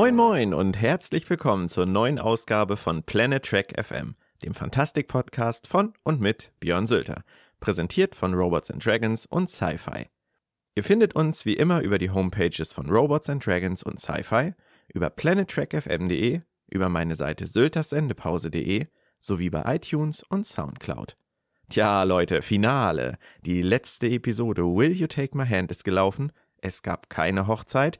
Moin 0.00 0.16
Moin 0.16 0.54
und 0.54 0.80
herzlich 0.80 1.28
willkommen 1.28 1.68
zur 1.68 1.84
neuen 1.84 2.18
Ausgabe 2.18 2.78
von 2.78 3.02
Planet 3.02 3.44
Trek 3.44 3.74
FM, 3.78 4.14
dem 4.42 4.54
Fantastik-Podcast 4.54 5.66
von 5.66 5.92
und 6.04 6.22
mit 6.22 6.52
Björn 6.58 6.86
Sülter, 6.86 7.22
präsentiert 7.60 8.14
von 8.14 8.32
Robots 8.32 8.70
and 8.70 8.82
Dragons 8.82 9.26
und 9.26 9.50
Sci-Fi. 9.50 10.06
Ihr 10.74 10.84
findet 10.84 11.14
uns 11.14 11.44
wie 11.44 11.52
immer 11.52 11.82
über 11.82 11.98
die 11.98 12.08
Homepages 12.08 12.72
von 12.72 12.88
Robots 12.88 13.28
and 13.28 13.44
Dragons 13.44 13.82
und 13.82 14.00
Sci-Fi, 14.00 14.54
über 14.88 15.10
planettrackfm.de, 15.10 16.40
über 16.68 16.88
meine 16.88 17.14
Seite 17.14 17.44
sylterssendepause.de 17.44 18.86
sowie 19.18 19.50
bei 19.50 19.74
iTunes 19.74 20.22
und 20.22 20.46
Soundcloud. 20.46 21.18
Tja, 21.68 22.04
Leute, 22.04 22.40
Finale. 22.40 23.18
Die 23.44 23.60
letzte 23.60 24.06
Episode 24.08 24.62
Will 24.62 24.92
You 24.92 25.08
Take 25.08 25.36
My 25.36 25.46
Hand 25.46 25.70
ist 25.70 25.84
gelaufen. 25.84 26.32
Es 26.62 26.82
gab 26.82 27.10
keine 27.10 27.46
Hochzeit, 27.46 27.98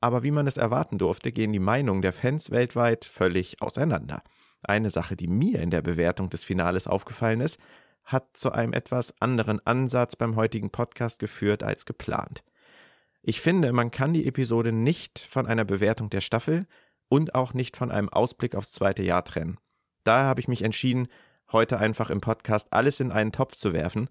aber 0.00 0.22
wie 0.22 0.30
man 0.30 0.46
es 0.46 0.56
erwarten 0.56 0.98
durfte, 0.98 1.32
gehen 1.32 1.52
die 1.52 1.58
Meinungen 1.58 2.02
der 2.02 2.12
Fans 2.12 2.50
weltweit 2.50 3.04
völlig 3.04 3.60
auseinander. 3.60 4.22
Eine 4.62 4.90
Sache, 4.90 5.16
die 5.16 5.28
mir 5.28 5.60
in 5.60 5.70
der 5.70 5.82
Bewertung 5.82 6.30
des 6.30 6.44
Finales 6.44 6.86
aufgefallen 6.86 7.40
ist, 7.40 7.58
hat 8.04 8.36
zu 8.36 8.52
einem 8.52 8.72
etwas 8.72 9.14
anderen 9.20 9.64
Ansatz 9.66 10.16
beim 10.16 10.36
heutigen 10.36 10.70
Podcast 10.70 11.18
geführt 11.18 11.62
als 11.62 11.86
geplant. 11.86 12.42
Ich 13.22 13.40
finde, 13.40 13.72
man 13.72 13.90
kann 13.90 14.14
die 14.14 14.26
Episode 14.26 14.72
nicht 14.72 15.18
von 15.18 15.46
einer 15.46 15.64
Bewertung 15.64 16.08
der 16.08 16.22
Staffel 16.22 16.66
und 17.08 17.34
auch 17.34 17.52
nicht 17.52 17.76
von 17.76 17.90
einem 17.90 18.08
Ausblick 18.08 18.54
aufs 18.54 18.72
zweite 18.72 19.02
Jahr 19.02 19.24
trennen. 19.24 19.58
Daher 20.04 20.26
habe 20.26 20.40
ich 20.40 20.48
mich 20.48 20.62
entschieden, 20.62 21.08
heute 21.52 21.78
einfach 21.78 22.10
im 22.10 22.20
Podcast 22.20 22.72
alles 22.72 23.00
in 23.00 23.12
einen 23.12 23.32
Topf 23.32 23.56
zu 23.56 23.72
werfen 23.72 24.08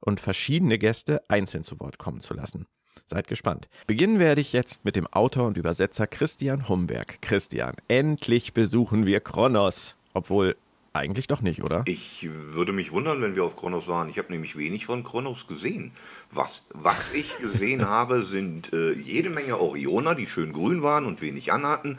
und 0.00 0.20
verschiedene 0.20 0.78
Gäste 0.78 1.22
einzeln 1.28 1.62
zu 1.62 1.78
Wort 1.80 1.98
kommen 1.98 2.20
zu 2.20 2.34
lassen. 2.34 2.66
Seid 3.06 3.28
gespannt. 3.28 3.68
Beginnen 3.86 4.18
werde 4.18 4.40
ich 4.40 4.52
jetzt 4.52 4.84
mit 4.84 4.96
dem 4.96 5.06
Autor 5.06 5.46
und 5.46 5.56
Übersetzer 5.56 6.06
Christian 6.06 6.68
Humberg. 6.68 7.20
Christian, 7.22 7.74
endlich 7.88 8.52
besuchen 8.52 9.06
wir 9.06 9.20
Kronos. 9.20 9.96
Obwohl, 10.14 10.56
eigentlich 10.92 11.26
doch 11.26 11.40
nicht, 11.40 11.62
oder? 11.62 11.82
Ich 11.86 12.28
würde 12.28 12.72
mich 12.72 12.92
wundern, 12.92 13.20
wenn 13.20 13.36
wir 13.36 13.44
auf 13.44 13.56
Kronos 13.56 13.88
waren. 13.88 14.08
Ich 14.08 14.18
habe 14.18 14.32
nämlich 14.32 14.56
wenig 14.56 14.86
von 14.86 15.04
Kronos 15.04 15.46
gesehen. 15.46 15.92
Was, 16.30 16.62
was 16.70 17.12
ich 17.12 17.36
gesehen 17.38 17.88
habe, 17.88 18.22
sind 18.22 18.72
äh, 18.72 18.92
jede 18.92 19.30
Menge 19.30 19.60
Orioner, 19.60 20.14
die 20.14 20.26
schön 20.26 20.52
grün 20.52 20.82
waren 20.82 21.06
und 21.06 21.22
wenig 21.22 21.52
anhatten. 21.52 21.98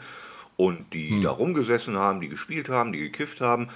Und 0.56 0.92
die 0.92 1.10
hm. 1.10 1.22
da 1.22 1.30
rumgesessen 1.30 1.96
haben, 1.96 2.20
die 2.20 2.28
gespielt 2.28 2.68
haben, 2.68 2.92
die 2.92 2.98
gekifft 2.98 3.40
haben. 3.40 3.68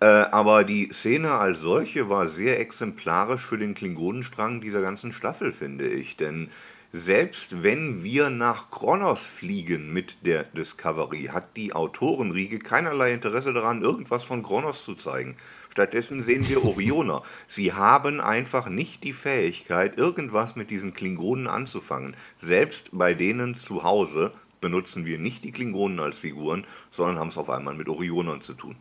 Äh, 0.00 0.06
aber 0.06 0.64
die 0.64 0.90
Szene 0.92 1.32
als 1.32 1.60
solche 1.60 2.10
war 2.10 2.28
sehr 2.28 2.60
exemplarisch 2.60 3.46
für 3.46 3.58
den 3.58 3.74
Klingonenstrang 3.74 4.60
dieser 4.60 4.82
ganzen 4.82 5.10
Staffel, 5.10 5.52
finde 5.52 5.88
ich. 5.88 6.16
Denn 6.16 6.50
selbst 6.92 7.62
wenn 7.62 8.04
wir 8.04 8.30
nach 8.30 8.70
Kronos 8.70 9.24
fliegen 9.24 9.92
mit 9.92 10.18
der 10.24 10.44
Discovery, 10.44 11.30
hat 11.32 11.56
die 11.56 11.72
Autorenriege 11.72 12.58
keinerlei 12.58 13.12
Interesse 13.12 13.52
daran, 13.52 13.82
irgendwas 13.82 14.22
von 14.22 14.42
Kronos 14.42 14.84
zu 14.84 14.94
zeigen. 14.94 15.36
Stattdessen 15.70 16.22
sehen 16.22 16.48
wir 16.48 16.64
Orioner. 16.64 17.22
Sie 17.46 17.72
haben 17.72 18.20
einfach 18.20 18.68
nicht 18.68 19.02
die 19.04 19.12
Fähigkeit, 19.12 19.98
irgendwas 19.98 20.56
mit 20.56 20.70
diesen 20.70 20.94
Klingonen 20.94 21.48
anzufangen. 21.48 22.16
Selbst 22.38 22.90
bei 22.92 23.14
denen 23.14 23.54
zu 23.56 23.82
Hause 23.82 24.32
benutzen 24.60 25.04
wir 25.04 25.18
nicht 25.18 25.44
die 25.44 25.52
Klingonen 25.52 26.00
als 26.00 26.18
Figuren, 26.18 26.66
sondern 26.90 27.18
haben 27.18 27.28
es 27.28 27.38
auf 27.38 27.50
einmal 27.50 27.74
mit 27.74 27.88
Orionern 27.88 28.40
zu 28.40 28.54
tun. 28.54 28.76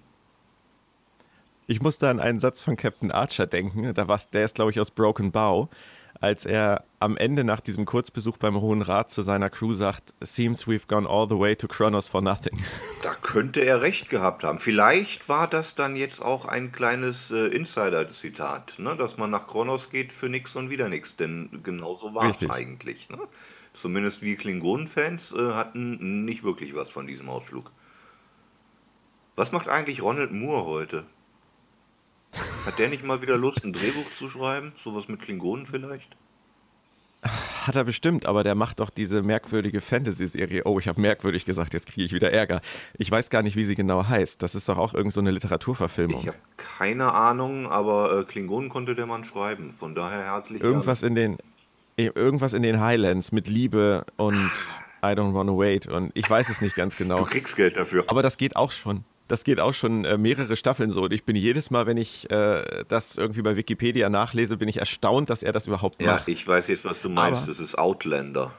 Ich 1.68 1.82
musste 1.82 2.10
an 2.10 2.20
einen 2.20 2.40
Satz 2.40 2.62
von 2.62 2.78
Captain 2.78 3.12
Archer 3.12 3.48
denken. 3.48 3.94
Da 3.94 4.08
war, 4.08 4.20
der 4.34 4.46
ist, 4.46 4.56
glaube 4.56 4.72
ich, 4.72 4.80
aus 4.80 4.92
Broken 4.92 5.32
Bow 5.32 5.70
als 6.22 6.46
er 6.46 6.86
am 7.00 7.18
Ende 7.18 7.44
nach 7.44 7.60
diesem 7.60 7.86
Kurzbesuch 7.86 8.38
beim 8.38 8.60
Hohen 8.60 8.82
Rat 8.82 9.12
zu 9.12 9.22
seiner 9.22 9.50
Crew 9.50 9.74
sagt, 9.74 10.14
seems 10.22 10.66
we've 10.66 10.88
gone 10.88 11.08
all 11.08 11.28
the 11.28 11.38
way 11.38 11.56
to 11.56 11.68
Kronos 11.68 12.10
for 12.10 12.22
nothing. 12.22 12.64
Da 13.02 13.14
könnte 13.14 13.60
er 13.60 13.82
recht 13.82 14.10
gehabt 14.10 14.44
haben. 14.44 14.60
Vielleicht 14.60 15.30
war 15.30 15.48
das 15.48 15.76
dann 15.76 15.96
jetzt 15.96 16.22
auch 16.22 16.46
ein 16.46 16.72
kleines 16.72 17.30
äh, 17.30 17.48
Insider-Zitat, 17.48 18.80
ne? 18.80 18.96
dass 18.96 19.18
man 19.18 19.30
nach 19.30 19.46
Kronos 19.46 19.92
geht 19.92 20.12
für 20.12 20.28
nichts 20.28 20.56
und 20.56 20.72
wieder 20.72 20.90
nichts, 20.90 21.16
denn 21.16 21.62
genauso 21.62 22.16
war 22.16 22.32
es 22.32 22.50
eigentlich. 22.50 23.10
Ne? 23.10 23.20
Zumindest 23.74 24.24
wir 24.24 24.38
Klingonen-Fans 24.38 25.34
äh, 25.34 25.54
hatten 25.54 26.26
nicht 26.26 26.44
wirklich 26.44 26.76
was 26.76 26.90
von 26.90 27.06
diesem 27.06 27.30
Ausflug. 27.30 27.72
Was 29.36 29.52
macht 29.52 29.68
eigentlich 29.68 30.02
Ronald 30.02 30.32
Moore 30.32 30.66
heute? 30.66 31.06
Hat 32.66 32.80
der 32.80 32.90
nicht 32.90 33.04
mal 33.04 33.22
wieder 33.22 33.38
Lust, 33.38 33.64
ein 33.64 33.74
Drehbuch 33.74 34.10
zu 34.12 34.30
schreiben? 34.30 34.74
Sowas 34.76 35.08
mit 35.08 35.22
Klingonen 35.22 35.66
vielleicht? 35.66 36.16
Hat 37.66 37.76
er 37.76 37.84
bestimmt, 37.84 38.28
aber 38.28 38.44
der 38.44 38.54
macht 38.54 38.80
doch 38.80 38.92
diese 38.92 39.24
merkwürdige 39.24 39.82
Fantasy-Serie. 39.82 40.64
Oh, 40.66 40.78
ich 40.78 40.88
habe 40.88 41.02
merkwürdig 41.02 41.46
gesagt, 41.46 41.74
jetzt 41.74 41.88
kriege 41.88 42.06
ich 42.06 42.14
wieder 42.14 42.32
Ärger. 42.32 42.62
Ich 42.98 43.10
weiß 43.10 43.32
gar 43.32 43.42
nicht, 43.42 43.56
wie 43.56 43.66
sie 43.66 43.74
genau 43.74 44.08
heißt. 44.08 44.44
Das 44.44 44.54
ist 44.54 44.70
doch 44.70 44.78
auch 44.78 44.94
irgendeine 44.94 45.30
so 45.30 45.34
Literaturverfilmung. 45.34 46.22
Ich 46.22 46.28
habe 46.28 46.38
keine 46.58 47.14
Ahnung, 47.14 47.68
aber 47.68 48.20
äh, 48.20 48.24
Klingonen 48.26 48.70
konnte 48.70 48.94
der 48.94 49.08
Mann 49.08 49.24
schreiben. 49.24 49.72
Von 49.72 49.96
daher 49.96 50.24
herzlich 50.24 50.62
Irgendwas 50.62 51.02
in 51.02 51.16
den 51.16 51.38
irgendwas 51.98 52.54
in 52.54 52.62
den 52.62 52.82
Highlands 52.82 53.32
mit 53.32 53.48
Liebe 53.48 54.06
und 54.18 54.52
I 55.02 55.08
don't 55.08 55.34
wanna 55.34 55.54
wait 55.54 55.88
und 55.88 56.12
ich 56.14 56.30
weiß 56.30 56.50
es 56.50 56.62
nicht 56.62 56.76
ganz 56.76 56.98
genau. 56.98 57.20
Du 57.20 57.26
kriegst 57.26 57.56
Geld 57.56 57.78
dafür. 57.78 58.04
Aber 58.08 58.22
das 58.22 58.38
geht 58.38 58.56
auch 58.56 58.72
schon 58.72 59.06
das 59.28 59.44
geht 59.44 59.60
auch 59.60 59.74
schon 59.74 60.06
äh, 60.06 60.18
mehrere 60.18 60.56
Staffeln 60.56 60.92
so. 60.92 61.04
Und 61.04 61.14
ich 61.14 61.24
bin 61.24 61.36
jedes 61.36 61.72
Mal, 61.72 61.88
wenn 61.88 61.98
ich 61.98 62.30
äh, 62.30 62.84
das 62.88 63.18
irgendwie 63.18 63.42
bei 63.42 63.56
Wikipedia 63.56 64.10
nachlese, 64.10 64.58
bin 64.58 64.70
ich 64.70 64.78
erstaunt, 64.78 65.30
dass 65.30 65.44
er 65.44 65.52
das 65.52 65.68
überhaupt 65.68 66.02
macht. 66.02 66.28
Ja, 66.28 66.34
ich 66.34 66.48
weiß 66.48 66.68
jetzt, 66.68 66.86
was 66.86 67.02
du 67.02 67.10
meinst. 67.10 67.44
Aber 67.44 67.52
das 67.52 67.60
ist 67.60 67.78
Outlander. 67.78 68.54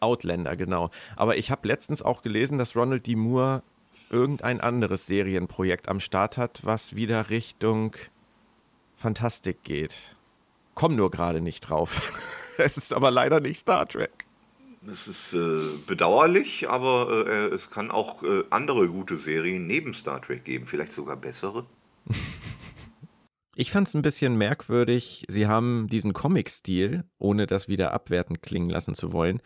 Outlander, 0.00 0.56
genau. 0.56 0.90
Aber 1.16 1.36
ich 1.36 1.50
habe 1.50 1.66
letztens 1.66 2.02
auch 2.02 2.22
gelesen, 2.22 2.58
dass 2.58 2.76
Ronald 2.76 3.06
D. 3.06 3.16
Moore 3.16 3.62
irgendein 4.10 4.60
anderes 4.60 5.06
Serienprojekt 5.06 5.88
am 5.88 5.98
Start 5.98 6.36
hat, 6.36 6.60
was 6.62 6.94
wieder 6.94 7.30
Richtung 7.30 7.96
Fantastik 8.96 9.64
geht. 9.64 10.16
Komm 10.74 10.94
nur 10.94 11.10
gerade 11.10 11.40
nicht 11.40 11.60
drauf. 11.62 12.12
es 12.58 12.76
ist 12.76 12.92
aber 12.92 13.10
leider 13.10 13.40
nicht 13.40 13.58
Star 13.58 13.88
Trek. 13.88 14.23
Es 14.90 15.08
ist 15.08 15.32
äh, 15.32 15.78
bedauerlich, 15.86 16.68
aber 16.68 17.26
äh, 17.26 17.54
es 17.54 17.70
kann 17.70 17.90
auch 17.90 18.22
äh, 18.22 18.44
andere 18.50 18.88
gute 18.88 19.16
Serien 19.16 19.66
neben 19.66 19.94
Star 19.94 20.20
Trek 20.20 20.44
geben, 20.44 20.66
vielleicht 20.66 20.92
sogar 20.92 21.16
bessere. 21.16 21.66
Ich 23.56 23.70
fand 23.70 23.86
es 23.86 23.94
ein 23.94 24.02
bisschen 24.02 24.34
merkwürdig, 24.34 25.26
sie 25.28 25.46
haben 25.46 25.86
diesen 25.88 26.12
Comic-Stil, 26.12 27.04
ohne 27.18 27.46
das 27.46 27.68
wieder 27.68 27.92
abwertend 27.92 28.42
klingen 28.42 28.68
lassen 28.68 28.96
zu 28.96 29.12
wollen, 29.12 29.40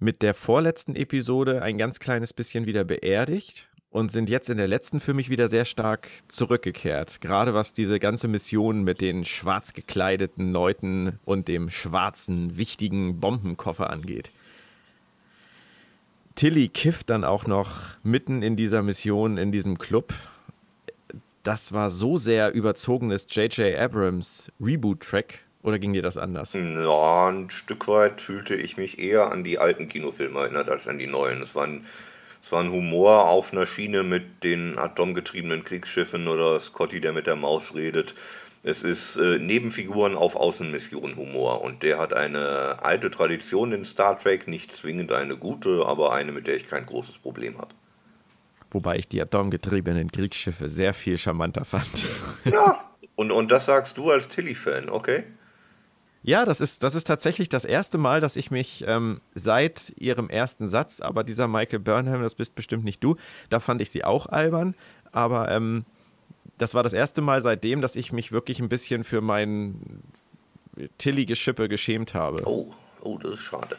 mit 0.00 0.22
der 0.22 0.34
vorletzten 0.34 0.96
Episode 0.96 1.62
ein 1.62 1.78
ganz 1.78 2.00
kleines 2.00 2.32
bisschen 2.32 2.66
wieder 2.66 2.82
beerdigt 2.82 3.70
und 3.88 4.10
sind 4.10 4.28
jetzt 4.28 4.50
in 4.50 4.56
der 4.56 4.66
letzten 4.66 4.98
für 4.98 5.14
mich 5.14 5.30
wieder 5.30 5.48
sehr 5.48 5.64
stark 5.64 6.08
zurückgekehrt. 6.26 7.20
Gerade 7.20 7.54
was 7.54 7.72
diese 7.72 8.00
ganze 8.00 8.26
Mission 8.26 8.82
mit 8.82 9.00
den 9.00 9.24
schwarz 9.24 9.74
gekleideten 9.74 10.50
Leuten 10.50 11.20
und 11.24 11.46
dem 11.46 11.70
schwarzen, 11.70 12.58
wichtigen 12.58 13.20
Bombenkoffer 13.20 13.90
angeht. 13.90 14.32
Tilly 16.36 16.68
kifft 16.68 17.08
dann 17.08 17.24
auch 17.24 17.46
noch 17.46 17.70
mitten 18.02 18.42
in 18.42 18.56
dieser 18.56 18.82
Mission, 18.82 19.38
in 19.38 19.52
diesem 19.52 19.78
Club. 19.78 20.12
Das 21.42 21.72
war 21.72 21.90
so 21.90 22.18
sehr 22.18 22.52
überzogenes 22.52 23.26
J.J. 23.30 23.74
Abrams 23.78 24.52
Reboot-Track. 24.60 25.40
Oder 25.62 25.78
ging 25.78 25.94
dir 25.94 26.02
das 26.02 26.18
anders? 26.18 26.52
Ja, 26.52 27.28
ein 27.28 27.48
Stück 27.48 27.88
weit 27.88 28.20
fühlte 28.20 28.54
ich 28.54 28.76
mich 28.76 28.98
eher 28.98 29.32
an 29.32 29.44
die 29.44 29.58
alten 29.58 29.88
Kinofilme 29.88 30.40
erinnert 30.40 30.68
als 30.68 30.86
an 30.86 30.98
die 30.98 31.06
neuen. 31.06 31.40
Es 31.40 31.54
war 31.54 31.66
ein, 31.66 31.86
war 32.50 32.60
ein 32.62 32.70
Humor 32.70 33.28
auf 33.28 33.52
einer 33.52 33.64
Schiene 33.64 34.02
mit 34.02 34.44
den 34.44 34.78
atomgetriebenen 34.78 35.64
Kriegsschiffen 35.64 36.28
oder 36.28 36.60
Scotty, 36.60 37.00
der 37.00 37.14
mit 37.14 37.26
der 37.26 37.36
Maus 37.36 37.74
redet. 37.74 38.14
Es 38.66 38.82
ist 38.82 39.16
äh, 39.16 39.38
Nebenfiguren 39.38 40.16
auf 40.16 40.34
Außenmission 40.34 41.14
Humor 41.14 41.62
und 41.62 41.84
der 41.84 42.00
hat 42.00 42.12
eine 42.12 42.82
alte 42.82 43.12
Tradition 43.12 43.70
in 43.70 43.84
Star 43.84 44.18
Trek, 44.18 44.48
nicht 44.48 44.76
zwingend 44.76 45.12
eine 45.12 45.36
gute, 45.36 45.86
aber 45.86 46.12
eine, 46.12 46.32
mit 46.32 46.48
der 46.48 46.56
ich 46.56 46.66
kein 46.66 46.84
großes 46.84 47.18
Problem 47.18 47.58
habe. 47.58 47.68
Wobei 48.72 48.96
ich 48.96 49.06
die 49.06 49.22
atomgetriebenen 49.22 50.10
Kriegsschiffe 50.10 50.68
sehr 50.68 50.94
viel 50.94 51.16
charmanter 51.16 51.64
fand. 51.64 51.86
Ja, 52.44 52.80
und, 53.14 53.30
und 53.30 53.52
das 53.52 53.66
sagst 53.66 53.98
du 53.98 54.10
als 54.10 54.26
Tilly-Fan, 54.26 54.88
okay? 54.88 55.22
Ja, 56.24 56.44
das 56.44 56.60
ist, 56.60 56.82
das 56.82 56.96
ist 56.96 57.06
tatsächlich 57.06 57.48
das 57.48 57.64
erste 57.64 57.98
Mal, 57.98 58.20
dass 58.20 58.34
ich 58.34 58.50
mich 58.50 58.82
ähm, 58.88 59.20
seit 59.32 59.92
ihrem 59.96 60.28
ersten 60.28 60.66
Satz, 60.66 61.00
aber 61.00 61.22
dieser 61.22 61.46
Michael 61.46 61.78
Burnham, 61.78 62.20
das 62.20 62.34
bist 62.34 62.56
bestimmt 62.56 62.82
nicht 62.82 63.04
du, 63.04 63.14
da 63.48 63.60
fand 63.60 63.80
ich 63.80 63.90
sie 63.90 64.02
auch 64.02 64.26
albern, 64.26 64.74
aber 65.12 65.52
ähm, 65.52 65.84
das 66.58 66.74
war 66.74 66.82
das 66.82 66.92
erste 66.92 67.20
Mal 67.20 67.42
seitdem, 67.42 67.80
dass 67.80 67.96
ich 67.96 68.12
mich 68.12 68.32
wirklich 68.32 68.60
ein 68.60 68.68
bisschen 68.68 69.04
für 69.04 69.20
mein 69.20 70.02
Tilly-Geschippe 70.98 71.68
geschämt 71.68 72.14
habe. 72.14 72.42
Oh, 72.46 72.70
oh, 73.02 73.18
das 73.18 73.34
ist 73.34 73.42
schade. 73.42 73.76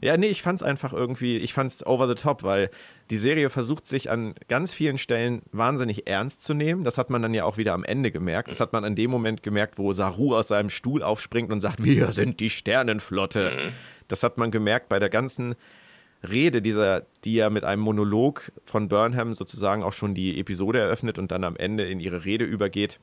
Ja, 0.00 0.16
nee, 0.16 0.26
ich 0.26 0.42
fand's 0.42 0.62
einfach 0.62 0.92
irgendwie, 0.92 1.38
ich 1.38 1.54
fand's 1.54 1.84
over 1.86 2.06
the 2.06 2.14
top, 2.14 2.42
weil 2.42 2.70
die 3.10 3.16
Serie 3.16 3.48
versucht 3.50 3.86
sich 3.86 4.10
an 4.10 4.34
ganz 4.46 4.74
vielen 4.74 4.98
Stellen 4.98 5.42
wahnsinnig 5.52 6.06
ernst 6.06 6.42
zu 6.42 6.54
nehmen. 6.54 6.84
Das 6.84 6.98
hat 6.98 7.08
man 7.08 7.22
dann 7.22 7.32
ja 7.32 7.44
auch 7.44 7.56
wieder 7.56 7.72
am 7.72 7.84
Ende 7.84 8.10
gemerkt. 8.10 8.50
Das 8.50 8.60
hat 8.60 8.72
man 8.72 8.84
an 8.84 8.94
dem 8.94 9.10
Moment 9.10 9.42
gemerkt, 9.42 9.78
wo 9.78 9.92
Saru 9.92 10.36
aus 10.36 10.48
seinem 10.48 10.70
Stuhl 10.70 11.02
aufspringt 11.02 11.50
und 11.50 11.60
sagt, 11.60 11.82
wir 11.82 12.12
sind 12.12 12.40
die 12.40 12.50
Sternenflotte. 12.50 13.52
Mhm. 13.52 13.72
Das 14.08 14.22
hat 14.22 14.38
man 14.38 14.50
gemerkt 14.50 14.88
bei 14.88 14.98
der 14.98 15.08
ganzen 15.08 15.54
Rede, 16.22 16.62
dieser, 16.62 17.02
die 17.24 17.34
ja 17.34 17.50
mit 17.50 17.64
einem 17.64 17.82
Monolog 17.82 18.52
von 18.64 18.88
Burnham 18.88 19.34
sozusagen 19.34 19.82
auch 19.82 19.92
schon 19.92 20.14
die 20.14 20.38
Episode 20.38 20.80
eröffnet 20.80 21.18
und 21.18 21.30
dann 21.30 21.44
am 21.44 21.56
Ende 21.56 21.88
in 21.88 22.00
ihre 22.00 22.24
Rede 22.24 22.44
übergeht, 22.44 22.98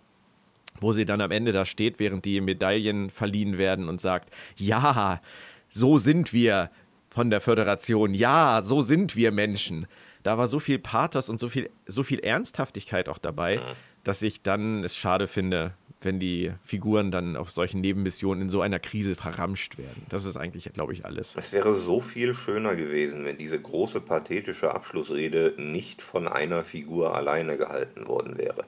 wo 0.79 0.93
sie 0.93 1.05
dann 1.05 1.21
am 1.21 1.31
Ende 1.31 1.51
da 1.51 1.65
steht, 1.65 1.99
während 1.99 2.25
die 2.25 2.41
Medaillen 2.41 3.09
verliehen 3.09 3.57
werden 3.57 3.87
und 3.87 4.01
sagt, 4.01 4.33
ja, 4.57 5.21
so 5.69 5.97
sind 5.97 6.33
wir 6.33 6.69
von 7.09 7.29
der 7.29 7.41
Föderation, 7.41 8.13
ja, 8.13 8.61
so 8.63 8.81
sind 8.81 9.15
wir 9.15 9.31
Menschen. 9.31 9.87
Da 10.23 10.37
war 10.37 10.47
so 10.47 10.59
viel 10.59 10.79
Pathos 10.79 11.29
und 11.29 11.39
so 11.39 11.49
viel, 11.49 11.69
so 11.85 12.01
viel 12.03 12.19
Ernsthaftigkeit 12.19 13.07
auch 13.07 13.19
dabei, 13.19 13.59
dass 14.03 14.21
ich 14.21 14.41
dann 14.41 14.83
es 14.83 14.95
schade 14.95 15.27
finde, 15.27 15.73
wenn 16.05 16.19
die 16.19 16.51
Figuren 16.63 17.11
dann 17.11 17.35
auf 17.35 17.51
solchen 17.51 17.81
Nebenmissionen 17.81 18.43
in 18.43 18.49
so 18.49 18.61
einer 18.61 18.79
Krise 18.79 19.15
verramscht 19.15 19.77
werden. 19.77 20.05
Das 20.09 20.25
ist 20.25 20.37
eigentlich, 20.37 20.71
glaube 20.73 20.93
ich, 20.93 21.05
alles. 21.05 21.33
Es 21.35 21.51
wäre 21.51 21.73
so 21.73 21.99
viel 21.99 22.33
schöner 22.33 22.75
gewesen, 22.75 23.25
wenn 23.25 23.37
diese 23.37 23.59
große 23.59 24.01
pathetische 24.01 24.73
Abschlussrede 24.73 25.53
nicht 25.57 26.01
von 26.01 26.27
einer 26.27 26.63
Figur 26.63 27.15
alleine 27.15 27.57
gehalten 27.57 28.07
worden 28.07 28.37
wäre. 28.37 28.65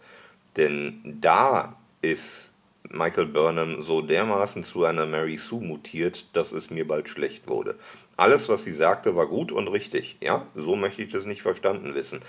Denn 0.58 1.18
da 1.22 1.76
ist 2.02 2.54
Michael 2.90 3.28
Burnham 3.28 3.82
so 3.82 4.02
dermaßen 4.02 4.64
zu 4.64 4.86
einer 4.86 5.06
Mary 5.06 5.38
Sue 5.38 5.62
mutiert, 5.62 6.26
dass 6.34 6.52
es 6.52 6.70
mir 6.70 6.88
bald 6.88 7.10
schlecht 7.10 7.48
wurde. 7.48 7.76
Alles, 8.16 8.48
was 8.48 8.64
sie 8.64 8.74
sagte, 8.74 9.16
war 9.16 9.28
gut 9.28 9.52
und 9.52 9.68
richtig. 9.68 10.18
Ja, 10.22 10.46
so 10.56 10.76
möchte 10.76 11.02
ich 11.02 11.12
das 11.12 11.26
nicht 11.26 11.42
verstanden 11.42 11.96
wissen. 11.96 12.20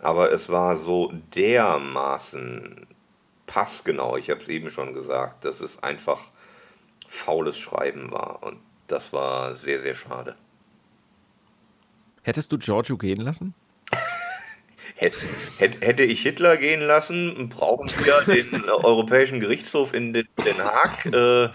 Aber 0.00 0.32
es 0.32 0.48
war 0.48 0.76
so 0.76 1.12
dermaßen 1.34 2.86
passgenau, 3.48 4.16
ich 4.16 4.30
habe 4.30 4.40
es 4.40 4.48
eben 4.48 4.70
schon 4.70 4.94
gesagt, 4.94 5.44
dass 5.44 5.60
es 5.60 5.82
einfach 5.82 6.20
faules 7.08 7.58
Schreiben 7.58 8.12
war. 8.12 8.44
Und 8.44 8.60
das 8.86 9.12
war 9.12 9.56
sehr, 9.56 9.80
sehr 9.80 9.96
schade. 9.96 10.36
Hättest 12.22 12.52
du 12.52 12.58
Giorgio 12.58 12.96
gehen 12.96 13.20
lassen? 13.20 13.54
Hätte 14.96 16.04
ich 16.04 16.22
Hitler 16.22 16.56
gehen 16.56 16.80
lassen, 16.80 17.48
brauchen 17.48 17.90
wir 18.04 18.34
den 18.34 18.68
Europäischen 18.68 19.40
Gerichtshof 19.40 19.94
in 19.94 20.12
Den 20.12 20.26
Haag. 20.58 21.06
Äh, 21.06 21.50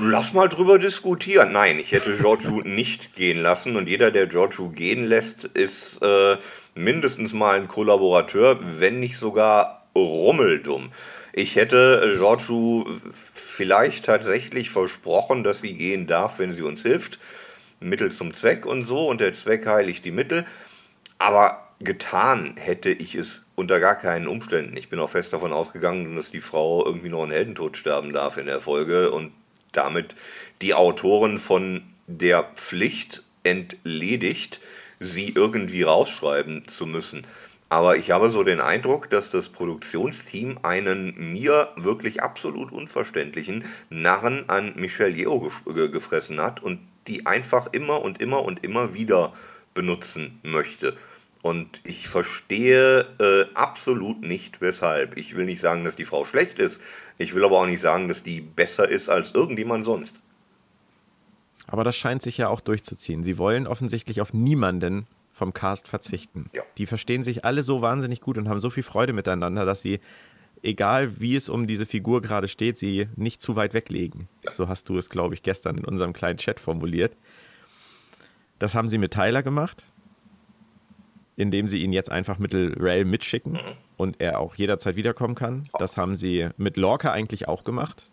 lass 0.00 0.32
mal 0.32 0.48
drüber 0.48 0.78
diskutieren. 0.78 1.52
Nein, 1.52 1.78
ich 1.78 1.92
hätte 1.92 2.16
Giorgio 2.16 2.60
nicht 2.64 3.14
gehen 3.14 3.38
lassen 3.38 3.76
und 3.76 3.88
jeder, 3.88 4.10
der 4.10 4.26
Giorgio 4.26 4.68
gehen 4.68 5.06
lässt, 5.06 5.44
ist 5.44 6.02
äh, 6.02 6.36
mindestens 6.74 7.32
mal 7.32 7.56
ein 7.56 7.68
Kollaborateur, 7.68 8.58
wenn 8.78 9.00
nicht 9.00 9.16
sogar 9.16 9.77
rummeldumm. 9.94 10.90
Ich 11.32 11.56
hätte 11.56 12.14
Giorgio 12.16 12.86
vielleicht 13.12 14.06
tatsächlich 14.06 14.70
versprochen, 14.70 15.44
dass 15.44 15.60
sie 15.60 15.74
gehen 15.74 16.06
darf, 16.06 16.38
wenn 16.38 16.52
sie 16.52 16.62
uns 16.62 16.82
hilft. 16.82 17.18
Mittel 17.80 18.10
zum 18.10 18.34
Zweck 18.34 18.66
und 18.66 18.82
so 18.82 19.08
und 19.08 19.20
der 19.20 19.34
Zweck 19.34 19.66
heiligt 19.66 20.04
die 20.04 20.10
Mittel. 20.10 20.44
Aber 21.18 21.68
getan 21.80 22.56
hätte 22.56 22.90
ich 22.90 23.14
es 23.14 23.42
unter 23.54 23.80
gar 23.80 23.94
keinen 23.94 24.26
Umständen. 24.26 24.76
Ich 24.76 24.88
bin 24.88 24.98
auch 24.98 25.10
fest 25.10 25.32
davon 25.32 25.52
ausgegangen, 25.52 26.16
dass 26.16 26.30
die 26.30 26.40
Frau 26.40 26.84
irgendwie 26.84 27.08
noch 27.08 27.22
einen 27.22 27.32
Heldentod 27.32 27.76
sterben 27.76 28.12
darf 28.12 28.36
in 28.36 28.46
der 28.46 28.60
Folge 28.60 29.10
und 29.10 29.32
damit 29.72 30.14
die 30.62 30.74
Autoren 30.74 31.38
von 31.38 31.82
der 32.06 32.42
Pflicht 32.56 33.22
entledigt, 33.42 34.60
sie 35.00 35.30
irgendwie 35.30 35.82
rausschreiben 35.82 36.66
zu 36.66 36.86
müssen. 36.86 37.26
Aber 37.70 37.96
ich 37.96 38.10
habe 38.10 38.30
so 38.30 38.44
den 38.44 38.60
Eindruck, 38.60 39.10
dass 39.10 39.30
das 39.30 39.50
Produktionsteam 39.50 40.58
einen 40.62 41.14
mir 41.32 41.68
wirklich 41.76 42.22
absolut 42.22 42.72
unverständlichen 42.72 43.64
Narren 43.90 44.48
an 44.48 44.72
Michelle 44.76 45.14
Yeoh 45.14 45.50
gefressen 45.66 46.40
hat 46.40 46.62
und 46.62 46.80
die 47.06 47.26
einfach 47.26 47.68
immer 47.72 48.02
und 48.02 48.22
immer 48.22 48.42
und 48.42 48.64
immer 48.64 48.94
wieder 48.94 49.34
benutzen 49.74 50.40
möchte. 50.42 50.96
Und 51.42 51.80
ich 51.84 52.08
verstehe 52.08 53.06
äh, 53.20 53.44
absolut 53.54 54.22
nicht, 54.22 54.60
weshalb. 54.60 55.16
Ich 55.16 55.36
will 55.36 55.44
nicht 55.44 55.60
sagen, 55.60 55.84
dass 55.84 55.94
die 55.94 56.04
Frau 56.04 56.24
schlecht 56.24 56.58
ist. 56.58 56.80
Ich 57.18 57.34
will 57.34 57.44
aber 57.44 57.60
auch 57.60 57.66
nicht 57.66 57.80
sagen, 57.80 58.08
dass 58.08 58.22
die 58.22 58.40
besser 58.40 58.88
ist 58.88 59.08
als 59.08 59.34
irgendjemand 59.34 59.84
sonst. 59.84 60.16
Aber 61.66 61.84
das 61.84 61.96
scheint 61.96 62.22
sich 62.22 62.38
ja 62.38 62.48
auch 62.48 62.60
durchzuziehen. 62.60 63.22
Sie 63.22 63.38
wollen 63.38 63.66
offensichtlich 63.66 64.20
auf 64.20 64.32
niemanden 64.32 65.06
vom 65.38 65.54
Cast 65.54 65.88
verzichten. 65.88 66.50
Ja. 66.52 66.62
Die 66.76 66.86
verstehen 66.86 67.22
sich 67.22 67.44
alle 67.44 67.62
so 67.62 67.80
wahnsinnig 67.80 68.20
gut 68.20 68.36
und 68.36 68.48
haben 68.48 68.60
so 68.60 68.70
viel 68.70 68.82
Freude 68.82 69.12
miteinander, 69.12 69.64
dass 69.64 69.80
sie, 69.80 70.00
egal 70.62 71.20
wie 71.20 71.36
es 71.36 71.48
um 71.48 71.66
diese 71.66 71.86
Figur 71.86 72.20
gerade 72.20 72.48
steht, 72.48 72.76
sie 72.76 73.08
nicht 73.16 73.40
zu 73.40 73.56
weit 73.56 73.72
weglegen. 73.72 74.28
Ja. 74.44 74.54
So 74.54 74.68
hast 74.68 74.88
du 74.88 74.98
es, 74.98 75.08
glaube 75.08 75.34
ich, 75.34 75.42
gestern 75.42 75.78
in 75.78 75.84
unserem 75.84 76.12
kleinen 76.12 76.38
Chat 76.38 76.60
formuliert. 76.60 77.16
Das 78.58 78.74
haben 78.74 78.88
sie 78.88 78.98
mit 78.98 79.14
Tyler 79.14 79.42
gemacht 79.42 79.84
indem 81.38 81.68
sie 81.68 81.78
ihn 81.78 81.92
jetzt 81.92 82.10
einfach 82.10 82.38
mittel 82.40 82.74
Rail 82.78 83.04
mitschicken 83.04 83.52
mhm. 83.52 83.76
und 83.96 84.20
er 84.20 84.40
auch 84.40 84.56
jederzeit 84.56 84.96
wiederkommen 84.96 85.36
kann. 85.36 85.62
Das 85.78 85.96
haben 85.96 86.16
sie 86.16 86.48
mit 86.56 86.76
Lorca 86.76 87.12
eigentlich 87.12 87.46
auch 87.46 87.62
gemacht, 87.62 88.10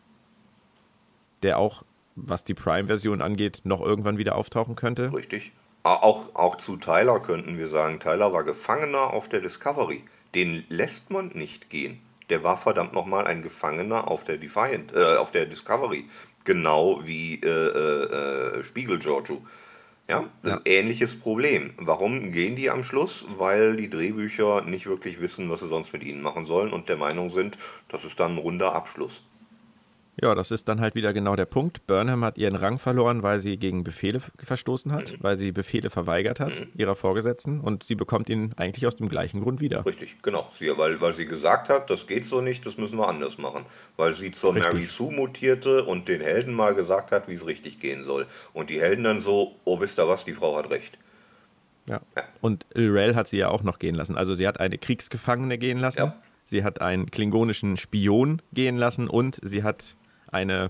der 1.42 1.58
auch, 1.58 1.84
was 2.16 2.44
die 2.44 2.54
Prime-Version 2.54 3.24
angeht, 3.24 3.62
noch 3.64 3.82
irgendwann 3.82 4.20
wieder 4.20 4.36
auftauchen 4.36 4.76
könnte. 4.76 5.12
Richtig. 5.12 5.54
Auch, 5.86 6.34
auch 6.34 6.56
zu 6.56 6.78
Tyler 6.78 7.20
könnten 7.20 7.60
wir 7.60 7.68
sagen, 7.68 8.00
Tyler 8.00 8.34
war 8.34 8.44
Gefangener 8.44 9.14
auf 9.14 9.30
der 9.30 9.40
Discovery. 9.40 10.04
Den 10.34 10.66
lässt 10.68 11.12
man 11.12 11.28
nicht 11.28 11.70
gehen. 11.70 12.02
Der 12.32 12.44
war 12.44 12.58
verdammt 12.58 12.94
nochmal 12.94 13.28
ein 13.28 13.44
Gefangener 13.44 14.10
auf 14.10 14.24
der 14.24 14.38
Defiant, 14.38 14.96
äh, 14.96 15.18
auf 15.18 15.30
der 15.30 15.46
Discovery. 15.46 16.06
Genau 16.44 17.02
wie 17.04 17.36
äh, 17.36 17.48
äh, 17.48 18.60
äh 18.60 18.64
Spiegel 18.64 18.98
Giorgio. 18.98 19.44
Ja, 20.10 20.28
ja. 20.42 20.60
ähnliches 20.66 21.20
Problem. 21.20 21.76
Warum 21.78 22.32
gehen 22.32 22.56
die 22.56 22.72
am 22.72 22.84
Schluss? 22.84 23.28
Weil 23.38 23.76
die 23.76 23.90
Drehbücher 23.90 24.64
nicht 24.64 24.88
wirklich 24.88 25.22
wissen, 25.22 25.52
was 25.52 25.60
sie 25.60 25.70
sonst 25.70 25.94
mit 25.94 26.04
ihnen 26.04 26.24
machen 26.24 26.46
sollen 26.46 26.74
und 26.74 26.90
der 26.90 26.98
Meinung 26.98 27.30
sind, 27.30 27.60
das 27.90 28.06
ist 28.06 28.20
dann 28.20 28.34
ein 28.34 28.38
runder 28.40 28.74
Abschluss. 28.74 29.22
Ja, 30.22 30.34
das 30.34 30.52
ist 30.52 30.70
dann 30.70 30.80
halt 30.80 30.96
wieder 30.96 31.12
genau 31.12 31.36
der 31.36 31.46
Punkt. 31.46 31.88
Burnham 31.88 32.24
hat 32.24 32.38
ihren 32.38 32.56
Rang 32.56 32.80
verloren, 32.80 33.22
weil 33.22 33.42
sie 33.42 33.58
gegen 33.58 33.84
Befehle 33.84 34.22
verstoßen 34.38 34.94
hat, 34.94 35.12
mhm. 35.12 35.18
weil 35.20 35.38
sie 35.38 35.52
Befehle 35.52 35.90
verweigert 35.90 36.40
hat, 36.40 36.58
mhm. 36.58 36.68
ihrer 36.76 36.96
Vorgesetzten, 36.96 37.60
und 37.60 37.84
sie 37.84 37.96
bekommt 37.96 38.30
ihn 38.30 38.54
eigentlich 38.56 38.88
aus 38.88 38.96
dem 38.96 39.10
gleichen 39.10 39.42
Grund 39.42 39.60
wieder. 39.60 39.86
Richtig, 39.86 40.22
genau. 40.22 40.48
Sie, 40.52 40.72
weil, 40.78 41.02
weil 41.02 41.14
sie 41.14 41.26
gesagt 41.26 41.68
hat, 41.68 41.90
das 41.90 42.08
geht 42.08 42.26
so 42.28 42.40
nicht, 42.40 42.66
das 42.66 42.78
müssen 42.78 42.98
wir 42.98 43.10
anders 43.10 43.38
machen. 43.38 43.66
Weil 43.98 44.14
sie 44.14 44.32
zur 44.32 44.56
richtig. 44.56 44.74
Mary 44.74 44.88
Sue 44.88 45.12
mutierte 45.12 45.84
und 45.84 46.08
den 46.08 46.22
Helden 46.22 46.54
mal 46.54 46.76
gesagt 46.76 47.12
hat, 47.12 47.28
wie 47.28 47.34
es 47.34 47.46
richtig 47.46 47.80
gehen 47.82 48.04
soll. 48.04 48.26
Und 48.54 48.70
die 48.70 48.80
Helden 48.80 49.04
dann 49.04 49.20
so, 49.20 49.56
oh, 49.66 49.82
wisst 49.82 50.00
ihr 50.00 50.08
was, 50.08 50.24
die 50.24 50.34
Frau 50.34 50.58
hat 50.58 50.70
recht. 50.70 50.98
Ja. 51.90 52.02
ja. 52.16 52.24
Und 52.42 52.66
Lorel 52.74 53.16
hat 53.16 53.28
sie 53.28 53.38
ja 53.38 53.50
auch 53.50 53.64
noch 53.64 53.80
gehen 53.80 53.96
lassen. 53.96 54.18
Also 54.18 54.34
sie 54.34 54.48
hat 54.48 54.60
eine 54.60 54.78
Kriegsgefangene 54.78 55.58
gehen 55.58 55.78
lassen. 55.78 56.00
Ja. 56.00 56.22
Sie 56.46 56.64
hat 56.64 56.80
einen 56.80 57.12
klingonischen 57.12 57.76
Spion 57.76 58.42
gehen 58.54 58.78
lassen 58.78 59.08
und 59.08 59.40
sie 59.42 59.64
hat 59.64 59.96
eine 60.36 60.70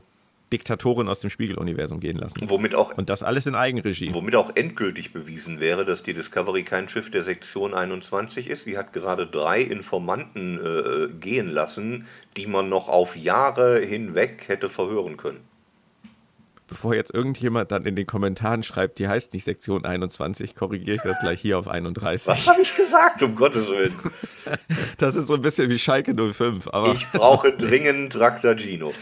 Diktatorin 0.54 1.08
aus 1.08 1.20
dem 1.20 1.30
Spiegeluniversum 1.30 2.00
gehen 2.00 2.18
lassen. 2.18 2.50
Womit 2.50 2.76
auch, 2.76 2.96
und 2.98 3.10
das 3.10 3.24
alles 3.24 3.48
in 3.48 3.56
Eigenregie. 3.56 4.14
Womit 4.14 4.36
auch 4.36 4.56
endgültig 4.56 5.12
bewiesen 5.12 5.60
wäre, 5.60 5.86
dass 5.86 6.04
die 6.04 6.14
Discovery 6.14 6.64
kein 6.64 6.88
Schiff 6.88 7.10
der 7.10 7.24
Sektion 7.24 7.74
21 7.74 8.50
ist. 8.50 8.64
Sie 8.64 8.78
hat 8.78 8.94
gerade 8.94 9.26
drei 9.26 9.60
Informanten 9.60 10.60
äh, 10.64 11.08
gehen 11.20 11.50
lassen, 11.50 12.06
die 12.38 12.46
man 12.46 12.70
noch 12.70 12.90
auf 12.90 13.18
Jahre 13.18 13.80
hinweg 13.80 14.46
hätte 14.48 14.70
verhören 14.70 15.18
können. 15.18 15.42
Bevor 16.68 16.96
jetzt 16.96 17.14
irgendjemand 17.14 17.72
dann 17.72 17.86
in 17.86 17.96
den 17.96 18.08
Kommentaren 18.08 18.64
schreibt, 18.64 18.98
die 18.98 19.08
heißt 19.08 19.34
nicht 19.34 19.44
Sektion 19.44 19.86
21, 19.86 20.56
korrigiere 20.56 20.96
ich 20.96 21.02
das 21.04 21.20
gleich 21.20 21.40
hier 21.40 21.60
auf 21.60 21.68
31. 21.68 22.28
Was 22.28 22.48
habe 22.48 22.62
ich 22.62 22.76
gesagt, 22.76 23.22
um 23.22 23.36
Gottes 23.36 23.70
Willen? 23.70 23.94
Das 24.98 25.16
ist 25.16 25.28
so 25.28 25.36
ein 25.36 25.42
bisschen 25.42 25.70
wie 25.70 25.78
Schalke 25.78 26.16
05. 26.16 26.68
Aber 26.70 26.94
ich 26.94 27.06
brauche 27.12 27.52
dringend 27.52 28.14
Traktor 28.14 28.56
Gino. 28.56 28.94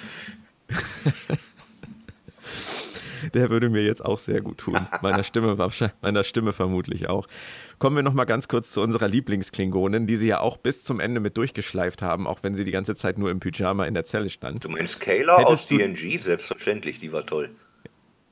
Der 3.33 3.49
würde 3.49 3.69
mir 3.69 3.83
jetzt 3.83 4.03
auch 4.03 4.17
sehr 4.17 4.41
gut 4.41 4.57
tun. 4.57 4.85
Meiner 5.01 5.23
Stimme, 5.23 5.55
meiner 6.01 6.23
Stimme 6.23 6.51
vermutlich 6.51 7.07
auch. 7.07 7.27
Kommen 7.79 7.95
wir 7.95 8.03
noch 8.03 8.13
mal 8.13 8.25
ganz 8.25 8.47
kurz 8.47 8.71
zu 8.71 8.81
unserer 8.81 9.07
Lieblingsklingonin, 9.07 10.07
die 10.07 10.17
sie 10.17 10.27
ja 10.27 10.39
auch 10.39 10.57
bis 10.57 10.83
zum 10.83 10.99
Ende 10.99 11.19
mit 11.19 11.37
durchgeschleift 11.37 12.01
haben, 12.01 12.27
auch 12.27 12.43
wenn 12.43 12.53
sie 12.53 12.63
die 12.63 12.71
ganze 12.71 12.95
Zeit 12.95 13.17
nur 13.17 13.31
im 13.31 13.39
Pyjama 13.39 13.85
in 13.85 13.93
der 13.93 14.05
Zelle 14.05 14.29
stand. 14.29 14.63
Du 14.63 14.69
meinst 14.69 14.99
Kayla 14.99 15.37
Hättest 15.37 15.51
aus 15.51 15.67
DNG? 15.67 16.19
Selbstverständlich, 16.19 16.99
die 16.99 17.13
war 17.13 17.25
toll. 17.25 17.49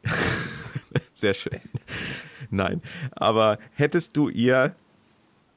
sehr 1.14 1.34
schön. 1.34 1.60
Nein, 2.50 2.82
aber 3.12 3.60
hättest 3.74 4.18
du 4.18 4.30
ihr 4.30 4.76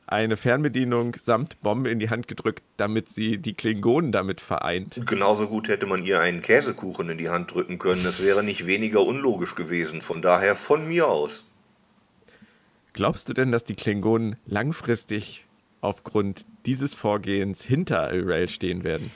eine 0.07 0.37
Fernbedienung 0.37 1.17
samt 1.21 1.61
Bombe 1.63 1.91
in 1.91 1.99
die 1.99 2.11
Hand 2.11 2.29
gedrückt, 2.29 2.63
damit 2.77 3.09
sie 3.09 3.39
die 3.39 3.55
Klingonen 3.55 4.13
damit 4.13 4.41
vereint. 4.41 5.01
Genauso 5.07 5.49
gut 5.49 5.69
hätte 5.69 5.87
man 5.87 6.05
ihr 6.05 6.21
einen 6.21 6.43
Käsekuchen 6.43 7.09
in 7.09 7.19
die 7.19 7.31
Hand 7.31 7.55
drücken 7.55 7.79
können. 7.79 8.05
Das 8.05 8.23
wäre 8.23 8.43
nicht 8.43 8.67
weniger 8.67 9.03
unlogisch 9.03 9.55
gewesen. 9.55 10.03
Von 10.03 10.21
daher 10.21 10.57
von 10.57 10.87
mir 10.87 11.09
aus. 11.09 11.45
Glaubst 12.93 13.29
du 13.29 13.33
denn, 13.33 13.51
dass 13.51 13.65
die 13.65 13.75
Klingonen 13.75 14.37
langfristig 14.47 15.47
aufgrund 15.81 16.45
dieses 16.67 16.95
Vorgehens 16.95 17.65
hinter 17.65 18.11
Rail 18.13 18.49
stehen 18.49 18.85
werden? 18.85 19.11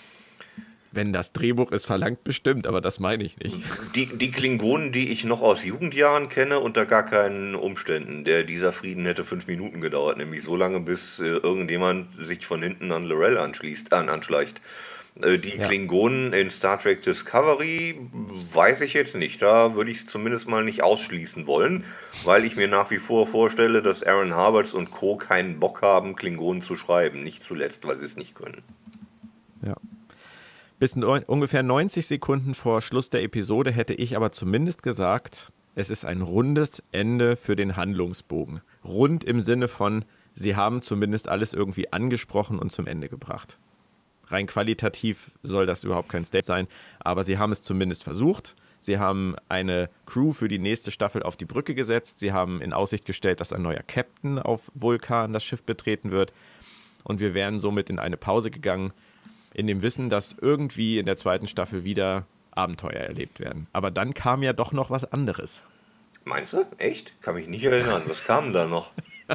Wenn 0.90 1.12
das 1.12 1.32
Drehbuch 1.32 1.70
es 1.72 1.84
verlangt, 1.84 2.24
bestimmt, 2.24 2.66
aber 2.66 2.80
das 2.80 2.98
meine 2.98 3.22
ich 3.22 3.36
nicht. 3.36 3.56
Die, 3.94 4.06
die 4.06 4.30
Klingonen, 4.30 4.90
die 4.90 5.10
ich 5.10 5.24
noch 5.24 5.42
aus 5.42 5.64
Jugendjahren 5.64 6.28
kenne, 6.28 6.60
unter 6.60 6.86
gar 6.86 7.04
keinen 7.04 7.54
Umständen. 7.54 8.24
Der, 8.24 8.42
dieser 8.42 8.72
Frieden 8.72 9.04
hätte 9.04 9.24
fünf 9.24 9.46
Minuten 9.46 9.80
gedauert, 9.80 10.16
nämlich 10.16 10.42
so 10.42 10.56
lange, 10.56 10.80
bis 10.80 11.20
äh, 11.20 11.24
irgendjemand 11.24 12.08
sich 12.18 12.46
von 12.46 12.62
hinten 12.62 12.90
an 12.90 13.04
Lorel 13.04 13.36
anschließt, 13.36 13.92
äh, 13.92 13.96
anschleicht. 13.96 14.62
Äh, 15.22 15.38
die 15.38 15.58
ja. 15.58 15.66
Klingonen 15.66 16.32
in 16.32 16.48
Star 16.48 16.78
Trek 16.78 17.02
Discovery 17.02 17.98
weiß 18.52 18.80
ich 18.82 18.94
jetzt 18.94 19.16
nicht. 19.16 19.42
Da 19.42 19.74
würde 19.74 19.90
ich 19.90 19.98
es 19.98 20.06
zumindest 20.06 20.48
mal 20.48 20.64
nicht 20.64 20.82
ausschließen 20.82 21.46
wollen, 21.46 21.84
weil 22.24 22.44
ich 22.44 22.56
mir 22.56 22.68
nach 22.68 22.90
wie 22.90 22.98
vor 22.98 23.26
vorstelle, 23.26 23.82
dass 23.82 24.02
Aaron 24.02 24.34
Harberts 24.34 24.74
und 24.74 24.90
Co. 24.90 25.16
keinen 25.16 25.58
Bock 25.58 25.82
haben, 25.82 26.16
Klingonen 26.16 26.62
zu 26.62 26.76
schreiben. 26.76 27.22
Nicht 27.24 27.42
zuletzt, 27.42 27.86
weil 27.86 27.98
sie 27.98 28.06
es 28.06 28.16
nicht 28.16 28.34
können. 28.34 28.62
Ja. 29.62 29.74
Bis 30.78 30.94
ungefähr 30.94 31.64
90 31.64 32.06
Sekunden 32.06 32.54
vor 32.54 32.82
Schluss 32.82 33.10
der 33.10 33.24
Episode 33.24 33.72
hätte 33.72 33.94
ich 33.94 34.16
aber 34.16 34.30
zumindest 34.30 34.84
gesagt, 34.84 35.50
es 35.74 35.90
ist 35.90 36.04
ein 36.04 36.22
rundes 36.22 36.84
Ende 36.92 37.34
für 37.34 37.56
den 37.56 37.74
Handlungsbogen. 37.76 38.60
Rund 38.84 39.24
im 39.24 39.40
Sinne 39.40 39.66
von, 39.66 40.04
sie 40.36 40.54
haben 40.54 40.80
zumindest 40.80 41.28
alles 41.28 41.52
irgendwie 41.52 41.92
angesprochen 41.92 42.60
und 42.60 42.70
zum 42.70 42.86
Ende 42.86 43.08
gebracht. 43.08 43.58
Rein 44.28 44.46
qualitativ 44.46 45.32
soll 45.42 45.66
das 45.66 45.82
überhaupt 45.82 46.10
kein 46.10 46.24
State 46.24 46.46
sein, 46.46 46.68
aber 47.00 47.24
sie 47.24 47.38
haben 47.38 47.50
es 47.50 47.62
zumindest 47.62 48.04
versucht. 48.04 48.54
Sie 48.78 48.98
haben 48.98 49.34
eine 49.48 49.90
Crew 50.06 50.32
für 50.32 50.46
die 50.46 50.60
nächste 50.60 50.92
Staffel 50.92 51.24
auf 51.24 51.36
die 51.36 51.44
Brücke 51.44 51.74
gesetzt. 51.74 52.20
Sie 52.20 52.32
haben 52.32 52.60
in 52.60 52.72
Aussicht 52.72 53.04
gestellt, 53.04 53.40
dass 53.40 53.52
ein 53.52 53.62
neuer 53.62 53.82
Captain 53.82 54.38
auf 54.38 54.70
Vulkan 54.74 55.32
das 55.32 55.42
Schiff 55.42 55.64
betreten 55.64 56.12
wird. 56.12 56.32
Und 57.02 57.18
wir 57.18 57.34
wären 57.34 57.58
somit 57.58 57.90
in 57.90 57.98
eine 57.98 58.16
Pause 58.16 58.52
gegangen, 58.52 58.92
in 59.54 59.66
dem 59.66 59.82
Wissen, 59.82 60.10
dass 60.10 60.36
irgendwie 60.40 60.98
in 60.98 61.06
der 61.06 61.16
zweiten 61.16 61.46
Staffel 61.46 61.84
wieder 61.84 62.26
Abenteuer 62.50 63.00
erlebt 63.00 63.40
werden. 63.40 63.66
Aber 63.72 63.90
dann 63.90 64.14
kam 64.14 64.42
ja 64.42 64.52
doch 64.52 64.72
noch 64.72 64.90
was 64.90 65.10
anderes. 65.12 65.62
Meinst 66.24 66.52
du? 66.52 66.64
Echt? 66.78 67.12
Kann 67.22 67.34
mich 67.34 67.48
nicht 67.48 67.64
erinnern. 67.64 68.02
Was 68.06 68.24
kam 68.24 68.52
da 68.52 68.66
noch? 68.66 68.92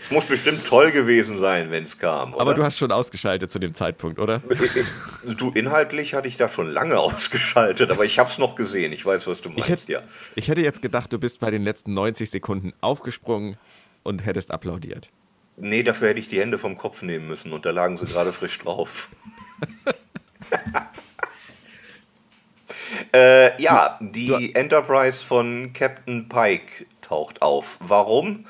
Es 0.00 0.10
muss 0.10 0.26
bestimmt 0.26 0.64
toll 0.66 0.90
gewesen 0.90 1.38
sein, 1.38 1.70
wenn 1.70 1.84
es 1.84 1.98
kam. 1.98 2.32
Oder? 2.32 2.40
Aber 2.40 2.54
du 2.54 2.64
hast 2.64 2.78
schon 2.78 2.92
ausgeschaltet 2.92 3.50
zu 3.50 3.58
dem 3.58 3.74
Zeitpunkt, 3.74 4.18
oder? 4.18 4.42
Du, 5.38 5.50
inhaltlich 5.52 6.12
hatte 6.12 6.28
ich 6.28 6.36
da 6.36 6.50
schon 6.50 6.70
lange 6.70 6.98
ausgeschaltet, 7.00 7.90
aber 7.90 8.04
ich 8.04 8.18
habe 8.18 8.28
es 8.28 8.36
noch 8.36 8.56
gesehen. 8.56 8.92
Ich 8.92 9.06
weiß, 9.06 9.26
was 9.26 9.40
du 9.40 9.48
meinst, 9.48 9.64
ich 9.64 9.68
hätte, 9.68 9.92
ja. 9.92 10.02
Ich 10.34 10.48
hätte 10.48 10.60
jetzt 10.60 10.82
gedacht, 10.82 11.12
du 11.12 11.18
bist 11.18 11.40
bei 11.40 11.50
den 11.50 11.62
letzten 11.64 11.94
90 11.94 12.30
Sekunden 12.30 12.74
aufgesprungen 12.82 13.56
und 14.02 14.26
hättest 14.26 14.50
applaudiert. 14.50 15.06
Nee, 15.56 15.82
dafür 15.82 16.08
hätte 16.08 16.20
ich 16.20 16.28
die 16.28 16.40
Hände 16.40 16.58
vom 16.58 16.76
Kopf 16.76 17.02
nehmen 17.02 17.28
müssen 17.28 17.52
und 17.52 17.64
da 17.64 17.70
lagen 17.70 17.96
sie 17.96 18.06
gerade 18.06 18.32
frisch 18.32 18.58
drauf. 18.58 19.08
äh, 23.14 23.62
ja, 23.62 23.98
die 24.00 24.54
Enterprise 24.54 25.24
von 25.24 25.72
Captain 25.72 26.28
Pike 26.28 26.86
taucht 27.00 27.42
auf. 27.42 27.78
Warum? 27.80 28.46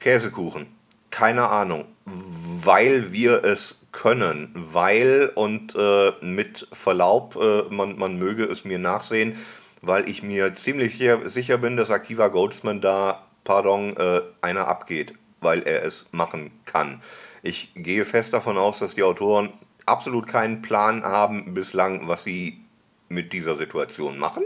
Käsekuchen. 0.00 0.68
Keine 1.10 1.48
Ahnung. 1.48 1.86
Weil 2.04 3.12
wir 3.12 3.44
es 3.44 3.80
können. 3.92 4.50
Weil, 4.54 5.30
und 5.34 5.74
äh, 5.76 6.12
mit 6.22 6.68
Verlaub, 6.72 7.36
äh, 7.36 7.74
man, 7.74 7.98
man 7.98 8.18
möge 8.18 8.44
es 8.44 8.64
mir 8.64 8.78
nachsehen, 8.78 9.36
weil 9.82 10.08
ich 10.08 10.22
mir 10.22 10.54
ziemlich 10.54 10.98
sicher 11.24 11.58
bin, 11.58 11.76
dass 11.76 11.90
Akiva 11.90 12.28
Goldsman 12.28 12.80
da, 12.80 13.26
pardon, 13.44 13.96
äh, 13.96 14.20
einer 14.40 14.68
abgeht, 14.68 15.14
weil 15.40 15.62
er 15.62 15.84
es 15.84 16.06
machen 16.12 16.50
kann. 16.64 17.02
Ich 17.42 17.72
gehe 17.74 18.04
fest 18.04 18.32
davon 18.32 18.58
aus, 18.58 18.80
dass 18.80 18.94
die 18.94 19.02
Autoren 19.02 19.52
absolut 19.86 20.26
keinen 20.26 20.62
Plan 20.62 21.02
haben 21.02 21.54
bislang, 21.54 22.08
was 22.08 22.24
sie 22.24 22.60
mit 23.08 23.32
dieser 23.32 23.56
Situation 23.56 24.18
machen. 24.18 24.44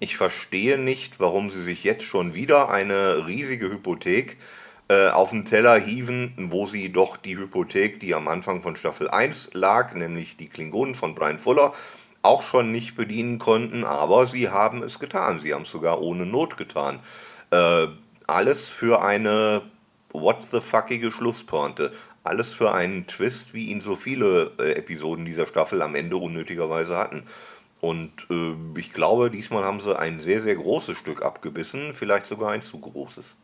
Ich 0.00 0.16
verstehe 0.16 0.78
nicht, 0.78 1.20
warum 1.20 1.50
sie 1.50 1.62
sich 1.62 1.84
jetzt 1.84 2.04
schon 2.04 2.34
wieder 2.34 2.68
eine 2.68 3.26
riesige 3.26 3.70
Hypothek 3.70 4.36
äh, 4.88 5.08
auf 5.08 5.30
den 5.30 5.44
Teller 5.44 5.78
hieven, 5.78 6.34
wo 6.50 6.66
sie 6.66 6.92
doch 6.92 7.16
die 7.16 7.36
Hypothek, 7.36 7.98
die 8.00 8.14
am 8.14 8.28
Anfang 8.28 8.62
von 8.62 8.76
Staffel 8.76 9.10
1 9.10 9.50
lag, 9.54 9.94
nämlich 9.94 10.36
die 10.36 10.48
Klingonen 10.48 10.94
von 10.94 11.14
Brian 11.14 11.38
Fuller, 11.38 11.72
auch 12.22 12.42
schon 12.42 12.72
nicht 12.72 12.96
bedienen 12.96 13.38
konnten, 13.38 13.84
aber 13.84 14.26
sie 14.26 14.50
haben 14.50 14.82
es 14.82 14.98
getan. 14.98 15.40
Sie 15.40 15.54
haben 15.54 15.62
es 15.62 15.70
sogar 15.70 16.00
ohne 16.00 16.26
Not 16.26 16.56
getan. 16.56 17.00
Äh, 17.50 17.88
alles 18.26 18.68
für 18.68 19.02
eine 19.02 19.62
what 20.12 20.48
the 20.50 20.60
fuckige 20.60 21.10
Schlusspointe. 21.10 21.92
Alles 22.24 22.52
für 22.52 22.72
einen 22.72 23.06
Twist, 23.06 23.54
wie 23.54 23.68
ihn 23.68 23.80
so 23.80 23.96
viele 23.96 24.52
äh, 24.58 24.72
Episoden 24.72 25.24
dieser 25.24 25.46
Staffel 25.46 25.80
am 25.82 25.94
Ende 25.94 26.16
unnötigerweise 26.16 26.96
hatten. 26.96 27.24
Und 27.80 28.26
äh, 28.30 28.54
ich 28.78 28.92
glaube, 28.92 29.30
diesmal 29.30 29.64
haben 29.64 29.80
sie 29.80 29.98
ein 29.98 30.20
sehr, 30.20 30.40
sehr 30.40 30.56
großes 30.56 30.98
Stück 30.98 31.22
abgebissen, 31.22 31.94
vielleicht 31.94 32.26
sogar 32.26 32.50
ein 32.50 32.62
zu 32.62 32.78
großes. 32.78 33.36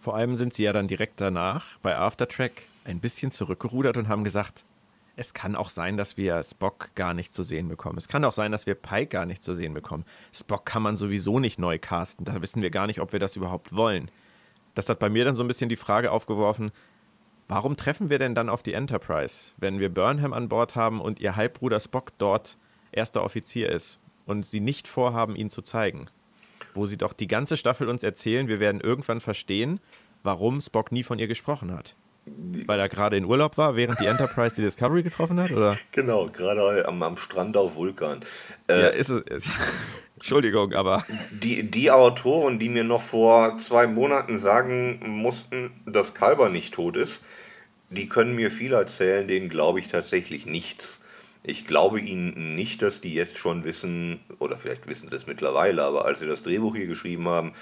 Vor 0.00 0.16
allem 0.16 0.36
sind 0.36 0.54
sie 0.54 0.62
ja 0.62 0.72
dann 0.72 0.88
direkt 0.88 1.20
danach 1.20 1.78
bei 1.82 1.96
Aftertrack 1.96 2.52
ein 2.84 3.00
bisschen 3.00 3.30
zurückgerudert 3.30 3.96
und 3.96 4.08
haben 4.08 4.24
gesagt, 4.24 4.64
es 5.16 5.34
kann 5.34 5.56
auch 5.56 5.70
sein, 5.70 5.96
dass 5.96 6.16
wir 6.16 6.42
Spock 6.42 6.90
gar 6.94 7.14
nicht 7.14 7.32
zu 7.32 7.42
sehen 7.42 7.68
bekommen. 7.68 7.96
Es 7.96 8.06
kann 8.06 8.24
auch 8.24 8.34
sein, 8.34 8.52
dass 8.52 8.66
wir 8.66 8.74
Pike 8.74 9.08
gar 9.08 9.26
nicht 9.26 9.42
zu 9.42 9.54
sehen 9.54 9.74
bekommen. 9.74 10.04
Spock 10.32 10.66
kann 10.66 10.82
man 10.82 10.96
sowieso 10.96 11.40
nicht 11.40 11.58
neu 11.58 11.78
casten. 11.78 12.26
Da 12.26 12.40
wissen 12.42 12.62
wir 12.62 12.70
gar 12.70 12.86
nicht, 12.86 13.00
ob 13.00 13.12
wir 13.12 13.18
das 13.18 13.34
überhaupt 13.34 13.74
wollen. 13.74 14.10
Das 14.76 14.88
hat 14.88 15.00
bei 15.00 15.08
mir 15.08 15.24
dann 15.24 15.34
so 15.34 15.42
ein 15.42 15.48
bisschen 15.48 15.68
die 15.68 15.74
Frage 15.74 16.12
aufgeworfen, 16.12 16.70
warum 17.48 17.76
treffen 17.76 18.10
wir 18.10 18.20
denn 18.20 18.36
dann 18.36 18.48
auf 18.48 18.62
die 18.62 18.74
Enterprise, 18.74 19.52
wenn 19.56 19.80
wir 19.80 19.92
Burnham 19.92 20.32
an 20.32 20.48
Bord 20.48 20.76
haben 20.76 21.00
und 21.00 21.18
ihr 21.18 21.34
Halbbruder 21.34 21.80
Spock 21.80 22.12
dort 22.18 22.56
erster 22.92 23.24
Offizier 23.24 23.70
ist 23.70 23.98
und 24.24 24.46
sie 24.46 24.60
nicht 24.60 24.86
vorhaben, 24.86 25.34
ihn 25.34 25.50
zu 25.50 25.62
zeigen? 25.62 26.08
wo 26.76 26.86
sie 26.86 26.96
doch 26.96 27.12
die 27.12 27.26
ganze 27.26 27.56
Staffel 27.56 27.88
uns 27.88 28.02
erzählen, 28.02 28.48
wir 28.48 28.60
werden 28.60 28.80
irgendwann 28.80 29.20
verstehen, 29.20 29.80
warum 30.22 30.60
Spock 30.60 30.92
nie 30.92 31.02
von 31.02 31.18
ihr 31.18 31.26
gesprochen 31.26 31.72
hat. 31.72 31.96
Weil 32.28 32.80
er 32.80 32.88
gerade 32.88 33.16
in 33.16 33.24
Urlaub 33.24 33.56
war, 33.56 33.76
während 33.76 34.00
die 34.00 34.06
Enterprise 34.06 34.56
die 34.56 34.62
Discovery 34.62 35.02
getroffen 35.02 35.38
hat, 35.40 35.52
oder? 35.52 35.78
Genau, 35.92 36.26
gerade 36.26 36.86
am, 36.88 37.02
am 37.02 37.16
Strand 37.16 37.56
auf 37.56 37.76
Vulkan. 37.76 38.20
Äh, 38.68 38.80
ja, 38.80 38.88
ist 38.88 39.10
es. 39.10 39.44
Entschuldigung, 40.16 40.72
aber. 40.72 41.04
Die, 41.30 41.70
die 41.70 41.90
Autoren, 41.90 42.58
die 42.58 42.68
mir 42.68 42.84
noch 42.84 43.02
vor 43.02 43.58
zwei 43.58 43.86
Monaten 43.86 44.38
sagen 44.38 44.98
mussten, 45.04 45.70
dass 45.84 46.14
Kalber 46.14 46.48
nicht 46.48 46.74
tot 46.74 46.96
ist, 46.96 47.22
die 47.90 48.08
können 48.08 48.34
mir 48.34 48.50
viel 48.50 48.72
erzählen, 48.72 49.28
denen 49.28 49.48
glaube 49.48 49.78
ich 49.78 49.88
tatsächlich 49.88 50.46
nichts. 50.46 51.00
Ich 51.44 51.64
glaube 51.64 52.00
Ihnen 52.00 52.56
nicht, 52.56 52.82
dass 52.82 53.00
die 53.00 53.14
jetzt 53.14 53.38
schon 53.38 53.62
wissen, 53.62 54.18
oder 54.40 54.56
vielleicht 54.56 54.88
wissen 54.88 55.08
sie 55.08 55.14
es 55.14 55.28
mittlerweile, 55.28 55.84
aber 55.84 56.04
als 56.04 56.18
sie 56.18 56.26
das 56.26 56.42
Drehbuch 56.42 56.74
hier 56.74 56.88
geschrieben 56.88 57.28
haben, 57.28 57.52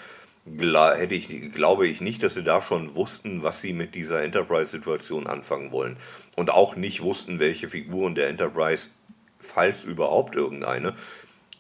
hätte 0.46 1.14
ich, 1.14 1.52
glaube 1.52 1.86
ich 1.86 2.00
nicht, 2.00 2.22
dass 2.22 2.34
sie 2.34 2.44
da 2.44 2.60
schon 2.60 2.94
wussten, 2.94 3.42
was 3.42 3.60
sie 3.60 3.72
mit 3.72 3.94
dieser 3.94 4.22
Enterprise-Situation 4.22 5.26
anfangen 5.26 5.72
wollen. 5.72 5.96
Und 6.36 6.50
auch 6.50 6.76
nicht 6.76 7.02
wussten, 7.02 7.40
welche 7.40 7.68
Figuren 7.68 8.14
der 8.14 8.28
Enterprise, 8.28 8.90
falls 9.38 9.84
überhaupt 9.84 10.34
irgendeine, 10.34 10.94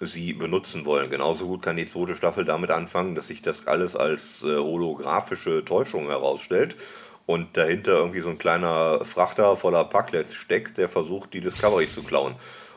sie 0.00 0.32
benutzen 0.34 0.84
wollen. 0.84 1.10
Genauso 1.10 1.46
gut 1.46 1.62
kann 1.62 1.76
die 1.76 1.86
zweite 1.86 2.14
Staffel 2.14 2.44
damit 2.44 2.70
anfangen, 2.70 3.14
dass 3.14 3.28
sich 3.28 3.42
das 3.42 3.66
alles 3.66 3.96
als 3.96 4.42
äh, 4.42 4.56
holographische 4.56 5.64
Täuschung 5.64 6.08
herausstellt 6.08 6.76
und 7.26 7.56
dahinter 7.56 7.92
irgendwie 7.92 8.20
so 8.20 8.28
ein 8.28 8.38
kleiner 8.38 9.04
Frachter 9.04 9.56
voller 9.56 9.84
Packlets 9.84 10.34
steckt, 10.34 10.76
der 10.78 10.88
versucht, 10.88 11.32
die 11.32 11.40
Discovery 11.40 11.88
zu 11.88 12.02
klauen. 12.02 12.34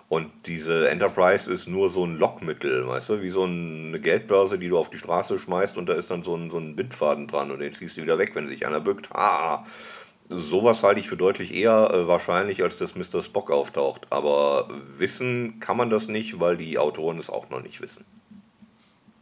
Und 0.10 0.32
diese 0.46 0.90
Enterprise 0.90 1.52
ist 1.52 1.68
nur 1.68 1.90
so 1.90 2.06
ein 2.06 2.18
Lockmittel, 2.18 2.88
weißt 2.88 3.10
du, 3.10 3.22
wie 3.22 3.30
so 3.30 3.44
eine 3.44 4.00
Geldbörse, 4.00 4.58
die 4.58 4.70
du 4.70 4.78
auf 4.78 4.90
die 4.90 4.98
Straße 4.98 5.38
schmeißt 5.38 5.78
und 5.78 5.90
da 5.90 5.94
ist 5.94 6.10
dann 6.10 6.24
so 6.24 6.34
ein, 6.36 6.50
so 6.50 6.58
ein 6.58 6.78
Bindfaden 6.78 7.28
dran 7.28 7.52
und 7.52 7.60
den 7.60 7.74
ziehst 7.74 7.98
du 7.98 8.04
wieder 8.04 8.18
weg, 8.18 8.34
wenn 8.34 8.48
sich 8.48 8.66
einer 8.66 8.80
bückt. 8.80 9.10
Ha! 9.10 9.66
Sowas 10.30 10.84
halte 10.84 11.00
ich 11.00 11.10
für 11.10 11.18
deutlich 11.18 11.54
eher 11.54 11.92
äh, 11.94 12.08
wahrscheinlich, 12.08 12.64
als 12.64 12.78
dass 12.78 12.96
Mr. 12.96 13.22
Spock 13.22 13.52
auftaucht. 13.52 14.08
Aber 14.10 14.70
wissen 14.98 15.60
kann 15.60 15.78
man 15.78 15.90
das 15.90 16.08
nicht, 16.08 16.40
weil 16.40 16.58
die 16.58 16.78
Autoren 16.78 17.18
es 17.18 17.30
auch 17.30 17.50
noch 17.50 17.62
nicht 17.62 17.82
wissen. 17.82 18.06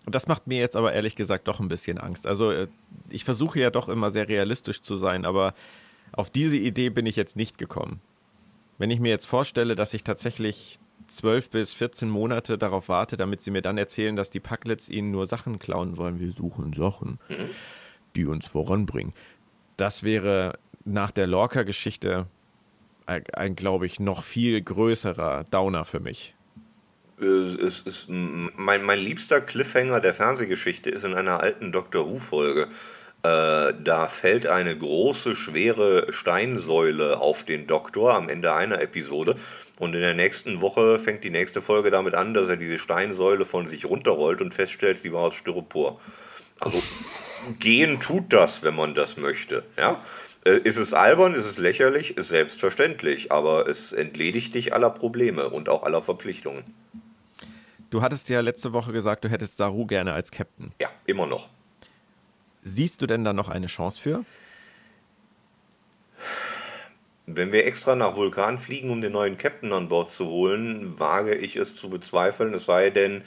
Und 0.06 0.13
das 0.13 0.27
macht 0.27 0.46
mir 0.46 0.60
jetzt 0.60 0.75
aber 0.75 0.94
ehrlich 0.94 1.15
gesagt 1.15 1.48
doch 1.48 1.60
ein 1.60 1.68
bisschen 1.68 1.98
Angst. 1.98 2.27
Also 2.27 2.51
äh, 2.51 2.68
ich 3.10 3.24
versuche 3.24 3.60
ja 3.60 3.72
doch 3.72 3.89
immer 3.89 4.12
sehr 4.12 4.27
realistisch 4.27 4.82
zu 4.82 4.96
sein, 4.96 5.25
aber 5.25 5.56
auf 6.12 6.30
diese 6.30 6.58
Idee 6.58 6.89
bin 6.89 7.08
ich 7.08 7.15
jetzt 7.15 7.36
nicht 7.36 7.58
gekommen. 7.58 8.01
Wenn 8.77 8.91
ich 8.91 9.00
mir 9.00 9.10
jetzt 9.10 9.25
vorstelle, 9.25 9.75
dass 9.75 9.94
ich 9.94 10.03
tatsächlich 10.03 10.79
zwölf 11.08 11.50
bis 11.50 11.74
14 11.74 12.10
Monate 12.10 12.58
darauf 12.58 12.89
warte, 12.89 13.17
damit 13.17 13.41
sie 13.41 13.51
mir 13.51 13.62
dann 13.62 13.77
erzählen, 13.77 14.15
dass 14.15 14.29
die 14.29 14.39
Packlets 14.39 14.89
ihnen 14.89 15.12
nur 15.12 15.27
Sachen 15.27 15.60
klauen 15.60 15.98
wollen. 15.98 16.20
Wir 16.20 16.32
suchen 16.32 16.74
Sachen, 16.74 17.20
die 18.15 18.25
uns 18.25 18.48
voranbringen. 18.48 19.13
Das 19.77 20.03
wäre 20.03 20.58
nach 20.84 21.12
der 21.12 21.27
Lorca-Geschichte 21.27 22.27
ein, 23.05 23.24
ein 23.34 23.55
glaube 23.55 23.86
ich, 23.86 24.00
noch 24.00 24.24
viel 24.24 24.62
größerer 24.62 25.46
Downer 25.46 25.86
für 25.86 26.00
mich. 26.00 26.36
Äh, 27.20 27.25
es 27.25 27.82
ist 27.82 28.08
mein, 28.10 28.84
mein 28.84 29.00
liebster 29.00 29.41
Cliffhanger 29.41 30.00
der 30.00 30.13
Fernsehgeschichte 30.13 30.89
ist 30.89 31.03
in 31.03 31.13
einer 31.13 31.39
alten 31.39 31.72
Doctor 31.72 32.10
Who-Folge, 32.10 32.67
da 33.25 34.08
fällt 34.08 34.48
eine 34.48 34.77
große, 34.77 35.36
schwere 35.36 36.12
Steinsäule 36.12 37.20
auf 37.20 37.44
den 37.44 37.67
Doktor 37.67 38.13
am 38.13 38.29
Ende 38.29 38.53
einer 38.53 38.82
Episode. 38.82 39.36
Und 39.77 39.94
in 39.94 40.01
der 40.01 40.13
nächsten 40.13 40.62
Woche 40.62 41.00
fängt 41.00 41.24
die 41.24 41.29
nächste 41.29 41.62
Folge 41.62 41.91
damit 41.91 42.15
an, 42.15 42.34
dass 42.34 42.48
er 42.48 42.55
diese 42.55 42.77
Steinsäule 42.77 43.46
von 43.46 43.70
sich 43.70 43.86
runterrollt 43.86 44.41
und 44.41 44.53
feststellt, 44.53 45.00
sie 45.00 45.12
war 45.12 45.24
aus 45.24 45.36
Styropor. 45.36 46.00
Also 46.60 46.82
gehen 47.60 48.00
tut 48.00 48.32
das, 48.32 48.63
wenn 48.63 48.75
man 48.75 48.96
das 48.96 49.17
möchte. 49.17 49.63
Ja? 49.77 50.01
Äh, 50.46 50.60
ist 50.60 50.77
es 50.77 50.94
albern, 50.94 51.34
ist 51.34 51.46
es 51.46 51.58
lächerlich? 51.58 52.17
Ist 52.17 52.29
selbstverständlich, 52.29 53.32
aber 53.32 53.67
es 53.67 53.91
entledigt 53.91 54.53
dich 54.53 54.74
aller 54.74 54.89
Probleme 54.89 55.50
und 55.50 55.67
auch 55.67 55.84
aller 55.84 56.01
Verpflichtungen. 56.01 56.63
Du 57.89 58.01
hattest 58.01 58.29
ja 58.29 58.39
letzte 58.41 58.72
Woche 58.74 58.91
gesagt, 58.91 59.25
du 59.25 59.29
hättest 59.29 59.58
Saru 59.58 59.86
gerne 59.86 60.13
als 60.13 60.32
Captain. 60.32 60.72
Ja, 60.79 60.89
immer 61.05 61.27
noch. 61.27 61.50
Siehst 62.68 63.00
du 63.00 63.06
denn 63.06 63.24
da 63.24 63.32
noch 63.32 63.50
eine 63.50 63.68
Chance 63.68 64.02
für? 64.02 64.26
Wenn 67.28 67.52
wir 67.52 67.68
extra 67.68 67.96
nach 67.96 68.16
Vulkan 68.16 68.58
fliegen, 68.58 68.90
um 68.90 69.02
den 69.02 69.12
neuen 69.12 69.38
Captain 69.38 69.72
an 69.72 69.88
Bord 69.88 70.10
zu 70.10 70.26
holen, 70.26 71.00
wage 71.00 71.36
ich 71.36 71.58
es 71.58 71.76
zu 71.76 71.92
bezweifeln. 71.92 72.56
Es 72.56 72.66
sei 72.66 72.90
denn, 72.90 73.22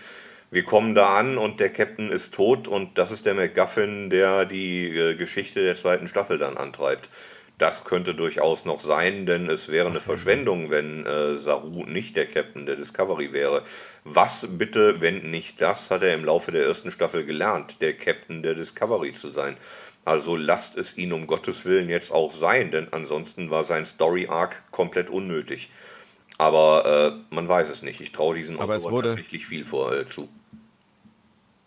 wir 0.51 0.65
kommen 0.65 0.97
da 0.97 1.17
an 1.17 1.39
und 1.39 1.61
der 1.61 1.71
Captain 1.71 2.11
ist 2.11 2.35
tot 2.35 2.67
und 2.67 2.99
das 2.99 3.13
ist 3.13 3.27
der 3.27 3.35
McGuffin, 3.35 4.11
der 4.11 4.45
die 4.45 4.89
äh, 4.89 5.15
Geschichte 5.15 5.63
der 5.63 5.77
zweiten 5.77 6.09
Staffel 6.09 6.39
dann 6.39 6.57
antreibt. 6.57 7.09
Das 7.59 7.83
könnte 7.83 8.15
durchaus 8.15 8.65
noch 8.65 8.79
sein, 8.79 9.27
denn 9.27 9.51
es 9.51 9.69
wäre 9.69 9.89
eine 9.89 10.01
Verschwendung, 10.01 10.71
wenn 10.71 11.05
äh, 11.05 11.39
Saru 11.39 11.85
nicht 11.87 12.15
der 12.15 12.27
Captain 12.27 12.67
der 12.67 12.77
Discovery 12.77 13.33
wäre. 13.33 13.65
Was 14.05 14.47
bitte, 14.49 15.01
wenn 15.01 15.31
nicht 15.31 15.61
das, 15.61 15.91
hat 15.91 16.05
er 16.05 16.15
im 16.15 16.25
Laufe 16.25 16.53
der 16.53 16.65
ersten 16.65 16.93
Staffel 16.93 17.25
gelernt, 17.25 17.81
der 17.81 17.95
Captain 17.95 18.45
der 18.45 18.55
Discovery 18.55 19.13
zu 19.13 19.31
sein. 19.31 19.57
Also 20.05 20.37
lasst 20.37 20.79
es 20.79 20.97
ihn 20.97 21.13
um 21.13 21.27
Gottes 21.27 21.65
Willen 21.65 21.89
jetzt 21.89 22.13
auch 22.13 22.33
sein, 22.33 22.71
denn 22.71 22.89
ansonsten 22.93 23.51
war 23.51 23.65
sein 23.65 23.87
Story 23.87 24.29
Arc 24.29 24.71
komplett 24.71 25.11
unnötig. 25.11 25.69
Aber 26.39 27.21
äh, 27.31 27.35
man 27.35 27.49
weiß 27.49 27.69
es 27.69 27.83
nicht. 27.83 28.01
Ich 28.01 28.13
traue 28.13 28.37
diesen 28.37 28.61
Aber 28.61 28.81
wurde, 28.85 29.09
tatsächlich 29.09 29.47
viel 29.47 29.65
vor, 29.65 29.93
äh, 29.93 30.07
zu. 30.07 30.29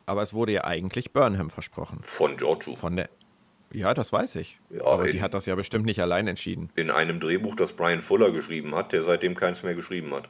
Aber 0.06 0.22
es 0.22 0.34
wurde 0.34 0.54
ja 0.54 0.64
eigentlich 0.64 1.12
Burnham 1.12 1.50
versprochen. 1.50 2.00
Von 2.02 2.38
Giorgio. 2.38 2.76
Von 2.76 2.96
der, 2.96 3.10
ja, 3.72 3.94
das 3.94 4.12
weiß 4.12 4.36
ich. 4.36 4.60
Ja, 4.70 4.86
Aber 4.86 5.06
in, 5.06 5.14
die 5.14 5.22
hat 5.22 5.34
das 5.34 5.46
ja 5.46 5.56
bestimmt 5.56 5.86
nicht 5.86 6.02
allein 6.02 6.28
entschieden. 6.28 6.70
In 6.76 6.92
einem 6.92 7.20
Drehbuch, 7.20 7.56
das 7.56 7.74
Brian 7.74 8.02
Fuller 8.02 8.32
geschrieben 8.32 8.76
hat, 8.76 8.92
der 8.92 9.02
seitdem 9.04 9.36
keins 9.36 9.64
mehr 9.64 9.76
geschrieben 9.76 10.14
hat. 10.14 10.30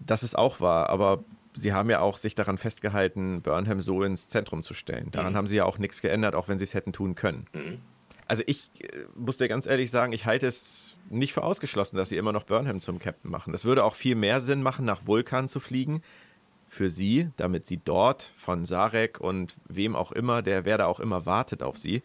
Das 0.00 0.22
ist 0.22 0.36
auch 0.36 0.60
wahr, 0.60 0.90
aber 0.90 1.24
sie 1.54 1.72
haben 1.72 1.88
ja 1.90 2.00
auch 2.00 2.18
sich 2.18 2.34
daran 2.34 2.58
festgehalten, 2.58 3.42
Burnham 3.42 3.80
so 3.80 4.02
ins 4.02 4.28
Zentrum 4.28 4.62
zu 4.62 4.74
stellen. 4.74 5.10
Daran 5.10 5.32
mhm. 5.32 5.36
haben 5.36 5.46
sie 5.46 5.56
ja 5.56 5.64
auch 5.64 5.78
nichts 5.78 6.02
geändert, 6.02 6.34
auch 6.34 6.48
wenn 6.48 6.58
sie 6.58 6.64
es 6.64 6.74
hätten 6.74 6.92
tun 6.92 7.14
können. 7.14 7.46
Mhm. 7.54 7.80
Also 8.26 8.42
ich 8.46 8.70
äh, 8.80 9.04
muss 9.14 9.38
dir 9.38 9.48
ganz 9.48 9.66
ehrlich 9.66 9.90
sagen, 9.90 10.12
ich 10.12 10.26
halte 10.26 10.46
es 10.46 10.96
nicht 11.10 11.32
für 11.32 11.42
ausgeschlossen, 11.42 11.96
dass 11.96 12.08
sie 12.08 12.16
immer 12.16 12.32
noch 12.32 12.44
Burnham 12.44 12.80
zum 12.80 12.98
Captain 12.98 13.30
machen. 13.30 13.52
Das 13.52 13.64
würde 13.64 13.84
auch 13.84 13.94
viel 13.94 14.14
mehr 14.14 14.40
Sinn 14.40 14.62
machen, 14.62 14.84
nach 14.84 15.06
Vulkan 15.06 15.48
zu 15.48 15.60
fliegen, 15.60 16.02
für 16.74 16.90
sie, 16.90 17.30
damit 17.36 17.66
sie 17.66 17.78
dort 17.78 18.32
von 18.36 18.66
Sarek 18.66 19.20
und 19.20 19.56
wem 19.68 19.96
auch 19.96 20.12
immer, 20.12 20.42
der 20.42 20.64
wer 20.64 20.78
da 20.78 20.86
auch 20.86 21.00
immer 21.00 21.24
wartet 21.24 21.62
auf 21.62 21.78
sie, 21.78 22.02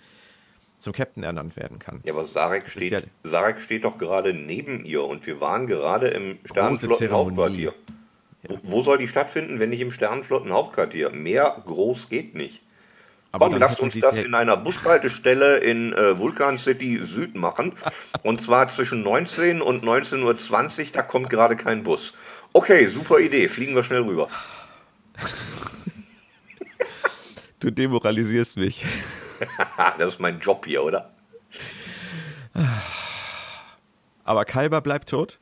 zum 0.77 0.93
Captain 0.93 1.23
ernannt 1.23 1.57
werden 1.57 1.79
kann. 1.79 2.01
Ja, 2.05 2.13
aber 2.13 2.23
Sarek 2.23 2.69
steht, 2.69 2.91
ja 2.91 3.01
Sarek 3.23 3.59
steht 3.59 3.83
doch 3.83 3.97
gerade 3.97 4.33
neben 4.33 4.85
ihr 4.85 5.03
und 5.03 5.25
wir 5.27 5.41
waren 5.41 5.67
gerade 5.67 6.07
im 6.07 6.37
Sternenflottenhauptquartier. 6.45 7.73
Ja. 8.43 8.49
Wo, 8.49 8.59
wo 8.63 8.81
soll 8.81 8.97
die 8.97 9.07
stattfinden, 9.07 9.59
wenn 9.59 9.71
nicht 9.71 9.81
im 9.81 9.91
Sternenflottenhauptquartier? 9.91 11.09
Mehr 11.09 11.61
groß 11.65 12.07
geht 12.07 12.35
nicht. 12.35 12.61
Aber 13.31 13.49
Komm, 13.49 13.59
lasst 13.59 13.79
uns 13.79 13.99
das 13.99 14.17
in 14.17 14.33
einer 14.33 14.57
Bushaltestelle 14.57 15.57
in 15.57 15.93
äh, 15.93 16.17
Vulcan 16.17 16.57
City 16.57 16.99
Süd 17.03 17.35
machen. 17.35 17.73
Und 18.23 18.41
zwar 18.41 18.69
zwischen 18.69 19.03
19 19.03 19.61
und 19.61 19.83
19.20 19.83 20.23
Uhr, 20.79 20.87
da 20.93 21.01
kommt 21.03 21.29
gerade 21.29 21.55
kein 21.55 21.83
Bus. 21.83 22.13
Okay, 22.53 22.87
super 22.87 23.19
Idee, 23.19 23.47
fliegen 23.47 23.75
wir 23.75 23.83
schnell 23.83 24.01
rüber. 24.01 24.29
Du 27.59 27.71
demoralisierst 27.71 28.57
mich. 28.57 28.85
das 29.97 30.13
ist 30.13 30.19
mein 30.19 30.39
Job 30.39 30.65
hier, 30.65 30.83
oder? 30.83 31.11
Aber 34.23 34.45
Kalber 34.45 34.81
bleibt 34.81 35.09
tot? 35.09 35.39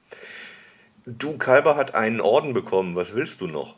Du, 1.05 1.37
Kalber 1.37 1.75
hat 1.75 1.95
einen 1.95 2.21
Orden 2.21 2.53
bekommen. 2.53 2.95
Was 2.95 3.13
willst 3.13 3.41
du 3.41 3.47
noch? 3.47 3.75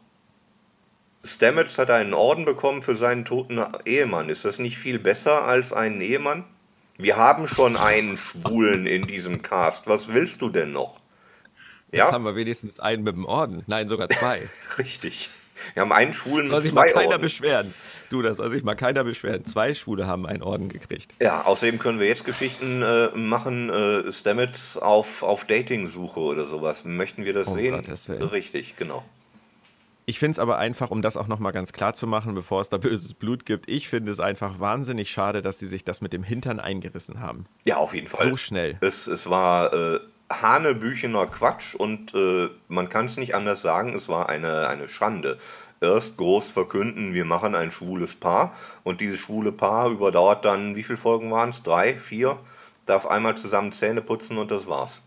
Stamets 1.24 1.78
hat 1.78 1.92
einen 1.92 2.14
Orden 2.14 2.46
bekommen 2.46 2.82
für 2.82 2.96
seinen 2.96 3.26
toten 3.26 3.62
Ehemann. 3.86 4.30
Ist 4.30 4.46
das 4.46 4.58
nicht 4.58 4.78
viel 4.78 5.00
besser 5.00 5.46
als 5.46 5.74
einen 5.74 6.02
Ehemann? 6.02 6.46
Wir 6.98 7.18
haben 7.18 7.48
schon 7.48 7.78
einen 7.78 8.18
Schwulen 8.18 8.86
in 8.86 9.06
diesem 9.06 9.42
Cast. 9.42 9.88
Was 9.88 10.14
willst 10.14 10.42
du 10.42 10.50
denn 10.50 10.72
noch? 10.72 11.00
Ja? 11.92 12.06
Jetzt 12.06 12.14
haben 12.14 12.24
wir 12.24 12.36
wenigstens 12.36 12.80
einen 12.80 13.04
mit 13.04 13.16
dem 13.16 13.26
Orden. 13.26 13.64
Nein, 13.68 13.88
sogar 13.88 14.10
zwei. 14.10 14.50
Richtig. 14.78 15.30
Wir 15.74 15.82
haben 15.82 15.91
einen 15.91 16.13
Schwulen 16.13 16.48
soll 16.48 16.62
mit 16.62 16.72
zwei 16.72 16.82
Orden. 16.82 16.82
Soll 16.82 16.89
sich 16.89 16.93
mal 16.93 17.02
keiner 17.02 17.13
Orden. 17.13 17.22
beschweren. 17.22 17.74
Du, 18.10 18.22
das 18.22 18.38
soll 18.38 18.50
sich 18.52 18.63
mal 18.63 18.76
keiner 18.76 19.04
beschweren. 19.04 19.45
Zwei 19.45 19.74
Schwule 19.74 20.08
haben 20.08 20.26
einen 20.26 20.41
Orden 20.41 20.69
gekriegt. 20.69 21.13
Ja, 21.22 21.43
außerdem 21.43 21.80
können 21.80 22.00
wir 22.00 22.08
jetzt 22.08 22.26
Geschichten 22.26 22.82
äh, 22.82 23.10
machen, 23.15 23.69
äh, 23.69 24.12
Stamets 24.12 24.78
auf, 24.78 25.24
auf 25.24 25.45
Dating-Suche 25.45 26.19
oder 26.19 26.45
sowas. 26.45 26.86
Möchten 26.86 27.26
wir 27.26 27.34
das 27.34 27.50
oh, 27.50 27.54
sehen? 27.54 27.84
Gott, 27.86 28.32
Richtig, 28.32 28.76
genau. 28.78 29.04
Ich 30.10 30.17
finde 30.17 30.32
es 30.32 30.39
aber 30.39 30.58
einfach, 30.58 30.89
um 30.89 31.04
das 31.04 31.17
auch 31.17 31.28
nochmal 31.28 31.52
ganz 31.52 31.72
klar 31.72 31.93
zu 31.93 32.08
machen, 32.08 32.34
bevor 32.34 32.62
es 32.62 32.69
da 32.69 32.78
böses 32.78 33.13
Blut 33.13 33.45
gibt, 33.45 33.69
ich 33.69 33.89
finde 33.89 34.12
es 34.12 34.19
einfach 34.19 34.60
wahnsinnig 34.60 35.12
schade, 35.12 35.43
dass 35.43 35.60
sie 35.60 35.67
sich 35.67 35.84
das 35.84 36.02
mit 36.02 36.13
dem 36.13 36.24
Hintern 36.24 36.60
eingerissen 36.60 37.19
haben. 37.19 37.45
Ja, 37.63 37.78
auf 37.78 37.93
jeden 37.93 38.08
Fall. 38.08 38.28
So 38.28 38.36
schnell. 38.36 38.78
Es, 38.82 39.06
es 39.06 39.30
war 39.30 39.72
äh, 39.72 40.00
hanebüchener 40.32 41.28
Quatsch 41.28 41.76
und 41.76 42.13
äh, 42.13 42.50
man 42.68 42.89
kann 42.89 43.06
es 43.06 43.18
nicht 43.18 43.36
anders 43.36 43.62
sagen, 43.62 43.96
es 43.96 44.10
war 44.10 44.30
eine, 44.30 44.68
eine 44.68 44.88
Schande. 44.88 45.38
Erst 45.82 46.18
groß 46.18 46.52
verkünden, 46.52 47.13
wir 47.13 47.26
machen 47.26 47.56
ein 47.56 47.72
schwules 47.72 48.15
Paar 48.15 48.54
und 48.84 49.02
dieses 49.02 49.20
schwule 49.20 49.52
Paar 49.52 49.89
überdauert 49.89 50.44
dann, 50.46 50.76
wie 50.76 50.84
viele 50.84 50.98
Folgen 50.98 51.32
waren 51.32 51.50
es? 51.50 51.63
Drei, 51.63 51.98
vier? 51.98 52.38
Darf 52.86 53.06
einmal 53.06 53.38
zusammen 53.38 53.72
Zähne 53.72 54.02
putzen 54.02 54.38
und 54.38 54.52
das 54.52 54.68
war's. 54.68 55.02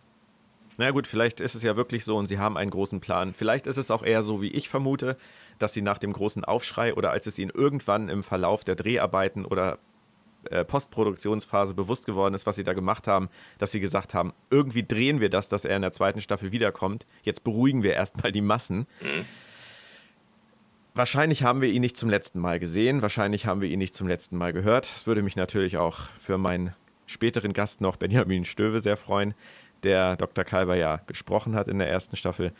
Na 0.79 0.91
gut, 0.91 1.07
vielleicht 1.07 1.41
ist 1.41 1.55
es 1.55 1.63
ja 1.63 1.77
wirklich 1.77 2.05
so 2.05 2.17
und 2.17 2.27
sie 2.27 2.39
haben 2.39 2.57
einen 2.57 2.71
großen 2.71 3.01
Plan. 3.01 3.35
Vielleicht 3.35 3.67
ist 3.67 3.77
es 3.77 3.91
auch 3.91 4.03
eher 4.03 4.23
so, 4.23 4.41
wie 4.41 4.51
ich 4.51 4.71
vermute, 4.71 5.19
dass 5.59 5.75
sie 5.75 5.83
nach 5.83 5.99
dem 5.99 6.13
großen 6.13 6.45
Aufschrei 6.45 6.95
oder 6.95 7.11
als 7.11 7.27
es 7.27 7.39
ihnen 7.39 7.51
irgendwann 7.55 8.09
im 8.09 8.23
Verlauf 8.23 8.65
der 8.65 8.75
Dreharbeiten 8.75 9.45
oder 9.45 9.79
äh, 10.51 10.65
Postproduktionsphase 10.65 11.75
bewusst 11.75 12.07
geworden 12.07 12.35
ist, 12.35 12.47
was 12.47 12.57
sie 12.57 12.65
da 12.65 12.73
gemacht 12.73 13.07
haben, 13.07 13.29
dass 13.59 13.73
sie 13.73 13.81
gesagt 13.81 14.15
haben, 14.15 14.33
irgendwie 14.51 14.83
drehen 14.83 15.21
wir 15.21 15.31
das, 15.31 15.49
dass 15.49 15.65
er 15.65 15.77
in 15.77 15.83
der 15.83 15.93
zweiten 15.93 16.21
Staffel 16.21 16.53
wiederkommt. 16.53 17.07
Jetzt 17.23 17.45
beruhigen 17.45 17.83
wir 17.83 17.95
erstmal 17.95 18.33
die 18.33 18.41
Massen. 18.41 18.87
Mhm. 19.01 19.25
Wahrscheinlich 20.95 21.43
haben 21.43 21.63
wir 21.63 21.71
ihn 21.71 21.81
nicht 21.81 21.97
zum 21.97 22.11
letzten 22.11 22.39
Mal 22.39 22.59
gesehen, 22.59 23.01
wahrscheinlich 23.01 23.47
haben 23.47 23.63
wir 23.63 23.69
ihn 23.69 23.79
nicht 23.79 23.95
zum 23.95 24.09
letzten 24.09 24.37
Mal 24.37 24.53
gehört. 24.53 24.93
Es 24.95 25.07
würde 25.07 25.23
mich 25.23 25.37
natürlich 25.37 25.79
auch 25.79 26.01
für 26.21 26.37
meinen 26.37 26.75
späteren 27.07 27.55
Gast 27.55 27.81
noch, 27.81 27.97
Benjamin 27.97 28.45
Stöwe, 28.45 28.81
sehr 28.83 28.99
freuen, 28.99 29.35
der 29.85 30.17
Dr. 30.17 30.45
Kalber 30.45 30.77
ja 30.77 31.01
gesprochen 31.07 31.55
hat 31.55 31.69
in 31.69 31.79
der 31.79 31.89
ersten 31.89 32.17
Staffel 32.17 32.53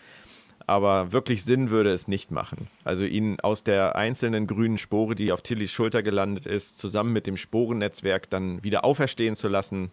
aber 0.67 1.13
wirklich 1.13 1.45
Sinn 1.45 1.71
würde 1.71 1.93
es 1.93 2.09
nicht 2.09 2.31
machen. 2.31 2.69
Also 2.85 3.05
ihn 3.05 3.41
aus 3.41 3.65
der 3.65 3.97
einzelnen 3.97 4.47
grünen 4.47 4.79
Spore, 4.79 5.15
die 5.15 5.33
auf 5.33 5.43
Tillys 5.43 5.71
Schulter 5.71 6.03
gelandet 6.03 6.47
ist, 6.47 6.79
zusammen 6.79 7.13
mit 7.13 7.27
dem 7.27 7.37
Sporennetzwerk 7.37 8.31
dann 8.31 8.63
wieder 8.63 8.85
auferstehen 8.85 9.37
zu 9.37 9.49
lassen, 9.49 9.91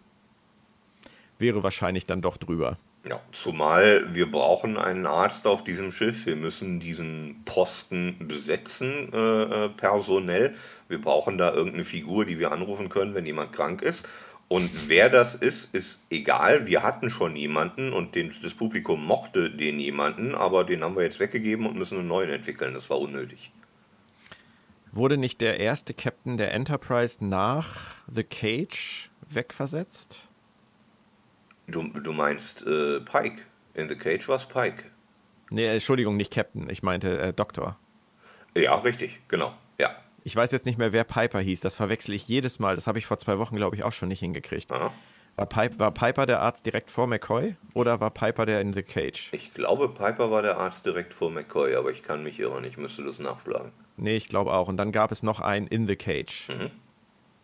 wäre 1.38 1.62
wahrscheinlich 1.62 2.06
dann 2.06 2.22
doch 2.22 2.36
drüber. 2.36 2.76
Ja, 3.08 3.18
zumal 3.32 4.14
wir 4.14 4.30
brauchen 4.30 4.76
einen 4.76 5.06
Arzt 5.06 5.46
auf 5.46 5.64
diesem 5.64 5.90
Schiff. 5.90 6.26
Wir 6.26 6.36
müssen 6.36 6.80
diesen 6.80 7.42
Posten 7.46 8.16
besetzen, 8.28 9.10
äh, 9.14 9.42
äh 9.64 9.68
personell. 9.70 10.54
Wir 10.88 11.00
brauchen 11.00 11.38
da 11.38 11.54
irgendeine 11.54 11.84
Figur, 11.84 12.26
die 12.26 12.38
wir 12.38 12.52
anrufen 12.52 12.90
können, 12.90 13.14
wenn 13.14 13.24
jemand 13.24 13.52
krank 13.52 13.80
ist. 13.80 14.06
Und 14.52 14.88
wer 14.88 15.08
das 15.08 15.36
ist, 15.36 15.72
ist 15.72 16.00
egal. 16.10 16.66
Wir 16.66 16.82
hatten 16.82 17.08
schon 17.08 17.36
jemanden 17.36 17.92
und 17.92 18.16
den, 18.16 18.34
das 18.42 18.52
Publikum 18.52 19.06
mochte 19.06 19.48
den 19.48 19.78
jemanden, 19.78 20.34
aber 20.34 20.64
den 20.64 20.82
haben 20.82 20.96
wir 20.96 21.04
jetzt 21.04 21.20
weggegeben 21.20 21.66
und 21.66 21.76
müssen 21.76 21.98
einen 22.00 22.08
neuen 22.08 22.30
entwickeln. 22.30 22.74
Das 22.74 22.90
war 22.90 22.98
unnötig. 22.98 23.52
Wurde 24.90 25.18
nicht 25.18 25.40
der 25.40 25.60
erste 25.60 25.94
Captain 25.94 26.36
der 26.36 26.52
Enterprise 26.52 27.24
nach 27.24 27.94
The 28.08 28.24
Cage 28.24 29.10
wegversetzt? 29.28 30.28
Du, 31.68 31.84
du 31.84 32.12
meinst 32.12 32.66
äh, 32.66 32.98
Pike. 32.98 33.42
In 33.74 33.88
The 33.88 33.94
Cage 33.94 34.26
war 34.26 34.34
es 34.34 34.46
Pike. 34.46 34.82
Nee, 35.50 35.66
Entschuldigung, 35.66 36.16
nicht 36.16 36.32
Captain. 36.32 36.68
Ich 36.68 36.82
meinte 36.82 37.20
äh, 37.20 37.32
Doktor. 37.32 37.78
Ja, 38.56 38.74
richtig, 38.74 39.20
genau. 39.28 39.54
Ja. 39.78 39.94
Ich 40.24 40.36
weiß 40.36 40.50
jetzt 40.52 40.66
nicht 40.66 40.78
mehr, 40.78 40.92
wer 40.92 41.04
Piper 41.04 41.40
hieß. 41.40 41.60
Das 41.60 41.74
verwechsel 41.74 42.14
ich 42.14 42.28
jedes 42.28 42.58
Mal. 42.58 42.74
Das 42.74 42.86
habe 42.86 42.98
ich 42.98 43.06
vor 43.06 43.18
zwei 43.18 43.38
Wochen, 43.38 43.56
glaube 43.56 43.76
ich, 43.76 43.84
auch 43.84 43.92
schon 43.92 44.08
nicht 44.08 44.20
hingekriegt. 44.20 44.70
War, 44.70 45.46
Pipe, 45.46 45.78
war 45.78 45.92
Piper 45.92 46.26
der 46.26 46.40
Arzt 46.40 46.66
direkt 46.66 46.90
vor 46.90 47.06
McCoy 47.06 47.56
oder 47.74 48.00
war 48.00 48.10
Piper 48.10 48.46
der 48.46 48.60
in 48.60 48.72
The 48.72 48.82
Cage? 48.82 49.30
Ich 49.32 49.54
glaube, 49.54 49.88
Piper 49.88 50.30
war 50.30 50.42
der 50.42 50.58
Arzt 50.58 50.84
direkt 50.84 51.14
vor 51.14 51.30
McCoy, 51.30 51.74
aber 51.74 51.90
ich 51.90 52.02
kann 52.02 52.22
mich 52.22 52.38
irren. 52.38 52.64
Ich 52.64 52.76
müsste 52.76 53.04
das 53.04 53.18
nachschlagen. 53.18 53.72
Nee, 53.96 54.16
ich 54.16 54.28
glaube 54.28 54.52
auch. 54.52 54.68
Und 54.68 54.76
dann 54.76 54.92
gab 54.92 55.12
es 55.12 55.22
noch 55.22 55.40
einen 55.40 55.66
in 55.66 55.86
The 55.86 55.96
Cage. 55.96 56.48
Mhm. 56.48 56.70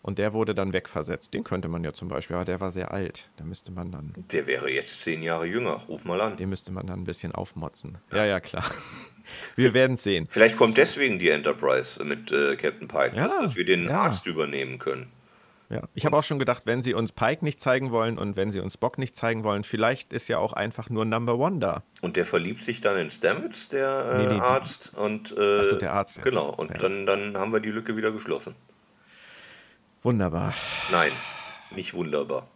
Und 0.03 0.19
der 0.19 0.33
wurde 0.33 0.55
dann 0.55 0.73
wegversetzt. 0.73 1.35
Den 1.35 1.43
könnte 1.43 1.67
man 1.69 1.83
ja 1.83 1.93
zum 1.93 2.07
Beispiel, 2.07 2.37
aber 2.37 2.45
der 2.45 2.61
war 2.61 2.71
sehr 2.71 2.93
alt. 2.93 3.29
Da 3.39 3.45
müsste 3.45 3.73
man 3.73 3.91
dann. 3.91 4.15
Der 4.31 4.47
wäre 4.47 4.71
jetzt 4.71 5.01
zehn 5.01 5.21
Jahre 5.21 5.47
jünger. 5.47 5.83
Ruf 5.89 6.05
mal 6.05 6.21
an. 6.21 6.37
Den 6.37 6.49
müsste 6.49 6.71
man 6.71 6.87
dann 6.87 7.01
ein 7.01 7.05
bisschen 7.05 7.33
aufmotzen. 7.33 7.99
Ja, 8.13 8.25
ja, 8.25 8.39
klar. 8.39 8.65
Wir 9.55 9.75
werden 9.75 9.97
sehen. 9.97 10.27
Vielleicht 10.29 10.57
kommt 10.57 10.77
deswegen 10.79 11.19
die 11.19 11.31
Enterprise 11.31 12.03
mit 12.05 12.31
äh, 12.33 12.57
Captain 12.57 12.89
Pike, 12.89 13.17
Ja, 13.17 13.27
dass 13.29 13.57
wir 13.57 13.65
den 13.65 13.85
ja. 13.85 14.03
Arzt 14.03 14.27
übernehmen 14.27 14.79
können. 14.79 15.11
Ja. 15.69 15.83
Ich 15.95 16.07
habe 16.07 16.17
auch 16.17 16.23
schon 16.23 16.39
gedacht, 16.39 16.63
wenn 16.67 16.83
sie 16.85 16.95
uns 16.95 17.11
Pike 17.11 17.45
nicht 17.45 17.59
zeigen 17.61 17.91
wollen 17.91 18.19
und 18.19 18.37
wenn 18.37 18.53
sie 18.53 18.61
uns 18.61 18.77
Bock 18.77 18.99
nicht 18.99 19.17
zeigen 19.17 19.43
wollen, 19.43 19.65
vielleicht 19.65 20.13
ist 20.13 20.29
ja 20.29 20.39
auch 20.39 20.53
einfach 20.53 20.91
nur 20.91 21.05
Number 21.05 21.37
One 21.39 21.59
da. 21.59 21.83
Und 22.03 22.17
der 22.17 22.25
verliebt 22.25 22.63
sich 22.63 22.81
dann 22.81 22.97
in 22.97 23.11
Stamets, 23.11 23.69
der 23.69 24.11
äh, 24.13 24.19
Nee, 24.29 24.35
nee, 24.35 24.41
Arzt. 24.41 24.93
Und, 24.95 25.33
äh, 25.37 25.65
so, 25.71 25.77
der 25.77 25.93
Arzt 25.93 26.17
jetzt. 26.19 26.25
Genau, 26.25 26.51
und 26.51 26.71
Ja. 26.71 26.79
dann, 26.79 27.05
dann 27.07 27.37
haben 27.37 27.53
wir 27.53 27.59
die 27.59 27.71
Lücke 27.73 27.97
wieder 27.97 28.13
geschlossen. 28.13 28.55
Wunderbar. 30.05 30.55
Nein, 30.93 31.11
nicht 31.75 31.95
wunderbar. 31.95 32.47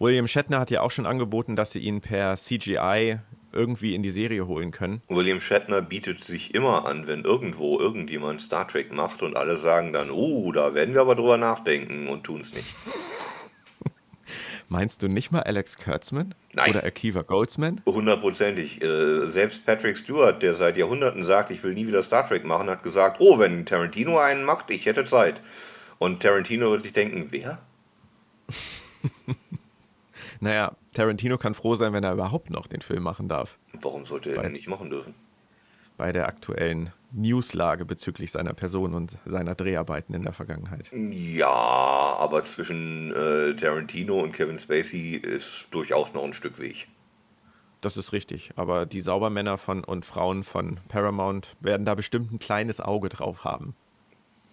William 0.00 0.26
Shatner 0.26 0.58
hat 0.58 0.70
ja 0.72 0.80
auch 0.80 0.90
schon 0.90 1.06
angeboten, 1.06 1.54
dass 1.54 1.70
sie 1.70 1.78
ihn 1.78 2.00
per 2.00 2.36
CGI 2.36 3.18
irgendwie 3.52 3.94
in 3.94 4.02
die 4.02 4.10
Serie 4.10 4.46
holen 4.46 4.70
können. 4.70 5.02
William 5.08 5.40
Shatner 5.40 5.82
bietet 5.82 6.22
sich 6.22 6.54
immer 6.54 6.86
an, 6.86 7.06
wenn 7.06 7.24
irgendwo 7.24 7.78
irgendjemand 7.78 8.40
Star 8.40 8.66
Trek 8.66 8.92
macht 8.92 9.22
und 9.22 9.36
alle 9.36 9.56
sagen 9.56 9.92
dann, 9.92 10.10
oh, 10.10 10.52
da 10.52 10.74
werden 10.74 10.94
wir 10.94 11.00
aber 11.00 11.14
drüber 11.14 11.36
nachdenken 11.36 12.08
und 12.08 12.24
tun 12.24 12.40
es 12.40 12.52
nicht. 12.54 12.74
Meinst 14.68 15.02
du 15.02 15.08
nicht 15.08 15.30
mal 15.30 15.42
Alex 15.42 15.76
Kurtzman? 15.76 16.34
Nein. 16.54 16.70
Oder 16.70 16.84
Akiva 16.84 17.22
Goldsman? 17.22 17.82
Hundertprozentig. 17.84 18.82
Äh, 18.82 19.26
selbst 19.26 19.66
Patrick 19.66 19.98
Stewart, 19.98 20.42
der 20.42 20.54
seit 20.54 20.78
Jahrhunderten 20.78 21.24
sagt, 21.24 21.50
ich 21.50 21.62
will 21.62 21.74
nie 21.74 21.86
wieder 21.86 22.02
Star 22.02 22.26
Trek 22.26 22.46
machen, 22.46 22.70
hat 22.70 22.82
gesagt, 22.82 23.18
oh, 23.20 23.38
wenn 23.38 23.66
Tarantino 23.66 24.18
einen 24.18 24.44
macht, 24.44 24.70
ich 24.70 24.86
hätte 24.86 25.04
Zeit. 25.04 25.42
Und 25.98 26.22
Tarantino 26.22 26.70
wird 26.70 26.84
sich 26.84 26.94
denken, 26.94 27.28
wer? 27.30 27.58
Naja, 30.42 30.72
Tarantino 30.92 31.38
kann 31.38 31.54
froh 31.54 31.74
sein, 31.74 31.92
wenn 31.92 32.04
er 32.04 32.12
überhaupt 32.12 32.50
noch 32.50 32.66
den 32.66 32.82
Film 32.82 33.02
machen 33.02 33.28
darf. 33.28 33.58
Warum 33.80 34.04
sollte 34.04 34.30
er 34.30 34.36
Weil- 34.38 34.44
den 34.44 34.52
nicht 34.52 34.68
machen 34.68 34.90
dürfen? 34.90 35.14
Bei 35.98 36.10
der 36.10 36.26
aktuellen 36.26 36.90
Newslage 37.12 37.84
bezüglich 37.84 38.32
seiner 38.32 38.54
Person 38.54 38.94
und 38.94 39.18
seiner 39.26 39.54
Dreharbeiten 39.54 40.14
in 40.14 40.22
der 40.22 40.32
Vergangenheit. 40.32 40.90
Ja, 40.92 41.46
aber 42.18 42.42
zwischen 42.44 43.12
äh, 43.12 43.54
Tarantino 43.54 44.18
und 44.20 44.32
Kevin 44.32 44.58
Spacey 44.58 45.16
ist 45.16 45.66
durchaus 45.70 46.14
noch 46.14 46.24
ein 46.24 46.32
Stück 46.32 46.58
Weg. 46.58 46.88
Das 47.82 47.96
ist 47.98 48.12
richtig. 48.12 48.52
Aber 48.56 48.86
die 48.86 49.00
Saubermänner 49.02 49.58
von 49.58 49.84
und 49.84 50.06
Frauen 50.06 50.44
von 50.44 50.80
Paramount 50.88 51.56
werden 51.60 51.84
da 51.84 51.94
bestimmt 51.94 52.32
ein 52.32 52.38
kleines 52.38 52.80
Auge 52.80 53.08
drauf 53.10 53.44
haben. 53.44 53.74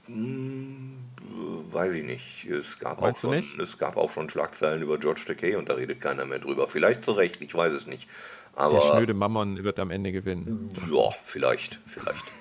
Äh, 0.09 1.73
Weiß 1.73 1.91
ich 1.91 2.03
nicht. 2.03 2.45
Es 2.45 2.79
gab, 2.79 2.97
auch 2.97 3.01
Meinst 3.03 3.23
du 3.23 3.27
schon, 3.27 3.37
nicht? 3.37 3.59
es 3.59 3.77
gab 3.77 3.95
auch 3.97 4.11
schon 4.11 4.29
Schlagzeilen 4.29 4.81
über 4.81 4.97
George 4.97 5.21
Takei 5.27 5.57
und 5.57 5.69
da 5.69 5.75
redet 5.75 6.01
keiner 6.01 6.25
mehr 6.25 6.39
drüber. 6.39 6.67
Vielleicht 6.67 7.03
zu 7.03 7.11
Recht, 7.11 7.39
ich 7.41 7.53
weiß 7.53 7.71
es 7.73 7.85
nicht. 7.87 8.07
Der 8.55 8.63
Aber 8.63 8.81
schnöde 8.81 9.13
Mammon 9.13 9.63
wird 9.63 9.79
am 9.79 9.91
Ende 9.91 10.11
gewinnen. 10.11 10.71
ja, 10.91 11.11
vielleicht, 11.23 11.79
vielleicht. 11.85 12.25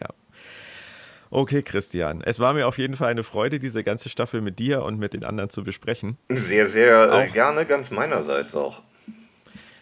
Ja. 0.00 0.08
Okay, 1.30 1.62
Christian. 1.62 2.22
Es 2.22 2.40
war 2.40 2.52
mir 2.52 2.66
auf 2.66 2.76
jeden 2.78 2.96
Fall 2.96 3.10
eine 3.10 3.22
Freude, 3.24 3.58
diese 3.60 3.84
ganze 3.84 4.08
Staffel 4.08 4.40
mit 4.40 4.58
dir 4.58 4.82
und 4.82 4.98
mit 4.98 5.12
den 5.12 5.24
anderen 5.24 5.48
zu 5.50 5.62
besprechen. 5.62 6.18
Sehr, 6.28 6.68
sehr 6.68 7.08
äh, 7.08 7.28
Auch- 7.28 7.32
gerne, 7.32 7.66
ganz 7.66 7.90
meinerseits 7.92 8.54
auch. 8.56 8.82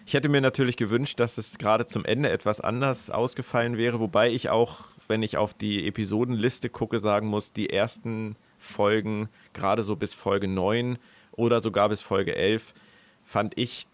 Ich 0.07 0.13
hätte 0.13 0.29
mir 0.29 0.43
natürlich 0.43 0.77
gewünscht, 0.77 1.19
dass 1.21 1.39
es 1.39 1.57
gerade 1.57 1.87
zum 1.87 2.05
Ende 2.05 2.29
etwas 2.31 2.61
anders 2.61 3.09
ausgefallen 3.11 3.79
wäre, 3.79 3.99
wobei 4.01 4.29
ich 4.31 4.51
auch, 4.51 4.85
wenn 5.09 5.23
ich 5.23 5.37
auf 5.37 5.55
die 5.55 5.87
Episodenliste 5.87 6.69
gucke, 6.71 6.99
sagen 6.99 7.27
muss, 7.27 7.53
die 7.53 7.71
ersten 7.71 8.37
Folgen, 8.59 9.29
gerade 9.53 9.83
so 9.83 9.97
bis 9.97 10.15
Folge 10.15 10.49
9 10.49 10.99
oder 11.33 11.61
sogar 11.61 11.89
bis 11.89 12.03
Folge 12.03 12.35
11, 12.35 12.75
fand 13.25 13.57
ich 13.57 13.87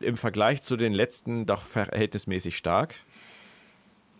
im 0.00 0.16
Vergleich 0.16 0.62
zu 0.62 0.76
den 0.76 0.92
letzten 0.94 1.46
doch 1.46 1.64
verhältnismäßig 1.64 2.56
stark. 2.56 2.94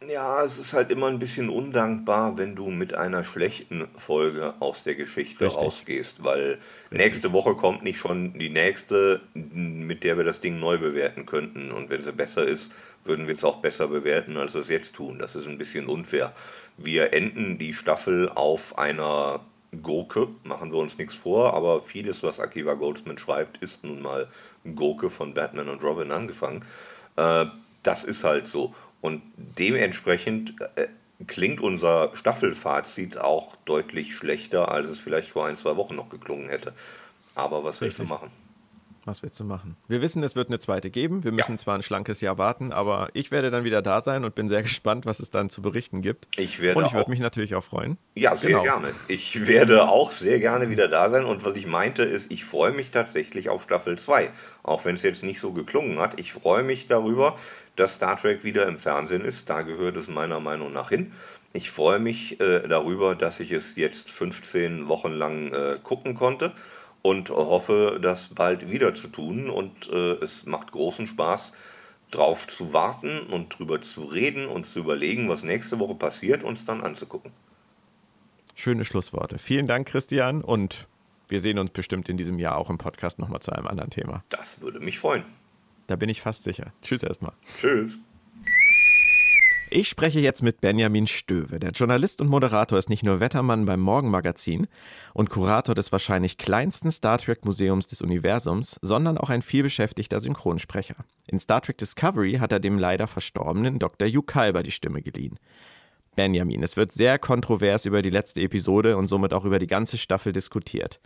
Ja, 0.08 0.42
es 0.42 0.58
ist 0.58 0.72
halt 0.72 0.90
immer 0.90 1.08
ein 1.08 1.18
bisschen 1.18 1.50
undankbar, 1.50 2.38
wenn 2.38 2.56
du 2.56 2.70
mit 2.70 2.94
einer 2.94 3.22
schlechten 3.22 3.86
Folge 3.96 4.54
aus 4.58 4.82
der 4.82 4.94
Geschichte 4.94 5.44
Richtig. 5.44 5.60
rausgehst, 5.60 6.24
weil 6.24 6.58
nächste 6.90 7.34
Woche 7.34 7.54
kommt 7.54 7.82
nicht 7.82 7.98
schon 7.98 8.38
die 8.38 8.48
nächste, 8.48 9.20
mit 9.34 10.02
der 10.02 10.16
wir 10.16 10.24
das 10.24 10.40
Ding 10.40 10.58
neu 10.58 10.78
bewerten 10.78 11.26
könnten. 11.26 11.70
Und 11.70 11.90
wenn 11.90 12.02
sie 12.02 12.12
besser 12.12 12.46
ist, 12.46 12.72
würden 13.04 13.28
wir 13.28 13.34
es 13.34 13.44
auch 13.44 13.58
besser 13.58 13.88
bewerten, 13.88 14.38
als 14.38 14.54
wir 14.54 14.62
es 14.62 14.70
jetzt 14.70 14.94
tun. 14.94 15.18
Das 15.18 15.36
ist 15.36 15.46
ein 15.46 15.58
bisschen 15.58 15.86
unfair. 15.86 16.32
Wir 16.78 17.12
enden 17.12 17.58
die 17.58 17.74
Staffel 17.74 18.30
auf 18.30 18.78
einer 18.78 19.40
Gurke, 19.82 20.28
machen 20.44 20.72
wir 20.72 20.78
uns 20.78 20.96
nichts 20.96 21.14
vor, 21.14 21.52
aber 21.52 21.80
vieles, 21.82 22.22
was 22.22 22.40
Akiva 22.40 22.72
Goldsman 22.72 23.18
schreibt, 23.18 23.58
ist 23.58 23.84
nun 23.84 24.00
mal 24.00 24.28
Gurke 24.74 25.10
von 25.10 25.34
Batman 25.34 25.68
und 25.68 25.82
Robin 25.82 26.10
angefangen. 26.10 26.64
Äh, 27.16 27.44
das 27.82 28.04
ist 28.04 28.24
halt 28.24 28.46
so. 28.46 28.74
Und 29.00 29.22
dementsprechend 29.36 30.54
äh, 30.76 30.86
klingt 31.26 31.60
unser 31.60 32.10
Staffelfazit 32.14 33.18
auch 33.18 33.56
deutlich 33.64 34.14
schlechter, 34.14 34.70
als 34.70 34.88
es 34.88 34.98
vielleicht 34.98 35.30
vor 35.30 35.46
ein, 35.46 35.56
zwei 35.56 35.76
Wochen 35.76 35.96
noch 35.96 36.08
geklungen 36.10 36.48
hätte. 36.48 36.72
Aber 37.34 37.64
was 37.64 37.80
willst 37.80 37.98
du 37.98 38.04
machen? 38.04 38.30
Was 39.06 39.22
willst 39.22 39.40
du 39.40 39.44
machen? 39.44 39.76
Wir 39.88 40.02
wissen, 40.02 40.22
es 40.22 40.36
wird 40.36 40.48
eine 40.48 40.58
zweite 40.58 40.90
geben. 40.90 41.24
Wir 41.24 41.32
müssen 41.32 41.56
zwar 41.56 41.74
ein 41.74 41.82
schlankes 41.82 42.20
Jahr 42.20 42.36
warten, 42.36 42.70
aber 42.70 43.08
ich 43.14 43.30
werde 43.30 43.50
dann 43.50 43.64
wieder 43.64 43.80
da 43.80 44.02
sein 44.02 44.24
und 44.24 44.34
bin 44.34 44.46
sehr 44.46 44.62
gespannt, 44.70 45.06
was 45.06 45.20
es 45.20 45.30
dann 45.30 45.48
zu 45.48 45.62
berichten 45.62 46.02
gibt. 46.02 46.28
Ich 46.36 46.60
werde 46.60 46.78
und 46.78 46.86
ich 46.86 46.92
würde 46.92 47.08
mich 47.10 47.18
natürlich 47.20 47.54
auch 47.54 47.64
freuen. 47.64 47.96
Ja, 48.14 48.36
sehr 48.36 48.50
Genau. 48.50 48.62
gerne. 48.62 48.92
Ich 49.08 49.46
werde 49.48 49.88
auch 49.88 50.12
sehr 50.12 50.38
gerne 50.38 50.68
wieder 50.68 50.86
da 50.88 51.08
sein. 51.08 51.24
Und 51.24 51.44
was 51.46 51.56
ich 51.56 51.66
meinte, 51.66 52.02
ist, 52.02 52.30
ich 52.30 52.44
freue 52.44 52.72
mich 52.72 52.90
tatsächlich 52.90 53.48
auf 53.48 53.62
Staffel 53.62 53.98
2. 53.98 54.30
Auch 54.62 54.84
wenn 54.84 54.96
es 54.96 55.02
jetzt 55.02 55.24
nicht 55.24 55.40
so 55.40 55.52
geklungen 55.52 55.98
hat. 55.98 56.20
Ich 56.20 56.34
freue 56.34 56.62
mich 56.62 56.86
darüber, 56.86 57.38
dass 57.80 57.94
Star 57.94 58.16
Trek 58.16 58.44
wieder 58.44 58.66
im 58.66 58.78
Fernsehen 58.78 59.24
ist. 59.24 59.48
Da 59.48 59.62
gehört 59.62 59.96
es 59.96 60.08
meiner 60.08 60.38
Meinung 60.38 60.72
nach 60.72 60.90
hin. 60.90 61.12
Ich 61.52 61.70
freue 61.70 61.98
mich 61.98 62.40
äh, 62.40 62.68
darüber, 62.68 63.14
dass 63.14 63.40
ich 63.40 63.50
es 63.50 63.74
jetzt 63.76 64.10
15 64.10 64.86
Wochen 64.88 65.12
lang 65.12 65.52
äh, 65.52 65.78
gucken 65.82 66.14
konnte 66.14 66.52
und 67.02 67.30
hoffe, 67.30 67.98
das 68.00 68.28
bald 68.28 68.70
wieder 68.70 68.94
zu 68.94 69.08
tun. 69.08 69.50
Und 69.50 69.88
äh, 69.90 70.12
es 70.22 70.44
macht 70.46 70.72
großen 70.72 71.06
Spaß, 71.06 71.52
drauf 72.10 72.46
zu 72.46 72.72
warten 72.72 73.20
und 73.30 73.58
drüber 73.58 73.80
zu 73.80 74.02
reden 74.04 74.46
und 74.46 74.66
zu 74.66 74.80
überlegen, 74.80 75.28
was 75.28 75.42
nächste 75.42 75.78
Woche 75.78 75.94
passiert, 75.94 76.44
uns 76.44 76.64
dann 76.64 76.82
anzugucken. 76.82 77.32
Schöne 78.54 78.84
Schlussworte. 78.84 79.38
Vielen 79.38 79.66
Dank, 79.66 79.88
Christian. 79.88 80.42
Und 80.42 80.86
wir 81.28 81.40
sehen 81.40 81.58
uns 81.58 81.70
bestimmt 81.70 82.10
in 82.10 82.18
diesem 82.18 82.38
Jahr 82.38 82.58
auch 82.58 82.68
im 82.68 82.76
Podcast 82.76 83.18
nochmal 83.18 83.40
zu 83.40 83.52
einem 83.52 83.66
anderen 83.66 83.90
Thema. 83.90 84.22
Das 84.28 84.60
würde 84.60 84.80
mich 84.80 84.98
freuen. 84.98 85.24
Da 85.90 85.96
bin 85.96 86.08
ich 86.08 86.22
fast 86.22 86.44
sicher. 86.44 86.72
Tschüss 86.82 87.02
erstmal. 87.02 87.32
Tschüss. 87.58 87.98
Ich 89.70 89.88
spreche 89.88 90.20
jetzt 90.20 90.40
mit 90.40 90.60
Benjamin 90.60 91.08
Stöwe. 91.08 91.58
Der 91.58 91.72
Journalist 91.72 92.20
und 92.20 92.28
Moderator 92.28 92.78
ist 92.78 92.88
nicht 92.88 93.02
nur 93.02 93.18
Wettermann 93.18 93.66
beim 93.66 93.80
Morgenmagazin 93.80 94.68
und 95.14 95.30
Kurator 95.30 95.74
des 95.74 95.90
wahrscheinlich 95.90 96.38
kleinsten 96.38 96.92
Star 96.92 97.18
Trek 97.18 97.44
Museums 97.44 97.88
des 97.88 98.02
Universums, 98.02 98.78
sondern 98.82 99.18
auch 99.18 99.30
ein 99.30 99.42
vielbeschäftigter 99.42 100.20
Synchronsprecher. 100.20 100.94
In 101.26 101.40
Star 101.40 101.60
Trek 101.60 101.78
Discovery 101.78 102.34
hat 102.34 102.52
er 102.52 102.60
dem 102.60 102.78
leider 102.78 103.08
verstorbenen 103.08 103.80
Dr. 103.80 104.06
Hugh 104.06 104.22
Kalber 104.22 104.62
die 104.62 104.70
Stimme 104.70 105.02
geliehen. 105.02 105.40
Benjamin, 106.14 106.62
es 106.62 106.76
wird 106.76 106.92
sehr 106.92 107.18
kontrovers 107.18 107.84
über 107.84 108.02
die 108.02 108.10
letzte 108.10 108.42
Episode 108.42 108.96
und 108.96 109.08
somit 109.08 109.32
auch 109.32 109.44
über 109.44 109.58
die 109.58 109.66
ganze 109.66 109.98
Staffel 109.98 110.32
diskutiert. 110.32 111.00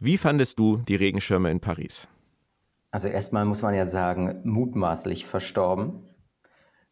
Wie 0.00 0.18
fandest 0.18 0.58
du 0.58 0.76
die 0.86 0.96
Regenschirme 0.96 1.50
in 1.50 1.60
Paris? 1.60 2.08
Also 2.90 3.08
erstmal 3.08 3.44
muss 3.44 3.62
man 3.62 3.74
ja 3.74 3.84
sagen, 3.84 4.40
mutmaßlich 4.44 5.26
verstorben. 5.26 6.04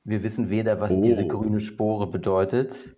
Wir 0.04 0.22
wissen 0.22 0.50
weder, 0.50 0.80
was 0.80 0.92
Oh. 0.92 1.02
diese 1.02 1.26
grüne 1.26 1.60
Spore 1.60 2.06
bedeutet, 2.06 2.94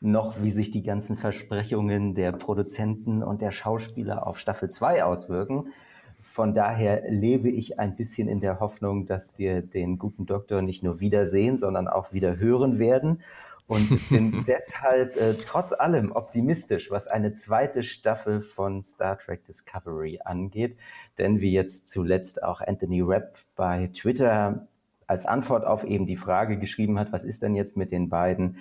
noch 0.00 0.42
wie 0.42 0.50
sich 0.50 0.70
die 0.70 0.82
ganzen 0.82 1.16
Versprechungen 1.16 2.14
der 2.14 2.32
Produzenten 2.32 3.22
und 3.22 3.42
der 3.42 3.50
Schauspieler 3.50 4.26
auf 4.26 4.38
Staffel 4.38 4.70
2 4.70 5.04
auswirken. 5.04 5.72
Von 6.20 6.54
daher 6.54 7.10
lebe 7.10 7.48
ich 7.50 7.78
ein 7.78 7.96
bisschen 7.96 8.28
in 8.28 8.40
der 8.40 8.60
Hoffnung, 8.60 9.06
dass 9.06 9.38
wir 9.38 9.62
den 9.62 9.98
guten 9.98 10.26
Doktor 10.26 10.62
nicht 10.62 10.82
nur 10.82 11.00
wiedersehen, 11.00 11.56
sondern 11.56 11.88
auch 11.88 12.12
wieder 12.12 12.36
hören 12.36 12.78
werden. 12.78 13.22
Und 13.66 14.08
bin 14.08 14.44
deshalb 14.46 15.16
äh, 15.16 15.34
trotz 15.34 15.72
allem 15.72 16.12
optimistisch, 16.12 16.90
was 16.90 17.06
eine 17.06 17.32
zweite 17.32 17.82
Staffel 17.82 18.40
von 18.40 18.82
Star 18.82 19.18
Trek 19.18 19.44
Discovery 19.44 20.20
angeht. 20.24 20.78
Denn 21.18 21.40
wie 21.40 21.52
jetzt 21.52 21.88
zuletzt 21.88 22.42
auch 22.42 22.60
Anthony 22.60 23.00
Rapp 23.02 23.38
bei 23.56 23.88
Twitter 23.88 24.68
als 25.06 25.26
Antwort 25.26 25.64
auf 25.64 25.84
eben 25.84 26.06
die 26.06 26.16
Frage 26.16 26.58
geschrieben 26.58 26.98
hat, 26.98 27.12
was 27.12 27.24
ist 27.24 27.42
denn 27.42 27.54
jetzt 27.54 27.76
mit 27.76 27.92
den 27.92 28.08
beiden, 28.08 28.58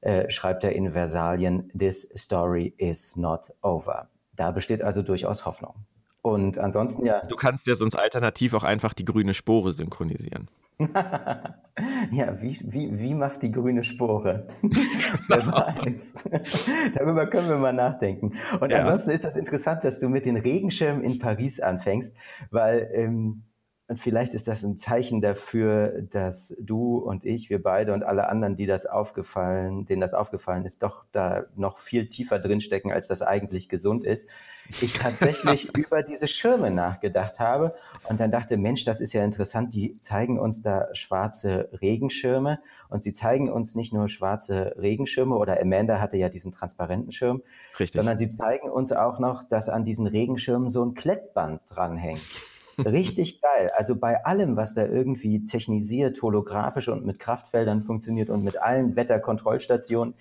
äh, 0.00 0.30
schreibt 0.30 0.64
er 0.64 0.72
in 0.72 0.92
Versalien, 0.92 1.70
This 1.76 2.12
story 2.16 2.74
is 2.76 3.16
not 3.16 3.52
over. 3.62 4.08
Da 4.34 4.50
besteht 4.50 4.82
also 4.82 5.02
durchaus 5.02 5.44
Hoffnung. 5.44 5.74
Und 6.22 6.56
ansonsten 6.58 7.04
ja. 7.04 7.20
Du 7.26 7.36
kannst 7.36 7.66
ja 7.66 7.74
sonst 7.74 7.96
alternativ 7.96 8.54
auch 8.54 8.62
einfach 8.62 8.94
die 8.94 9.04
grüne 9.04 9.34
Spore 9.34 9.72
synchronisieren. 9.72 10.48
ja, 12.10 12.40
wie, 12.40 12.58
wie, 12.64 12.98
wie 12.98 13.14
macht 13.14 13.42
die 13.42 13.50
grüne 13.50 13.84
Spore? 13.84 14.48
Wer 14.62 15.38
genau. 15.38 15.56
weiß. 15.56 16.24
Darüber 16.94 17.26
können 17.26 17.48
wir 17.48 17.56
mal 17.56 17.72
nachdenken. 17.72 18.34
Und 18.60 18.70
ja. 18.70 18.80
ansonsten 18.80 19.10
ist 19.10 19.24
das 19.24 19.36
interessant, 19.36 19.84
dass 19.84 20.00
du 20.00 20.08
mit 20.08 20.24
den 20.24 20.36
Regenschirmen 20.36 21.04
in 21.04 21.18
Paris 21.18 21.60
anfängst, 21.60 22.14
weil 22.50 22.90
ähm, 22.94 23.42
vielleicht 23.96 24.34
ist 24.34 24.48
das 24.48 24.62
ein 24.62 24.76
Zeichen 24.76 25.20
dafür, 25.20 26.02
dass 26.10 26.54
du 26.60 26.98
und 26.98 27.24
ich, 27.24 27.50
wir 27.50 27.62
beide 27.62 27.92
und 27.92 28.02
alle 28.02 28.28
anderen, 28.28 28.56
die 28.56 28.66
das 28.66 28.86
aufgefallen, 28.86 29.86
denen 29.86 30.00
das 30.00 30.14
aufgefallen 30.14 30.64
ist, 30.64 30.82
doch 30.82 31.04
da 31.12 31.44
noch 31.56 31.78
viel 31.78 32.08
tiefer 32.08 32.38
drinstecken, 32.38 32.92
als 32.92 33.08
das 33.08 33.22
eigentlich 33.22 33.68
gesund 33.68 34.04
ist. 34.04 34.26
Ich 34.80 34.94
tatsächlich 34.94 35.74
über 35.76 36.02
diese 36.02 36.28
Schirme 36.28 36.70
nachgedacht 36.70 37.38
habe 37.40 37.74
und 38.08 38.20
dann 38.20 38.30
dachte, 38.30 38.56
Mensch, 38.56 38.84
das 38.84 39.00
ist 39.00 39.12
ja 39.12 39.24
interessant. 39.24 39.74
Die 39.74 39.98
zeigen 39.98 40.38
uns 40.38 40.62
da 40.62 40.94
schwarze 40.94 41.68
Regenschirme 41.80 42.60
und 42.88 43.02
sie 43.02 43.12
zeigen 43.12 43.50
uns 43.50 43.74
nicht 43.74 43.92
nur 43.92 44.08
schwarze 44.08 44.74
Regenschirme 44.78 45.36
oder 45.36 45.60
Amanda 45.60 46.00
hatte 46.00 46.16
ja 46.16 46.28
diesen 46.28 46.52
transparenten 46.52 47.12
Schirm, 47.12 47.42
Richtig. 47.78 47.96
sondern 47.96 48.18
sie 48.18 48.28
zeigen 48.28 48.70
uns 48.70 48.92
auch 48.92 49.18
noch, 49.18 49.42
dass 49.42 49.68
an 49.68 49.84
diesen 49.84 50.06
Regenschirmen 50.06 50.68
so 50.68 50.84
ein 50.84 50.94
Klettband 50.94 51.60
dranhängt. 51.68 52.22
Richtig 52.78 53.40
geil. 53.42 53.70
Also 53.76 53.96
bei 53.96 54.24
allem, 54.24 54.56
was 54.56 54.74
da 54.74 54.86
irgendwie 54.86 55.44
technisiert, 55.44 56.20
holographisch 56.22 56.88
und 56.88 57.04
mit 57.04 57.18
Kraftfeldern 57.18 57.82
funktioniert 57.82 58.30
und 58.30 58.42
mit 58.42 58.60
allen 58.60 58.96
Wetterkontrollstationen, 58.96 60.14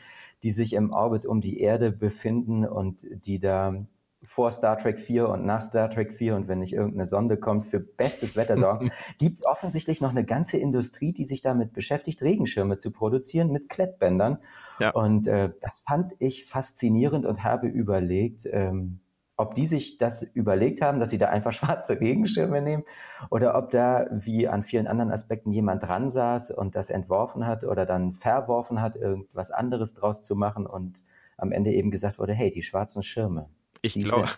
die 0.44 0.52
sich 0.52 0.74
im 0.74 0.92
Orbit 0.92 1.26
um 1.26 1.42
die 1.42 1.60
Erde 1.60 1.92
befinden 1.92 2.66
und 2.66 3.06
die 3.26 3.40
da 3.40 3.76
vor 4.24 4.52
Star 4.52 4.78
Trek 4.78 5.00
4 5.00 5.30
und 5.30 5.46
nach 5.46 5.62
Star 5.62 5.90
Trek 5.90 6.14
4 6.14 6.36
und 6.36 6.48
wenn 6.48 6.60
nicht 6.60 6.74
irgendeine 6.74 7.06
Sonde 7.06 7.38
kommt, 7.38 7.66
für 7.66 7.80
bestes 7.80 8.36
Wetter 8.36 8.56
sorgen, 8.56 8.92
gibt 9.18 9.38
es 9.38 9.46
offensichtlich 9.46 10.00
noch 10.00 10.12
eine 10.12 10.26
ganze 10.26 10.58
Industrie, 10.58 11.12
die 11.12 11.26
sich 11.26 11.42
damit 11.42 11.74
beschäftigt, 11.74 12.22
Regenschirme 12.22 12.78
zu 12.78 12.92
produzieren 12.92 13.52
mit 13.52 13.70
Klettbändern. 13.70 14.38
Ja. 14.80 14.92
Und 14.92 15.28
äh, 15.28 15.52
das 15.62 15.82
fand 15.88 16.14
ich 16.20 16.46
faszinierend 16.46 17.26
und 17.26 17.44
habe 17.44 17.68
überlegt, 17.68 18.48
ähm, 18.52 19.00
ob 19.38 19.56
die 19.56 19.66
sich 19.66 19.98
das 19.98 20.22
überlegt 20.22 20.84
haben, 20.84 21.00
dass 21.00 21.10
sie 21.10 21.18
da 21.18 21.30
einfach 21.30 21.52
schwarze 21.54 22.00
Regenschirme 22.00 22.62
nehmen 22.62 22.84
oder 23.32 23.56
ob 23.56 23.72
da 23.72 24.06
wie 24.12 24.48
an 24.48 24.64
vielen 24.64 24.86
anderen 24.86 25.12
Aspekten 25.12 25.52
jemand 25.52 25.82
dran 25.82 26.12
saß 26.12 26.52
und 26.52 26.76
das 26.76 26.92
entworfen 26.92 27.48
hat 27.48 27.64
oder 27.64 27.88
dann 27.88 28.14
verworfen 28.14 28.82
hat, 28.82 28.96
irgendwas 28.96 29.50
anderes 29.50 29.96
draus 29.96 30.22
zu 30.22 30.36
machen 30.36 30.68
und 30.68 31.02
am 31.38 31.52
Ende 31.52 31.72
eben 31.72 31.90
gesagt 31.90 32.20
wurde, 32.20 32.34
hey, 32.34 32.52
die 32.52 32.62
schwarzen 32.62 33.02
Schirme. 33.02 33.50
Ich 33.82 33.96
glaube, 33.96 34.30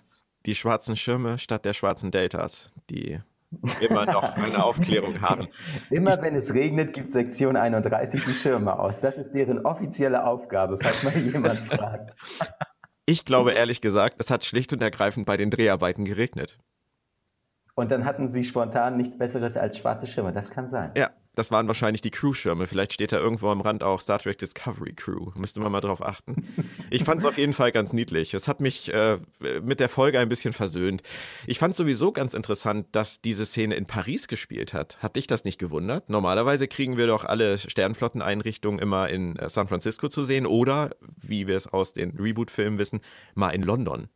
die 0.45 0.55
schwarzen 0.55 0.95
Schirme 0.95 1.37
statt 1.37 1.65
der 1.65 1.73
schwarzen 1.73 2.11
Deltas, 2.11 2.71
die 2.89 3.19
immer 3.81 4.05
noch 4.05 4.23
eine 4.35 4.63
Aufklärung 4.63 5.21
haben. 5.21 5.47
Immer 5.89 6.21
wenn 6.21 6.35
es 6.35 6.53
regnet, 6.53 6.93
gibt 6.93 7.11
Sektion 7.11 7.55
31 7.55 8.23
die 8.23 8.33
Schirme 8.33 8.79
aus. 8.79 8.99
Das 8.99 9.17
ist 9.17 9.33
deren 9.33 9.65
offizielle 9.65 10.25
Aufgabe, 10.25 10.79
falls 10.81 11.03
mal 11.03 11.15
jemand 11.15 11.59
fragt. 11.59 12.15
Ich 13.05 13.25
glaube 13.25 13.51
ehrlich 13.51 13.81
gesagt, 13.81 14.15
es 14.19 14.31
hat 14.31 14.45
schlicht 14.45 14.73
und 14.73 14.81
ergreifend 14.81 15.25
bei 15.25 15.37
den 15.37 15.49
Dreharbeiten 15.49 16.05
geregnet. 16.05 16.57
Und 17.75 17.91
dann 17.91 18.05
hatten 18.05 18.29
sie 18.29 18.43
spontan 18.43 18.97
nichts 18.97 19.17
Besseres 19.17 19.57
als 19.57 19.77
schwarze 19.77 20.07
Schirme. 20.07 20.31
Das 20.31 20.51
kann 20.51 20.67
sein. 20.67 20.91
Ja, 20.95 21.11
das 21.35 21.51
waren 21.51 21.67
wahrscheinlich 21.67 22.01
die 22.01 22.11
Crew-Schirme. 22.11 22.67
Vielleicht 22.67 22.93
steht 22.93 23.11
da 23.11 23.17
irgendwo 23.17 23.49
am 23.49 23.61
Rand 23.61 23.83
auch 23.83 23.99
Star 23.99 24.19
Trek 24.19 24.37
Discovery 24.37 24.93
Crew. 24.93 25.31
Müsste 25.35 25.59
man 25.59 25.71
mal 25.71 25.81
drauf 25.81 26.03
achten. 26.03 26.47
Ich 26.89 27.03
fand 27.03 27.19
es 27.19 27.25
auf 27.25 27.37
jeden 27.37 27.53
Fall 27.53 27.71
ganz 27.71 27.91
niedlich. 27.91 28.33
Es 28.33 28.47
hat 28.47 28.61
mich 28.61 28.93
äh, 28.93 29.19
mit 29.61 29.79
der 29.79 29.89
Folge 29.89 30.19
ein 30.19 30.29
bisschen 30.29 30.53
versöhnt. 30.53 31.01
Ich 31.47 31.59
fand 31.59 31.75
sowieso 31.75 32.11
ganz 32.11 32.33
interessant, 32.33 32.87
dass 32.91 33.21
diese 33.21 33.45
Szene 33.45 33.75
in 33.75 33.85
Paris 33.85 34.27
gespielt 34.27 34.73
hat. 34.73 35.01
Hat 35.01 35.15
dich 35.15 35.27
das 35.27 35.43
nicht 35.43 35.57
gewundert? 35.57 36.09
Normalerweise 36.09 36.67
kriegen 36.67 36.97
wir 36.97 37.07
doch 37.07 37.25
alle 37.25 37.57
Sternflotteneinrichtungen 37.57 38.79
immer 38.79 39.09
in 39.09 39.35
äh, 39.37 39.49
San 39.49 39.67
Francisco 39.67 40.09
zu 40.09 40.23
sehen 40.23 40.45
oder, 40.45 40.91
wie 41.17 41.47
wir 41.47 41.55
es 41.55 41.67
aus 41.67 41.93
den 41.93 42.11
Reboot-Filmen 42.17 42.77
wissen, 42.77 43.01
mal 43.33 43.49
in 43.49 43.63
London. 43.63 44.07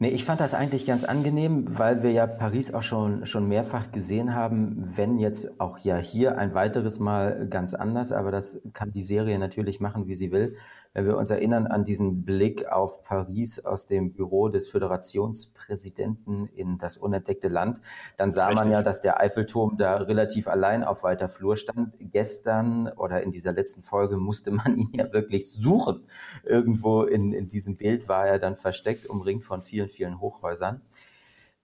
Nee, 0.00 0.08
ich 0.08 0.24
fand 0.24 0.40
das 0.40 0.54
eigentlich 0.54 0.86
ganz 0.86 1.04
angenehm, 1.04 1.78
weil 1.78 2.02
wir 2.02 2.10
ja 2.10 2.26
Paris 2.26 2.74
auch 2.74 2.82
schon, 2.82 3.26
schon 3.26 3.48
mehrfach 3.48 3.92
gesehen 3.92 4.34
haben, 4.34 4.82
wenn 4.96 5.18
jetzt 5.18 5.60
auch 5.60 5.78
ja 5.78 5.96
hier 5.96 6.36
ein 6.36 6.52
weiteres 6.52 6.98
Mal 6.98 7.46
ganz 7.48 7.74
anders, 7.74 8.10
aber 8.10 8.32
das 8.32 8.60
kann 8.72 8.90
die 8.90 9.02
Serie 9.02 9.38
natürlich 9.38 9.78
machen, 9.78 10.08
wie 10.08 10.14
sie 10.14 10.32
will. 10.32 10.56
Wenn 10.94 11.06
wir 11.06 11.16
uns 11.16 11.28
erinnern 11.28 11.66
an 11.66 11.82
diesen 11.82 12.24
Blick 12.24 12.68
auf 12.70 13.02
Paris 13.02 13.58
aus 13.58 13.88
dem 13.88 14.12
Büro 14.12 14.48
des 14.48 14.68
Föderationspräsidenten 14.68 16.46
in 16.46 16.78
das 16.78 16.96
unentdeckte 16.96 17.48
Land, 17.48 17.80
dann 18.16 18.30
sah 18.30 18.46
Richtig. 18.46 18.62
man 18.62 18.72
ja, 18.72 18.82
dass 18.82 19.00
der 19.00 19.18
Eiffelturm 19.18 19.76
da 19.76 19.96
relativ 19.96 20.46
allein 20.46 20.84
auf 20.84 21.02
weiter 21.02 21.28
Flur 21.28 21.56
stand. 21.56 21.94
Gestern 21.98 22.86
oder 22.88 23.24
in 23.24 23.32
dieser 23.32 23.52
letzten 23.52 23.82
Folge 23.82 24.16
musste 24.16 24.52
man 24.52 24.78
ihn 24.78 24.92
ja 24.92 25.12
wirklich 25.12 25.52
suchen. 25.52 26.06
Irgendwo 26.44 27.02
in, 27.02 27.32
in 27.32 27.48
diesem 27.48 27.76
Bild 27.76 28.08
war 28.08 28.28
er 28.28 28.38
dann 28.38 28.56
versteckt, 28.56 29.06
umringt 29.06 29.44
von 29.44 29.62
vielen, 29.62 29.88
vielen 29.88 30.20
Hochhäusern. 30.20 30.80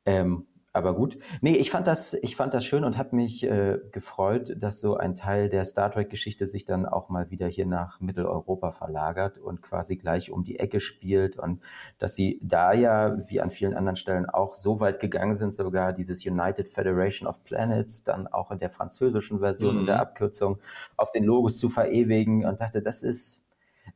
Ähm, 0.06 0.46
aber 0.72 0.94
gut. 0.94 1.18
Nee, 1.40 1.56
ich 1.56 1.70
fand 1.70 1.88
das, 1.88 2.14
ich 2.14 2.36
fand 2.36 2.54
das 2.54 2.64
schön 2.64 2.84
und 2.84 2.96
habe 2.96 3.16
mich 3.16 3.42
äh, 3.42 3.80
gefreut, 3.90 4.54
dass 4.56 4.80
so 4.80 4.96
ein 4.96 5.16
Teil 5.16 5.48
der 5.48 5.64
Star 5.64 5.90
Trek-Geschichte 5.90 6.46
sich 6.46 6.64
dann 6.64 6.86
auch 6.86 7.08
mal 7.08 7.28
wieder 7.30 7.48
hier 7.48 7.66
nach 7.66 8.00
Mitteleuropa 8.00 8.70
verlagert 8.70 9.38
und 9.38 9.62
quasi 9.62 9.96
gleich 9.96 10.30
um 10.30 10.44
die 10.44 10.60
Ecke 10.60 10.78
spielt 10.78 11.36
und 11.36 11.60
dass 11.98 12.14
sie 12.14 12.38
da 12.40 12.72
ja, 12.72 13.18
wie 13.28 13.40
an 13.40 13.50
vielen 13.50 13.74
anderen 13.74 13.96
Stellen 13.96 14.26
auch 14.26 14.54
so 14.54 14.78
weit 14.78 15.00
gegangen 15.00 15.34
sind, 15.34 15.54
sogar 15.54 15.92
dieses 15.92 16.24
United 16.24 16.68
Federation 16.68 17.26
of 17.26 17.42
Planets 17.42 18.04
dann 18.04 18.28
auch 18.28 18.52
in 18.52 18.60
der 18.60 18.70
französischen 18.70 19.40
Version 19.40 19.74
mhm. 19.74 19.80
in 19.80 19.86
der 19.86 19.96
mhm. 19.96 20.02
Abkürzung 20.02 20.58
auf 20.96 21.10
den 21.10 21.24
Logos 21.24 21.58
zu 21.58 21.68
verewigen 21.68 22.44
und 22.44 22.60
dachte, 22.60 22.80
das 22.80 23.02
ist, 23.02 23.42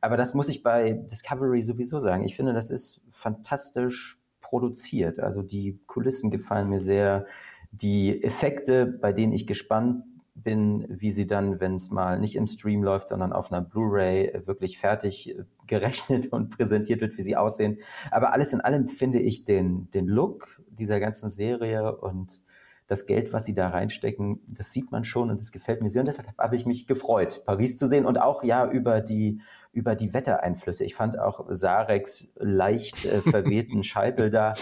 aber 0.01 0.17
das 0.17 0.33
muss 0.33 0.49
ich 0.49 0.61
bei 0.61 0.91
Discovery 0.91 1.61
sowieso 1.61 1.99
sagen. 1.99 2.25
Ich 2.25 2.35
finde, 2.35 2.51
das 2.51 2.69
ist 2.69 3.01
fantastisch 3.11 4.19
produziert. 4.49 5.19
Also 5.19 5.41
die 5.41 5.79
Kulissen 5.87 6.31
gefallen 6.31 6.69
mir 6.69 6.79
sehr. 6.79 7.25
Die 7.71 8.23
Effekte, 8.23 8.85
bei 8.85 9.11
denen 9.11 9.33
ich 9.33 9.47
gespannt 9.47 10.03
bin, 10.33 10.85
wie 10.89 11.11
sie 11.11 11.27
dann, 11.27 11.59
wenn 11.59 11.75
es 11.75 11.89
mal 11.91 12.19
nicht 12.19 12.35
im 12.35 12.47
Stream 12.47 12.83
läuft, 12.83 13.07
sondern 13.07 13.33
auf 13.33 13.51
einer 13.51 13.61
Blu-ray 13.61 14.41
wirklich 14.45 14.77
fertig 14.77 15.35
gerechnet 15.65 16.27
und 16.31 16.49
präsentiert 16.49 17.01
wird, 17.01 17.17
wie 17.17 17.21
sie 17.21 17.35
aussehen. 17.35 17.79
Aber 18.11 18.33
alles 18.33 18.53
in 18.53 18.61
allem 18.61 18.87
finde 18.87 19.19
ich 19.19 19.45
den, 19.45 19.89
den 19.91 20.07
Look 20.07 20.61
dieser 20.69 20.99
ganzen 20.99 21.29
Serie 21.29 21.97
und 21.97 22.41
das 22.87 23.07
Geld, 23.07 23.33
was 23.33 23.45
sie 23.45 23.55
da 23.55 23.69
reinstecken, 23.69 24.41
das 24.47 24.71
sieht 24.71 24.91
man 24.91 25.03
schon 25.03 25.31
und 25.31 25.39
das 25.39 25.51
gefällt 25.51 25.81
mir 25.81 25.89
sehr. 25.89 26.01
Und 26.01 26.07
deshalb 26.07 26.37
habe 26.37 26.55
ich 26.55 26.67
mich 26.67 26.85
gefreut, 26.85 27.43
Paris 27.45 27.77
zu 27.77 27.87
sehen 27.87 28.05
und 28.05 28.21
auch 28.21 28.43
ja 28.43 28.69
über 28.69 29.01
die 29.01 29.41
über 29.75 29.95
die 29.95 30.13
Wettereinflüsse. 30.13 30.85
Ich 30.85 30.95
fand 30.95 31.19
auch 31.19 31.45
Sareks 31.49 32.31
leicht 32.37 33.05
äh, 33.05 33.21
verwehten 33.21 33.83
Scheitel 33.83 34.31
da. 34.31 34.53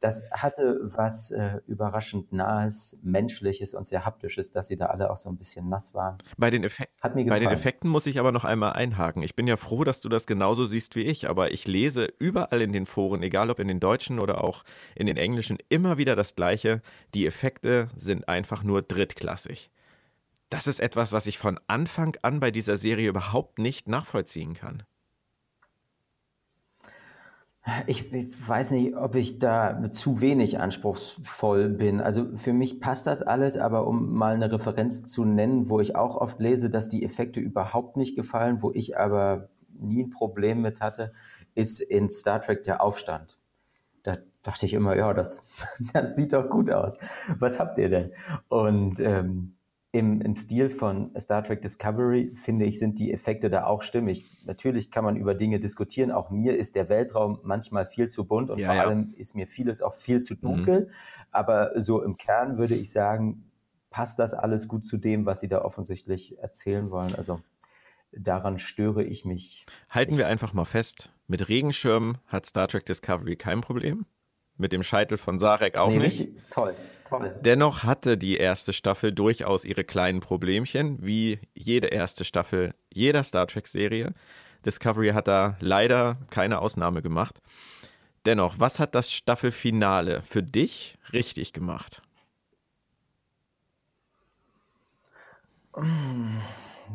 Das 0.00 0.24
hatte 0.30 0.78
was 0.82 1.30
äh, 1.30 1.60
überraschend 1.66 2.30
Nahes, 2.32 2.98
Menschliches 3.02 3.72
und 3.74 3.86
sehr 3.86 4.04
Haptisches, 4.04 4.52
dass 4.52 4.66
sie 4.66 4.76
da 4.76 4.86
alle 4.86 5.10
auch 5.10 5.16
so 5.16 5.30
ein 5.30 5.38
bisschen 5.38 5.68
nass 5.68 5.94
waren. 5.94 6.18
Bei 6.36 6.50
den, 6.50 6.64
Effek 6.64 6.90
bei 7.00 7.38
den 7.38 7.48
Effekten 7.48 7.88
muss 7.88 8.06
ich 8.06 8.18
aber 8.18 8.30
noch 8.30 8.44
einmal 8.44 8.74
einhaken. 8.74 9.22
Ich 9.22 9.36
bin 9.36 9.46
ja 9.46 9.56
froh, 9.56 9.84
dass 9.84 10.00
du 10.00 10.08
das 10.08 10.26
genauso 10.26 10.64
siehst 10.64 10.96
wie 10.96 11.00
ich, 11.02 11.30
aber 11.30 11.52
ich 11.52 11.66
lese 11.66 12.12
überall 12.18 12.60
in 12.60 12.72
den 12.72 12.84
Foren, 12.84 13.22
egal 13.22 13.48
ob 13.50 13.58
in 13.58 13.68
den 13.68 13.80
deutschen 13.80 14.18
oder 14.18 14.44
auch 14.44 14.64
in 14.94 15.06
den 15.06 15.16
englischen, 15.16 15.58
immer 15.70 15.96
wieder 15.96 16.14
das 16.14 16.34
Gleiche. 16.34 16.82
Die 17.14 17.26
Effekte 17.26 17.88
sind 17.96 18.28
einfach 18.28 18.62
nur 18.62 18.82
drittklassig 18.82 19.70
das 20.48 20.66
ist 20.66 20.80
etwas, 20.80 21.12
was 21.12 21.26
ich 21.26 21.38
von 21.38 21.58
Anfang 21.66 22.16
an 22.22 22.40
bei 22.40 22.50
dieser 22.50 22.76
Serie 22.76 23.08
überhaupt 23.08 23.58
nicht 23.58 23.88
nachvollziehen 23.88 24.54
kann. 24.54 24.84
Ich, 27.88 28.12
ich, 28.12 28.48
weiß 28.48 28.70
nicht, 28.70 28.94
ob 28.94 29.16
ich 29.16 29.40
da 29.40 29.90
zu 29.90 30.20
wenig 30.20 30.60
anspruchsvoll 30.60 31.68
bin. 31.68 32.00
Also 32.00 32.36
für 32.36 32.52
mich 32.52 32.78
passt 32.78 33.08
das 33.08 33.22
alles, 33.24 33.56
aber 33.56 33.88
um 33.88 34.14
mal 34.14 34.34
eine 34.34 34.52
Referenz 34.52 35.04
zu 35.04 35.24
nennen, 35.24 35.68
wo 35.68 35.80
ich 35.80 35.96
auch 35.96 36.14
oft 36.14 36.38
lese, 36.38 36.70
dass 36.70 36.88
die 36.88 37.04
Effekte 37.04 37.40
überhaupt 37.40 37.96
nicht 37.96 38.14
gefallen, 38.14 38.62
wo 38.62 38.70
ich 38.70 38.96
aber 38.96 39.48
nie 39.68 40.04
ein 40.04 40.10
Problem 40.10 40.62
mit 40.62 40.80
hatte, 40.80 41.12
ist 41.56 41.80
in 41.80 42.08
Star 42.08 42.40
Trek 42.40 42.62
der 42.62 42.80
Aufstand. 42.80 43.36
Da 44.04 44.18
dachte 44.44 44.64
ich 44.66 44.72
immer, 44.72 44.96
ja, 44.96 45.12
das, 45.12 45.42
das 45.92 46.14
sieht 46.14 46.34
doch 46.34 46.48
gut 46.48 46.70
aus. 46.70 47.00
Was 47.36 47.58
habt 47.58 47.78
ihr 47.78 47.88
denn? 47.88 48.12
Und 48.46 49.00
ähm, 49.00 49.55
im, 49.98 50.20
im 50.20 50.36
Stil 50.36 50.68
von 50.68 51.10
Star 51.18 51.42
Trek 51.42 51.62
Discovery, 51.62 52.32
finde 52.34 52.66
ich, 52.66 52.78
sind 52.78 52.98
die 52.98 53.12
Effekte 53.12 53.48
da 53.48 53.64
auch 53.64 53.80
stimmig. 53.80 54.26
Natürlich 54.44 54.90
kann 54.90 55.04
man 55.04 55.16
über 55.16 55.34
Dinge 55.34 55.58
diskutieren. 55.58 56.10
Auch 56.10 56.30
mir 56.30 56.54
ist 56.54 56.74
der 56.74 56.88
Weltraum 56.88 57.40
manchmal 57.42 57.86
viel 57.86 58.08
zu 58.08 58.26
bunt 58.26 58.50
und 58.50 58.58
ja, 58.58 58.68
vor 58.68 58.76
ja. 58.76 58.82
allem 58.84 59.14
ist 59.16 59.34
mir 59.34 59.46
vieles 59.46 59.80
auch 59.80 59.94
viel 59.94 60.20
zu 60.20 60.34
dunkel. 60.34 60.80
Mhm. 60.80 60.90
Aber 61.30 61.80
so 61.80 62.02
im 62.02 62.16
Kern 62.16 62.58
würde 62.58 62.74
ich 62.74 62.92
sagen, 62.92 63.50
passt 63.88 64.18
das 64.18 64.34
alles 64.34 64.68
gut 64.68 64.84
zu 64.84 64.98
dem, 64.98 65.24
was 65.24 65.40
Sie 65.40 65.48
da 65.48 65.62
offensichtlich 65.62 66.38
erzählen 66.38 66.90
wollen. 66.90 67.14
Also 67.14 67.40
daran 68.12 68.58
störe 68.58 69.02
ich 69.02 69.24
mich. 69.24 69.64
Halten 69.88 70.12
nicht. 70.12 70.18
wir 70.20 70.28
einfach 70.28 70.52
mal 70.52 70.66
fest, 70.66 71.10
mit 71.26 71.48
Regenschirmen 71.48 72.18
hat 72.26 72.44
Star 72.44 72.68
Trek 72.68 72.84
Discovery 72.84 73.36
kein 73.36 73.62
Problem. 73.62 74.04
mit 74.58 74.72
dem 74.72 74.82
Scheitel 74.82 75.18
von 75.18 75.38
Sarek 75.38 75.76
auch 75.76 75.88
nee, 75.88 75.98
nicht. 75.98 76.20
Richtig, 76.20 76.42
toll, 76.50 76.74
toll. 77.08 77.34
Dennoch 77.40 77.84
hatte 77.84 78.18
die 78.18 78.36
erste 78.36 78.72
Staffel 78.72 79.12
durchaus 79.12 79.64
ihre 79.64 79.84
kleinen 79.84 80.20
Problemchen, 80.20 80.98
wie 81.00 81.40
jede 81.54 81.88
erste 81.88 82.24
Staffel 82.24 82.74
jeder 82.92 83.24
Star 83.24 83.46
Trek-Serie. 83.46 84.14
Discovery 84.64 85.10
hat 85.10 85.28
da 85.28 85.56
leider 85.60 86.18
keine 86.30 86.58
Ausnahme 86.58 87.02
gemacht. 87.02 87.40
Dennoch, 88.26 88.56
was 88.58 88.80
hat 88.80 88.94
das 88.94 89.12
Staffelfinale 89.12 90.22
für 90.22 90.42
dich 90.42 90.98
richtig 91.12 91.52
gemacht? 91.52 92.02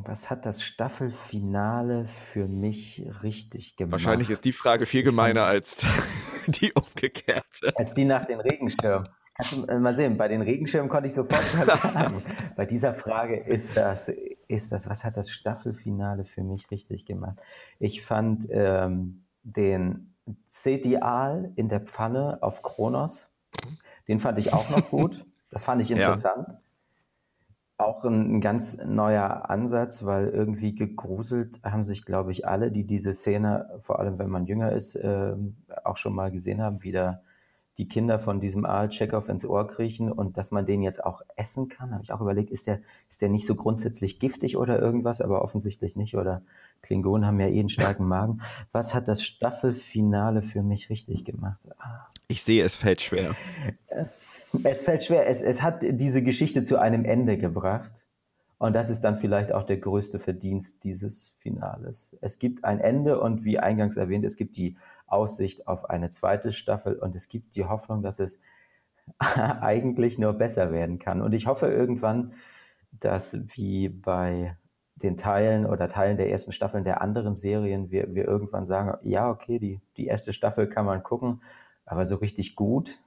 Was 0.03 0.29
hat 0.29 0.45
das 0.45 0.63
Staffelfinale 0.63 2.07
für 2.07 2.47
mich 2.47 3.05
richtig 3.23 3.77
gemacht? 3.77 3.91
Wahrscheinlich 3.93 4.29
ist 4.29 4.43
die 4.43 4.53
Frage 4.53 4.85
viel 4.85 5.03
gemeiner 5.03 5.45
als 5.45 5.85
die 6.47 6.73
umgekehrte. 6.73 7.73
Als 7.75 7.93
die 7.93 8.05
nach 8.05 8.25
den 8.25 8.39
Regenschirmen. 8.39 9.07
Kannst 9.41 9.67
du 9.67 9.71
äh, 9.71 9.79
mal 9.79 9.95
sehen, 9.95 10.17
bei 10.17 10.27
den 10.27 10.41
Regenschirmen 10.41 10.89
konnte 10.89 11.07
ich 11.07 11.13
sofort 11.13 11.41
was 11.65 11.81
sagen. 11.81 12.21
bei 12.55 12.65
dieser 12.65 12.93
Frage 12.93 13.37
ist 13.37 13.75
das, 13.75 14.11
ist 14.47 14.71
das, 14.71 14.87
was 14.89 15.03
hat 15.03 15.17
das 15.17 15.31
Staffelfinale 15.31 16.25
für 16.25 16.43
mich 16.43 16.69
richtig 16.69 17.05
gemacht? 17.05 17.41
Ich 17.79 18.03
fand 18.03 18.47
ähm, 18.51 19.23
den 19.43 20.13
CDAL 20.45 21.53
in 21.55 21.69
der 21.69 21.81
Pfanne 21.81 22.37
auf 22.41 22.61
Kronos, 22.61 23.29
den 24.07 24.19
fand 24.19 24.37
ich 24.37 24.53
auch 24.53 24.69
noch 24.69 24.89
gut. 24.89 25.25
Das 25.49 25.65
fand 25.65 25.81
ich 25.81 25.89
interessant. 25.91 26.47
Ja. 26.47 26.61
Auch 27.77 28.05
ein, 28.05 28.35
ein, 28.35 28.41
ganz 28.41 28.77
neuer 28.77 29.49
Ansatz, 29.49 30.05
weil 30.05 30.27
irgendwie 30.27 30.75
gegruselt 30.75 31.59
haben 31.63 31.83
sich, 31.83 32.05
glaube 32.05 32.31
ich, 32.31 32.47
alle, 32.47 32.71
die 32.71 32.85
diese 32.85 33.11
Szene, 33.11 33.75
vor 33.79 33.99
allem 33.99 34.19
wenn 34.19 34.29
man 34.29 34.45
jünger 34.45 34.71
ist, 34.71 34.93
äh, 34.95 35.33
auch 35.83 35.97
schon 35.97 36.13
mal 36.13 36.29
gesehen 36.29 36.61
haben, 36.61 36.83
wieder 36.83 37.23
die 37.77 37.87
Kinder 37.87 38.19
von 38.19 38.39
diesem 38.41 38.65
Aal 38.65 38.89
Chekhov 38.89 39.29
ins 39.29 39.45
Ohr 39.45 39.67
kriechen 39.67 40.11
und 40.11 40.37
dass 40.37 40.51
man 40.51 40.65
den 40.65 40.81
jetzt 40.81 41.03
auch 41.03 41.21
essen 41.35 41.69
kann, 41.69 41.93
habe 41.93 42.03
ich 42.03 42.11
auch 42.11 42.21
überlegt, 42.21 42.51
ist 42.51 42.67
der, 42.67 42.81
ist 43.09 43.21
der 43.21 43.29
nicht 43.29 43.45
so 43.45 43.55
grundsätzlich 43.55 44.19
giftig 44.19 44.57
oder 44.57 44.79
irgendwas, 44.79 45.21
aber 45.21 45.41
offensichtlich 45.41 45.95
nicht. 45.95 46.15
Oder 46.15 46.41
Klingonen 46.81 47.25
haben 47.25 47.39
ja 47.39 47.47
eh 47.47 47.59
einen 47.59 47.69
starken 47.69 48.07
Magen. 48.07 48.41
Was 48.71 48.93
hat 48.93 49.07
das 49.07 49.23
Staffelfinale 49.23 50.41
für 50.41 50.63
mich 50.63 50.89
richtig 50.89 51.25
gemacht? 51.25 51.59
Ah. 51.79 52.07
Ich 52.27 52.43
sehe, 52.43 52.63
es 52.63 52.75
fällt 52.75 53.01
schwer. 53.01 53.35
Es 54.63 54.83
fällt 54.83 55.03
schwer. 55.03 55.27
Es, 55.27 55.41
es 55.41 55.61
hat 55.61 55.83
diese 55.83 56.21
Geschichte 56.23 56.63
zu 56.63 56.77
einem 56.77 57.03
Ende 57.05 57.37
gebracht. 57.37 58.05
Und 58.57 58.73
das 58.73 58.89
ist 58.89 59.01
dann 59.01 59.17
vielleicht 59.17 59.51
auch 59.51 59.63
der 59.63 59.77
größte 59.77 60.19
Verdienst 60.19 60.83
dieses 60.83 61.35
Finales. 61.39 62.15
Es 62.21 62.37
gibt 62.37 62.63
ein 62.63 62.79
Ende 62.79 63.19
und 63.19 63.43
wie 63.43 63.57
eingangs 63.57 63.97
erwähnt, 63.97 64.23
es 64.23 64.37
gibt 64.37 64.55
die 64.55 64.77
Aussicht 65.11 65.67
auf 65.67 65.89
eine 65.89 66.09
zweite 66.09 66.51
Staffel 66.51 66.95
und 66.95 67.15
es 67.15 67.27
gibt 67.27 67.55
die 67.55 67.65
Hoffnung, 67.65 68.01
dass 68.01 68.19
es 68.19 68.39
eigentlich 69.19 70.17
nur 70.17 70.33
besser 70.33 70.71
werden 70.71 70.99
kann. 70.99 71.21
Und 71.21 71.33
ich 71.33 71.47
hoffe 71.47 71.67
irgendwann, 71.67 72.33
dass 72.91 73.37
wie 73.55 73.89
bei 73.89 74.55
den 74.95 75.17
Teilen 75.17 75.65
oder 75.65 75.89
Teilen 75.89 76.17
der 76.17 76.29
ersten 76.29 76.51
Staffeln 76.51 76.83
der 76.83 77.01
anderen 77.01 77.35
Serien 77.35 77.91
wir, 77.91 78.13
wir 78.13 78.25
irgendwann 78.25 78.65
sagen, 78.65 78.97
ja, 79.01 79.29
okay, 79.29 79.57
die, 79.59 79.81
die 79.97 80.05
erste 80.05 80.33
Staffel 80.33 80.67
kann 80.67 80.85
man 80.85 81.03
gucken, 81.03 81.41
aber 81.85 82.05
so 82.05 82.17
richtig 82.17 82.55
gut 82.55 83.00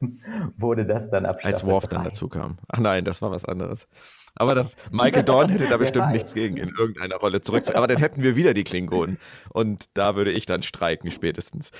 wurde 0.56 0.86
das 0.86 1.10
dann 1.10 1.26
ab 1.26 1.40
Staffel 1.40 1.54
Als 1.54 1.66
Worf 1.66 1.86
3. 1.86 1.96
dann 1.96 2.04
dazu 2.04 2.28
kam. 2.28 2.58
Ach 2.68 2.78
nein, 2.78 3.04
das 3.04 3.22
war 3.22 3.30
was 3.30 3.44
anderes. 3.44 3.88
Aber 4.34 4.54
das, 4.54 4.76
Michael 4.90 5.24
Dorn 5.24 5.48
hätte 5.48 5.68
da 5.68 5.76
bestimmt 5.76 6.12
nichts 6.12 6.34
gegen, 6.34 6.56
in 6.56 6.70
irgendeiner 6.70 7.16
Rolle 7.16 7.40
zurückzukommen. 7.40 7.84
Aber 7.84 7.92
dann 7.92 7.98
hätten 7.98 8.22
wir 8.22 8.36
wieder 8.36 8.54
die 8.54 8.64
Klingonen. 8.64 9.18
Und 9.50 9.86
da 9.94 10.16
würde 10.16 10.30
ich 10.30 10.46
dann 10.46 10.62
streiken 10.62 11.10
spätestens. 11.10 11.72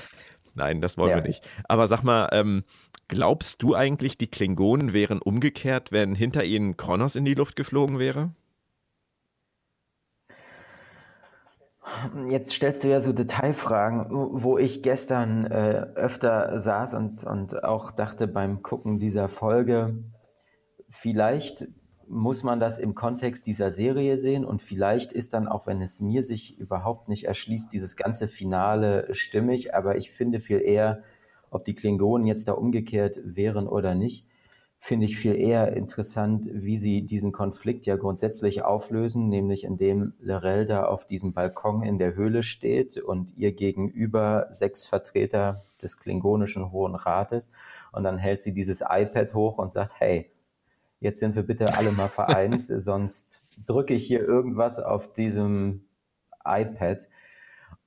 Nein, 0.54 0.80
das 0.80 0.98
wollen 0.98 1.10
ja. 1.10 1.16
wir 1.16 1.22
nicht. 1.22 1.46
Aber 1.68 1.86
sag 1.86 2.02
mal, 2.02 2.28
ähm, 2.32 2.64
glaubst 3.06 3.62
du 3.62 3.74
eigentlich, 3.74 4.18
die 4.18 4.26
Klingonen 4.26 4.92
wären 4.92 5.20
umgekehrt, 5.20 5.92
wenn 5.92 6.14
hinter 6.14 6.44
ihnen 6.44 6.76
Kronos 6.76 7.14
in 7.14 7.24
die 7.24 7.34
Luft 7.34 7.54
geflogen 7.54 7.98
wäre? 7.98 8.32
Jetzt 12.28 12.52
stellst 12.52 12.84
du 12.84 12.88
ja 12.88 13.00
so 13.00 13.12
Detailfragen, 13.12 14.06
wo 14.10 14.58
ich 14.58 14.82
gestern 14.82 15.44
äh, 15.44 15.86
öfter 15.94 16.60
saß 16.60 16.94
und, 16.94 17.24
und 17.24 17.64
auch 17.64 17.90
dachte 17.90 18.26
beim 18.26 18.62
Gucken 18.62 18.98
dieser 18.98 19.28
Folge, 19.28 20.04
vielleicht 20.90 21.68
muss 22.08 22.42
man 22.42 22.58
das 22.58 22.78
im 22.78 22.94
Kontext 22.94 23.46
dieser 23.46 23.70
Serie 23.70 24.16
sehen 24.16 24.44
und 24.44 24.62
vielleicht 24.62 25.12
ist 25.12 25.34
dann, 25.34 25.46
auch 25.46 25.66
wenn 25.66 25.82
es 25.82 26.00
mir 26.00 26.22
sich 26.22 26.58
überhaupt 26.58 27.08
nicht 27.08 27.24
erschließt, 27.24 27.72
dieses 27.72 27.96
ganze 27.96 28.28
Finale 28.28 29.14
stimmig, 29.14 29.74
aber 29.74 29.96
ich 29.96 30.10
finde 30.10 30.40
viel 30.40 30.60
eher, 30.60 31.02
ob 31.50 31.64
die 31.64 31.74
Klingonen 31.74 32.26
jetzt 32.26 32.48
da 32.48 32.52
umgekehrt 32.52 33.20
wären 33.24 33.68
oder 33.68 33.94
nicht, 33.94 34.26
finde 34.78 35.06
ich 35.06 35.18
viel 35.18 35.34
eher 35.34 35.76
interessant, 35.76 36.48
wie 36.52 36.76
sie 36.76 37.02
diesen 37.02 37.32
Konflikt 37.32 37.86
ja 37.86 37.96
grundsätzlich 37.96 38.62
auflösen, 38.62 39.28
nämlich 39.28 39.64
indem 39.64 40.14
Lorel 40.20 40.66
da 40.66 40.84
auf 40.84 41.04
diesem 41.04 41.32
Balkon 41.32 41.82
in 41.82 41.98
der 41.98 42.14
Höhle 42.14 42.42
steht 42.42 42.96
und 42.96 43.36
ihr 43.36 43.52
gegenüber 43.52 44.46
sechs 44.50 44.86
Vertreter 44.86 45.64
des 45.82 45.98
klingonischen 45.98 46.70
Hohen 46.70 46.94
Rates 46.94 47.50
und 47.92 48.04
dann 48.04 48.18
hält 48.18 48.40
sie 48.40 48.52
dieses 48.52 48.82
iPad 48.88 49.34
hoch 49.34 49.58
und 49.58 49.72
sagt, 49.72 49.94
hey, 49.98 50.30
jetzt 51.00 51.20
sind 51.20 51.34
wir 51.34 51.42
bitte 51.42 51.76
alle 51.76 51.92
mal 51.92 52.08
vereint, 52.08 52.66
sonst 52.68 53.42
drücke 53.66 53.94
ich 53.94 54.06
hier 54.06 54.20
irgendwas 54.20 54.78
auf 54.78 55.12
diesem 55.12 55.84
iPad. 56.44 57.08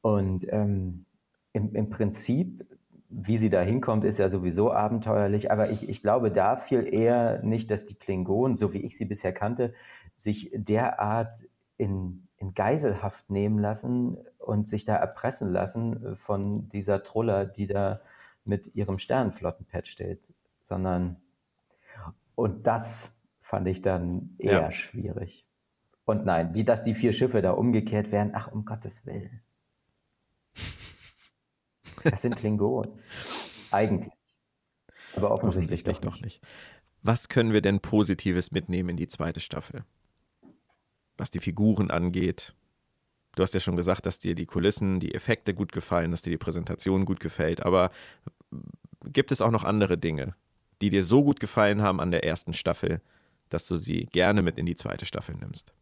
Und 0.01 0.45
ähm, 0.49 1.05
im, 1.53 1.75
im 1.75 1.89
Prinzip, 1.89 2.65
wie 3.11 3.37
sie 3.37 3.49
da 3.49 3.61
hinkommt, 3.61 4.05
ist 4.05 4.19
ja 4.19 4.29
sowieso 4.29 4.71
abenteuerlich, 4.71 5.51
aber 5.51 5.69
ich, 5.69 5.87
ich 5.89 6.01
glaube 6.01 6.31
da 6.31 6.55
viel 6.55 6.91
eher 6.91 7.43
nicht, 7.43 7.69
dass 7.69 7.85
die 7.85 7.95
Klingonen, 7.95 8.57
so 8.57 8.73
wie 8.73 8.79
ich 8.79 8.97
sie 8.97 9.05
bisher 9.05 9.33
kannte, 9.33 9.73
sich 10.15 10.51
derart 10.53 11.45
in, 11.77 12.27
in 12.37 12.53
Geiselhaft 12.53 13.29
nehmen 13.29 13.59
lassen 13.59 14.17
und 14.37 14.67
sich 14.69 14.85
da 14.85 14.95
erpressen 14.95 15.51
lassen 15.51 16.15
von 16.15 16.69
dieser 16.69 17.03
Truller, 17.03 17.45
die 17.45 17.67
da 17.67 18.01
mit 18.45 18.75
ihrem 18.75 18.97
Sternenflottenpad 18.97 19.87
steht, 19.87 20.33
sondern 20.61 21.17
und 22.35 22.65
das 22.65 23.13
fand 23.39 23.67
ich 23.67 23.81
dann 23.81 24.35
eher 24.37 24.61
ja. 24.61 24.71
schwierig. 24.71 25.45
Und 26.05 26.25
nein, 26.25 26.53
die, 26.53 26.63
dass 26.65 26.83
die 26.83 26.93
vier 26.93 27.13
Schiffe 27.13 27.41
da 27.41 27.51
umgekehrt 27.51 28.11
werden, 28.11 28.31
ach, 28.33 28.51
um 28.51 28.65
Gottes 28.65 29.05
Willen. 29.05 29.41
Das 32.03 32.21
sind 32.21 32.37
Klingonen. 32.37 32.91
Eigentlich. 33.71 34.13
Aber 35.15 35.31
offensichtlich, 35.31 35.81
offensichtlich 35.81 35.99
doch, 35.99 36.21
nicht. 36.21 36.41
nicht. 36.41 36.41
Was 37.03 37.29
können 37.29 37.53
wir 37.53 37.61
denn 37.61 37.79
Positives 37.79 38.51
mitnehmen 38.51 38.89
in 38.89 38.97
die 38.97 39.07
zweite 39.07 39.39
Staffel? 39.39 39.83
Was 41.17 41.31
die 41.31 41.39
Figuren 41.39 41.91
angeht. 41.91 42.55
Du 43.35 43.43
hast 43.43 43.53
ja 43.53 43.59
schon 43.59 43.75
gesagt, 43.77 44.05
dass 44.05 44.19
dir 44.19 44.35
die 44.35 44.45
Kulissen, 44.45 44.99
die 44.99 45.13
Effekte 45.15 45.53
gut 45.53 45.71
gefallen, 45.71 46.11
dass 46.11 46.21
dir 46.21 46.31
die 46.31 46.37
Präsentation 46.37 47.05
gut 47.05 47.19
gefällt. 47.19 47.63
Aber 47.65 47.91
gibt 49.05 49.31
es 49.31 49.41
auch 49.41 49.51
noch 49.51 49.63
andere 49.63 49.97
Dinge, 49.97 50.35
die 50.81 50.89
dir 50.89 51.03
so 51.03 51.23
gut 51.23 51.39
gefallen 51.39 51.81
haben 51.81 51.99
an 51.99 52.11
der 52.11 52.23
ersten 52.23 52.53
Staffel, 52.53 53.01
dass 53.49 53.67
du 53.67 53.77
sie 53.77 54.05
gerne 54.05 54.41
mit 54.41 54.57
in 54.57 54.65
die 54.65 54.75
zweite 54.75 55.05
Staffel 55.05 55.35
nimmst? 55.35 55.73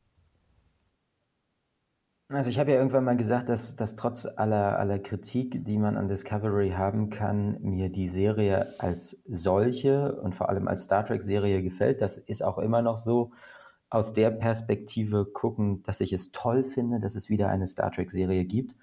Also 2.32 2.52
ich 2.52 2.60
habe 2.60 2.72
ja 2.72 2.78
irgendwann 2.78 3.06
mal 3.06 3.18
gesagt, 3.18 3.50
dass, 3.50 3.76
dass 3.76 3.96
trotz 3.96 4.28
aller, 4.28 4.78
aller 4.78 5.00
Kritik, 5.00 5.66
die 5.66 5.80
man 5.80 5.98
an 5.98 6.08
Discovery 6.08 6.70
haben 6.72 7.10
kann, 7.10 7.60
mir 7.62 7.90
die 7.90 8.08
Serie 8.08 8.80
als 8.80 9.18
solche 9.28 10.16
und 10.22 10.36
vor 10.36 10.48
allem 10.50 10.68
als 10.68 10.84
Star 10.84 11.04
Trek-Serie 11.04 11.64
gefällt. 11.64 12.02
Das 12.02 12.20
ist 12.20 12.44
auch 12.44 12.60
immer 12.60 12.84
noch 12.84 12.98
so. 12.98 13.32
Aus 13.90 14.14
der 14.14 14.30
Perspektive 14.30 15.26
gucken, 15.26 15.82
dass 15.82 16.02
ich 16.02 16.14
es 16.14 16.32
toll 16.32 16.64
finde, 16.64 17.00
dass 17.00 17.16
es 17.16 17.32
wieder 17.32 17.50
eine 17.50 17.66
Star 17.66 17.92
Trek-Serie 17.92 18.46
gibt 18.46 18.76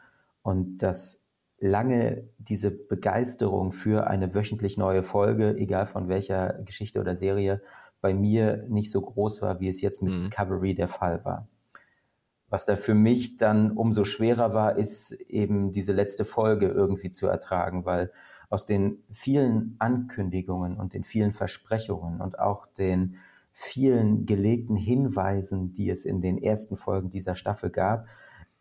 und 0.43 0.79
dass 0.79 1.23
lange 1.59 2.25
diese 2.39 2.73
Begeisterung 2.73 3.71
für 3.71 4.09
eine 4.09 4.35
wöchentlich 4.35 4.77
neue 4.77 5.05
Folge, 5.05 5.57
egal 5.57 5.87
von 5.87 6.09
welcher 6.09 6.55
Geschichte 6.65 6.99
oder 6.99 7.15
Serie, 7.15 7.63
bei 8.01 8.13
mir 8.13 8.65
nicht 8.69 8.91
so 8.91 9.01
groß 9.01 9.41
war, 9.43 9.61
wie 9.61 9.69
es 9.69 9.81
jetzt 9.81 10.03
mit 10.03 10.15
mhm. 10.15 10.19
Discovery 10.19 10.75
der 10.75 10.89
Fall 10.89 11.25
war. 11.25 11.47
Was 12.49 12.67
da 12.67 12.77
für 12.77 12.95
mich 12.95 13.37
dann 13.37 13.73
umso 13.73 14.05
schwerer 14.05 14.55
war, 14.55 14.77
ist 14.77 15.13
eben 15.13 15.73
diese 15.73 15.93
letzte 15.93 16.25
Folge 16.25 16.69
irgendwie 16.69 17.11
zu 17.11 17.27
ertragen, 17.27 17.85
weil 17.85 18.13
aus 18.49 18.67
den 18.67 19.03
vielen 19.11 19.77
Ankündigungen 19.79 20.77
und 20.77 20.95
den 20.95 21.05
vielen 21.05 21.33
Versprechungen 21.33 22.21
und 22.21 22.39
auch 22.39 22.67
den 22.67 23.17
vielen 23.53 24.27
gelegten 24.27 24.77
Hinweisen, 24.77 25.73
die 25.73 25.91
es 25.91 26.05
in 26.05 26.21
den 26.21 26.39
ersten 26.41 26.77
Folgen 26.77 27.11
dieser 27.11 27.35
Staffel 27.35 27.71
gab, 27.71 28.07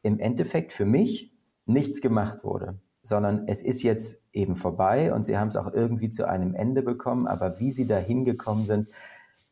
im 0.01 0.19
Endeffekt 0.19 0.73
für 0.73 0.86
mich 0.86 1.31
nichts 1.65 2.01
gemacht 2.01 2.43
wurde 2.43 2.79
sondern 3.05 3.47
es 3.47 3.61
ist 3.61 3.83
jetzt 3.83 4.23
eben 4.33 4.55
vorbei 4.55 5.13
und 5.13 5.23
sie 5.23 5.38
haben 5.38 5.49
es 5.49 5.55
auch 5.55 5.71
irgendwie 5.71 6.09
zu 6.09 6.27
einem 6.27 6.55
Ende 6.55 6.81
bekommen. 6.81 7.27
Aber 7.27 7.59
wie 7.59 7.71
sie 7.71 7.86
da 7.86 7.97
hingekommen 7.97 8.65
sind, 8.65 8.89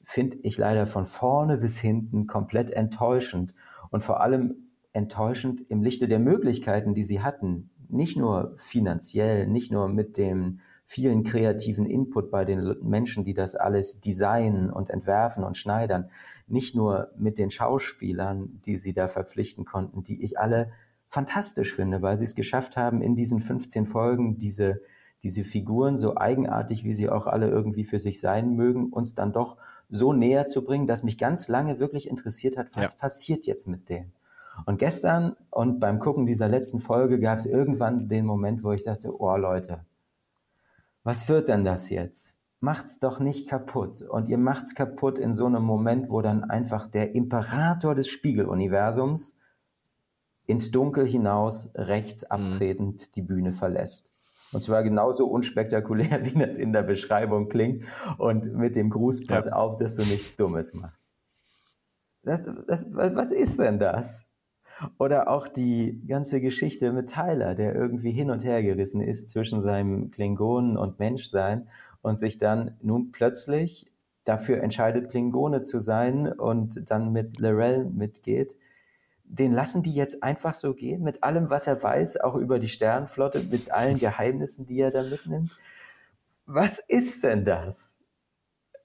finde 0.04 0.38
ich 0.42 0.58
leider 0.58 0.88
von 0.88 1.06
vorne 1.06 1.58
bis 1.58 1.80
hinten 1.80 2.26
komplett 2.26 2.72
enttäuschend 2.72 3.54
und 3.94 4.04
vor 4.04 4.22
allem 4.22 4.56
enttäuschend 4.92 5.62
im 5.70 5.84
Lichte 5.84 6.08
der 6.08 6.18
Möglichkeiten, 6.18 6.96
die 6.96 7.04
sie 7.04 7.22
hatten. 7.22 7.70
Nicht 7.90 8.18
nur 8.18 8.56
finanziell, 8.58 9.46
nicht 9.46 9.72
nur 9.72 9.88
mit 9.88 10.18
dem 10.18 10.62
vielen 10.84 11.24
kreativen 11.24 11.86
Input 11.86 12.32
bei 12.32 12.44
den 12.44 12.76
Menschen, 12.82 13.24
die 13.24 13.36
das 13.36 13.56
alles 13.56 14.02
designen 14.02 14.72
und 14.72 14.90
entwerfen 14.90 15.44
und 15.44 15.58
schneidern. 15.58 16.10
Nicht 16.48 16.76
nur 16.76 17.12
mit 17.18 17.38
den 17.38 17.52
Schauspielern, 17.52 18.62
die 18.66 18.78
sie 18.78 18.94
da 18.94 19.08
verpflichten 19.08 19.64
konnten, 19.64 20.02
die 20.02 20.24
ich 20.24 20.40
alle 20.40 20.72
fantastisch 21.08 21.76
finde, 21.76 22.02
weil 22.02 22.18
sie 22.18 22.26
es 22.26 22.34
geschafft 22.34 22.76
haben, 22.76 23.00
in 23.04 23.16
diesen 23.16 23.42
15 23.42 23.86
Folgen 23.86 24.40
diese, 24.40 24.82
diese 25.22 25.44
Figuren, 25.44 25.98
so 25.98 26.18
eigenartig 26.18 26.84
wie 26.84 26.96
sie 26.96 27.10
auch 27.10 27.28
alle 27.28 27.48
irgendwie 27.48 27.86
für 27.86 28.00
sich 28.00 28.20
sein 28.20 28.56
mögen, 28.56 28.90
uns 28.90 29.14
dann 29.14 29.34
doch 29.34 29.58
so 29.90 30.14
näher 30.14 30.46
zu 30.46 30.64
bringen, 30.64 30.88
dass 30.88 31.04
mich 31.04 31.18
ganz 31.18 31.48
lange 31.48 31.80
wirklich 31.80 32.08
interessiert 32.08 32.58
hat, 32.58 32.68
was 32.76 32.94
ja. 32.94 33.00
passiert 33.00 33.46
jetzt 33.46 33.68
mit 33.68 33.90
denen. 33.90 34.14
Und 34.66 34.78
gestern 34.78 35.36
und 35.50 35.80
beim 35.80 36.00
Gucken 36.00 36.26
dieser 36.26 36.48
letzten 36.48 36.80
Folge 36.80 37.20
gab 37.20 37.40
es 37.40 37.46
irgendwann 37.46 38.08
den 38.08 38.26
Moment, 38.26 38.64
wo 38.64 38.72
ich 38.72 38.84
dachte, 38.84 39.20
oh 39.20 39.36
Leute, 39.36 39.86
was 41.04 41.28
wird 41.28 41.48
denn 41.48 41.66
das 41.66 41.90
jetzt? 41.90 42.36
Macht's 42.60 43.00
doch 43.00 43.20
nicht 43.20 43.50
kaputt. 43.50 44.02
Und 44.02 44.30
ihr 44.30 44.38
macht's 44.38 44.74
kaputt 44.74 45.20
in 45.20 45.34
so 45.34 45.48
einem 45.48 45.64
Moment, 45.64 46.10
wo 46.10 46.22
dann 46.22 46.46
einfach 46.46 46.88
der 46.88 47.14
Imperator 47.14 47.94
des 47.94 48.08
Spiegeluniversums 48.08 49.36
ins 50.46 50.72
Dunkel 50.72 51.06
hinaus 51.06 51.70
rechts 51.76 52.24
mhm. 52.24 52.30
abtretend 52.30 53.02
mhm. 53.02 53.12
die 53.16 53.22
Bühne 53.22 53.54
verlässt. 53.54 54.13
Und 54.54 54.62
zwar 54.62 54.84
genauso 54.84 55.28
unspektakulär, 55.28 56.26
wie 56.26 56.40
das 56.40 56.58
in 56.58 56.74
der 56.74 56.84
Beschreibung 56.84 57.50
klingt 57.50 57.86
und 58.18 58.54
mit 58.54 58.76
dem 58.76 58.90
Gruß, 58.90 59.26
pass 59.26 59.48
ja. 59.48 59.54
auf, 59.54 59.78
dass 59.78 59.96
du 59.96 60.04
nichts 60.04 60.36
Dummes 60.36 60.74
machst. 60.74 61.10
Das, 62.24 62.42
das, 62.68 62.94
was 62.94 63.32
ist 63.32 63.60
denn 63.60 63.80
das? 63.80 64.26
Oder 64.98 65.30
auch 65.30 65.48
die 65.48 66.02
ganze 66.08 66.42
Geschichte 66.42 66.92
mit 66.92 67.10
Tyler, 67.10 67.54
der 67.56 67.76
irgendwie 67.76 68.12
hin 68.12 68.32
und 68.32 68.44
her 68.44 68.64
gerissen 68.64 69.02
ist 69.02 69.30
zwischen 69.30 69.62
seinem 69.62 70.12
Klingonen 70.12 70.78
und 70.78 71.00
Menschsein 71.00 71.68
und 72.02 72.20
sich 72.20 72.38
dann 72.38 72.78
nun 72.82 73.12
plötzlich 73.12 73.92
dafür 74.26 74.62
entscheidet, 74.62 75.10
Klingone 75.10 75.64
zu 75.64 75.80
sein 75.80 76.32
und 76.32 76.90
dann 76.90 77.12
mit 77.12 77.40
Lorel 77.40 77.86
mitgeht. 77.86 78.58
Den 79.36 79.52
lassen 79.52 79.82
die 79.82 79.94
jetzt 79.94 80.22
einfach 80.22 80.54
so 80.54 80.76
gehen, 80.76 81.02
mit 81.02 81.24
allem, 81.24 81.50
was 81.50 81.66
er 81.66 81.82
weiß, 81.82 82.22
auch 82.22 82.36
über 82.36 82.60
die 82.60 82.68
Sternenflotte, 82.68 83.42
mit 83.44 83.72
allen 83.72 83.98
Geheimnissen, 83.98 84.68
die 84.68 84.80
er 84.80 84.92
da 84.92 85.02
mitnimmt. 85.02 85.52
Was 86.46 86.78
ist 86.80 87.24
denn 87.24 87.44
das? 87.44 87.98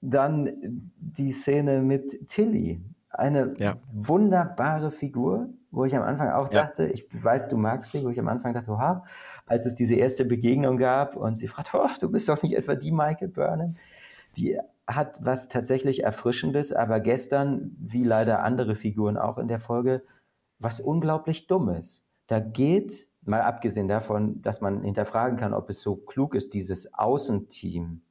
Dann 0.01 0.91
die 0.97 1.33
Szene 1.33 1.83
mit 1.83 2.29
Tilly, 2.29 2.81
eine 3.11 3.55
ja. 3.59 3.77
wunderbare 3.93 4.91
Figur, 4.91 5.51
wo 5.71 5.85
ich 5.85 5.95
am 5.95 6.03
Anfang 6.03 6.31
auch 6.31 6.51
ja. 6.51 6.63
dachte, 6.63 6.87
ich 6.87 7.07
weiß, 7.13 7.49
du 7.49 7.59
magst 7.59 7.93
sie, 7.93 8.03
wo 8.03 8.09
ich 8.09 8.19
am 8.19 8.29
Anfang 8.29 8.55
dachte, 8.55 8.71
oha, 8.71 9.05
als 9.45 9.67
es 9.67 9.75
diese 9.75 9.97
erste 9.97 10.25
Begegnung 10.25 10.79
gab 10.79 11.15
und 11.15 11.37
sie 11.37 11.49
fragt, 11.49 11.75
oh, 11.75 11.89
du 12.01 12.11
bist 12.11 12.27
doch 12.29 12.43
nicht 12.43 12.57
etwa 12.57 12.75
die 12.75 12.93
Michael 12.93 13.29
Burnham, 13.29 13.77
die 14.39 14.59
hat 14.87 15.19
was 15.21 15.49
tatsächlich 15.49 16.05
Erfrischendes, 16.05 16.73
aber 16.73 17.01
gestern, 17.01 17.77
wie 17.79 18.05
leider 18.05 18.43
andere 18.43 18.77
Figuren 18.77 19.19
auch 19.19 19.37
in 19.37 19.49
der 19.49 19.59
Folge, 19.59 20.03
was 20.59 20.81
unglaublich 20.81 21.47
Dummes. 21.47 22.05
Da 22.27 22.41
geht, 22.41 23.07
mal 23.23 23.43
abgesehen 23.43 23.89
davon, 23.89 24.43
dass 24.43 24.61
man 24.61 24.83
hinterfragen 24.83 25.39
kann, 25.39 25.55
ob 25.55 25.71
es 25.71 25.83
so 25.83 25.97
klug 25.97 26.35
ist, 26.35 26.55
dieses 26.55 26.95
Außenteam 26.95 28.03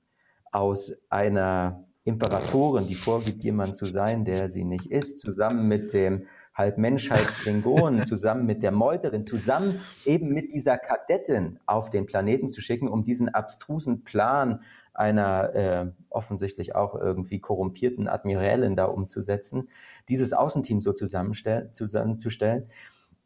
aus 0.51 0.93
einer 1.09 1.83
Imperatorin, 2.03 2.87
die 2.87 2.95
vorgibt, 2.95 3.43
jemand 3.43 3.75
zu 3.75 3.85
sein, 3.85 4.23
der 4.23 4.47
sie 4.47 4.63
nicht 4.63 4.89
ist, 4.89 5.19
zusammen 5.19 5.67
mit 5.67 5.93
dem 5.93 6.25
halb 6.53 6.77
Mensch, 6.77 7.11
halb 7.11 7.27
Klingonen, 7.41 8.03
zusammen 8.05 8.45
mit 8.45 8.63
der 8.63 8.71
Meuterin, 8.71 9.25
zusammen 9.25 9.81
eben 10.05 10.29
mit 10.29 10.51
dieser 10.53 10.77
Kadettin 10.77 11.59
auf 11.65 11.89
den 11.89 12.05
Planeten 12.05 12.47
zu 12.47 12.61
schicken, 12.61 12.87
um 12.87 13.03
diesen 13.03 13.29
abstrusen 13.29 14.03
Plan 14.03 14.61
einer 14.93 15.53
äh, 15.53 15.91
offensichtlich 16.09 16.75
auch 16.75 16.95
irgendwie 16.95 17.39
korrumpierten 17.39 18.07
Admiralin 18.07 18.75
da 18.75 18.85
umzusetzen, 18.85 19.69
dieses 20.09 20.33
Außenteam 20.33 20.81
so 20.81 20.93
zusammenzustellen. 20.93 22.69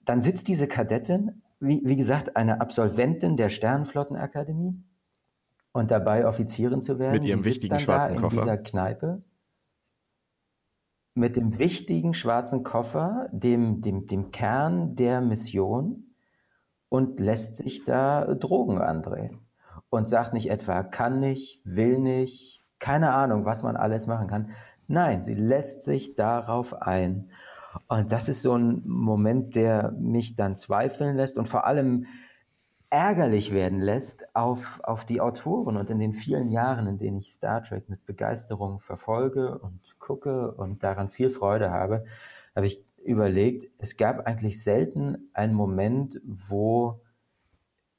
Dann 0.06 0.22
sitzt 0.22 0.48
diese 0.48 0.68
Kadettin, 0.68 1.42
wie, 1.60 1.82
wie 1.84 1.96
gesagt, 1.96 2.36
eine 2.36 2.60
Absolventin 2.62 3.38
der 3.38 3.50
Sternenflottenakademie, 3.50 4.84
und 5.74 5.92
dabei 5.92 6.28
Offizierin 6.28 6.82
zu 6.82 7.00
werden. 7.00 7.14
Mit 7.14 7.24
ihrem 7.24 7.46
wichtigen 7.46 7.80
schwarzen 7.80 8.16
in 8.16 8.22
Koffer. 8.22 8.36
In 8.36 8.42
dieser 8.42 8.58
Kneipe. 8.58 9.24
Mit 11.14 11.36
dem 11.36 11.60
wichtigen 11.60 12.14
schwarzen 12.14 12.64
Koffer, 12.64 13.30
dem, 13.32 13.82
dem, 13.82 14.08
dem 14.08 14.32
Kern 14.32 14.96
der 14.96 15.22
Mission 15.22 16.16
und 16.90 17.20
lässt 17.20 17.58
sich 17.58 17.84
da 17.84 18.34
Drogen 18.36 18.80
andrehen. 18.80 19.40
Und 19.90 20.08
sagt 20.08 20.34
nicht 20.34 20.50
etwa, 20.50 20.84
kann 20.84 21.20
nicht, 21.20 21.62
will 21.66 22.00
nicht, 22.00 22.64
keine 22.80 23.14
Ahnung, 23.14 23.44
was 23.44 23.62
man 23.62 23.76
alles 23.76 24.08
machen 24.08 24.28
kann. 24.28 24.52
Nein, 24.88 25.24
sie 25.24 25.36
lässt 25.36 25.84
sich 25.84 26.16
darauf 26.16 26.82
ein. 26.82 27.30
Und 27.88 28.12
das 28.12 28.30
ist 28.30 28.42
so 28.42 28.56
ein 28.56 28.82
Moment, 28.86 29.56
der 29.56 29.92
mich 29.92 30.36
dann 30.36 30.56
zweifeln 30.56 31.16
lässt 31.16 31.38
und 31.38 31.48
vor 31.48 31.66
allem 31.66 32.06
ärgerlich 32.90 33.54
werden 33.54 33.80
lässt 33.80 34.36
auf, 34.36 34.82
auf 34.84 35.06
die 35.06 35.22
Autoren. 35.22 35.78
Und 35.78 35.90
in 35.90 36.00
den 36.00 36.14
vielen 36.14 36.52
Jahren, 36.52 36.88
in 36.88 36.98
denen 36.98 37.18
ich 37.18 37.32
Star 37.32 37.64
Trek 37.64 37.90
mit 37.90 38.06
Begeisterung 38.06 38.80
verfolge 38.80 39.58
und 39.58 39.80
gucke 40.00 40.52
und 40.52 40.84
daran 40.84 41.10
viel 41.10 41.32
Freude 41.32 41.72
habe, 41.72 42.04
habe 42.56 42.66
ich 42.66 42.84
überlegt, 43.04 43.72
es 43.78 43.98
gab 43.98 44.28
eigentlich 44.28 44.62
selten 44.62 45.30
einen 45.34 45.54
Moment, 45.54 46.20
wo 46.26 47.02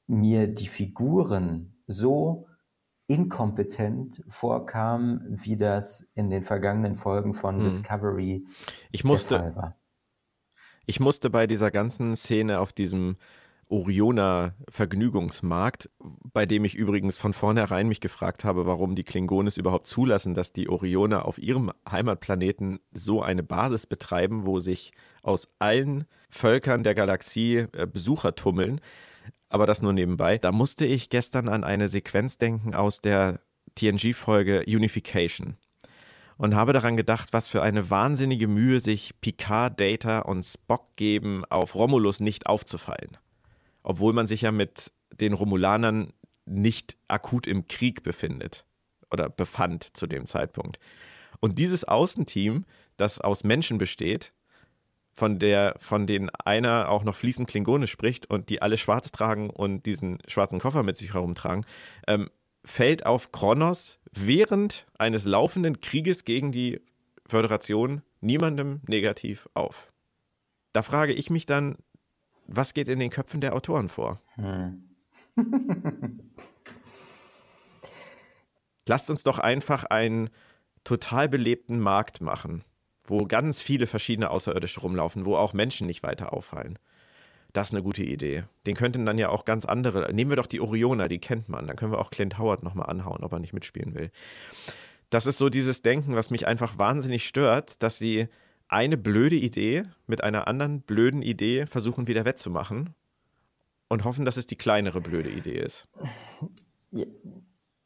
mir 0.07 0.47
die 0.47 0.67
Figuren 0.67 1.73
so 1.87 2.45
inkompetent 3.13 4.23
vorkamen, 4.27 5.21
wie 5.27 5.55
das 5.55 6.09
in 6.15 6.29
den 6.29 6.43
vergangenen 6.43 6.95
Folgen 6.95 7.33
von 7.33 7.57
hm. 7.57 7.63
Discovery 7.63 8.45
ich 8.91 9.03
musste, 9.03 9.35
der 9.35 9.43
Fall 9.43 9.55
war. 9.55 9.77
Ich 10.85 10.99
musste 10.99 11.29
bei 11.29 11.47
dieser 11.47 11.71
ganzen 11.71 12.15
Szene 12.15 12.59
auf 12.59 12.73
diesem 12.73 13.17
Orioner 13.69 14.53
Vergnügungsmarkt, 14.69 15.89
bei 16.33 16.45
dem 16.45 16.65
ich 16.65 16.75
übrigens 16.75 17.17
von 17.17 17.33
vornherein 17.33 17.87
mich 17.87 18.01
gefragt 18.01 18.43
habe, 18.43 18.65
warum 18.65 18.93
die 18.93 19.03
Klingones 19.03 19.57
überhaupt 19.57 19.87
zulassen, 19.87 20.33
dass 20.33 20.53
die 20.53 20.69
Orioner 20.69 21.25
auf 21.25 21.39
ihrem 21.39 21.71
Heimatplaneten 21.89 22.79
so 22.91 23.21
eine 23.21 23.41
Basis 23.41 23.87
betreiben, 23.87 24.45
wo 24.45 24.59
sich 24.59 24.91
aus 25.23 25.47
allen 25.59 26.05
Völkern 26.29 26.83
der 26.83 26.93
Galaxie 26.93 27.65
äh, 27.71 27.87
Besucher 27.87 28.35
tummeln. 28.35 28.81
Aber 29.49 29.65
das 29.65 29.81
nur 29.81 29.93
nebenbei. 29.93 30.37
Da 30.37 30.51
musste 30.51 30.85
ich 30.85 31.09
gestern 31.09 31.47
an 31.47 31.63
eine 31.63 31.89
Sequenz 31.89 32.37
denken 32.37 32.75
aus 32.75 33.01
der 33.01 33.39
TNG-Folge 33.75 34.63
Unification 34.67 35.57
und 36.37 36.55
habe 36.55 36.73
daran 36.73 36.97
gedacht, 36.97 37.33
was 37.33 37.49
für 37.49 37.61
eine 37.61 37.89
wahnsinnige 37.89 38.47
Mühe 38.47 38.79
sich 38.79 39.19
Picard, 39.21 39.79
Data 39.79 40.19
und 40.19 40.43
Spock 40.43 40.95
geben, 40.95 41.45
auf 41.45 41.75
Romulus 41.75 42.19
nicht 42.19 42.47
aufzufallen 42.47 43.17
obwohl 43.83 44.13
man 44.13 44.25
sich 44.25 44.41
ja 44.41 44.51
mit 44.51 44.91
den 45.19 45.33
Romulanern 45.33 46.13
nicht 46.45 46.97
akut 47.07 47.45
im 47.45 47.67
Krieg 47.67 48.03
befindet 48.03 48.65
oder 49.11 49.29
befand 49.29 49.95
zu 49.95 50.07
dem 50.07 50.25
Zeitpunkt. 50.25 50.79
Und 51.39 51.59
dieses 51.59 51.83
Außenteam, 51.83 52.65
das 52.97 53.19
aus 53.19 53.43
Menschen 53.43 53.77
besteht, 53.77 54.33
von 55.13 55.37
der, 55.39 55.75
von 55.79 56.07
denen 56.07 56.29
einer 56.31 56.89
auch 56.89 57.03
noch 57.03 57.15
fließend 57.15 57.47
Klingonisch 57.47 57.91
spricht 57.91 58.29
und 58.29 58.49
die 58.49 58.61
alle 58.61 58.77
schwarz 58.77 59.11
tragen 59.11 59.49
und 59.49 59.85
diesen 59.85 60.17
schwarzen 60.27 60.59
Koffer 60.59 60.83
mit 60.83 60.97
sich 60.97 61.13
herumtragen, 61.13 61.65
ähm, 62.07 62.29
fällt 62.65 63.05
auf 63.05 63.31
Kronos 63.31 63.99
während 64.11 64.87
eines 64.97 65.25
laufenden 65.25 65.81
Krieges 65.81 66.25
gegen 66.25 66.51
die 66.51 66.81
Föderation 67.27 68.01
niemandem 68.21 68.81
negativ 68.87 69.47
auf. 69.53 69.91
Da 70.71 70.81
frage 70.81 71.13
ich 71.13 71.29
mich 71.29 71.45
dann, 71.45 71.77
was 72.47 72.73
geht 72.73 72.87
in 72.89 72.99
den 72.99 73.11
Köpfen 73.11 73.41
der 73.41 73.55
Autoren 73.55 73.89
vor? 73.89 74.19
Hm. 74.35 74.89
Lasst 78.85 79.09
uns 79.09 79.23
doch 79.23 79.39
einfach 79.39 79.85
einen 79.85 80.29
total 80.83 81.29
belebten 81.29 81.79
Markt 81.79 82.21
machen, 82.21 82.63
wo 83.05 83.25
ganz 83.25 83.61
viele 83.61 83.87
verschiedene 83.87 84.29
Außerirdische 84.29 84.81
rumlaufen, 84.81 85.25
wo 85.25 85.35
auch 85.35 85.53
Menschen 85.53 85.87
nicht 85.87 86.03
weiter 86.03 86.33
auffallen. 86.33 86.79
Das 87.53 87.67
ist 87.67 87.73
eine 87.73 87.83
gute 87.83 88.03
Idee. 88.03 88.45
Den 88.65 88.75
könnten 88.75 89.05
dann 89.05 89.19
ja 89.19 89.29
auch 89.29 89.45
ganz 89.45 89.65
andere. 89.65 90.11
Nehmen 90.13 90.31
wir 90.31 90.37
doch 90.37 90.47
die 90.47 90.59
Orioner, 90.59 91.07
die 91.07 91.19
kennt 91.19 91.49
man. 91.49 91.67
Dann 91.67 91.75
können 91.75 91.91
wir 91.91 91.99
auch 91.99 92.09
Clint 92.09 92.39
Howard 92.39 92.63
nochmal 92.63 92.89
anhauen, 92.89 93.23
ob 93.23 93.31
er 93.31 93.39
nicht 93.39 93.53
mitspielen 93.53 93.93
will. 93.93 94.11
Das 95.11 95.27
ist 95.27 95.37
so 95.37 95.49
dieses 95.49 95.83
Denken, 95.83 96.15
was 96.15 96.31
mich 96.31 96.47
einfach 96.47 96.79
wahnsinnig 96.79 97.27
stört, 97.27 97.83
dass 97.83 97.99
sie 97.99 98.27
eine 98.67 98.97
blöde 98.97 99.35
Idee 99.35 99.83
mit 100.07 100.23
einer 100.23 100.47
anderen 100.47 100.81
blöden 100.81 101.21
Idee 101.21 101.67
versuchen 101.67 102.07
wieder 102.07 102.25
wettzumachen 102.25 102.95
und 103.87 104.03
hoffen, 104.03 104.25
dass 104.25 104.37
es 104.37 104.47
die 104.47 104.55
kleinere 104.55 105.01
blöde 105.01 105.29
Idee 105.29 105.59
ist. 105.59 105.87
Ja, 106.91 107.05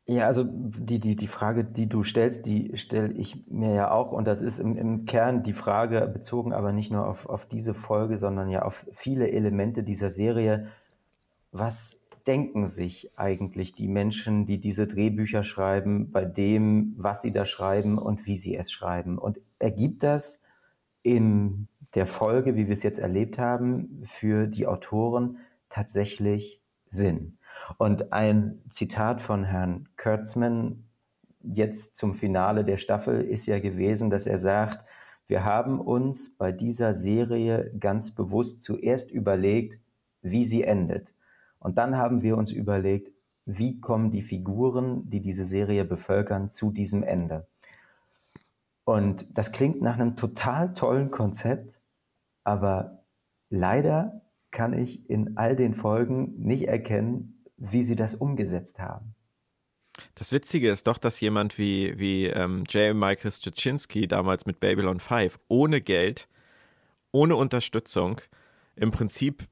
ja 0.07 0.25
also 0.25 0.43
die, 0.45 0.99
die, 0.99 1.15
die 1.15 1.27
Frage, 1.27 1.63
die 1.63 1.87
du 1.87 2.03
stellst, 2.03 2.45
die 2.45 2.75
stelle 2.77 3.13
ich 3.13 3.47
mir 3.47 3.73
ja 3.73 3.91
auch 3.91 4.11
und 4.11 4.25
das 4.25 4.41
ist 4.41 4.59
im, 4.59 4.77
im 4.77 5.05
Kern 5.05 5.43
die 5.43 5.53
Frage 5.53 6.07
bezogen 6.07 6.53
aber 6.53 6.71
nicht 6.71 6.91
nur 6.91 7.07
auf, 7.07 7.27
auf 7.27 7.45
diese 7.45 7.73
Folge, 7.73 8.17
sondern 8.17 8.49
ja 8.49 8.63
auf 8.63 8.85
viele 8.93 9.29
Elemente 9.29 9.83
dieser 9.83 10.09
Serie. 10.09 10.67
Was 11.51 12.01
denken 12.27 12.67
sich 12.67 13.17
eigentlich 13.17 13.73
die 13.73 13.87
Menschen, 13.87 14.45
die 14.45 14.59
diese 14.59 14.85
Drehbücher 14.85 15.43
schreiben, 15.43 16.11
bei 16.11 16.25
dem, 16.25 16.93
was 16.97 17.21
sie 17.21 17.31
da 17.31 17.45
schreiben 17.45 17.97
und 17.97 18.25
wie 18.25 18.35
sie 18.35 18.55
es 18.55 18.71
schreiben? 18.71 19.17
Und 19.17 19.39
ergibt 19.59 20.03
das 20.03 20.41
in 21.03 21.67
der 21.95 22.05
Folge, 22.05 22.55
wie 22.55 22.67
wir 22.67 22.73
es 22.73 22.83
jetzt 22.83 22.99
erlebt 22.99 23.39
haben, 23.39 24.03
für 24.03 24.47
die 24.47 24.67
Autoren 24.67 25.37
tatsächlich 25.69 26.61
Sinn? 26.87 27.36
Und 27.77 28.13
ein 28.13 28.61
Zitat 28.69 29.21
von 29.21 29.43
Herrn 29.43 29.89
Kurtzman 29.97 30.85
jetzt 31.41 31.95
zum 31.95 32.13
Finale 32.13 32.63
der 32.63 32.77
Staffel 32.77 33.21
ist 33.21 33.45
ja 33.45 33.59
gewesen, 33.59 34.09
dass 34.09 34.25
er 34.25 34.37
sagt, 34.37 34.83
wir 35.27 35.43
haben 35.43 35.81
uns 35.81 36.29
bei 36.29 36.51
dieser 36.51 36.93
Serie 36.93 37.71
ganz 37.79 38.11
bewusst 38.11 38.61
zuerst 38.61 39.11
überlegt, 39.11 39.79
wie 40.21 40.45
sie 40.45 40.63
endet. 40.63 41.13
Und 41.59 41.77
dann 41.77 41.97
haben 41.97 42.21
wir 42.21 42.37
uns 42.37 42.51
überlegt, 42.51 43.11
wie 43.45 43.79
kommen 43.79 44.11
die 44.11 44.21
Figuren, 44.21 45.09
die 45.09 45.21
diese 45.21 45.45
Serie 45.45 45.85
bevölkern, 45.85 46.49
zu 46.49 46.71
diesem 46.71 47.03
Ende. 47.03 47.47
Und 48.83 49.25
das 49.37 49.51
klingt 49.51 49.81
nach 49.81 49.95
einem 49.95 50.15
total 50.15 50.73
tollen 50.73 51.11
Konzept, 51.11 51.79
aber 52.43 53.03
leider 53.49 54.21
kann 54.51 54.73
ich 54.73 55.09
in 55.09 55.37
all 55.37 55.55
den 55.57 55.75
Folgen 55.75 56.35
nicht 56.37 56.67
erkennen, 56.67 57.36
wie 57.57 57.83
sie 57.83 57.95
das 57.95 58.15
umgesetzt 58.15 58.79
haben. 58.79 59.15
Das 60.15 60.31
Witzige 60.31 60.69
ist 60.69 60.87
doch, 60.87 60.97
dass 60.97 61.19
jemand 61.19 61.57
wie, 61.57 61.97
wie 61.97 62.27
ähm, 62.27 62.63
J. 62.69 62.95
Michael 62.95 63.31
Straczynski 63.31 64.07
damals 64.07 64.45
mit 64.45 64.59
Babylon 64.59 64.99
5 64.99 65.39
ohne 65.47 65.81
Geld, 65.81 66.27
ohne 67.11 67.35
Unterstützung, 67.35 68.21
im 68.75 68.91
Prinzip 68.91 69.47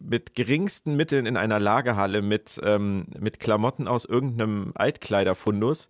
mit 0.00 0.34
geringsten 0.34 0.96
Mitteln 0.96 1.26
in 1.26 1.36
einer 1.36 1.60
Lagerhalle 1.60 2.22
mit, 2.22 2.60
ähm, 2.62 3.06
mit 3.18 3.40
Klamotten 3.40 3.88
aus 3.88 4.04
irgendeinem 4.04 4.72
Altkleiderfundus 4.74 5.88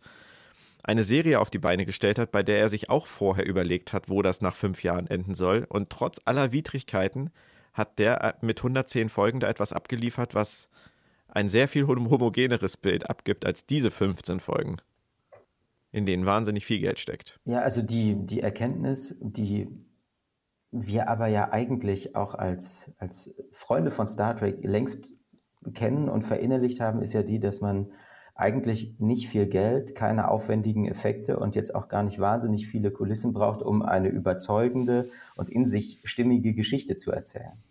eine 0.82 1.02
Serie 1.02 1.40
auf 1.40 1.50
die 1.50 1.58
Beine 1.58 1.86
gestellt 1.86 2.18
hat, 2.18 2.30
bei 2.30 2.42
der 2.42 2.58
er 2.58 2.68
sich 2.68 2.90
auch 2.90 3.06
vorher 3.06 3.46
überlegt 3.46 3.92
hat, 3.92 4.10
wo 4.10 4.22
das 4.22 4.42
nach 4.42 4.54
fünf 4.54 4.82
Jahren 4.82 5.06
enden 5.06 5.34
soll. 5.34 5.66
Und 5.68 5.90
trotz 5.90 6.20
aller 6.24 6.52
Widrigkeiten 6.52 7.30
hat 7.72 7.98
der 7.98 8.22
äh, 8.22 8.32
mit 8.42 8.58
110 8.58 9.08
Folgen 9.08 9.40
da 9.40 9.48
etwas 9.48 9.72
abgeliefert, 9.72 10.34
was 10.34 10.68
ein 11.34 11.48
sehr 11.48 11.68
viel 11.68 11.86
homogeneres 11.86 12.76
Bild 12.76 13.10
abgibt 13.10 13.44
als 13.44 13.66
diese 13.66 13.90
15 13.90 14.40
Folgen, 14.40 14.76
in 15.92 16.06
denen 16.06 16.24
wahnsinnig 16.24 16.64
viel 16.64 16.80
Geld 16.80 17.00
steckt. 17.00 17.38
Ja, 17.44 17.60
also 17.60 17.82
die, 17.82 18.14
die 18.14 18.40
Erkenntnis, 18.40 19.16
die 19.20 19.68
wir 20.70 21.08
aber 21.08 21.26
ja 21.26 21.52
eigentlich 21.52 22.16
auch 22.16 22.34
als, 22.34 22.90
als 22.98 23.34
Freunde 23.52 23.90
von 23.90 24.06
Star 24.06 24.34
Trek 24.36 24.58
längst 24.62 25.14
kennen 25.74 26.08
und 26.08 26.22
verinnerlicht 26.22 26.80
haben, 26.80 27.00
ist 27.00 27.12
ja 27.12 27.22
die, 27.22 27.40
dass 27.40 27.60
man 27.60 27.92
eigentlich 28.34 28.98
nicht 28.98 29.28
viel 29.28 29.46
Geld, 29.46 29.94
keine 29.94 30.28
aufwendigen 30.28 30.88
Effekte 30.88 31.38
und 31.38 31.54
jetzt 31.54 31.74
auch 31.74 31.88
gar 31.88 32.02
nicht 32.02 32.18
wahnsinnig 32.18 32.66
viele 32.66 32.90
Kulissen 32.90 33.32
braucht, 33.32 33.62
um 33.62 33.82
eine 33.82 34.08
überzeugende 34.08 35.10
und 35.36 35.48
in 35.48 35.66
sich 35.66 36.00
stimmige 36.02 36.54
Geschichte 36.54 36.96
zu 36.96 37.12
erzählen. 37.12 37.62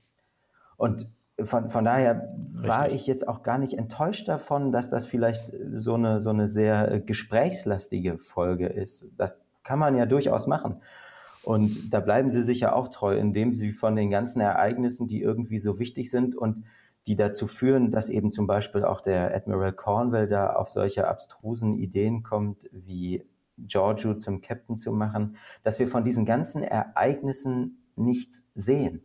Und 0.78 1.10
von, 1.44 1.70
von 1.70 1.86
daher 1.86 2.30
Richtig. 2.38 2.68
war 2.68 2.90
ich 2.90 3.08
jetzt 3.08 3.28
auch 3.28 3.42
gar 3.44 3.58
nicht 3.58 3.78
enttäuscht 3.78 4.28
davon, 4.28 4.72
dass 4.72 4.90
das 4.90 5.06
vielleicht 5.06 5.52
so 5.74 5.96
eine, 5.96 6.20
so 6.20 6.30
eine 6.30 6.48
sehr 6.48 6.92
äh, 6.92 7.00
gesprächslastige 7.00 8.20
Folge 8.20 8.68
ist. 8.68 9.08
Das 9.18 9.40
kann 9.64 9.80
man 9.80 9.96
ja 9.96 10.06
durchaus 10.06 10.48
machen. 10.48 10.82
Und 11.44 11.94
da 11.94 12.00
bleiben 12.00 12.30
sie 12.30 12.44
sich 12.44 12.62
ja 12.62 12.74
auch 12.74 12.88
treu, 12.88 13.18
indem 13.18 13.54
sie 13.54 13.74
von 13.74 13.96
den 13.96 14.10
ganzen 14.10 14.40
Ereignissen, 14.40 15.08
die 15.08 15.22
irgendwie 15.22 15.60
so 15.60 15.80
wichtig 15.80 16.10
sind 16.10 16.36
und 16.36 16.64
die 17.08 17.18
dazu 17.18 17.48
führen, 17.48 17.92
dass 17.92 18.08
eben 18.10 18.32
zum 18.32 18.48
Beispiel 18.48 18.86
auch 18.86 19.02
der 19.02 19.36
Admiral 19.36 19.74
Cornwell 19.74 20.28
da 20.28 20.54
auf 20.54 20.70
solche 20.70 21.08
abstrusen 21.08 21.78
Ideen 21.78 22.24
kommt, 22.24 22.70
wie 22.72 23.26
Giorgio 23.58 24.16
zum 24.16 24.40
Captain 24.40 24.78
zu 24.78 24.94
machen, 24.94 25.36
dass 25.64 25.80
wir 25.80 25.88
von 25.90 26.06
diesen 26.06 26.26
ganzen 26.26 26.64
Ereignissen 26.64 27.84
nichts 27.96 28.46
sehen. 28.56 29.04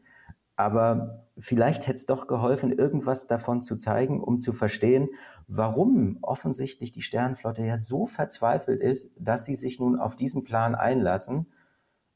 Aber 0.59 1.25
vielleicht 1.39 1.87
hätte 1.87 1.99
es 1.99 2.07
doch 2.07 2.27
geholfen, 2.27 2.73
irgendwas 2.73 3.29
davon 3.29 3.63
zu 3.63 3.77
zeigen, 3.77 4.21
um 4.21 4.41
zu 4.41 4.53
verstehen, 4.53 5.09
warum 5.47 6.19
offensichtlich 6.21 6.91
die 6.91 7.01
Sternenflotte 7.01 7.63
ja 7.63 7.77
so 7.77 8.07
verzweifelt 8.07 8.83
ist, 8.83 9.13
dass 9.17 9.45
sie 9.45 9.55
sich 9.55 9.79
nun 9.79 10.01
auf 10.01 10.17
diesen 10.17 10.43
Plan 10.43 10.75
einlassen, 10.75 11.47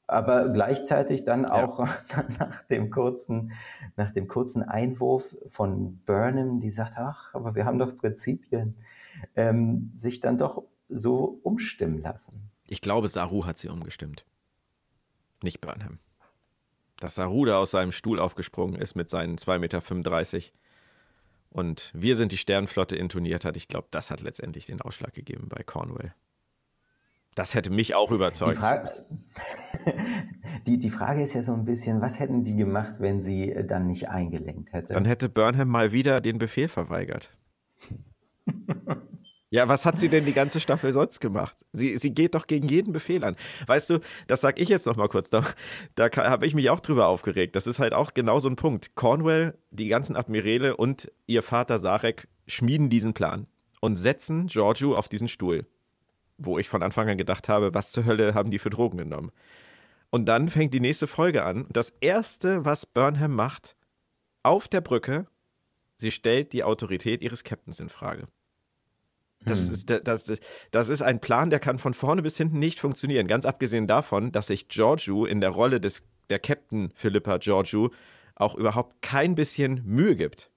aber 0.08 0.48
gleichzeitig 0.48 1.24
dann 1.24 1.46
auch 1.46 1.78
ja. 2.10 2.24
nach, 2.40 2.64
dem 2.64 2.90
kurzen, 2.90 3.52
nach 3.94 4.10
dem 4.10 4.26
kurzen 4.26 4.64
Einwurf 4.64 5.36
von 5.46 5.98
Burnham, 5.98 6.58
die 6.58 6.70
sagt, 6.70 6.94
ach, 6.96 7.32
aber 7.34 7.54
wir 7.54 7.64
haben 7.64 7.78
doch 7.78 7.96
Prinzipien, 7.96 8.74
ähm, 9.36 9.92
sich 9.94 10.18
dann 10.18 10.36
doch 10.36 10.64
so 10.88 11.38
umstimmen 11.44 12.02
lassen. 12.02 12.50
Ich 12.66 12.80
glaube, 12.80 13.08
Saru 13.08 13.46
hat 13.46 13.56
sie 13.56 13.68
umgestimmt. 13.68 14.26
Nicht 15.44 15.60
Burnham 15.60 16.00
dass 17.02 17.16
Saruda 17.16 17.58
aus 17.58 17.72
seinem 17.72 17.92
Stuhl 17.92 18.18
aufgesprungen 18.18 18.80
ist 18.80 18.94
mit 18.94 19.10
seinen 19.10 19.36
2,35 19.36 19.58
Meter 19.58 20.42
und 21.50 21.90
Wir 21.94 22.16
sind 22.16 22.32
die 22.32 22.38
Sternflotte 22.38 22.96
intoniert 22.96 23.44
hat. 23.44 23.56
Ich 23.56 23.68
glaube, 23.68 23.88
das 23.90 24.10
hat 24.10 24.22
letztendlich 24.22 24.66
den 24.66 24.80
Ausschlag 24.80 25.12
gegeben 25.12 25.48
bei 25.48 25.62
Cornwell. 25.62 26.14
Das 27.34 27.54
hätte 27.54 27.70
mich 27.70 27.94
auch 27.94 28.10
überzeugt. 28.10 28.52
Die 28.52 28.56
Frage, 28.56 29.06
die, 30.66 30.78
die 30.78 30.90
Frage, 30.90 31.22
ist 31.22 31.34
ja 31.34 31.42
so 31.42 31.52
ein 31.52 31.64
bisschen, 31.64 32.00
was 32.00 32.18
hätten 32.18 32.42
die 32.42 32.56
gemacht, 32.56 32.96
wenn 32.98 33.20
sie 33.20 33.54
dann 33.66 33.86
nicht 33.86 34.08
eingelenkt 34.08 34.72
hätte? 34.72 34.92
Dann 34.92 35.04
hätte 35.04 35.28
Burnham 35.28 35.68
mal 35.68 35.92
wieder 35.92 36.20
den 36.20 36.38
Befehl 36.38 36.68
verweigert. 36.68 37.36
Ja, 39.52 39.68
was 39.68 39.84
hat 39.84 40.00
sie 40.00 40.08
denn 40.08 40.24
die 40.24 40.32
ganze 40.32 40.60
Staffel 40.60 40.94
sonst 40.94 41.20
gemacht? 41.20 41.54
Sie, 41.74 41.98
sie 41.98 42.14
geht 42.14 42.34
doch 42.34 42.46
gegen 42.46 42.68
jeden 42.68 42.94
Befehl 42.94 43.22
an. 43.22 43.36
Weißt 43.66 43.90
du, 43.90 43.98
das 44.26 44.40
sag 44.40 44.58
ich 44.58 44.70
jetzt 44.70 44.86
noch 44.86 44.96
mal 44.96 45.08
kurz. 45.08 45.28
Da, 45.28 45.44
da 45.94 46.10
habe 46.16 46.46
ich 46.46 46.54
mich 46.54 46.70
auch 46.70 46.80
drüber 46.80 47.06
aufgeregt. 47.08 47.54
Das 47.54 47.66
ist 47.66 47.78
halt 47.78 47.92
auch 47.92 48.14
genau 48.14 48.40
so 48.40 48.48
ein 48.48 48.56
Punkt. 48.56 48.94
Cornwell, 48.94 49.58
die 49.70 49.88
ganzen 49.88 50.16
Admirale 50.16 50.74
und 50.74 51.12
ihr 51.26 51.42
Vater 51.42 51.78
Sarek 51.78 52.28
schmieden 52.46 52.88
diesen 52.88 53.12
Plan 53.12 53.46
und 53.80 53.96
setzen 53.96 54.46
Giorgio 54.46 54.94
auf 54.96 55.10
diesen 55.10 55.28
Stuhl. 55.28 55.66
Wo 56.38 56.58
ich 56.58 56.70
von 56.70 56.82
Anfang 56.82 57.10
an 57.10 57.18
gedacht 57.18 57.50
habe, 57.50 57.74
was 57.74 57.92
zur 57.92 58.06
Hölle 58.06 58.32
haben 58.32 58.50
die 58.50 58.58
für 58.58 58.70
Drogen 58.70 58.96
genommen? 58.96 59.32
Und 60.08 60.24
dann 60.24 60.48
fängt 60.48 60.72
die 60.72 60.80
nächste 60.80 61.06
Folge 61.06 61.44
an. 61.44 61.66
Das 61.70 61.92
erste, 62.00 62.64
was 62.64 62.86
Burnham 62.86 63.34
macht, 63.34 63.76
auf 64.42 64.66
der 64.66 64.80
Brücke, 64.80 65.26
sie 65.98 66.10
stellt 66.10 66.54
die 66.54 66.64
Autorität 66.64 67.20
ihres 67.20 67.44
Captains 67.44 67.80
in 67.80 67.90
Frage. 67.90 68.28
Das, 69.44 69.66
hm. 69.66 69.72
ist, 69.72 69.90
das, 69.90 70.24
das, 70.24 70.38
das 70.70 70.88
ist 70.88 71.02
ein 71.02 71.20
Plan, 71.20 71.50
der 71.50 71.60
kann 71.60 71.78
von 71.78 71.94
vorne 71.94 72.22
bis 72.22 72.36
hinten 72.36 72.58
nicht 72.58 72.80
funktionieren. 72.80 73.26
Ganz 73.26 73.44
abgesehen 73.44 73.86
davon, 73.86 74.32
dass 74.32 74.48
sich 74.48 74.68
Giorgio 74.68 75.24
in 75.24 75.40
der 75.40 75.50
Rolle 75.50 75.80
des, 75.80 76.02
der 76.30 76.38
Captain 76.38 76.90
Philippa 76.94 77.38
Giorgio 77.38 77.90
auch 78.34 78.54
überhaupt 78.54 79.02
kein 79.02 79.34
bisschen 79.34 79.82
Mühe 79.84 80.16
gibt. 80.16 80.50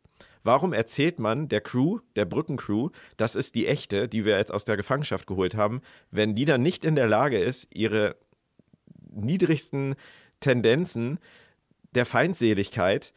Warum 0.43 0.73
erzählt 0.73 1.17
man 1.17 1.47
der 1.47 1.61
Crew, 1.61 1.99
der 2.15 2.25
Brückencrew, 2.25 2.89
das 3.17 3.33
ist 3.33 3.55
die 3.55 3.65
echte, 3.65 4.07
die 4.07 4.25
wir 4.25 4.37
jetzt 4.37 4.53
aus 4.53 4.63
der 4.63 4.77
Gefangenschaft 4.77 5.25
geholt 5.25 5.55
haben, 5.55 5.81
wenn 6.11 6.35
die 6.35 6.45
dann 6.45 6.61
nicht 6.61 6.85
in 6.85 6.95
der 6.95 7.07
Lage 7.07 7.39
ist, 7.39 7.67
ihre 7.73 8.15
niedrigsten 9.11 9.95
Tendenzen 10.41 11.17
der 11.95 12.05
Feindseligkeit 12.05 13.11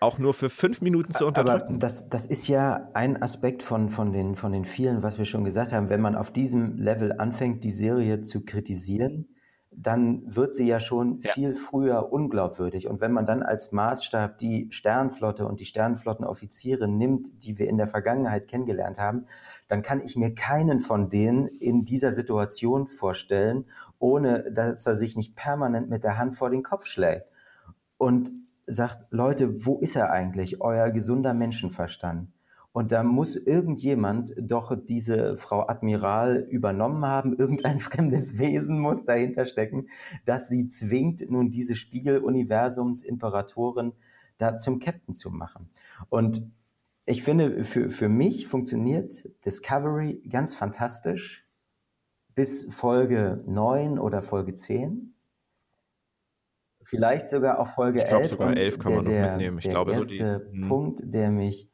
auch 0.00 0.18
nur 0.18 0.34
für 0.34 0.50
fünf 0.50 0.80
Minuten 0.80 1.12
zu 1.12 1.26
unterdrücken. 1.26 1.68
Aber 1.68 1.78
das, 1.78 2.08
das 2.08 2.26
ist 2.26 2.48
ja 2.48 2.88
ein 2.94 3.22
Aspekt 3.22 3.62
von, 3.62 3.88
von, 3.88 4.12
den, 4.12 4.36
von 4.36 4.52
den 4.52 4.64
vielen, 4.64 5.02
was 5.02 5.18
wir 5.18 5.24
schon 5.24 5.44
gesagt 5.44 5.72
haben. 5.72 5.88
Wenn 5.88 6.00
man 6.00 6.14
auf 6.14 6.30
diesem 6.30 6.76
Level 6.76 7.12
anfängt, 7.18 7.64
die 7.64 7.70
Serie 7.70 8.22
zu 8.22 8.44
kritisieren, 8.44 9.28
dann 9.70 10.22
wird 10.34 10.54
sie 10.54 10.66
ja 10.66 10.80
schon 10.80 11.20
ja. 11.22 11.32
viel 11.32 11.54
früher 11.54 12.12
unglaubwürdig. 12.12 12.88
Und 12.88 13.00
wenn 13.00 13.12
man 13.12 13.26
dann 13.26 13.42
als 13.42 13.70
Maßstab 13.70 14.38
die 14.38 14.68
Sternflotte 14.70 15.46
und 15.46 15.60
die 15.60 15.66
Sternflottenoffiziere 15.66 16.88
nimmt, 16.88 17.44
die 17.44 17.58
wir 17.58 17.68
in 17.68 17.76
der 17.76 17.86
Vergangenheit 17.86 18.48
kennengelernt 18.48 18.98
haben, 18.98 19.26
dann 19.68 19.82
kann 19.82 20.00
ich 20.00 20.16
mir 20.16 20.34
keinen 20.34 20.80
von 20.80 21.10
denen 21.10 21.46
in 21.46 21.84
dieser 21.84 22.10
Situation 22.10 22.88
vorstellen, 22.88 23.66
ohne 23.98 24.50
dass 24.50 24.86
er 24.86 24.96
sich 24.96 25.16
nicht 25.16 25.36
permanent 25.36 25.88
mit 25.90 26.02
der 26.02 26.18
Hand 26.18 26.36
vor 26.36 26.50
den 26.50 26.62
Kopf 26.62 26.86
schlägt. 26.86 27.26
Und 27.98 28.32
sagt, 28.68 29.06
Leute, 29.10 29.66
wo 29.66 29.78
ist 29.78 29.96
er 29.96 30.12
eigentlich, 30.12 30.60
euer 30.60 30.90
gesunder 30.90 31.34
Menschenverstand? 31.34 32.30
Und 32.72 32.92
da 32.92 33.02
muss 33.02 33.36
irgendjemand 33.36 34.32
doch 34.38 34.76
diese 34.76 35.36
Frau 35.36 35.66
Admiral 35.66 36.46
übernommen 36.48 37.04
haben. 37.04 37.32
Irgendein 37.38 37.80
fremdes 37.80 38.38
Wesen 38.38 38.78
muss 38.78 39.04
dahinter 39.04 39.46
stecken, 39.46 39.88
dass 40.24 40.46
sie 40.48 40.68
zwingt, 40.68 41.28
nun 41.30 41.50
diese 41.50 41.74
Spiegeluniversums-Imperatorin 41.74 43.94
da 44.36 44.56
zum 44.56 44.78
Captain 44.78 45.16
zu 45.16 45.30
machen. 45.30 45.70
Und 46.08 46.48
ich 47.06 47.24
finde, 47.24 47.64
für, 47.64 47.90
für 47.90 48.08
mich 48.08 48.46
funktioniert 48.46 49.28
Discovery 49.44 50.22
ganz 50.30 50.54
fantastisch 50.54 51.44
bis 52.34 52.72
Folge 52.72 53.42
9 53.46 53.98
oder 53.98 54.22
Folge 54.22 54.54
10 54.54 55.14
vielleicht 56.88 57.28
sogar 57.28 57.60
auch 57.60 57.66
Folge 57.66 58.00
ich 58.00 58.06
glaub, 58.06 58.22
11. 58.22 58.30
sogar 58.30 58.56
11 58.56 58.78
kann 58.78 58.94
man 58.94 59.04
der, 59.04 59.22
noch 59.22 59.30
mitnehmen. 59.30 59.58
Ich 59.58 59.64
der 59.64 59.72
glaube, 59.72 59.92
erste 59.92 60.16
so 60.16 60.50
die, 60.50 60.62
hm. 60.62 60.68
Punkt, 60.68 61.00
der 61.04 61.30
mich 61.30 61.70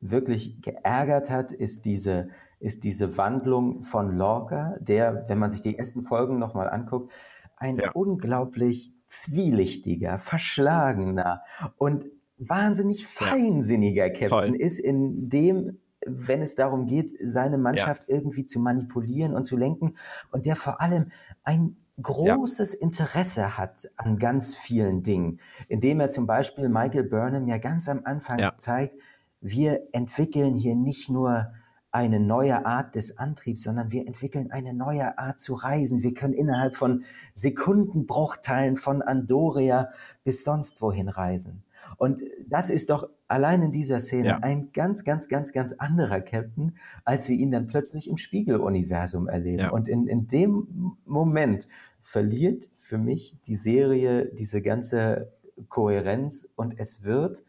wirklich 0.00 0.62
geärgert 0.62 1.30
hat, 1.30 1.52
ist 1.52 1.84
diese, 1.84 2.28
ist 2.60 2.84
diese 2.84 3.16
Wandlung 3.16 3.82
von 3.82 4.16
Lorca, 4.16 4.76
der, 4.80 5.24
wenn 5.28 5.38
man 5.38 5.50
sich 5.50 5.62
die 5.62 5.76
ersten 5.76 6.02
Folgen 6.02 6.38
nochmal 6.38 6.70
anguckt, 6.70 7.12
ein 7.56 7.78
ja. 7.78 7.90
unglaublich 7.92 8.92
zwielichtiger, 9.08 10.18
verschlagener 10.18 11.42
und 11.76 12.06
wahnsinnig 12.38 13.06
feinsinniger 13.06 14.10
Captain 14.10 14.28
Toll. 14.28 14.54
ist, 14.54 14.78
in 14.78 15.28
dem, 15.28 15.80
wenn 16.06 16.40
es 16.40 16.54
darum 16.54 16.86
geht, 16.86 17.12
seine 17.22 17.58
Mannschaft 17.58 18.04
ja. 18.08 18.16
irgendwie 18.16 18.44
zu 18.44 18.60
manipulieren 18.60 19.34
und 19.34 19.44
zu 19.44 19.56
lenken 19.56 19.96
und 20.30 20.46
der 20.46 20.56
vor 20.56 20.80
allem 20.80 21.10
ein 21.42 21.76
großes 22.00 22.74
ja. 22.74 22.80
Interesse 22.80 23.58
hat 23.58 23.88
an 23.96 24.18
ganz 24.18 24.54
vielen 24.54 25.02
Dingen, 25.02 25.40
indem 25.68 26.00
er 26.00 26.10
zum 26.10 26.26
Beispiel 26.26 26.68
Michael 26.68 27.04
Burnham 27.04 27.48
ja 27.48 27.58
ganz 27.58 27.88
am 27.88 28.02
Anfang 28.04 28.38
ja. 28.38 28.54
zeigt, 28.58 28.96
wir 29.40 29.88
entwickeln 29.92 30.54
hier 30.54 30.76
nicht 30.76 31.10
nur 31.10 31.52
eine 31.90 32.20
neue 32.20 32.64
Art 32.64 32.94
des 32.94 33.18
Antriebs, 33.18 33.64
sondern 33.64 33.92
wir 33.92 34.06
entwickeln 34.06 34.50
eine 34.50 34.72
neue 34.72 35.18
Art 35.18 35.40
zu 35.40 35.52
reisen. 35.52 36.02
Wir 36.02 36.14
können 36.14 36.32
innerhalb 36.32 36.74
von 36.74 37.04
Sekundenbruchteilen 37.34 38.76
von 38.76 39.02
Andoria 39.02 39.90
bis 40.24 40.42
sonst 40.42 40.80
wohin 40.80 41.10
reisen. 41.10 41.64
Und 41.96 42.22
das 42.48 42.70
ist 42.70 42.90
doch 42.90 43.08
allein 43.28 43.62
in 43.62 43.72
dieser 43.72 44.00
Szene 44.00 44.28
ja. 44.28 44.38
ein 44.38 44.72
ganz, 44.72 45.04
ganz, 45.04 45.28
ganz, 45.28 45.52
ganz 45.52 45.72
anderer 45.72 46.20
Captain, 46.20 46.76
als 47.04 47.28
wir 47.28 47.36
ihn 47.36 47.50
dann 47.50 47.66
plötzlich 47.66 48.08
im 48.08 48.16
Spiegeluniversum 48.16 49.28
erleben. 49.28 49.60
Ja. 49.60 49.70
Und 49.70 49.88
in, 49.88 50.06
in 50.06 50.28
dem 50.28 50.96
Moment 51.04 51.68
verliert 52.00 52.68
für 52.76 52.98
mich 52.98 53.36
die 53.46 53.56
Serie 53.56 54.26
diese 54.34 54.60
ganze 54.62 55.32
Kohärenz 55.68 56.48
und 56.56 56.78
es 56.78 57.04
wird 57.04 57.42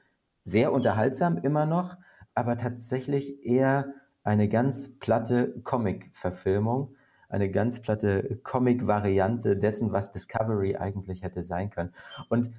sehr 0.43 0.71
unterhaltsam 0.71 1.37
immer 1.37 1.65
noch, 1.65 1.97
aber 2.35 2.57
tatsächlich 2.57 3.45
eher 3.45 3.93
eine 4.23 4.47
ganz 4.47 4.99
platte 4.99 5.59
Comic-Verfilmung, 5.63 6.95
eine 7.29 7.49
ganz 7.49 7.81
platte 7.81 8.39
Comic-Variante 8.43 9.57
dessen, 9.57 9.91
was 9.91 10.11
Discovery 10.11 10.77
eigentlich 10.77 11.23
hätte 11.23 11.43
sein 11.43 11.69
können. 11.69 11.93
Und 12.29 12.51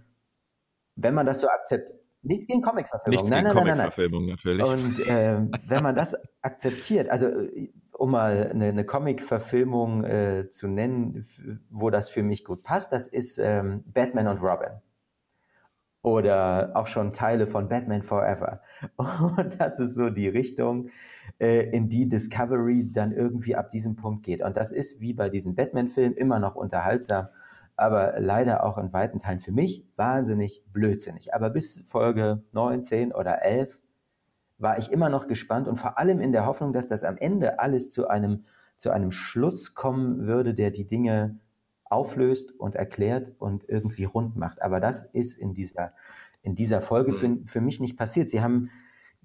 wenn 0.97 1.14
man 1.14 1.26
das 1.26 1.40
so 1.40 1.49
akzeptiert, 1.49 2.01
nichts 2.24 2.47
gegen 2.47 2.62
Comic-Verfilmung, 2.62 3.11
nichts 3.11 3.30
nein, 3.30 3.45
gegen 3.45 3.55
nein, 3.55 3.64
Comic-Verfilmung 3.64 4.26
natürlich. 4.26 4.64
Und 4.64 5.01
äh, 5.07 5.40
wenn 5.66 5.82
man 5.82 5.95
das 5.95 6.16
akzeptiert, 6.42 7.09
also 7.11 7.28
um 7.92 8.11
mal 8.11 8.51
eine, 8.51 8.66
eine 8.66 8.84
Comic-Verfilmung 8.84 10.05
äh, 10.05 10.49
zu 10.51 10.68
nennen, 10.68 11.24
wo 11.70 11.90
das 11.90 12.09
für 12.09 12.22
mich 12.22 12.45
gut 12.45 12.62
passt, 12.62 12.92
das 12.92 13.07
ist 13.09 13.38
ähm, 13.38 13.84
Batman 13.86 14.28
und 14.28 14.42
Robin. 14.42 14.80
Oder 16.03 16.72
auch 16.74 16.86
schon 16.86 17.12
Teile 17.12 17.47
von 17.47 17.68
Batman 17.68 18.03
Forever. 18.03 18.61
Und 18.99 19.59
das 19.59 19.80
ist 19.80 19.95
so 19.95 20.11
die 20.11 20.28
Richtung, 20.28 20.90
äh, 21.38 21.70
in 21.70 21.88
die 21.88 22.11
Discovery 22.11 22.90
dann 22.92 23.11
irgendwie 23.11 23.57
ab 23.57 23.70
diesem 23.70 23.97
Punkt 23.97 24.22
geht. 24.22 24.42
Und 24.42 24.59
das 24.59 24.70
ist 24.70 25.01
wie 25.01 25.14
bei 25.14 25.30
diesen 25.30 25.55
Batman-Filmen 25.55 26.14
immer 26.14 26.40
noch 26.40 26.57
unterhaltsam 26.57 27.28
aber 27.76 28.20
leider 28.20 28.64
auch 28.64 28.78
in 28.78 28.92
weiten 28.92 29.18
Teilen 29.18 29.40
für 29.40 29.52
mich 29.52 29.88
wahnsinnig 29.96 30.64
blödsinnig. 30.72 31.34
Aber 31.34 31.50
bis 31.50 31.80
Folge 31.86 32.42
9, 32.52 32.84
10 32.84 33.12
oder 33.12 33.42
11 33.42 33.78
war 34.58 34.78
ich 34.78 34.92
immer 34.92 35.08
noch 35.08 35.26
gespannt 35.26 35.66
und 35.66 35.76
vor 35.76 35.98
allem 35.98 36.20
in 36.20 36.32
der 36.32 36.46
Hoffnung, 36.46 36.72
dass 36.72 36.86
das 36.86 37.04
am 37.04 37.16
Ende 37.16 37.58
alles 37.58 37.90
zu 37.90 38.08
einem, 38.08 38.44
zu 38.76 38.90
einem 38.90 39.10
Schluss 39.10 39.74
kommen 39.74 40.26
würde, 40.26 40.54
der 40.54 40.70
die 40.70 40.86
Dinge 40.86 41.38
auflöst 41.84 42.52
und 42.52 42.74
erklärt 42.74 43.32
und 43.38 43.68
irgendwie 43.68 44.04
rund 44.04 44.36
macht. 44.36 44.62
Aber 44.62 44.80
das 44.80 45.04
ist 45.04 45.36
in 45.36 45.54
dieser, 45.54 45.92
in 46.42 46.54
dieser 46.54 46.80
Folge 46.80 47.12
für, 47.12 47.28
mhm. 47.28 47.46
für 47.46 47.60
mich 47.60 47.80
nicht 47.80 47.96
passiert. 47.96 48.30
Sie 48.30 48.42
haben 48.42 48.70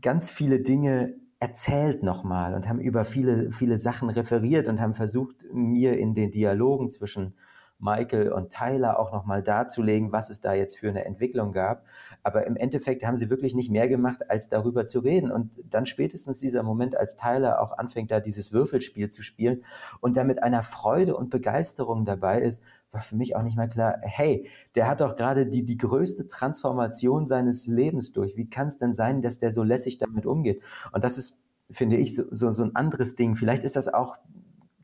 ganz 0.02 0.30
viele 0.30 0.60
Dinge 0.60 1.16
erzählt 1.40 2.04
nochmal 2.04 2.54
und 2.54 2.68
haben 2.68 2.82
über 2.82 3.06
viele, 3.06 3.52
viele 3.52 3.78
Sachen 3.78 4.10
referiert 4.10 4.68
und 4.68 4.82
haben 4.82 4.94
versucht, 4.94 5.46
mir 5.54 5.98
in 5.98 6.14
den 6.14 6.32
Dialogen 6.32 6.90
zwischen 6.90 7.34
Michael 7.80 8.32
und 8.32 8.50
Tyler 8.50 9.00
auch 9.00 9.12
nochmal 9.12 9.42
darzulegen, 9.42 10.12
was 10.12 10.30
es 10.30 10.42
da 10.42 10.54
jetzt 10.54 10.78
für 10.78 10.90
eine 10.90 11.06
Entwicklung 11.06 11.54
gab. 11.54 11.86
Aber 12.24 12.46
im 12.46 12.58
Endeffekt 12.58 13.04
haben 13.04 13.16
sie 13.16 13.30
wirklich 13.30 13.56
nicht 13.56 13.72
mehr 13.72 13.88
gemacht, 13.88 14.30
als 14.30 14.50
darüber 14.50 14.86
zu 14.86 15.00
reden. 15.00 15.32
Und 15.32 15.60
dann 15.64 15.86
spätestens 15.86 16.40
dieser 16.40 16.64
Moment, 16.64 16.98
als 16.98 17.16
Tyler 17.16 17.62
auch 17.62 17.78
anfängt, 17.78 18.12
da 18.12 18.20
dieses 18.20 18.52
Würfelspiel 18.52 19.10
zu 19.10 19.24
spielen 19.24 19.64
und 20.02 20.18
da 20.18 20.24
mit 20.24 20.44
einer 20.44 20.62
Freude 20.62 21.16
und 21.16 21.30
Begeisterung 21.30 22.06
dabei 22.06 22.42
ist, 22.42 22.62
war 22.92 23.02
für 23.02 23.16
mich 23.16 23.36
auch 23.36 23.44
nicht 23.44 23.56
mehr 23.56 23.68
klar, 23.68 23.98
hey, 24.02 24.50
der 24.76 24.88
hat 24.88 25.02
doch 25.02 25.16
gerade 25.16 25.48
die, 25.48 25.64
die 25.64 25.78
größte 25.78 26.28
Transformation 26.28 27.26
seines 27.26 27.68
Lebens 27.68 28.14
durch. 28.14 28.36
Wie 28.36 28.50
kann 28.50 28.68
es 28.68 28.78
denn 28.78 28.94
sein, 28.94 29.22
dass 29.22 29.40
der 29.40 29.52
so 29.52 29.64
lässig 29.64 30.00
damit 30.00 30.26
umgeht? 30.26 30.62
Und 30.92 31.04
das 31.04 31.18
ist, 31.18 31.38
finde 31.70 31.98
ich, 31.98 32.16
so, 32.16 32.24
so, 32.32 32.52
so 32.52 32.64
ein 32.64 32.76
anderes 32.76 33.16
Ding. 33.16 33.36
Vielleicht 33.36 33.64
ist 33.64 33.76
das 33.76 33.94
auch 33.94 34.18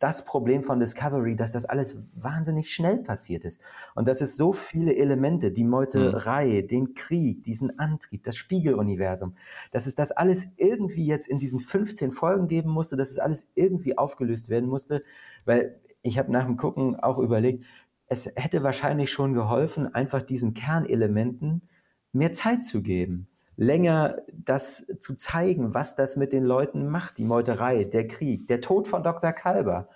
das 0.06 0.24
Problem 0.24 0.62
von 0.62 0.80
Discovery, 0.80 1.36
dass 1.36 1.52
das 1.52 1.66
alles 1.66 2.00
wahnsinnig 2.14 2.72
schnell 2.72 2.98
passiert 2.98 3.44
ist. 3.44 3.60
Und 3.96 4.08
dass 4.08 4.22
es 4.22 4.38
so 4.38 4.54
viele 4.54 4.96
Elemente, 4.96 5.50
die 5.52 5.64
Meuterei, 5.64 6.62
mhm. 6.62 6.68
den 6.68 6.94
Krieg, 6.94 7.44
diesen 7.44 7.80
Antrieb, 7.80 8.24
das 8.24 8.38
Spiegeluniversum, 8.38 9.36
dass 9.72 9.88
es 9.88 9.96
das 9.96 10.12
alles 10.12 10.46
irgendwie 10.58 11.08
jetzt 11.08 11.28
in 11.28 11.40
diesen 11.40 11.60
15 11.60 12.12
Folgen 12.12 12.48
geben 12.48 12.70
musste, 12.70 12.98
dass 12.98 13.10
es 13.10 13.18
alles 13.18 13.50
irgendwie 13.56 13.98
aufgelöst 13.98 14.48
werden 14.48 14.70
musste, 14.70 15.02
weil 15.44 15.82
ich 16.04 16.20
habe 16.20 16.32
nach 16.32 16.46
dem 16.46 16.56
Gucken 16.56 16.96
auch 16.98 17.18
überlegt, 17.18 17.66
es 18.06 18.32
hätte 18.36 18.62
wahrscheinlich 18.62 19.12
schon 19.12 19.34
geholfen, 19.34 19.92
einfach 19.96 20.22
diesen 20.22 20.54
Kernelementen 20.54 21.68
mehr 22.12 22.32
Zeit 22.32 22.64
zu 22.64 22.84
geben 22.84 23.28
länger 23.58 24.18
das 24.34 24.86
zu 25.00 25.16
zeigen, 25.16 25.74
was 25.74 25.96
das 25.96 26.16
mit 26.16 26.34
den 26.34 26.44
Leuten 26.44 26.88
macht, 26.88 27.18
die 27.18 27.26
Meuterei, 27.26 27.84
der 27.86 28.08
Krieg, 28.08 28.48
der 28.48 28.62
Tod 28.62 28.88
von 28.88 29.04
Dr. 29.04 29.32
Kalber. 29.32 29.90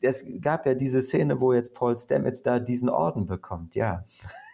Es 0.00 0.24
gab 0.40 0.66
ja 0.66 0.74
diese 0.74 1.00
Szene, 1.00 1.40
wo 1.40 1.52
jetzt 1.52 1.74
Paul 1.74 1.96
Stamets 1.96 2.42
da 2.42 2.58
diesen 2.58 2.90
Orden 2.90 3.26
bekommt. 3.26 3.74
Ja, 3.74 4.04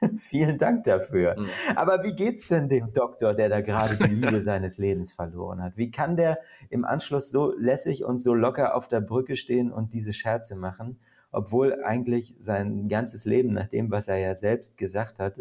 vielen 0.19 0.57
Dank 0.57 0.85
dafür. 0.85 1.39
Mhm. 1.39 1.49
Aber 1.75 2.05
wie 2.05 2.15
geht's 2.15 2.47
denn 2.47 2.69
dem 2.69 2.93
Doktor, 2.93 3.35
der 3.35 3.49
da 3.49 3.61
gerade 3.61 3.97
die 3.97 4.15
Liebe 4.15 4.41
seines 4.43 4.79
Lebens 4.79 5.13
verloren 5.13 5.61
hat? 5.61 5.77
Wie 5.77 5.91
kann 5.91 6.17
der 6.17 6.39
im 6.71 6.85
Anschluss 6.85 7.31
so 7.31 7.53
lässig 7.59 8.05
und 8.05 8.21
so 8.21 8.35
locker 8.35 8.77
auf 8.77 8.89
der 8.89 9.01
Brücke 9.01 9.37
stehen 9.37 9.73
und 9.73 9.93
diese 9.93 10.13
Scherze 10.13 10.55
machen, 10.55 10.99
obwohl 11.33 11.83
eigentlich 11.83 12.37
sein 12.39 12.89
ganzes 12.89 13.25
Leben, 13.25 13.53
nach 13.53 13.67
dem, 13.67 13.91
was 13.91 14.07
er 14.07 14.19
ja 14.19 14.37
selbst 14.37 14.77
gesagt 14.77 15.19
hat, 15.19 15.35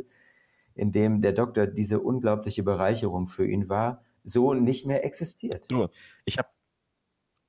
in 0.76 0.92
dem 0.92 1.22
der 1.22 1.34
Doktor 1.34 1.68
diese 1.68 2.00
unglaubliche 2.00 2.64
Bereicherung 2.64 3.28
für 3.28 3.48
ihn 3.48 3.70
war, 3.70 4.04
so 4.24 4.54
nicht 4.54 4.86
mehr 4.86 5.06
existiert. 5.06 5.66
Du, 5.68 5.88
ich 6.26 6.38
habe 6.38 6.50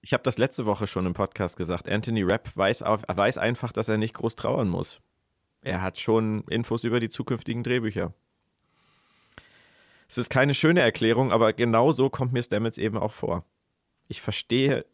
ich 0.05 0.13
hab 0.13 0.25
das 0.25 0.37
letzte 0.37 0.67
Woche 0.67 0.89
schon 0.89 1.07
im 1.07 1.15
Podcast 1.15 1.57
gesagt. 1.57 1.89
Anthony 1.89 2.23
Rapp 2.23 2.57
weiß, 2.57 2.83
auf, 2.83 3.03
weiß 3.07 3.39
einfach, 3.39 3.73
dass 3.73 3.89
er 3.89 3.99
nicht 3.99 4.15
groß 4.15 4.35
trauern 4.35 4.69
muss. 4.69 5.01
Er 5.61 5.81
hat 5.81 5.99
schon 6.01 6.43
Infos 6.49 6.83
über 6.83 6.99
die 6.99 7.09
zukünftigen 7.09 7.63
Drehbücher. 7.63 8.13
Es 10.09 10.19
ist 10.19 10.29
keine 10.29 10.55
schöne 10.55 10.81
Erklärung, 10.81 11.31
aber 11.31 11.53
genau 11.53 11.93
so 11.93 12.11
kommt 12.11 12.33
mir 12.33 12.43
Stamets 12.43 12.79
eben 12.79 12.99
auch 12.99 13.13
vor. 13.13 13.45
Ich 14.09 14.21
verstehe 14.21 14.85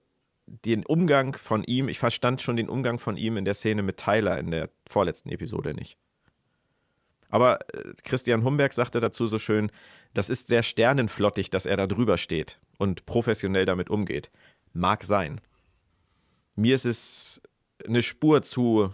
den 0.47 0.85
Umgang 0.85 1.37
von 1.37 1.65
ihm, 1.65 1.89
ich 1.89 1.99
verstand 1.99 2.43
schon 2.43 2.57
den 2.57 2.69
Umgang 2.69 2.99
von 2.99 3.17
ihm 3.17 3.37
in 3.37 3.45
der 3.45 3.55
Szene 3.55 3.83
mit 3.83 3.97
Tyler 3.97 4.39
in 4.39 4.51
der 4.51 4.71
vorletzten 4.87 5.31
Episode 5.31 5.75
nicht. 5.75 5.99
Aber 7.29 7.61
äh, 7.75 7.93
Christian 8.05 8.45
Humberg 8.45 8.73
sagte 8.73 9.01
dazu 9.01 9.27
so 9.27 9.39
schön, 9.39 9.71
das 10.15 10.31
ist 10.31 10.49
sehr 10.49 10.63
sternenflottig, 10.63 11.51
dass 11.51 11.67
er 11.67 11.77
da 11.77 11.87
drüber 11.87 12.19
steht 12.19 12.59
und 12.79 13.07
professionell 13.07 13.67
damit 13.67 13.91
umgeht. 13.91 14.31
Mag 14.73 15.05
sein. 15.05 15.41
Mir 16.55 16.75
ist 16.75 16.87
es 16.87 17.41
eine 17.87 18.03
Spur 18.03 18.43
zu 18.43 18.93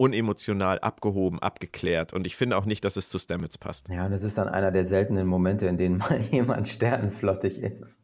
unemotional, 0.00 0.78
abgehoben, 0.78 1.40
abgeklärt. 1.40 2.14
Und 2.14 2.26
ich 2.26 2.34
finde 2.34 2.56
auch 2.56 2.64
nicht, 2.64 2.84
dass 2.86 2.96
es 2.96 3.10
zu 3.10 3.18
Stamets 3.18 3.58
passt. 3.58 3.88
Ja, 3.90 4.06
und 4.06 4.12
es 4.12 4.22
ist 4.22 4.38
dann 4.38 4.48
einer 4.48 4.70
der 4.70 4.86
seltenen 4.86 5.26
Momente, 5.26 5.66
in 5.66 5.76
denen 5.76 5.98
mal 5.98 6.18
jemand 6.30 6.68
sternenflottig 6.68 7.58
ist. 7.58 8.02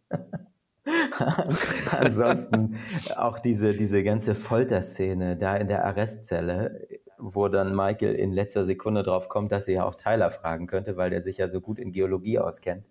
Ansonsten 1.90 2.76
auch 3.16 3.38
diese, 3.38 3.74
diese 3.74 4.04
ganze 4.04 4.34
Folterszene 4.34 5.36
da 5.36 5.56
in 5.56 5.68
der 5.68 5.86
Arrestzelle 5.86 6.86
wo 7.34 7.48
dann 7.48 7.74
Michael 7.74 8.14
in 8.14 8.32
letzter 8.32 8.64
Sekunde 8.64 9.02
drauf 9.02 9.28
kommt, 9.28 9.50
dass 9.50 9.64
sie 9.64 9.72
ja 9.74 9.84
auch 9.84 9.96
Tyler 9.96 10.30
fragen 10.30 10.66
könnte, 10.66 10.96
weil 10.96 11.10
der 11.10 11.20
sich 11.20 11.38
ja 11.38 11.48
so 11.48 11.60
gut 11.60 11.78
in 11.78 11.92
Geologie 11.92 12.38
auskennt. 12.38 12.86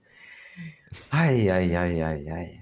Eieieiei. 1.09 2.61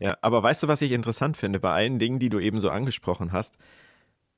Ja, 0.00 0.18
aber 0.20 0.42
weißt 0.42 0.64
du, 0.64 0.68
was 0.68 0.82
ich 0.82 0.92
interessant 0.92 1.36
finde? 1.36 1.60
Bei 1.60 1.72
allen 1.72 1.98
Dingen, 1.98 2.18
die 2.18 2.28
du 2.28 2.40
eben 2.40 2.58
so 2.58 2.70
angesprochen 2.70 3.32
hast, 3.32 3.56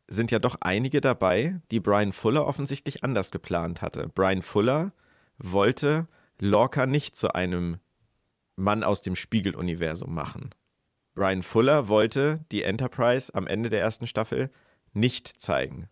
sind 0.08 0.30
ja 0.30 0.38
doch 0.38 0.56
einige 0.60 1.00
dabei, 1.00 1.60
die 1.70 1.80
Brian 1.80 2.12
Fuller 2.12 2.46
offensichtlich 2.46 3.02
anders 3.02 3.30
geplant 3.30 3.82
hatte. 3.82 4.08
Brian 4.14 4.42
Fuller 4.42 4.92
wollte 5.38 6.06
Lorca 6.38 6.86
nicht 6.86 7.16
zu 7.16 7.34
einem 7.34 7.78
Mann 8.56 8.84
aus 8.84 9.02
dem 9.02 9.16
Spiegeluniversum 9.16 10.14
machen. 10.14 10.54
Brian 11.14 11.42
Fuller 11.42 11.88
wollte 11.88 12.44
die 12.52 12.62
Enterprise 12.62 13.34
am 13.34 13.46
Ende 13.46 13.70
der 13.70 13.80
ersten 13.80 14.06
Staffel 14.06 14.50
nicht 14.92 15.28
zeigen. 15.28 15.88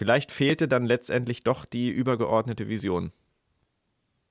Vielleicht 0.00 0.32
fehlte 0.32 0.66
dann 0.66 0.86
letztendlich 0.86 1.42
doch 1.42 1.66
die 1.66 1.90
übergeordnete 1.90 2.68
Vision. 2.68 3.12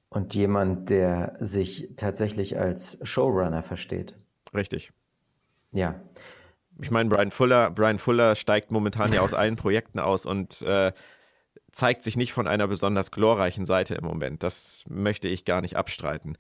Und 0.10 0.34
jemand, 0.34 0.90
der 0.90 1.38
sich 1.40 1.90
tatsächlich 1.96 2.58
als 2.58 2.98
Showrunner 3.04 3.62
versteht. 3.62 4.16
Richtig. 4.52 4.92
Ja. 5.72 6.02
Ich 6.82 6.90
meine, 6.90 7.08
Brian 7.08 7.30
Fuller, 7.30 7.70
Brian 7.70 8.00
Fuller 8.00 8.34
steigt 8.36 8.72
momentan 8.72 9.14
ja 9.14 9.22
aus 9.22 9.36
allen 9.36 9.58
Projekten 9.58 10.00
aus 10.00 10.26
und 10.26 10.60
äh, 10.64 10.92
zeigt 11.72 12.02
sich 12.02 12.18
nicht 12.18 12.34
von 12.34 12.48
einer 12.48 12.68
besonders 12.68 13.12
glorreichen 13.12 13.68
Seite 13.68 13.94
im 13.94 14.06
Moment. 14.06 14.42
Das 14.42 14.86
möchte 14.90 15.28
ich 15.28 15.46
gar 15.46 15.62
nicht 15.62 15.76
abstreiten. 15.76 16.36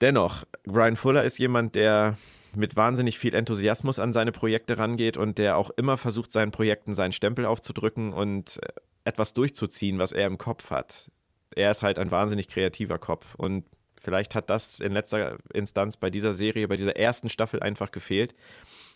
Dennoch, 0.00 0.44
Brian 0.62 0.94
Fuller 0.94 1.24
ist 1.24 1.38
jemand, 1.38 1.74
der 1.74 2.18
mit 2.56 2.76
wahnsinnig 2.76 3.18
viel 3.18 3.34
Enthusiasmus 3.34 3.98
an 3.98 4.12
seine 4.12 4.32
Projekte 4.32 4.78
rangeht 4.78 5.16
und 5.16 5.38
der 5.38 5.56
auch 5.56 5.70
immer 5.70 5.96
versucht, 5.96 6.32
seinen 6.32 6.50
Projekten 6.50 6.94
seinen 6.94 7.12
Stempel 7.12 7.46
aufzudrücken 7.46 8.12
und 8.12 8.58
äh, 8.62 8.72
etwas 9.04 9.34
durchzuziehen, 9.34 9.98
was 9.98 10.12
er 10.12 10.26
im 10.26 10.38
Kopf 10.38 10.70
hat. 10.70 11.10
Er 11.54 11.70
ist 11.70 11.82
halt 11.82 11.98
ein 11.98 12.10
wahnsinnig 12.10 12.48
kreativer 12.48 12.98
Kopf 12.98 13.34
und 13.36 13.64
vielleicht 14.00 14.34
hat 14.34 14.50
das 14.50 14.80
in 14.80 14.92
letzter 14.92 15.38
Instanz 15.52 15.96
bei 15.96 16.10
dieser 16.10 16.34
Serie, 16.34 16.68
bei 16.68 16.76
dieser 16.76 16.96
ersten 16.96 17.28
Staffel 17.28 17.60
einfach 17.60 17.92
gefehlt. 17.92 18.34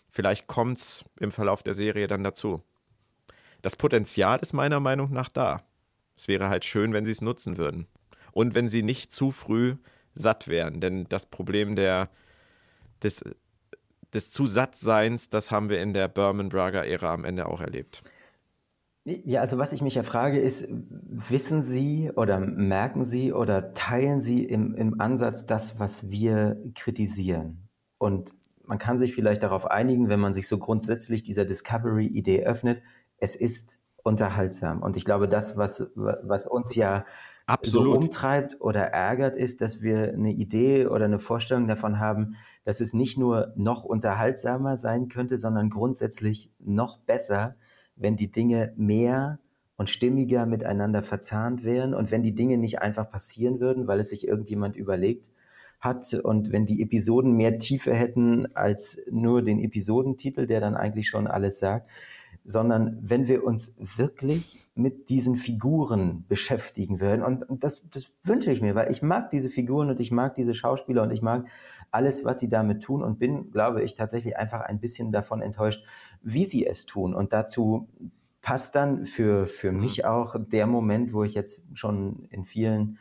Vielleicht 0.09 0.47
kommt 0.47 0.79
es 0.79 1.05
im 1.19 1.31
Verlauf 1.31 1.63
der 1.63 1.73
Serie 1.73 2.07
dann 2.07 2.23
dazu. 2.23 2.61
Das 3.61 3.75
Potenzial 3.75 4.39
ist 4.39 4.53
meiner 4.53 4.79
Meinung 4.79 5.11
nach 5.11 5.29
da. 5.29 5.63
Es 6.17 6.27
wäre 6.27 6.49
halt 6.49 6.65
schön, 6.65 6.93
wenn 6.93 7.05
sie 7.05 7.11
es 7.11 7.21
nutzen 7.21 7.57
würden. 7.57 7.87
Und 8.31 8.55
wenn 8.55 8.69
sie 8.69 8.83
nicht 8.83 9.11
zu 9.11 9.31
früh 9.31 9.75
satt 10.13 10.47
wären. 10.47 10.81
Denn 10.81 11.05
das 11.09 11.25
Problem 11.25 11.75
der, 11.75 12.09
des, 13.03 13.23
des 14.13 14.31
zu 14.31 14.47
Sattseins, 14.47 15.29
das 15.29 15.51
haben 15.51 15.69
wir 15.69 15.81
in 15.81 15.93
der 15.93 16.07
Berman 16.07 16.49
Braga-Ära 16.49 17.13
am 17.13 17.25
Ende 17.25 17.47
auch 17.47 17.61
erlebt. 17.61 18.03
Ja, 19.03 19.41
also 19.41 19.57
was 19.57 19.73
ich 19.73 19.81
mich 19.81 19.95
ja 19.95 20.03
frage 20.03 20.39
ist, 20.39 20.67
wissen 20.69 21.63
Sie 21.63 22.11
oder 22.15 22.39
merken 22.39 23.03
Sie 23.03 23.33
oder 23.33 23.73
teilen 23.73 24.21
Sie 24.21 24.45
im, 24.45 24.75
im 24.75 25.01
Ansatz 25.01 25.47
das, 25.47 25.79
was 25.79 26.11
wir 26.11 26.61
kritisieren? 26.75 27.67
Und 27.97 28.35
man 28.63 28.77
kann 28.77 28.99
sich 28.99 29.15
vielleicht 29.15 29.41
darauf 29.41 29.65
einigen, 29.65 30.07
wenn 30.07 30.19
man 30.19 30.33
sich 30.33 30.47
so 30.47 30.59
grundsätzlich 30.59 31.23
dieser 31.23 31.45
Discovery-Idee 31.45 32.43
öffnet, 32.43 32.83
es 33.17 33.35
ist 33.35 33.77
unterhaltsam. 34.03 34.83
Und 34.83 34.97
ich 34.97 35.05
glaube, 35.05 35.27
das, 35.27 35.57
was, 35.57 35.91
was 35.95 36.45
uns 36.45 36.75
ja 36.75 37.05
Absolut. 37.47 37.87
so 37.87 37.97
umtreibt 37.97 38.61
oder 38.61 38.81
ärgert, 38.81 39.35
ist, 39.35 39.61
dass 39.61 39.81
wir 39.81 40.13
eine 40.13 40.31
Idee 40.31 40.85
oder 40.85 41.05
eine 41.05 41.19
Vorstellung 41.19 41.67
davon 41.67 41.99
haben, 41.99 42.35
dass 42.63 42.79
es 42.81 42.93
nicht 42.93 43.17
nur 43.17 43.53
noch 43.55 43.83
unterhaltsamer 43.83 44.77
sein 44.77 45.09
könnte, 45.09 45.37
sondern 45.37 45.69
grundsätzlich 45.69 46.51
noch 46.59 46.97
besser, 46.97 47.55
wenn 47.95 48.15
die 48.15 48.31
Dinge 48.31 48.73
mehr 48.75 49.39
und 49.77 49.89
stimmiger 49.89 50.45
miteinander 50.45 51.01
verzahnt 51.01 51.63
wären 51.63 51.93
und 51.93 52.11
wenn 52.11 52.21
die 52.21 52.35
Dinge 52.35 52.57
nicht 52.57 52.81
einfach 52.81 53.09
passieren 53.09 53.59
würden, 53.59 53.87
weil 53.87 53.99
es 53.99 54.09
sich 54.09 54.27
irgendjemand 54.27 54.75
überlegt 54.75 55.31
hat 55.79 56.13
und 56.13 56.51
wenn 56.51 56.67
die 56.67 56.83
Episoden 56.83 57.33
mehr 57.33 57.57
Tiefe 57.57 57.93
hätten 57.93 58.55
als 58.55 59.01
nur 59.09 59.41
den 59.41 59.59
Episodentitel, 59.59 60.45
der 60.45 60.61
dann 60.61 60.75
eigentlich 60.75 61.09
schon 61.09 61.25
alles 61.25 61.57
sagt, 61.57 61.89
sondern 62.45 62.97
wenn 63.01 63.27
wir 63.27 63.43
uns 63.43 63.73
wirklich 63.79 64.63
mit 64.75 65.09
diesen 65.09 65.35
Figuren 65.35 66.25
beschäftigen 66.27 66.99
würden. 66.99 67.23
Und, 67.23 67.63
das, 67.63 67.83
das 67.89 68.05
wünsche 68.23 68.51
ich 68.51 68.61
mir, 68.61 68.75
weil 68.75 68.91
ich 68.91 69.01
mag 69.01 69.29
diese 69.29 69.49
Figuren 69.49 69.89
und 69.89 69.99
ich 69.99 70.11
mag 70.11 70.35
diese 70.35 70.53
Schauspieler 70.53 71.03
und 71.03 71.11
ich 71.11 71.21
mag 71.21 71.45
alles, 71.91 72.25
was 72.25 72.39
sie 72.39 72.49
damit 72.49 72.83
tun 72.83 73.03
und 73.03 73.19
bin, 73.19 73.51
glaube 73.51 73.83
ich, 73.83 73.95
tatsächlich 73.95 74.37
einfach 74.37 74.61
ein 74.61 74.79
bisschen 74.79 75.11
davon 75.11 75.41
enttäuscht, 75.41 75.83
wie 76.21 76.45
sie 76.45 76.65
es 76.65 76.85
tun. 76.85 77.13
Und 77.13 77.33
dazu 77.33 77.87
passt 78.41 78.75
dann 78.75 79.05
für, 79.05 79.47
für 79.47 79.71
mich 79.71 79.99
mhm. 79.99 80.05
auch 80.05 80.35
der 80.37 80.67
Moment, 80.67 81.13
wo 81.13 81.23
ich 81.23 81.33
jetzt 81.33 81.63
schon 81.73 82.27
in 82.29 82.45
vielen 82.45 82.97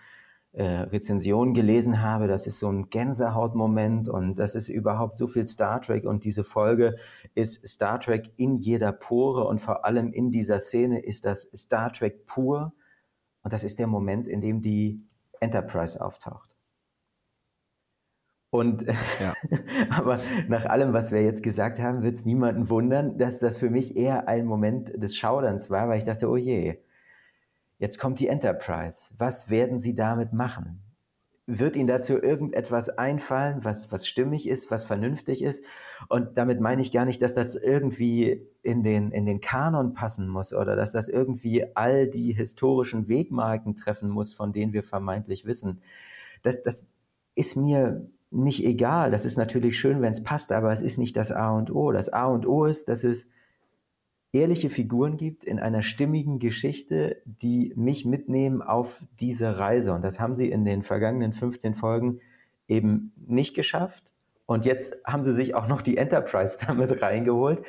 äh, 0.53 0.65
Rezensionen 0.65 1.55
gelesen 1.55 2.03
habe, 2.03 2.27
das 2.27 2.47
ist 2.47 2.59
so 2.59 2.69
ein 2.69 2.91
Gänsehautmoment 2.91 4.09
und 4.09 4.35
das 4.35 4.57
ist 4.57 4.69
überhaupt 4.69 5.17
so 5.17 5.29
viel 5.29 5.47
Star 5.47 5.81
Trek 5.81 6.05
und 6.05 6.25
diese 6.25 6.43
Folge 6.43 6.97
ist 7.35 7.67
Star 7.69 8.01
Trek 8.01 8.33
in 8.37 8.57
jeder 8.57 8.91
Pore 8.91 9.45
und 9.45 9.61
vor 9.61 9.85
allem 9.85 10.13
in 10.13 10.33
dieser 10.33 10.59
Szene 10.59 11.01
ist 11.01 11.25
das 11.25 11.49
Star 11.55 11.93
Trek 11.93 12.27
pur 12.27 12.73
und 13.43 13.53
das 13.53 13.63
ist 13.63 13.79
der 13.79 13.87
Moment, 13.87 14.27
in 14.27 14.41
dem 14.41 14.61
die 14.61 15.01
Enterprise 15.39 16.05
auftaucht. 16.05 16.50
Und 18.51 18.83
ja. 18.83 19.35
aber 19.91 20.21
nach 20.49 20.67
allem, 20.67 20.93
was 20.93 21.13
wir 21.13 21.23
jetzt 21.23 21.43
gesagt 21.43 21.79
haben, 21.79 22.03
wird 22.03 22.17
es 22.17 22.25
niemanden 22.25 22.69
wundern, 22.69 23.17
dass 23.17 23.39
das 23.39 23.59
für 23.59 23.71
mich 23.71 23.97
eher 23.97 24.29
ein 24.29 24.45
Moment 24.45 24.93
des 25.01 25.17
Schauderns 25.17 25.71
war, 25.71 25.89
weil 25.89 25.99
ich 25.99 26.05
dachte, 26.05 26.29
oh 26.29 26.37
je, 26.37 26.79
Jetzt 27.81 27.99
kommt 27.99 28.21
die 28.21 28.29
Enterprise. 28.29 29.15
Was 29.17 29.49
werden 29.49 29.79
Sie 29.79 29.95
damit 29.95 30.35
machen? 30.35 30.83
Wird 31.47 31.77
Ihnen 31.77 31.89
dazu 31.89 32.23
irgendetwas 32.23 32.91
einfallen, 32.91 33.65
was, 33.65 33.91
was 33.91 34.07
stimmig 34.07 34.47
ist, 34.47 34.71
was 34.71 34.85
vernünftig 34.85 35.43
ist? 35.43 35.65
Und 36.11 36.37
damit 36.37 36.61
meine 36.61 36.83
ich 36.83 36.93
gar 36.93 37.07
nicht, 37.07 37.23
dass 37.23 37.33
das 37.33 37.55
irgendwie 37.55 38.47
in 38.63 38.83
den, 38.85 39.13
in 39.13 39.25
den 39.25 39.41
Kanon 39.41 39.95
passen 39.95 40.29
muss 40.29 40.53
oder 40.53 40.77
dass 40.77 40.93
das 40.93 41.09
irgendwie 41.09 41.75
all 41.75 42.07
die 42.07 42.35
historischen 42.35 43.09
Wegmarken 43.09 43.77
treffen 43.77 44.11
muss, 44.11 44.35
von 44.35 44.53
denen 44.53 44.75
wir 44.75 44.83
vermeintlich 44.83 45.47
wissen. 45.47 45.81
Das, 46.43 46.63
das 46.63 46.87
ist 47.35 47.57
mir 47.57 48.11
nicht 48.31 48.65
egal. 48.65 49.11
Das 49.11 49.25
ist 49.25 49.37
natürlich 49.37 49.79
schön, 49.79 50.03
wenn 50.03 50.13
es 50.13 50.23
passt, 50.23 50.53
aber 50.53 50.73
es 50.73 50.83
ist 50.83 50.99
nicht 50.99 51.17
das 51.17 51.33
A 51.33 51.51
und 51.51 51.75
O. 51.75 51.93
Das 51.93 52.09
A 52.09 52.27
und 52.27 52.47
O 52.47 52.65
ist, 52.65 52.89
dass 52.89 53.05
es 53.05 53.29
ehrliche 54.33 54.71
Figuren 54.71 55.17
gibt 55.17 55.45
in 55.45 55.59
einer 55.59 55.83
stimmigen 55.83 56.39
Geschichte, 56.39 57.21
die 57.25 57.73
mich 57.77 58.05
mitnehmen 58.05 58.63
auf 58.63 59.05
diese 59.19 59.59
Reise. 59.59 59.93
Und 59.93 60.03
das 60.03 60.21
haben 60.21 60.35
sie 60.35 60.51
in 60.51 60.65
den 60.65 60.83
vergangenen 60.83 61.33
15 61.33 61.75
Folgen 61.75 62.21
eben 62.69 63.13
nicht 63.17 63.55
geschafft. 63.55 64.05
Und 64.47 64.65
jetzt 64.65 65.01
haben 65.05 65.23
sie 65.23 65.33
sich 65.33 65.55
auch 65.55 65.67
noch 65.67 65.83
die 65.83 65.97
Enterprise 65.97 66.59
damit 66.67 67.03
reingeholt. 67.03 67.65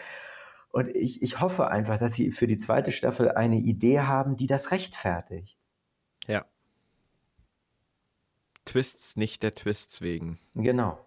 Und 0.71 0.89
ich, 0.95 1.21
ich 1.21 1.41
hoffe 1.41 1.67
einfach, 1.67 1.97
dass 1.97 2.13
sie 2.13 2.31
für 2.31 2.47
die 2.47 2.57
zweite 2.57 2.91
Staffel 2.91 3.31
eine 3.31 3.57
Idee 3.57 4.01
haben, 4.01 4.37
die 4.37 4.47
das 4.47 4.71
rechtfertigt. 4.71 5.59
Ja. 6.27 6.45
Twists 8.65 9.15
nicht 9.15 9.43
der 9.43 9.53
Twists 9.53 10.01
wegen. 10.01 10.39
Genau. 10.55 10.99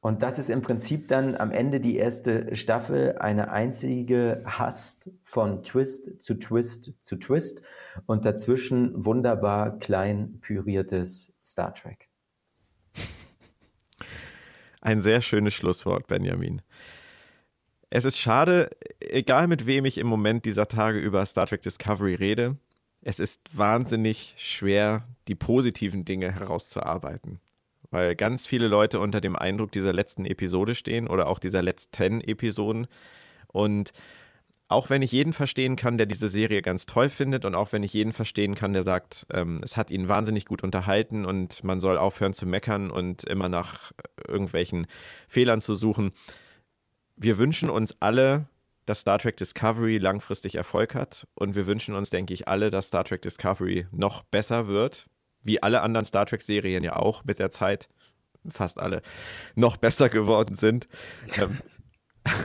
Und 0.00 0.22
das 0.22 0.38
ist 0.38 0.50
im 0.50 0.62
Prinzip 0.62 1.08
dann 1.08 1.34
am 1.34 1.50
Ende 1.50 1.80
die 1.80 1.96
erste 1.96 2.54
Staffel 2.54 3.18
eine 3.18 3.50
einzige 3.50 4.42
Hast 4.46 5.10
von 5.24 5.64
Twist 5.64 6.22
zu 6.22 6.34
Twist 6.34 6.92
zu 7.02 7.16
Twist 7.16 7.60
und 8.06 8.24
dazwischen 8.24 9.04
wunderbar 9.04 9.78
klein 9.78 10.38
püriertes 10.40 11.32
Star 11.44 11.74
Trek. 11.74 12.08
Ein 14.80 15.00
sehr 15.00 15.22
schönes 15.22 15.54
Schlusswort, 15.54 16.06
Benjamin. 16.06 16.62
Es 17.90 18.04
ist 18.04 18.18
schade, 18.18 18.70
egal 19.00 19.48
mit 19.48 19.66
wem 19.66 19.86
ich 19.86 19.98
im 19.98 20.06
Moment 20.06 20.44
dieser 20.44 20.68
Tage 20.68 20.98
über 20.98 21.26
Star 21.26 21.46
Trek 21.46 21.62
Discovery 21.62 22.14
rede, 22.14 22.56
es 23.06 23.20
ist 23.20 23.56
wahnsinnig 23.56 24.34
schwer, 24.36 25.06
die 25.28 25.34
positiven 25.34 26.04
Dinge 26.04 26.32
herauszuarbeiten 26.32 27.40
weil 27.90 28.16
ganz 28.16 28.46
viele 28.46 28.68
Leute 28.68 29.00
unter 29.00 29.20
dem 29.20 29.36
Eindruck 29.36 29.72
dieser 29.72 29.92
letzten 29.92 30.24
Episode 30.24 30.74
stehen 30.74 31.08
oder 31.08 31.28
auch 31.28 31.38
dieser 31.38 31.62
letzten 31.62 32.20
Episoden. 32.20 32.86
Und 33.48 33.92
auch 34.68 34.90
wenn 34.90 35.02
ich 35.02 35.12
jeden 35.12 35.32
verstehen 35.32 35.76
kann, 35.76 35.96
der 35.96 36.06
diese 36.06 36.28
Serie 36.28 36.62
ganz 36.62 36.86
toll 36.86 37.08
findet 37.08 37.44
und 37.44 37.54
auch 37.54 37.72
wenn 37.72 37.84
ich 37.84 37.92
jeden 37.92 38.12
verstehen 38.12 38.54
kann, 38.54 38.72
der 38.72 38.82
sagt, 38.82 39.26
ähm, 39.32 39.60
es 39.62 39.76
hat 39.76 39.90
ihn 39.90 40.08
wahnsinnig 40.08 40.46
gut 40.46 40.64
unterhalten 40.64 41.24
und 41.24 41.62
man 41.62 41.78
soll 41.78 41.98
aufhören 41.98 42.34
zu 42.34 42.46
meckern 42.46 42.90
und 42.90 43.24
immer 43.24 43.48
nach 43.48 43.92
irgendwelchen 44.26 44.86
Fehlern 45.28 45.60
zu 45.60 45.74
suchen. 45.74 46.12
Wir 47.16 47.38
wünschen 47.38 47.70
uns 47.70 47.96
alle, 48.00 48.48
dass 48.86 49.00
Star 49.00 49.18
Trek 49.18 49.36
Discovery 49.36 49.98
langfristig 49.98 50.54
Erfolg 50.54 50.94
hat 50.94 51.26
und 51.34 51.54
wir 51.54 51.66
wünschen 51.66 51.94
uns, 51.94 52.10
denke 52.10 52.32
ich, 52.32 52.48
alle, 52.48 52.70
dass 52.70 52.88
Star 52.88 53.04
Trek 53.04 53.20
Discovery 53.22 53.86
noch 53.90 54.22
besser 54.22 54.68
wird, 54.68 55.08
wie 55.42 55.62
alle 55.62 55.82
anderen 55.82 56.06
Star 56.06 56.26
Trek-Serien 56.26 56.82
ja 56.82 56.96
auch 56.96 57.24
mit 57.24 57.38
der 57.38 57.50
Zeit, 57.50 57.88
fast 58.48 58.78
alle, 58.78 59.02
noch 59.54 59.76
besser 59.76 60.08
geworden 60.08 60.54
sind. 60.54 60.88
Ähm, 61.36 61.58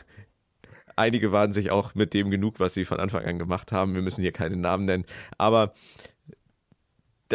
einige 0.95 1.31
waren 1.31 1.53
sich 1.53 1.71
auch 1.71 1.95
mit 1.95 2.13
dem 2.13 2.31
genug, 2.31 2.59
was 2.59 2.73
sie 2.73 2.85
von 2.85 2.99
Anfang 2.99 3.23
an 3.25 3.39
gemacht 3.39 3.71
haben. 3.71 3.93
Wir 3.93 4.01
müssen 4.01 4.21
hier 4.21 4.31
keine 4.31 4.57
Namen 4.57 4.85
nennen. 4.85 5.05
Aber 5.37 5.73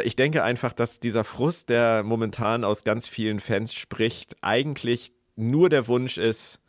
ich 0.04 0.16
denke 0.16 0.42
einfach, 0.42 0.72
dass 0.72 1.00
dieser 1.00 1.24
Frust, 1.24 1.68
der 1.68 2.02
momentan 2.02 2.64
aus 2.64 2.84
ganz 2.84 3.09
vielen 3.09 3.40
Fans 3.40 3.74
spricht, 3.74 4.36
eigentlich 4.42 5.12
nur 5.36 5.68
der 5.68 5.86
Wunsch 5.88 6.18
ist, 6.18 6.61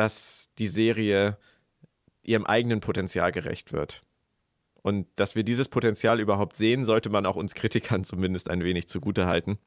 dass 0.00 0.48
die 0.58 0.68
Serie 0.68 1.36
ihrem 2.22 2.46
eigenen 2.46 2.80
Potenzial 2.80 3.32
gerecht 3.32 3.74
wird. 3.74 4.02
Und 4.80 5.06
dass 5.16 5.34
wir 5.34 5.42
dieses 5.42 5.68
Potenzial 5.68 6.20
überhaupt 6.20 6.56
sehen, 6.56 6.86
sollte 6.86 7.10
man 7.10 7.26
auch 7.26 7.36
uns 7.36 7.52
Kritikern 7.52 8.02
zumindest 8.02 8.48
ein 8.48 8.64
wenig 8.64 8.88
zugutehalten. 8.88 9.58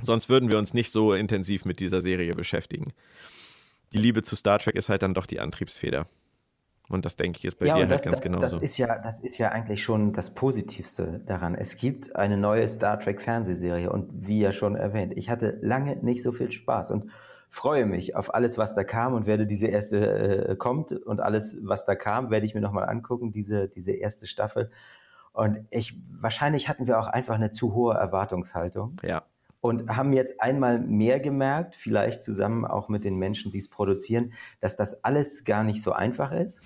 Sonst 0.00 0.30
würden 0.30 0.50
wir 0.50 0.56
uns 0.56 0.72
nicht 0.72 0.90
so 0.92 1.12
intensiv 1.12 1.66
mit 1.66 1.78
dieser 1.78 2.00
Serie 2.00 2.32
beschäftigen. 2.32 2.94
Die 3.92 3.98
Liebe 3.98 4.22
zu 4.22 4.34
Star 4.34 4.58
Trek 4.58 4.76
ist 4.76 4.88
halt 4.88 5.02
dann 5.02 5.12
doch 5.12 5.26
die 5.26 5.40
Antriebsfeder. 5.40 6.06
Und 6.88 7.04
das 7.04 7.16
denke 7.16 7.40
ich 7.40 7.44
ist 7.44 7.58
bei 7.58 7.66
ja, 7.66 7.74
dir 7.74 7.80
halt 7.80 7.90
das, 7.90 8.02
ganz 8.02 8.16
das, 8.16 8.22
genauso. 8.22 8.56
Das 8.56 8.62
ist, 8.62 8.78
ja, 8.78 8.98
das 8.98 9.20
ist 9.20 9.36
ja 9.36 9.50
eigentlich 9.50 9.82
schon 9.82 10.14
das 10.14 10.32
Positivste 10.32 11.20
daran. 11.26 11.54
Es 11.54 11.76
gibt 11.76 12.16
eine 12.16 12.38
neue 12.38 12.66
Star 12.66 12.98
Trek 12.98 13.20
Fernsehserie 13.20 13.90
und 13.90 14.26
wie 14.26 14.40
ja 14.40 14.52
schon 14.52 14.74
erwähnt, 14.74 15.12
ich 15.16 15.28
hatte 15.28 15.58
lange 15.60 15.96
nicht 15.96 16.22
so 16.22 16.32
viel 16.32 16.50
Spaß 16.50 16.92
und 16.92 17.10
freue 17.48 17.86
mich 17.86 18.16
auf 18.16 18.34
alles, 18.34 18.58
was 18.58 18.74
da 18.74 18.84
kam 18.84 19.14
und 19.14 19.26
werde 19.26 19.46
diese 19.46 19.66
erste 19.68 20.48
äh, 20.48 20.56
kommt 20.56 20.92
und 20.92 21.20
alles, 21.20 21.58
was 21.62 21.84
da 21.84 21.94
kam, 21.94 22.30
werde 22.30 22.46
ich 22.46 22.54
mir 22.54 22.60
nochmal 22.60 22.88
angucken, 22.88 23.32
diese, 23.32 23.68
diese 23.68 23.92
erste 23.92 24.26
Staffel. 24.26 24.70
Und 25.32 25.66
ich, 25.70 26.00
wahrscheinlich 26.20 26.68
hatten 26.68 26.86
wir 26.86 26.98
auch 26.98 27.08
einfach 27.08 27.34
eine 27.34 27.50
zu 27.50 27.74
hohe 27.74 27.94
Erwartungshaltung. 27.94 28.96
Ja. 29.02 29.24
Und 29.60 29.96
haben 29.96 30.12
jetzt 30.12 30.40
einmal 30.40 30.78
mehr 30.78 31.18
gemerkt, 31.18 31.74
vielleicht 31.74 32.22
zusammen 32.22 32.64
auch 32.64 32.88
mit 32.88 33.04
den 33.04 33.16
Menschen, 33.16 33.50
die 33.50 33.58
es 33.58 33.68
produzieren, 33.68 34.32
dass 34.60 34.76
das 34.76 35.04
alles 35.04 35.44
gar 35.44 35.64
nicht 35.64 35.82
so 35.82 35.92
einfach 35.92 36.32
ist. 36.32 36.60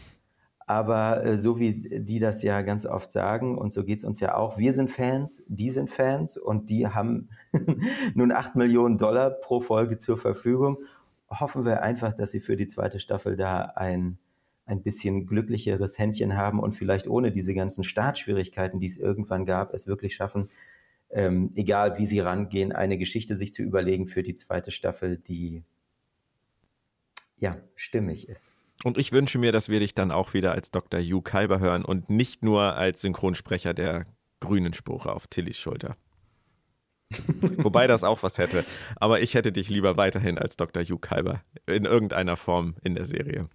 Aber 0.71 1.25
äh, 1.25 1.37
so 1.37 1.59
wie 1.59 1.75
die 1.75 2.21
das 2.21 2.45
ja 2.45 2.63
ganz 2.63 2.87
oft 2.87 3.11
sagen, 3.11 3.59
und 3.59 3.73
so 3.73 3.83
geht 3.83 3.99
es 3.99 4.05
uns 4.05 4.21
ja 4.21 4.37
auch, 4.37 4.57
wir 4.57 4.73
sind 4.73 4.89
Fans, 4.89 5.43
die 5.49 5.69
sind 5.69 5.91
Fans 5.91 6.37
und 6.37 6.71
die 6.71 6.87
haben 6.87 7.29
nun 8.15 8.31
8 8.31 8.55
Millionen 8.55 8.97
Dollar 8.97 9.31
pro 9.31 9.61
Folge 9.61 9.99
zur 9.99 10.17
Verfügung. 10.17 10.79
Hoffen 11.29 11.65
wir 11.65 11.83
einfach, 11.83 12.13
dass 12.13 12.31
sie 12.31 12.39
für 12.39 12.57
die 12.57 12.69
zweite 12.69 13.01
Staffel 13.01 13.37
da 13.37 13.73
ein, 13.75 14.19
ein 14.65 14.81
bisschen 14.81 15.27
glücklicheres 15.27 15.99
Händchen 15.99 16.37
haben 16.37 16.61
und 16.61 16.77
vielleicht 16.77 17.09
ohne 17.09 17.33
diese 17.33 17.53
ganzen 17.53 17.83
Startschwierigkeiten, 17.83 18.79
die 18.79 18.87
es 18.87 18.97
irgendwann 18.97 19.47
gab, 19.47 19.75
es 19.75 19.89
wirklich 19.89 20.15
schaffen, 20.15 20.51
ähm, 21.11 21.51
egal 21.57 21.99
wie 21.99 22.07
sie 22.07 22.21
rangehen, 22.21 22.71
eine 22.71 22.97
Geschichte 22.97 23.35
sich 23.35 23.53
zu 23.53 23.65
überlegen 23.65 24.07
für 24.07 24.23
die 24.23 24.35
zweite 24.35 24.71
Staffel, 24.71 25.19
die 25.19 25.65
ja 27.39 27.57
stimmig 27.75 28.29
ist. 28.29 28.50
Und 28.85 28.97
ich 28.97 29.13
wünsche 29.13 29.39
mir, 29.39 29.53
dass 29.53 29.69
wir 29.69 29.81
dich 29.81 29.95
dann 29.95 30.11
auch 30.11 30.33
wieder 30.33 30.53
als 30.53 30.71
Dr. 30.71 31.01
Hugh 31.01 31.23
Kalber 31.23 31.61
hören 31.61 31.85
und 31.85 32.09
nicht 32.09 32.43
nur 32.43 32.77
als 32.77 33.03
Synchronsprecher 33.03 33.75
der 33.75 34.07
grünen 34.41 34.73
Spore 34.73 35.13
auf 35.13 35.27
Tillys 35.27 35.59
Schulter. 35.59 35.97
Wobei 37.59 37.87
das 37.87 38.05
auch 38.05 38.23
was 38.23 38.39
hätte. 38.39 38.65
Aber 38.97 39.21
ich 39.21 39.35
hätte 39.35 39.53
dich 39.53 39.69
lieber 39.69 39.97
weiterhin 39.97 40.39
als 40.39 40.57
Dr. 40.57 40.83
Hugh 40.83 40.99
Kalber 40.99 41.43
in 41.67 41.85
irgendeiner 41.85 42.37
Form 42.37 42.77
in 42.83 42.95
der 42.95 43.05
Serie. 43.05 43.49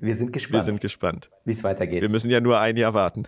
Wir 0.00 0.16
sind 0.16 0.32
gespannt. 0.32 0.54
Wir 0.54 0.62
sind 0.64 0.80
gespannt. 0.80 1.30
Wie 1.44 1.52
es 1.52 1.64
weitergeht. 1.64 2.02
Wir 2.02 2.10
müssen 2.10 2.30
ja 2.30 2.40
nur 2.40 2.60
ein 2.60 2.76
Jahr 2.76 2.94
warten. 2.94 3.26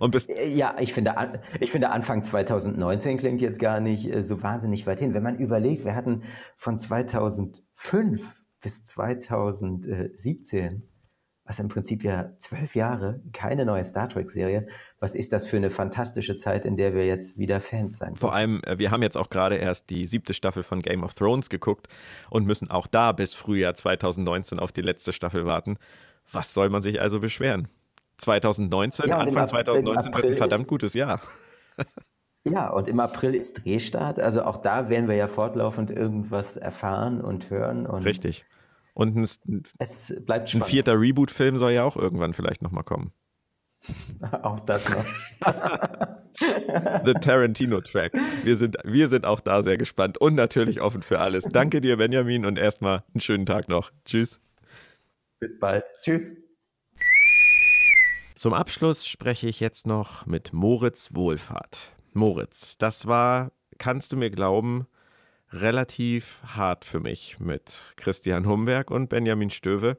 Und 0.00 0.10
bis 0.12 0.28
ja, 0.28 0.76
ich 0.78 0.92
finde, 0.92 1.14
ich 1.60 1.70
finde, 1.70 1.90
Anfang 1.90 2.22
2019 2.24 3.18
klingt 3.18 3.40
jetzt 3.40 3.58
gar 3.58 3.80
nicht 3.80 4.12
äh, 4.12 4.22
so 4.22 4.42
wahnsinnig 4.42 4.86
weit 4.86 5.00
hin. 5.00 5.14
Wenn 5.14 5.22
man 5.22 5.38
überlegt, 5.38 5.84
wir 5.84 5.94
hatten 5.94 6.22
von 6.56 6.78
2005 6.78 8.44
bis 8.60 8.84
2017, 8.84 10.82
was 11.44 11.58
im 11.58 11.68
Prinzip 11.68 12.04
ja 12.04 12.36
zwölf 12.38 12.76
Jahre, 12.76 13.22
keine 13.32 13.64
neue 13.64 13.84
Star 13.84 14.08
Trek-Serie. 14.08 14.68
Was 15.00 15.14
ist 15.14 15.32
das 15.32 15.46
für 15.46 15.56
eine 15.56 15.70
fantastische 15.70 16.36
Zeit, 16.36 16.64
in 16.64 16.76
der 16.76 16.94
wir 16.94 17.06
jetzt 17.06 17.38
wieder 17.38 17.60
Fans 17.60 17.98
sein? 17.98 18.14
Vor 18.14 18.34
allem, 18.34 18.62
äh, 18.64 18.78
wir 18.78 18.90
haben 18.90 19.02
jetzt 19.02 19.16
auch 19.16 19.30
gerade 19.30 19.56
erst 19.56 19.90
die 19.90 20.06
siebte 20.06 20.34
Staffel 20.34 20.62
von 20.62 20.80
Game 20.80 21.02
of 21.02 21.14
Thrones 21.14 21.48
geguckt 21.48 21.88
und 22.28 22.46
müssen 22.46 22.70
auch 22.70 22.86
da 22.86 23.12
bis 23.12 23.34
Frühjahr 23.34 23.74
2019 23.74 24.58
auf 24.58 24.72
die 24.72 24.82
letzte 24.82 25.12
Staffel 25.12 25.44
warten. 25.46 25.78
Was 26.30 26.54
soll 26.54 26.70
man 26.70 26.82
sich 26.82 27.00
also 27.00 27.18
beschweren? 27.18 27.68
2019, 28.20 29.08
ja, 29.08 29.18
Anfang 29.18 29.48
2019 29.48 30.14
wird 30.14 30.24
ein 30.24 30.34
verdammt 30.34 30.66
gutes 30.66 30.94
Jahr. 30.94 31.20
Ja, 32.44 32.70
und 32.70 32.88
im 32.88 33.00
April 33.00 33.34
ist 33.34 33.64
Drehstart. 33.64 34.18
Also 34.18 34.44
auch 34.44 34.56
da 34.56 34.88
werden 34.88 35.08
wir 35.08 35.14
ja 35.16 35.28
fortlaufend 35.28 35.90
irgendwas 35.90 36.56
erfahren 36.56 37.20
und 37.20 37.50
hören. 37.50 37.86
Und 37.86 38.04
Richtig. 38.04 38.46
Und 38.94 39.16
ein, 39.16 39.62
es 39.78 40.16
bleibt 40.24 40.48
spannend. 40.48 40.66
ein 40.66 40.70
vierter 40.70 40.98
Reboot-Film 40.98 41.58
soll 41.58 41.72
ja 41.72 41.84
auch 41.84 41.96
irgendwann 41.96 42.32
vielleicht 42.32 42.62
nochmal 42.62 42.84
kommen. 42.84 43.12
auch 44.42 44.60
das 44.60 44.88
noch. 44.88 45.04
The 47.04 47.12
Tarantino-Track. 47.14 48.12
Wir 48.44 48.56
sind, 48.56 48.76
wir 48.84 49.08
sind 49.08 49.26
auch 49.26 49.40
da 49.40 49.62
sehr 49.62 49.76
gespannt 49.76 50.18
und 50.18 50.34
natürlich 50.34 50.80
offen 50.80 51.02
für 51.02 51.18
alles. 51.18 51.44
Danke 51.44 51.80
dir, 51.80 51.96
Benjamin, 51.96 52.46
und 52.46 52.58
erstmal 52.58 53.04
einen 53.12 53.20
schönen 53.20 53.46
Tag 53.46 53.68
noch. 53.68 53.90
Tschüss. 54.04 54.40
Bis 55.40 55.58
bald. 55.58 55.84
Tschüss. 56.02 56.36
Zum 58.40 58.54
Abschluss 58.54 59.06
spreche 59.06 59.48
ich 59.48 59.60
jetzt 59.60 59.86
noch 59.86 60.24
mit 60.24 60.54
Moritz 60.54 61.10
Wohlfahrt. 61.12 61.94
Moritz, 62.14 62.78
das 62.78 63.06
war, 63.06 63.52
kannst 63.76 64.12
du 64.12 64.16
mir 64.16 64.30
glauben, 64.30 64.86
relativ 65.52 66.40
hart 66.46 66.86
für 66.86 67.00
mich 67.00 67.38
mit 67.38 67.78
Christian 67.96 68.46
Humberg 68.46 68.90
und 68.90 69.10
Benjamin 69.10 69.50
Stöwe. 69.50 69.98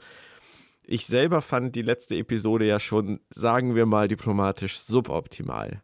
Ich 0.83 1.05
selber 1.05 1.43
fand 1.43 1.75
die 1.75 1.83
letzte 1.83 2.15
Episode 2.15 2.65
ja 2.65 2.79
schon, 2.79 3.19
sagen 3.29 3.75
wir 3.75 3.85
mal 3.85 4.07
diplomatisch, 4.07 4.79
suboptimal. 4.79 5.83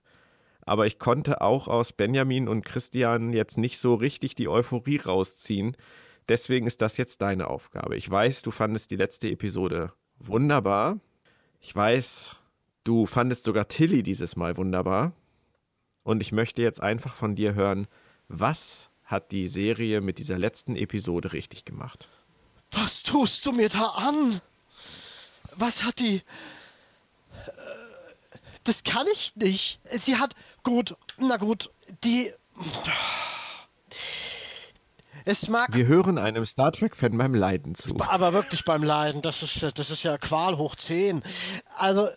Aber 0.65 0.87
ich 0.87 0.97
konnte 0.97 1.41
auch 1.41 1.67
aus 1.67 1.93
Benjamin 1.93 2.47
und 2.47 2.65
Christian 2.65 3.33
jetzt 3.33 3.59
nicht 3.59 3.77
so 3.77 3.93
richtig 3.93 4.33
die 4.33 4.49
Euphorie 4.49 4.97
rausziehen. 4.97 5.77
Deswegen 6.27 6.65
ist 6.65 6.81
das 6.81 6.97
jetzt 6.97 7.21
deine 7.21 7.51
Aufgabe. 7.51 7.97
Ich 7.97 8.09
weiß, 8.09 8.41
du 8.41 8.49
fandest 8.49 8.89
die 8.89 8.95
letzte 8.95 9.29
Episode 9.29 9.93
wunderbar. 10.17 10.99
Ich 11.59 11.75
weiß, 11.75 12.35
Du 12.87 13.05
fandest 13.05 13.43
sogar 13.43 13.67
Tilly 13.67 14.01
dieses 14.01 14.37
Mal 14.37 14.55
wunderbar. 14.55 15.11
Und 16.03 16.21
ich 16.21 16.31
möchte 16.31 16.61
jetzt 16.61 16.81
einfach 16.81 17.15
von 17.15 17.35
dir 17.35 17.53
hören, 17.53 17.85
was 18.29 18.89
hat 19.03 19.33
die 19.33 19.49
Serie 19.49 19.99
mit 19.99 20.19
dieser 20.19 20.37
letzten 20.37 20.77
Episode 20.77 21.33
richtig 21.33 21.65
gemacht? 21.65 22.07
Was 22.71 23.03
tust 23.03 23.45
du 23.45 23.51
mir 23.51 23.67
da 23.67 23.87
an? 23.87 24.39
Was 25.57 25.83
hat 25.83 25.99
die... 25.99 26.15
Äh, 26.15 27.51
das 28.63 28.85
kann 28.85 29.05
ich 29.11 29.35
nicht. 29.35 29.81
Sie 29.99 30.15
hat... 30.15 30.33
Gut, 30.63 30.95
na 31.17 31.35
gut, 31.35 31.69
die... 32.05 32.31
Es 35.25 35.49
mag. 35.49 35.73
Wir 35.73 35.87
hören 35.87 36.17
einem 36.17 36.45
Star 36.45 36.71
Trek-Fan 36.71 37.17
beim 37.17 37.35
Leiden 37.35 37.75
zu. 37.75 37.93
Aber 37.99 38.31
wirklich 38.31 38.63
beim 38.63 38.81
Leiden, 38.81 39.21
das 39.21 39.43
ist, 39.43 39.77
das 39.77 39.89
ist 39.89 40.03
ja 40.03 40.17
Qual 40.17 40.57
hoch 40.57 40.77
10. 40.77 41.21
Also, 41.75 42.07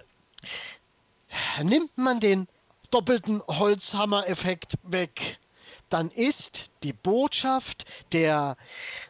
Nimmt 1.63 1.97
man 1.97 2.21
den 2.21 2.49
doppelten 2.91 3.43
Holzhammer-Effekt 3.47 4.75
weg, 4.83 5.39
dann 5.91 6.11
ist 6.11 6.71
die 6.83 6.93
Botschaft 6.93 7.85
der 8.13 8.57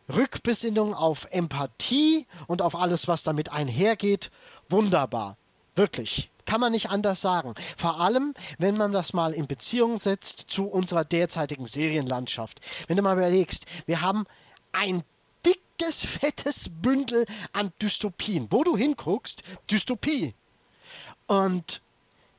Rückbesinnung 0.09 0.95
auf 0.95 1.29
Empathie 1.31 2.27
und 2.47 2.63
auf 2.63 2.75
alles, 2.75 3.07
was 3.07 3.23
damit 3.23 3.53
einhergeht, 3.53 4.31
wunderbar. 4.69 5.37
Wirklich. 5.77 6.31
Kann 6.47 6.61
man 6.61 6.73
nicht 6.73 6.91
anders 6.91 7.21
sagen. 7.21 7.55
Vor 7.77 8.01
allem, 8.01 8.35
wenn 8.59 8.77
man 8.77 8.93
das 8.93 9.13
mal 9.13 9.33
in 9.33 9.47
Beziehung 9.47 9.99
setzt 9.99 10.47
zu 10.49 10.67
unserer 10.67 11.05
derzeitigen 11.05 11.65
Serienlandschaft. 11.65 12.61
Wenn 12.89 12.97
du 12.97 13.03
mal 13.03 13.17
überlegst, 13.17 13.67
wir 13.87 14.01
haben 14.01 14.25
ein 14.73 15.05
dickes, 15.47 16.05
fettes 16.05 16.69
Bündel 16.69 17.25
an 17.53 17.73
Dystopien. 17.81 18.49
Wo 18.51 18.65
du 18.65 18.77
hinguckst, 18.77 19.45
Dystopie. 19.71 20.35
Und 21.31 21.81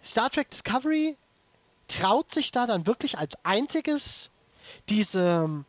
Star 0.03 0.29
Trek 0.29 0.49
Discovery 0.49 1.15
traut 1.87 2.33
sich 2.33 2.51
da 2.51 2.67
dann 2.67 2.87
wirklich 2.87 3.17
als 3.17 3.37
einziges 3.45 4.31
diese 4.89 5.63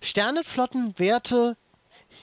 Sternenflottenwerte 0.00 1.56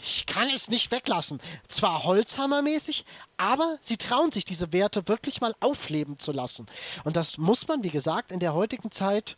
ich 0.04 0.26
kann 0.26 0.50
es 0.50 0.70
nicht 0.70 0.90
weglassen. 0.92 1.42
Zwar 1.68 2.06
Holzhammermäßig, 2.06 3.04
aber 3.36 3.78
sie 3.82 3.98
trauen 3.98 4.32
sich, 4.32 4.46
diese 4.46 4.72
Werte 4.72 5.10
wirklich 5.10 5.42
mal 5.42 5.54
aufleben 5.60 6.18
zu 6.18 6.32
lassen. 6.32 6.66
Und 7.04 7.18
das 7.18 7.38
muss 7.38 7.68
man, 7.68 7.84
wie 7.84 7.90
gesagt, 7.90 8.32
in 8.32 8.40
der 8.40 8.54
heutigen 8.54 8.90
Zeit 8.90 9.36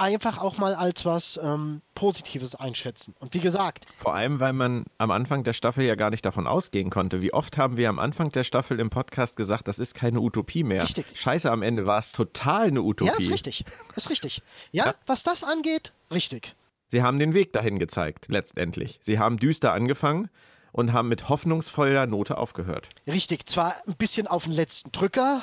einfach 0.00 0.38
auch 0.38 0.58
mal 0.58 0.74
als 0.74 1.04
was 1.04 1.38
ähm, 1.42 1.82
Positives 1.94 2.54
einschätzen. 2.54 3.14
Und 3.18 3.34
wie 3.34 3.40
gesagt. 3.40 3.84
Vor 3.96 4.14
allem, 4.14 4.40
weil 4.40 4.52
man 4.52 4.84
am 4.98 5.10
Anfang 5.10 5.44
der 5.44 5.52
Staffel 5.52 5.84
ja 5.84 5.94
gar 5.94 6.10
nicht 6.10 6.24
davon 6.24 6.46
ausgehen 6.46 6.90
konnte. 6.90 7.22
Wie 7.22 7.32
oft 7.32 7.58
haben 7.58 7.76
wir 7.76 7.88
am 7.88 7.98
Anfang 7.98 8.32
der 8.32 8.44
Staffel 8.44 8.80
im 8.80 8.90
Podcast 8.90 9.36
gesagt, 9.36 9.68
das 9.68 9.78
ist 9.78 9.94
keine 9.94 10.20
Utopie 10.20 10.64
mehr. 10.64 10.82
Richtig. 10.82 11.06
Scheiße, 11.14 11.50
am 11.50 11.62
Ende 11.62 11.86
war 11.86 11.98
es 11.98 12.10
total 12.10 12.68
eine 12.68 12.82
Utopie. 12.82 13.10
Ja, 13.10 13.18
ist 13.18 13.30
richtig. 13.30 13.64
Ist 13.94 14.10
richtig. 14.10 14.42
Ja, 14.72 14.86
ja, 14.86 14.94
was 15.06 15.22
das 15.22 15.44
angeht, 15.44 15.92
richtig. 16.10 16.54
Sie 16.88 17.02
haben 17.02 17.18
den 17.18 17.34
Weg 17.34 17.52
dahin 17.52 17.78
gezeigt, 17.78 18.26
letztendlich. 18.28 18.98
Sie 19.02 19.18
haben 19.18 19.36
düster 19.36 19.72
angefangen 19.72 20.28
und 20.72 20.92
haben 20.92 21.08
mit 21.08 21.28
hoffnungsvoller 21.28 22.06
Note 22.06 22.38
aufgehört. 22.38 22.88
Richtig, 23.06 23.46
zwar 23.46 23.76
ein 23.86 23.94
bisschen 23.94 24.26
auf 24.26 24.44
den 24.44 24.52
letzten 24.52 24.90
Drücker, 24.92 25.42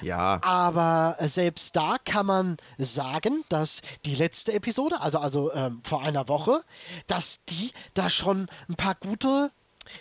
ja. 0.00 0.40
Aber 0.42 1.16
selbst 1.20 1.76
da 1.76 1.96
kann 2.04 2.26
man 2.26 2.56
sagen, 2.78 3.44
dass 3.48 3.82
die 4.04 4.14
letzte 4.14 4.52
Episode, 4.52 5.00
also, 5.00 5.18
also 5.18 5.52
ähm, 5.52 5.80
vor 5.84 6.02
einer 6.02 6.28
Woche, 6.28 6.62
dass 7.06 7.44
die 7.44 7.72
da 7.94 8.10
schon 8.10 8.48
ein 8.68 8.76
paar 8.76 8.94
gute 8.94 9.50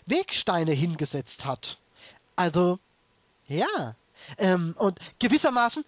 Wegsteine 0.05 0.71
hingesetzt 0.71 1.45
hat. 1.45 1.77
Also, 2.35 2.79
ja. 3.47 3.95
Ähm, 4.37 4.75
und 4.77 4.99
gewissermaßen, 5.19 5.83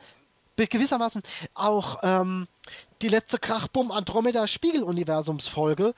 gewissermaßen 0.57 1.23
auch 1.53 1.99
ähm, 2.03 2.47
die 3.01 3.07
letzte 3.07 3.39
Krachbumm 3.39 3.91
Andromeda 3.91 4.47
Spiegeluniversumsfolge 4.47 5.93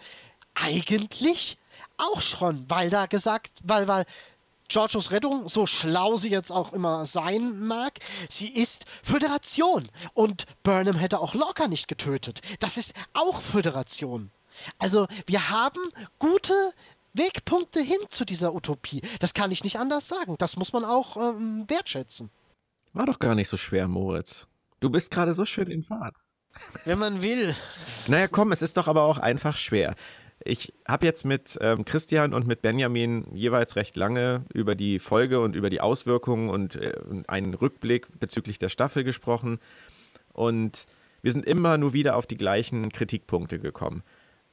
eigentlich 0.53 1.57
auch 1.97 2.21
schon, 2.21 2.65
weil 2.69 2.89
da 2.89 3.05
gesagt, 3.05 3.51
weil, 3.63 3.87
weil 3.87 4.05
Giorgios 4.69 5.11
Rettung, 5.11 5.47
so 5.47 5.65
schlau 5.65 6.17
sie 6.17 6.29
jetzt 6.29 6.51
auch 6.51 6.73
immer 6.73 7.05
sein 7.05 7.65
mag, 7.65 7.99
sie 8.29 8.49
ist 8.49 8.85
Föderation. 9.03 9.87
Und 10.13 10.45
Burnham 10.63 10.97
hätte 10.97 11.19
auch 11.19 11.33
Lorca 11.33 11.67
nicht 11.67 11.87
getötet. 11.87 12.41
Das 12.59 12.77
ist 12.77 12.93
auch 13.13 13.41
Föderation. 13.41 14.31
Also 14.79 15.07
wir 15.25 15.49
haben 15.49 15.81
gute 16.19 16.73
Wegpunkte 17.13 17.81
hin 17.81 17.97
zu 18.09 18.25
dieser 18.25 18.53
Utopie. 18.53 19.01
Das 19.19 19.33
kann 19.33 19.51
ich 19.51 19.63
nicht 19.63 19.79
anders 19.79 20.07
sagen. 20.07 20.35
Das 20.37 20.57
muss 20.57 20.73
man 20.73 20.85
auch 20.85 21.17
ähm, 21.17 21.65
wertschätzen. 21.67 22.29
War 22.93 23.05
doch 23.05 23.19
gar 23.19 23.35
nicht 23.35 23.49
so 23.49 23.57
schwer, 23.57 23.87
Moritz. 23.87 24.47
Du 24.79 24.89
bist 24.89 25.11
gerade 25.11 25.33
so 25.33 25.45
schön 25.45 25.69
in 25.69 25.83
Fahrt. 25.83 26.15
Wenn 26.85 26.99
man 26.99 27.21
will. 27.21 27.55
Naja, 28.07 28.27
komm, 28.27 28.51
es 28.51 28.61
ist 28.61 28.77
doch 28.77 28.87
aber 28.87 29.03
auch 29.03 29.17
einfach 29.17 29.57
schwer. 29.57 29.95
Ich 30.43 30.73
habe 30.87 31.05
jetzt 31.05 31.25
mit 31.25 31.57
ähm, 31.61 31.83
Christian 31.83 32.33
und 32.33 32.47
mit 32.47 32.61
Benjamin 32.61 33.25
jeweils 33.33 33.75
recht 33.75 33.97
lange 33.97 34.45
über 34.53 34.75
die 34.75 34.99
Folge 34.99 35.39
und 35.39 35.55
über 35.55 35.69
die 35.69 35.81
Auswirkungen 35.81 36.49
und 36.49 36.75
äh, 36.75 36.93
einen 37.27 37.53
Rückblick 37.53 38.07
bezüglich 38.19 38.59
der 38.59 38.69
Staffel 38.69 39.03
gesprochen. 39.03 39.59
Und 40.33 40.85
wir 41.21 41.31
sind 41.31 41.45
immer 41.45 41.77
nur 41.77 41.93
wieder 41.93 42.15
auf 42.15 42.27
die 42.27 42.37
gleichen 42.37 42.91
Kritikpunkte 42.91 43.59
gekommen. 43.59 44.03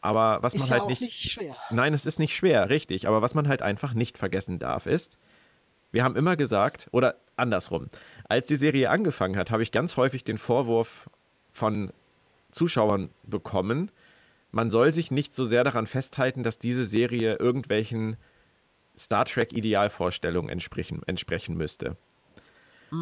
Aber 0.00 0.42
was 0.42 0.54
ist 0.54 0.60
man 0.60 0.68
ja 0.68 0.72
halt 0.72 0.82
auch 0.82 0.88
nicht, 0.88 1.02
nicht 1.02 1.32
schwer. 1.32 1.56
Nein, 1.70 1.94
es 1.94 2.04
ist 2.04 2.18
nicht 2.18 2.34
schwer, 2.34 2.68
richtig. 2.68 3.08
Aber 3.08 3.22
was 3.22 3.34
man 3.34 3.48
halt 3.48 3.62
einfach 3.62 3.94
nicht 3.94 4.18
vergessen 4.18 4.58
darf, 4.58 4.86
ist, 4.86 5.18
wir 5.92 6.02
haben 6.02 6.16
immer 6.16 6.36
gesagt, 6.36 6.88
oder 6.92 7.16
andersrum, 7.36 7.88
als 8.28 8.46
die 8.48 8.56
Serie 8.56 8.90
angefangen 8.90 9.36
hat, 9.36 9.50
habe 9.50 9.62
ich 9.62 9.70
ganz 9.70 9.96
häufig 9.96 10.24
den 10.24 10.38
Vorwurf 10.38 11.08
von 11.52 11.92
Zuschauern 12.50 13.10
bekommen, 13.22 13.90
man 14.54 14.70
soll 14.70 14.92
sich 14.92 15.10
nicht 15.10 15.34
so 15.34 15.44
sehr 15.44 15.64
daran 15.64 15.86
festhalten, 15.86 16.44
dass 16.44 16.58
diese 16.58 16.84
Serie 16.84 17.36
irgendwelchen 17.36 18.16
Star 18.96 19.24
Trek-Idealvorstellungen 19.24 20.48
entsprechen, 20.48 21.02
entsprechen 21.06 21.56
müsste. 21.56 21.96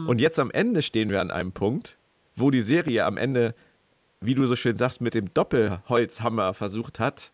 Und 0.07 0.22
jetzt 0.22 0.38
am 0.38 0.50
Ende 0.50 0.80
stehen 0.80 1.11
wir 1.11 1.20
an 1.20 1.30
einem 1.30 1.53
Punkt, 1.53 1.98
wo 2.34 2.50
die 2.50 2.62
Serie 2.62 3.05
am 3.05 3.18
Ende, 3.18 3.55
wie 4.22 4.34
du 4.34 4.46
so 4.46 4.57
schön 4.57 4.76
sagst, 4.76 5.03
mit 5.03 5.12
dem 5.12 5.34
Doppelholzhammer 5.34 6.55
versucht 6.55 6.98
hat, 6.98 7.30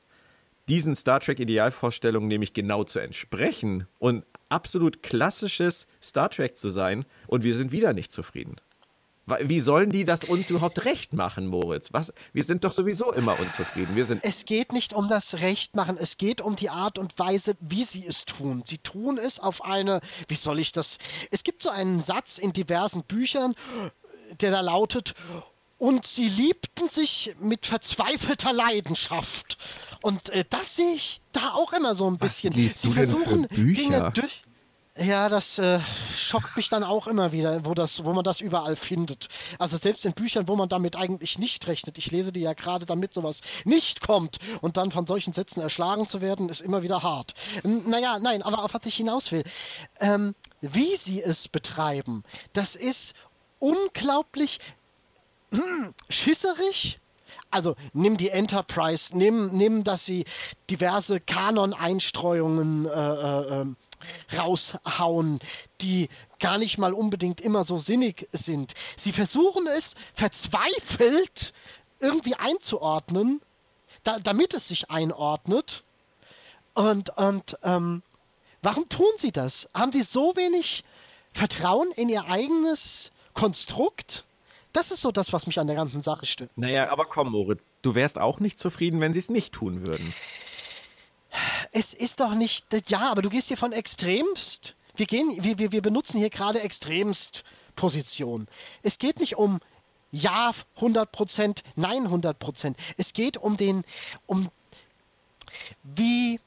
diesen 0.69 0.97
Star 0.97 1.21
Trek-Idealvorstellungen 1.21 2.29
nämlich 2.29 2.53
genau 2.53 2.83
zu 2.83 2.99
entsprechen 2.99 3.87
und 4.01 4.25
absolut 4.49 5.05
klassisches 5.05 5.87
Star 6.03 6.31
Trek 6.31 6.59
zu 6.59 6.71
sein. 6.71 7.05
Und 7.29 7.45
wir 7.45 7.55
sind 7.55 7.71
wieder 7.71 7.93
nicht 7.93 8.11
zufrieden. 8.11 8.57
Wie 9.43 9.61
sollen 9.61 9.91
die 9.91 10.05
das 10.05 10.24
uns 10.24 10.51
überhaupt 10.51 10.85
recht 10.85 11.12
machen, 11.12 11.47
Moritz? 11.47 11.89
Was? 11.93 12.12
Wir 12.33 12.45
sind 12.45 12.64
doch 12.64 12.72
sowieso 12.72 13.12
immer 13.12 13.39
unzufrieden. 13.39 13.97
Wir 13.97 14.07
sind 14.07 14.24
Es 14.24 14.45
geht 14.45 14.72
nicht 14.72 14.93
um 14.93 15.09
das 15.09 15.35
Rechtmachen, 15.35 15.97
es 15.99 16.16
geht 16.16 16.41
um 16.41 16.57
die 16.57 16.70
Art 16.70 16.99
und 16.99 17.18
Weise, 17.18 17.57
wie 17.61 17.85
sie 17.85 18.07
es 18.07 18.24
tun. 18.24 18.62
Sie 18.66 18.79
tun 18.79 19.18
es 19.18 19.39
auf 19.39 19.64
eine, 19.64 20.01
wie 20.29 20.35
soll 20.35 20.59
ich 20.59 20.72
das? 20.72 20.99
Es 21.31 21.45
gibt 21.45 21.62
so 21.62 21.70
einen 21.70 22.01
Satz 22.01 22.39
in 22.39 22.53
diversen 22.53 23.03
Büchern, 23.05 23.55
der 24.41 24.51
da 24.51 24.61
lautet, 24.61 25.14
und 25.79 26.07
sie 26.07 26.29
liebten 26.29 26.89
sich 26.89 27.35
mit 27.41 27.64
verzweifelter 27.64 28.53
Leidenschaft. 28.53 29.57
Und 30.03 30.29
äh, 30.31 30.45
das 30.49 30.76
sehe 30.76 30.95
ich 30.95 31.20
da 31.33 31.53
auch 31.55 31.72
immer 31.72 31.95
so 31.95 32.11
ein 32.11 32.18
bisschen. 32.18 32.53
liest 32.53 32.81
sie 32.81 32.89
du 32.89 32.95
denn 32.95 33.07
für 33.07 33.16
versuchen 33.16 33.49
Bücher? 33.49 33.83
Dinge 33.83 34.11
durch. 34.12 34.43
Ja, 35.01 35.28
das 35.28 35.61
äh, 35.61 35.78
schockt 36.16 36.57
mich 36.57 36.70
dann 36.70 36.82
auch 36.82 37.07
immer 37.07 37.30
wieder, 37.30 37.64
wo, 37.64 37.74
das, 37.74 38.05
wo 38.05 38.12
man 38.12 38.24
das 38.24 38.40
überall 38.40 38.74
findet. 38.74 39.28
Also 39.61 39.76
selbst 39.76 40.05
in 40.05 40.12
Büchern, 40.12 40.49
wo 40.49 40.57
man 40.57 40.68
damit 40.68 40.96
eigentlich 40.96 41.38
nicht 41.38 41.68
rechnet. 41.68 41.99
Ich 41.99 42.11
lese 42.11 42.32
die 42.32 42.40
ja 42.40 42.53
gerade, 42.53 42.84
damit 42.84 43.14
sowas 43.14 43.42
nicht 43.64 44.01
kommt. 44.01 44.38
Und 44.61 44.76
dann 44.76 44.90
von 44.90 45.07
solchen 45.07 45.32
Sätzen 45.32 45.61
erschlagen 45.61 46.09
zu 46.09 46.20
werden, 46.20 46.49
ist 46.49 46.61
immer 46.61 46.82
wieder 46.82 47.05
hart. 47.05 47.34
N 47.62 47.88
naja, 47.88 48.18
nein, 48.18 48.42
aber 48.42 48.64
auf 48.64 48.74
was 48.74 48.86
ich 48.86 48.96
hinaus 48.96 49.30
will. 49.30 49.44
Ähm, 50.01 50.34
wie 50.62 50.96
sie 50.96 51.22
es 51.22 51.46
betreiben, 51.46 52.24
das 52.53 52.74
ist 52.74 53.14
unglaublich 53.61 54.59
hm, 55.53 55.94
schisserig. 56.09 56.99
Also 57.53 57.76
nimm 57.92 58.16
die 58.16 58.30
Enterprise, 58.30 59.16
nimm, 59.16 59.57
nimm 59.57 59.84
dass 59.84 60.05
sie 60.05 60.24
diverse 60.70 61.20
Kanon-Einstreuungen 61.20 62.86
äh, 62.86 62.90
äh, 62.90 63.61
ähm, 63.61 63.76
raushauen, 64.36 65.40
die 65.80 66.09
gar 66.38 66.59
nicht 66.59 66.78
mal 66.78 66.92
unbedingt 66.92 67.40
immer 67.40 67.64
so 67.64 67.78
sinnig 67.78 68.28
sind. 68.32 68.74
Sie 68.96 69.12
versuchen 69.12 69.66
es 69.66 69.94
verzweifelt 70.14 71.53
irgendwie 72.01 72.34
einzuordnen, 72.34 73.40
da, 74.05 74.18
damit 74.18 74.55
es 74.55 74.68
sich 74.68 74.90
einordnet. 74.90 75.82
Und, 76.74 77.11
und 77.16 77.57
ähm, 77.62 78.03
warum 78.62 78.88
tun 78.88 79.11
sie 79.16 79.32
das? 79.32 79.68
Haben 79.74 79.92
sie 79.92 80.03
so 80.03 80.36
wenig 80.36 80.84
Vertrauen 81.34 81.90
in 81.92 82.09
ihr 82.09 82.26
eigenes 82.26 83.11
Konstrukt? 83.34 84.24
Das 84.72 84.90
ist 84.90 85.01
so 85.01 85.11
das, 85.11 85.32
was 85.32 85.46
mich 85.46 85.59
an 85.59 85.66
der 85.66 85.76
ganzen 85.76 86.03
Sache 86.03 86.26
stört. 86.26 86.51
Naja, 86.57 86.90
aber 86.90 87.07
komm, 87.07 87.32
Moritz, 87.32 87.74
du 87.82 87.94
wärst 87.94 88.18
auch 88.18 88.38
nicht 88.38 88.59
zufrieden, 88.59 89.01
wenn 89.01 89.12
sie 89.12 89.18
es 89.18 89.28
nicht 89.28 89.55
tun 89.55 89.86
würden. 89.86 90.14
Es 91.73 91.95
ist 91.95 92.21
doch 92.21 92.35
nicht. 92.35 92.66
Ja, 92.89 93.11
aber 93.11 93.23
du 93.23 93.31
gehst 93.31 93.49
hier 93.49 93.57
von 93.57 93.73
extremst. 93.73 94.75
Wir, 94.97 95.07
gehen, 95.07 95.43
wir, 95.43 95.59
wir, 95.59 95.73
wir 95.73 95.83
benutzen 95.83 96.19
hier 96.19 96.31
gerade 96.31 96.61
extremst 96.61 97.45
Position. 97.77 98.49
Es 98.83 98.99
geht 98.99 99.21
nicht 99.21 99.37
um 99.37 99.61
Ja 100.11 100.53
100%, 100.79 101.62
Nein 101.77 102.09
100%. 102.09 102.75
Es 102.97 103.12
geht 103.12 103.37
um 103.37 103.57
den, 103.57 103.85
um 104.27 104.51
wie 105.83 106.41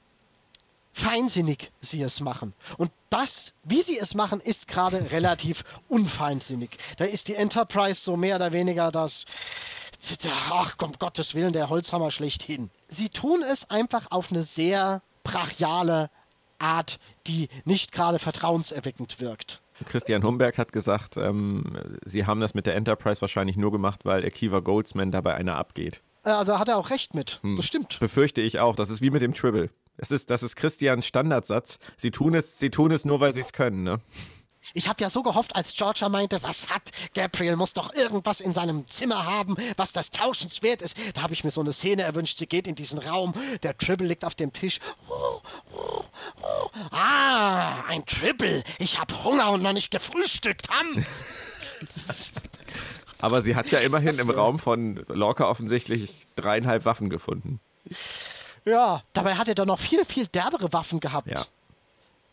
feinsinnig 0.94 1.72
sie 1.80 2.02
es 2.02 2.20
machen. 2.20 2.54
Und 2.78 2.92
das, 3.10 3.54
wie 3.64 3.82
sie 3.82 3.98
es 3.98 4.14
machen, 4.14 4.40
ist 4.40 4.68
gerade 4.68 5.12
relativ 5.12 5.64
unfeinsinnig. 5.88 6.72
Da 6.98 7.06
ist 7.06 7.28
die 7.28 7.36
Enterprise 7.36 8.02
so 8.02 8.18
mehr 8.18 8.36
oder 8.36 8.52
weniger 8.52 8.92
das, 8.92 9.26
ach, 10.50 10.76
um 10.82 10.94
Gottes 10.94 11.34
Willen, 11.34 11.54
der 11.54 11.70
Holzhammer 11.70 12.12
schlechthin. 12.12 12.70
Sie 12.88 13.10
tun 13.10 13.42
es 13.42 13.70
einfach 13.70 14.12
auf 14.12 14.32
eine 14.32 14.44
sehr 14.44 15.02
brachiale 15.24 16.10
Art, 16.60 17.00
die 17.28 17.50
nicht 17.66 17.92
gerade 17.92 18.20
vertrauenserweckend 18.20 19.20
wirkt. 19.20 19.62
Christian 19.86 20.24
Humberg 20.24 20.58
hat 20.60 20.72
gesagt, 20.74 21.18
ähm, 21.18 21.76
sie 22.06 22.26
haben 22.28 22.40
das 22.40 22.54
mit 22.54 22.68
der 22.68 22.76
Enterprise 22.76 23.20
wahrscheinlich 23.22 23.58
nur 23.58 23.72
gemacht, 23.72 24.02
weil 24.06 24.24
Akiva 24.24 24.60
Goldsman 24.60 25.12
dabei 25.12 25.34
einer 25.36 25.56
abgeht. 25.56 26.02
Äh, 26.24 26.30
Also 26.30 26.60
hat 26.60 26.68
er 26.68 26.78
auch 26.78 26.92
recht 26.92 27.16
mit. 27.16 27.40
Das 27.58 27.66
stimmt. 27.66 28.00
Befürchte 28.00 28.42
ich 28.42 28.60
auch. 28.60 28.76
Das 28.76 28.90
ist 28.92 29.02
wie 29.02 29.10
mit 29.10 29.24
dem 29.24 29.34
Tribble. 29.34 29.72
Es 29.98 30.12
ist, 30.12 30.30
das 30.30 30.44
ist 30.44 30.56
Christians 30.56 31.06
Standardsatz. 31.08 31.80
Sie 31.98 32.12
tun 32.12 32.36
es, 32.36 32.60
sie 32.60 32.70
tun 32.70 32.92
es 32.92 33.06
nur, 33.06 33.20
weil 33.20 33.34
sie 33.34 33.42
es 33.42 33.54
können, 33.54 33.84
ne? 33.84 34.00
Ich 34.74 34.88
habe 34.88 35.02
ja 35.04 35.10
so 35.10 35.24
gehofft, 35.24 35.56
als 35.56 35.74
Georgia 35.74 36.10
meinte, 36.10 36.42
was 36.44 36.70
hat 36.70 36.92
Gabriel, 37.14 37.56
muss 37.56 37.74
doch 37.74 37.94
irgendwas 37.94 38.42
in 38.42 38.54
seinem 38.54 38.90
Zimmer 38.90 39.26
haben, 39.26 39.56
was 39.78 39.94
das 39.94 40.12
tauschenswert 40.12 40.82
ist. 40.82 40.98
Da 41.14 41.24
habe 41.24 41.34
ich 41.34 41.44
mir 41.44 41.52
so 41.52 41.62
eine 41.62 41.74
Szene 41.74 42.04
erwünscht, 42.04 42.38
sie 42.38 42.48
geht 42.48 42.68
in 42.68 42.76
diesen 42.76 43.00
Raum, 43.00 43.34
der 43.64 43.78
Tribble 43.78 44.08
liegt 44.08 44.26
auf 44.26 44.36
dem 44.36 44.54
Tisch. 44.54 44.80
Oh, 45.10 45.42
oh, 45.74 46.04
oh. 46.42 46.70
Ah, 46.92 47.84
ein 47.88 48.06
Tribble. 48.06 48.64
Ich 48.80 49.00
habe 49.00 49.24
Hunger 49.24 49.52
und 49.52 49.62
noch 49.64 49.74
nicht 49.74 49.92
gefrühstückt. 49.92 50.70
Ham. 50.70 51.06
Aber 53.20 53.42
sie 53.42 53.56
hat 53.56 53.70
ja 53.72 53.80
immerhin 53.80 54.18
im 54.18 54.30
Raum 54.30 54.58
von 54.58 55.06
Lorca 55.08 55.46
offensichtlich 55.46 56.28
dreieinhalb 56.36 56.86
Waffen 56.86 57.10
gefunden. 57.10 57.60
Ja, 58.66 59.04
dabei 59.14 59.36
hat 59.36 59.48
er 59.48 59.56
doch 59.56 59.66
noch 59.66 59.80
viel, 59.80 60.06
viel 60.06 60.28
derbere 60.28 60.74
Waffen 60.74 61.00
gehabt. 61.00 61.28
Ja. 61.28 61.44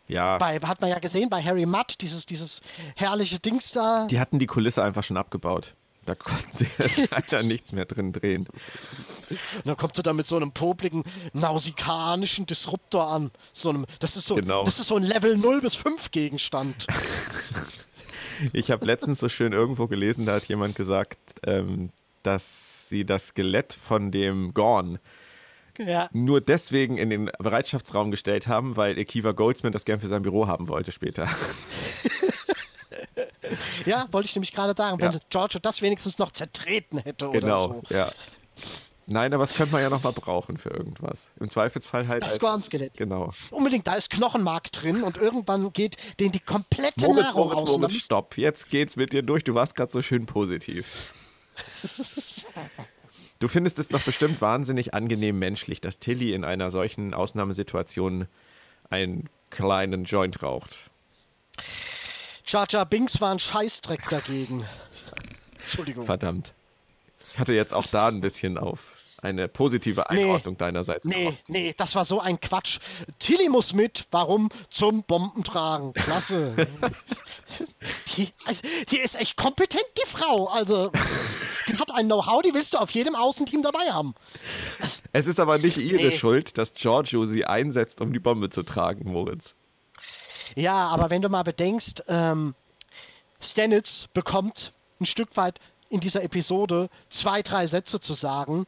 Ja, 0.09 0.38
Bei, 0.38 0.59
hat 0.59 0.80
man 0.80 0.90
ja 0.90 0.98
gesehen 0.98 1.28
bei 1.30 1.42
Harry 1.42 1.66
Mudd, 1.66 1.94
dieses, 2.00 2.24
dieses 2.26 2.61
herrliche 2.96 3.38
Dings 3.38 3.72
da. 3.72 4.06
die 4.11 4.18
hatten 4.18 4.38
die 4.38 4.46
Kulisse 4.46 4.82
einfach 4.82 5.04
schon 5.04 5.16
abgebaut. 5.16 5.74
Da 6.06 6.14
konnten 6.14 6.48
sie 6.50 6.66
leider 7.11 7.42
nichts 7.42 7.72
mehr 7.72 7.84
drin 7.84 8.12
drehen. 8.14 8.46
Und 9.28 9.66
dann 9.66 9.76
kommt 9.76 9.98
er 9.98 10.02
da 10.02 10.14
mit 10.14 10.24
so 10.24 10.36
einem 10.36 10.52
popligen, 10.52 11.04
nausikanischen 11.34 12.46
Disruptor 12.46 13.06
an. 13.09 13.30
So 13.52 13.68
einem, 13.68 13.84
das, 14.00 14.16
ist 14.16 14.26
so, 14.26 14.36
Genau. 14.36 14.64
das 14.64 14.78
ist 14.78 14.88
so 14.88 14.96
ein 14.96 15.02
Level 15.02 15.36
0 15.36 15.61
bis 15.61 15.74
5 15.74 16.11
Gegenstand. 16.11 16.86
Ich 18.52 18.70
habe 18.70 18.86
letztens 18.86 19.18
so 19.18 19.28
schön 19.28 19.52
irgendwo 19.52 19.88
gelesen, 19.88 20.24
da 20.24 20.34
hat 20.34 20.44
jemand 20.44 20.76
gesagt, 20.76 21.18
ähm, 21.44 21.90
dass 22.22 22.88
sie 22.88 23.04
das 23.04 23.28
Skelett 23.28 23.72
von 23.72 24.12
dem 24.12 24.54
Gorn 24.54 25.00
ja. 25.79 26.09
nur 26.12 26.41
deswegen 26.41 26.99
in 26.99 27.11
den 27.11 27.31
Bereitschaftsraum 27.39 28.11
gestellt 28.11 28.47
haben, 28.49 28.76
weil 28.76 28.99
Akiva 28.99 29.33
Goldsman 29.33 29.72
das 29.72 29.85
gern 29.85 30.01
für 30.01 30.09
sein 30.09 30.22
Büro 30.22 30.47
haben 30.47 30.68
wollte 30.68 30.93
später. 30.93 31.29
ja, 33.87 34.07
wollte 34.11 34.26
ich 34.29 34.35
nämlich 34.35 34.53
gerade 34.53 34.74
sagen, 34.76 35.01
wenn 35.01 35.12
Ja. 35.12 35.18
Giorgio 35.31 35.61
das 35.61 35.83
wenigstens 35.83 36.18
noch 36.18 36.33
zertreten 36.33 36.99
hätte 36.99 37.29
oder 37.31 37.41
Genau, 37.41 37.83
so. 37.89 37.95
ja. 37.95 38.09
Nein, 39.11 39.33
aber 39.33 39.45
das 39.47 39.57
könnte 39.57 39.72
man 39.72 39.81
ja 39.81 39.89
noch 39.89 40.05
mal 40.05 40.12
brauchen 40.12 40.59
für 40.59 40.68
irgendwas. 40.68 41.29
Im 41.41 41.49
Zweifelsfall 41.49 42.07
halt 42.09 42.22
Das. 42.24 42.39
Gorn-Skelett. 42.39 42.93
Genau. 42.99 43.33
Unbedingt, 43.51 43.87
da 43.87 43.95
ist 43.95 44.11
Knochenmark 44.11 44.70
drin 44.70 45.03
und 45.03 45.16
irgendwann 45.16 45.72
geht 45.72 45.97
denen 46.20 46.33
die 46.33 46.41
komplette 46.41 47.07
Moritz, 47.07 47.22
Nahrung 47.24 47.49
Moritz, 47.49 47.70
Moritz, 47.70 47.81
müssen- 47.93 48.01
stopp. 48.01 48.37
Jetzt 48.37 48.68
geht's 48.68 48.97
mit 48.97 49.14
dir 49.14 49.22
durch. 49.22 49.45
Du 49.45 49.55
warst 49.55 49.74
gerade 49.76 49.91
so 49.91 50.03
schön 50.03 50.26
positiv. 50.26 51.14
Du 53.39 53.47
findest 53.49 53.78
es 53.78 53.89
doch 53.89 54.03
bestimmt 54.03 54.41
wahnsinnig 54.41 54.95
angenehm 54.95 55.39
menschlich, 55.39 55.80
dass 55.80 55.99
Tilly 56.01 56.32
in 56.32 56.45
einer 56.45 56.70
solchen 56.70 57.14
Ausnahmesituation 57.14 58.26
einen 58.91 59.28
kleinen 59.51 60.05
Joint 60.05 60.43
raucht. 60.43 60.91
Jar 62.47 62.66
Jar 62.68 62.86
Binks 62.86 63.20
war 63.20 63.32
ein 63.32 63.39
Scheißdreck 63.39 64.09
dagegen. 64.09 64.64
Entschuldigung. 65.61 66.07
Verdammt. 66.07 66.55
Ich 67.32 67.39
hatte 67.39 67.53
jetzt 67.53 67.74
auch 67.74 67.86
da 67.86 68.09
ein 68.09 68.20
bisschen 68.20 68.59
auf 68.59 68.97
eine 69.20 69.48
positive 69.48 70.08
Einordnung 70.10 70.54
nee, 70.54 70.58
deinerseits. 70.58 71.04
Nee, 71.04 71.36
nee, 71.48 71.74
das 71.76 71.94
war 71.94 72.04
so 72.04 72.20
ein 72.20 72.40
Quatsch. 72.40 72.78
Tilly 73.18 73.48
muss 73.48 73.74
mit. 73.74 74.06
Warum? 74.10 74.48
Zum 74.70 75.02
Bombentragen. 75.02 75.92
Klasse. 75.92 76.54
die, 78.16 78.28
also, 78.44 78.62
die 78.90 78.98
ist 78.98 79.16
echt 79.16 79.36
kompetent, 79.36 79.84
die 79.96 80.08
Frau. 80.08 80.46
Also, 80.46 80.92
die 81.66 81.76
hat 81.76 81.90
ein 81.92 82.06
Know-how, 82.06 82.42
die 82.42 82.54
willst 82.54 82.74
du 82.74 82.78
auf 82.78 82.90
jedem 82.92 83.16
Außenteam 83.16 83.62
dabei 83.62 83.92
haben. 83.92 84.14
Das, 84.80 85.02
es 85.12 85.26
ist 85.26 85.40
aber 85.40 85.58
nicht 85.58 85.78
ihre 85.78 86.08
nee. 86.08 86.18
Schuld, 86.18 86.56
dass 86.56 86.74
Giorgio 86.74 87.26
sie 87.26 87.44
einsetzt, 87.44 88.00
um 88.00 88.12
die 88.12 88.20
Bombe 88.20 88.50
zu 88.50 88.62
tragen, 88.62 89.10
Moritz. 89.10 89.54
Ja, 90.54 90.86
aber 90.88 91.10
wenn 91.10 91.22
du 91.22 91.28
mal 91.28 91.42
bedenkst, 91.42 92.04
ähm, 92.08 92.54
Stanitz 93.40 94.08
bekommt 94.14 94.72
ein 95.00 95.06
Stück 95.06 95.36
weit 95.36 95.58
in 95.90 96.00
dieser 96.00 96.22
Episode 96.22 96.88
zwei, 97.08 97.42
drei 97.42 97.66
Sätze 97.66 98.00
zu 98.00 98.14
sagen 98.14 98.66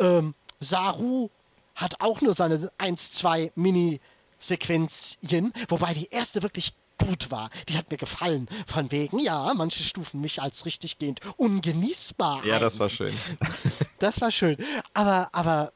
ähm, 0.00 0.34
Saru 0.58 1.30
hat 1.74 2.00
auch 2.00 2.20
nur 2.20 2.34
seine 2.34 2.70
1, 2.78 3.12
2 3.12 3.52
Mini-Sequenzchen, 3.54 5.52
wobei 5.68 5.94
die 5.94 6.08
erste 6.10 6.42
wirklich 6.42 6.74
gut 6.98 7.30
war. 7.30 7.50
Die 7.68 7.78
hat 7.78 7.90
mir 7.90 7.96
gefallen. 7.96 8.46
Von 8.66 8.90
wegen, 8.90 9.18
ja, 9.18 9.52
manche 9.54 9.82
stufen 9.82 10.20
mich 10.20 10.42
als 10.42 10.66
richtig 10.66 10.98
gehend 10.98 11.20
ungenießbar. 11.36 12.44
Ja, 12.44 12.56
ein. 12.56 12.60
das 12.60 12.78
war 12.78 12.88
schön. 12.88 13.14
Das 13.98 14.20
war 14.22 14.30
schön. 14.30 14.56
Aber, 14.94 15.28
aber 15.32 15.72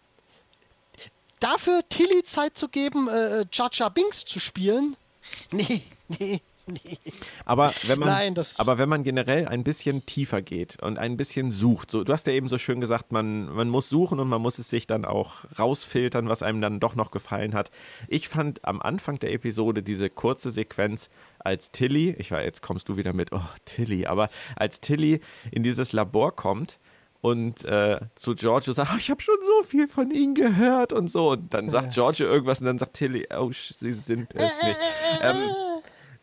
dafür 1.41 1.83
Tilly 1.91 2.23
Zeit 2.25 2.57
zu 2.57 2.69
geben, 2.69 3.09
äh, 3.09 3.45
Jaja 3.53 3.91
Binks 3.91 4.25
zu 4.25 4.41
spielen, 4.41 4.97
nee, 5.51 5.83
nee, 6.09 6.41
Nee. 6.67 6.99
Aber 7.45 7.73
wenn 7.87 7.99
man, 7.99 8.09
Nein, 8.09 8.35
aber 8.57 8.79
wenn 8.79 8.89
man 8.89 9.03
generell 9.03 9.47
ein 9.47 9.65
bisschen 9.65 10.07
tiefer 10.07 10.41
geht 10.41 10.83
und 10.83 10.99
ein 10.99 11.17
bisschen 11.17 11.51
sucht, 11.51 11.91
so, 11.91 12.05
du 12.05 12.13
hast 12.13 12.27
ja 12.27 12.33
eben 12.33 12.49
so 12.49 12.57
schön 12.57 12.81
gesagt, 12.81 13.13
man, 13.13 13.55
man 13.55 13.69
muss 13.69 13.91
suchen 13.91 14.19
und 14.19 14.29
man 14.29 14.41
muss 14.41 14.59
es 14.59 14.71
sich 14.71 14.87
dann 14.87 15.05
auch 15.05 15.45
rausfiltern, 15.59 16.29
was 16.29 16.43
einem 16.43 16.63
dann 16.63 16.81
doch 16.81 16.95
noch 16.95 17.11
gefallen 17.11 17.55
hat. 17.55 17.71
Ich 18.09 18.29
fand 18.29 18.65
am 18.65 18.81
Anfang 18.81 19.19
der 19.19 19.33
Episode 19.33 19.83
diese 19.83 20.09
kurze 20.09 20.51
Sequenz, 20.51 21.11
als 21.39 21.71
Tilly, 21.71 22.15
ich 22.19 22.31
war, 22.31 22.43
jetzt 22.43 22.63
kommst 22.63 22.89
du 22.89 22.97
wieder 22.97 23.13
mit, 23.13 23.33
oh, 23.33 23.43
Tilly, 23.67 24.07
aber 24.07 24.31
als 24.57 24.81
Tilly 24.81 25.21
in 25.51 25.63
dieses 25.63 25.93
Labor 25.93 26.35
kommt 26.35 26.79
und 27.25 27.65
äh, 27.65 28.01
zu 28.17 28.35
Giorgio 28.35 28.75
sagt, 28.75 28.91
oh, 28.93 28.99
ich 28.99 29.11
habe 29.11 29.23
schon 29.23 29.37
so 29.47 29.67
viel 29.67 29.89
von 29.89 30.11
ihnen 30.11 30.35
gehört 30.35 30.93
und 30.93 31.11
so. 31.11 31.31
Und 31.31 31.55
dann 31.55 31.71
sagt 31.71 31.95
Giorgio 31.95 32.27
irgendwas 32.27 32.61
und 32.61 32.67
dann 32.67 32.77
sagt 32.77 32.95
Tilly, 32.95 33.27
oh, 33.35 33.51
sie 33.51 33.93
sind 33.95 34.29
es 34.35 34.63
nicht. 34.63 34.77
Ähm, 35.23 35.37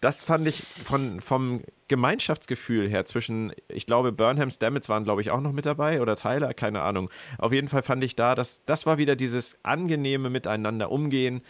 das 0.01 0.23
fand 0.23 0.47
ich 0.47 0.63
von, 0.63 1.21
vom 1.21 1.61
Gemeinschaftsgefühl 1.87 2.89
her 2.89 3.05
zwischen, 3.05 3.53
ich 3.67 3.85
glaube, 3.85 4.11
Burnham 4.11 4.49
Stamets 4.49 4.89
waren, 4.89 5.03
glaube 5.03 5.21
ich, 5.21 5.29
auch 5.29 5.41
noch 5.41 5.51
mit 5.51 5.67
dabei 5.67 6.01
oder 6.01 6.15
Tyler, 6.15 6.55
keine 6.55 6.81
Ahnung. 6.81 7.11
Auf 7.37 7.53
jeden 7.53 7.67
Fall 7.67 7.83
fand 7.83 8.03
ich 8.03 8.15
da, 8.15 8.33
dass 8.33 8.65
das 8.65 8.87
war 8.87 8.97
wieder 8.97 9.15
dieses 9.15 9.57
angenehme 9.61 10.31
Miteinander 10.31 10.91
umgehen. 10.91 11.41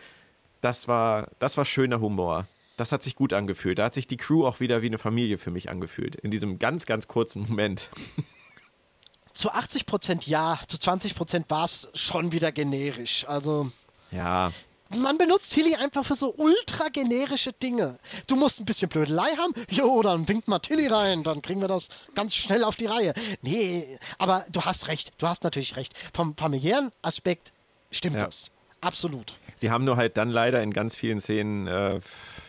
Das 0.60 0.90
war, 0.90 1.30
das 1.40 1.58
war 1.58 1.64
schöner 1.64 2.02
Humor. 2.02 2.46
Das 2.76 2.92
hat 2.92 3.04
sich 3.04 3.16
gut 3.16 3.32
angefühlt. 3.32 3.80
Da 3.80 3.86
hat 3.86 3.94
sich 3.94 4.08
die 4.08 4.18
Crew 4.18 4.46
auch 4.46 4.60
wieder 4.60 4.82
wie 4.82 4.88
eine 4.88 4.98
Familie 4.98 5.38
für 5.38 5.52
mich 5.52 5.70
angefühlt. 5.70 6.16
In 6.16 6.30
diesem 6.30 6.60
ganz, 6.60 6.86
ganz 6.86 7.08
kurzen 7.08 7.44
Moment. 7.44 7.90
Zu 9.34 9.50
80 9.50 9.86
Prozent 9.86 10.28
ja, 10.28 10.60
zu 10.68 10.78
20 10.78 11.16
Prozent 11.16 11.50
war 11.50 11.64
es 11.64 11.88
schon 11.94 12.34
wieder 12.34 12.52
generisch. 12.52 13.26
Also. 13.30 13.72
Ja 14.12 14.52
man 14.96 15.18
benutzt 15.18 15.54
Tilly 15.54 15.76
einfach 15.76 16.06
für 16.06 16.16
so 16.16 16.34
ultra 16.36 16.90
generische 16.90 17.54
Dinge. 17.54 18.00
Du 18.28 18.36
musst 18.36 18.60
ein 18.60 18.66
bisschen 18.66 18.90
Blödelei 18.90 19.30
haben, 19.38 19.54
jo, 19.70 20.02
dann 20.02 20.28
winkt 20.28 20.48
mal 20.48 20.60
Tilly 20.60 20.88
rein, 20.88 21.24
dann 21.24 21.42
kriegen 21.42 21.62
wir 21.62 21.68
das 21.68 21.90
ganz 22.16 22.36
schnell 22.36 22.64
auf 22.64 22.76
die 22.76 22.86
Reihe. 22.86 23.14
Nee, 23.42 24.00
aber 24.18 24.46
du 24.50 24.62
hast 24.62 24.88
recht, 24.88 25.14
du 25.18 25.28
hast 25.28 25.44
natürlich 25.44 25.76
recht. 25.76 25.94
Vom 26.14 26.36
familiären 26.36 26.92
Aspekt 27.02 27.54
stimmt 27.92 28.16
ja. 28.16 28.26
das. 28.26 28.52
Absolut. 28.82 29.34
Sie 29.56 29.70
haben 29.70 29.86
nur 29.86 29.96
halt 29.96 30.18
dann 30.18 30.30
leider 30.30 30.64
in 30.64 30.74
ganz 30.74 30.96
vielen 30.96 31.22
Szenen 31.22 31.68
äh, 31.68 32.00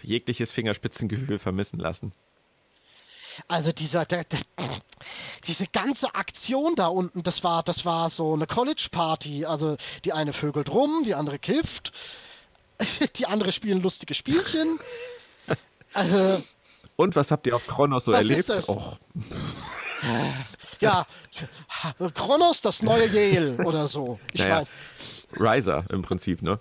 jegliches 0.02 0.50
Fingerspitzengefühl 0.50 1.38
vermissen 1.38 1.78
lassen. 1.78 2.12
Also 3.48 3.72
dieser, 3.72 4.04
der, 4.04 4.24
der, 4.24 4.40
diese 5.46 5.66
ganze 5.66 6.14
Aktion 6.14 6.74
da 6.74 6.88
unten, 6.88 7.22
das 7.22 7.44
war, 7.44 7.62
das 7.62 7.84
war 7.84 8.10
so 8.10 8.32
eine 8.32 8.46
College-Party. 8.46 9.44
Also 9.44 9.76
die 10.04 10.12
eine 10.12 10.32
vögelt 10.32 10.70
rum, 10.70 11.02
die 11.04 11.14
andere 11.14 11.38
kifft. 11.38 11.92
Die 13.16 13.26
andere 13.26 13.52
spielen 13.52 13.82
lustige 13.82 14.14
Spielchen. 14.14 14.78
Also, 15.92 16.42
Und 16.96 17.16
was 17.16 17.30
habt 17.30 17.46
ihr 17.46 17.54
auf 17.54 17.66
Kronos 17.66 18.04
so 18.04 18.12
erlebt? 18.12 18.48
Och. 18.68 18.98
Ja, 20.80 21.06
Kronos, 22.14 22.60
das 22.60 22.82
neue 22.82 23.06
Yale 23.06 23.56
oder 23.64 23.86
so. 23.86 24.18
Ich 24.32 24.40
naja. 24.40 24.64
mein, 25.36 25.54
Riser 25.54 25.84
im 25.90 26.02
Prinzip, 26.02 26.42
ne? 26.42 26.58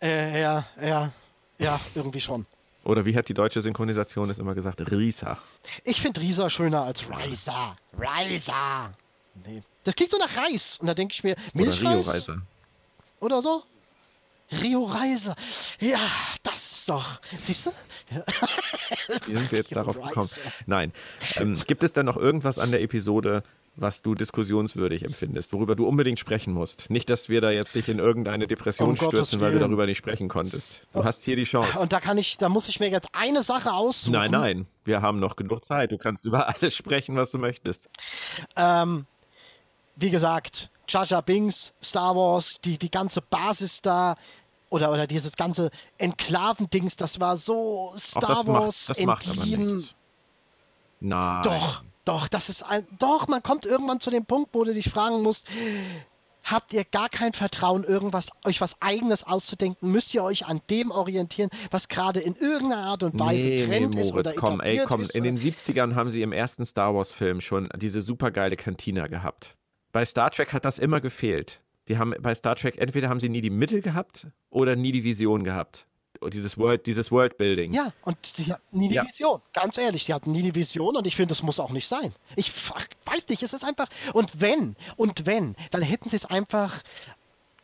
Äh, 0.00 0.40
ja, 0.40 0.64
ja, 0.80 1.12
ja, 1.58 1.80
irgendwie 1.94 2.20
schon. 2.20 2.46
Oder 2.84 3.04
wie 3.04 3.16
hat 3.16 3.28
die 3.28 3.34
deutsche 3.34 3.62
Synchronisation 3.62 4.28
es 4.30 4.38
immer 4.38 4.54
gesagt? 4.54 4.90
Risa. 4.90 5.38
Ich 5.84 6.00
finde 6.00 6.20
Risa 6.20 6.50
schöner 6.50 6.82
als 6.82 7.04
Riser. 7.08 7.76
Riser. 7.98 8.92
Nee. 9.46 9.62
Das 9.84 9.94
klingt 9.94 10.10
so 10.10 10.18
nach 10.18 10.36
Reis. 10.36 10.78
Und 10.78 10.88
da 10.88 10.94
denke 10.94 11.12
ich 11.12 11.22
mir, 11.22 11.36
Milchreis? 11.54 12.28
Oder. 12.28 12.42
Oder 13.20 13.42
so? 13.42 13.62
Rio 14.60 14.84
Reise. 14.84 15.34
Ja, 15.80 16.00
das 16.42 16.72
ist 16.72 16.88
doch. 16.88 17.20
Siehst 17.40 17.66
du? 17.66 17.70
Wie 19.26 19.34
sind 19.34 19.50
wir 19.50 19.58
jetzt 19.58 19.74
darauf 19.74 20.00
gekommen? 20.00 20.28
Nein. 20.66 20.92
Ähm, 21.36 21.58
gibt 21.66 21.82
es 21.82 21.92
denn 21.92 22.06
noch 22.06 22.16
irgendwas 22.16 22.58
an 22.58 22.70
der 22.70 22.82
Episode, 22.82 23.42
was 23.74 24.02
du 24.02 24.14
diskussionswürdig 24.14 25.04
empfindest, 25.04 25.52
worüber 25.52 25.74
du 25.74 25.86
unbedingt 25.86 26.18
sprechen 26.18 26.52
musst? 26.52 26.90
Nicht, 26.90 27.08
dass 27.08 27.28
wir 27.28 27.40
da 27.40 27.50
jetzt 27.50 27.74
dich 27.74 27.88
in 27.88 27.98
irgendeine 27.98 28.46
Depression 28.46 28.90
um 28.90 28.96
stürzen, 28.96 29.40
weil 29.40 29.52
du 29.52 29.58
darüber 29.58 29.86
nicht 29.86 29.98
sprechen 29.98 30.28
konntest. 30.28 30.82
Du 30.92 31.00
oh. 31.00 31.04
hast 31.04 31.24
hier 31.24 31.36
die 31.36 31.44
Chance. 31.44 31.78
Und 31.78 31.92
da 31.92 32.00
kann 32.00 32.18
ich, 32.18 32.36
da 32.36 32.48
muss 32.48 32.68
ich 32.68 32.80
mir 32.80 32.90
jetzt 32.90 33.08
eine 33.12 33.42
Sache 33.42 33.72
aussuchen. 33.72 34.12
Nein, 34.12 34.30
nein. 34.30 34.66
Wir 34.84 35.00
haben 35.00 35.20
noch 35.20 35.36
genug 35.36 35.64
Zeit. 35.64 35.92
Du 35.92 35.98
kannst 35.98 36.24
über 36.24 36.48
alles 36.48 36.76
sprechen, 36.76 37.16
was 37.16 37.30
du 37.30 37.38
möchtest. 37.38 37.88
Ähm, 38.56 39.06
wie 39.96 40.10
gesagt, 40.10 40.70
Jar 40.88 41.22
Binks, 41.22 41.74
Star 41.82 42.14
Wars, 42.14 42.60
die, 42.62 42.78
die 42.78 42.90
ganze 42.90 43.22
Basis 43.22 43.80
da, 43.80 44.16
oder, 44.72 44.90
oder 44.90 45.06
dieses 45.06 45.36
ganze 45.36 45.70
Enklaven-Dings, 45.98 46.96
das 46.96 47.20
war 47.20 47.36
so 47.36 47.92
Star 47.96 48.38
Ach, 48.40 48.46
Wars 48.46 48.90
macht, 49.04 49.26
entliehen. 49.26 49.86
Nein. 51.00 51.42
Doch, 51.42 51.84
doch, 52.04 52.28
das 52.28 52.48
ist 52.48 52.62
ein. 52.62 52.86
Doch, 52.98 53.28
man 53.28 53.42
kommt 53.42 53.66
irgendwann 53.66 54.00
zu 54.00 54.10
dem 54.10 54.24
Punkt, 54.24 54.50
wo 54.52 54.64
du 54.64 54.72
dich 54.72 54.88
fragen 54.88 55.22
musst, 55.22 55.46
habt 56.42 56.72
ihr 56.72 56.84
gar 56.84 57.08
kein 57.08 57.32
Vertrauen, 57.32 57.84
irgendwas, 57.84 58.30
euch 58.44 58.60
was 58.60 58.80
eigenes 58.80 59.24
auszudenken? 59.24 59.90
Müsst 59.90 60.14
ihr 60.14 60.24
euch 60.24 60.46
an 60.46 60.60
dem 60.70 60.90
orientieren, 60.90 61.50
was 61.70 61.88
gerade 61.88 62.20
in 62.20 62.34
irgendeiner 62.34 62.84
Art 62.84 63.02
und 63.02 63.18
Weise 63.20 63.48
nee, 63.48 63.56
Trend 63.58 63.70
nee, 63.70 63.80
Moritz, 63.80 64.06
ist 64.06 64.12
oder 64.14 64.32
komm, 64.32 64.60
ey, 64.60 64.82
komm, 64.86 65.02
ist? 65.02 65.14
In 65.14 65.24
den 65.24 65.38
70ern 65.38 65.94
haben 65.94 66.08
sie 66.10 66.22
im 66.22 66.32
ersten 66.32 66.64
Star 66.64 66.94
Wars-Film 66.94 67.40
schon 67.40 67.68
diese 67.76 68.00
supergeile 68.00 68.56
Kantina 68.56 69.06
gehabt. 69.06 69.56
Bei 69.92 70.04
Star 70.04 70.30
Trek 70.30 70.52
hat 70.52 70.64
das 70.64 70.78
immer 70.78 71.00
gefehlt. 71.00 71.60
Die 71.88 71.98
haben 71.98 72.14
bei 72.20 72.34
Star 72.34 72.56
Trek 72.56 72.78
entweder 72.78 73.08
haben 73.08 73.20
sie 73.20 73.28
nie 73.28 73.40
die 73.40 73.50
Mittel 73.50 73.82
gehabt 73.82 74.28
oder 74.50 74.76
nie 74.76 74.92
die 74.92 75.04
Vision 75.04 75.44
gehabt. 75.44 75.86
Dieses 76.32 76.56
World, 76.56 76.86
dieses 76.86 77.10
Worldbuilding. 77.10 77.72
Ja, 77.72 77.92
und 78.02 78.38
die 78.38 78.52
hatten 78.52 78.78
nie 78.78 78.88
die 78.88 78.94
ja. 78.94 79.04
Vision. 79.04 79.40
Ganz 79.52 79.76
ehrlich, 79.76 80.04
die 80.04 80.14
hatten 80.14 80.30
nie 80.30 80.42
die 80.42 80.54
Vision 80.54 80.96
und 80.96 81.06
ich 81.06 81.16
finde, 81.16 81.30
das 81.30 81.42
muss 81.42 81.58
auch 81.58 81.70
nicht 81.70 81.88
sein. 81.88 82.14
Ich 82.36 82.52
weiß 83.06 83.26
nicht, 83.28 83.42
es 83.42 83.52
ist 83.52 83.64
einfach. 83.64 83.88
Und 84.12 84.40
wenn, 84.40 84.76
und 84.96 85.26
wenn, 85.26 85.56
dann 85.72 85.82
hätten 85.82 86.10
sie 86.10 86.16
es 86.16 86.26
einfach 86.26 86.82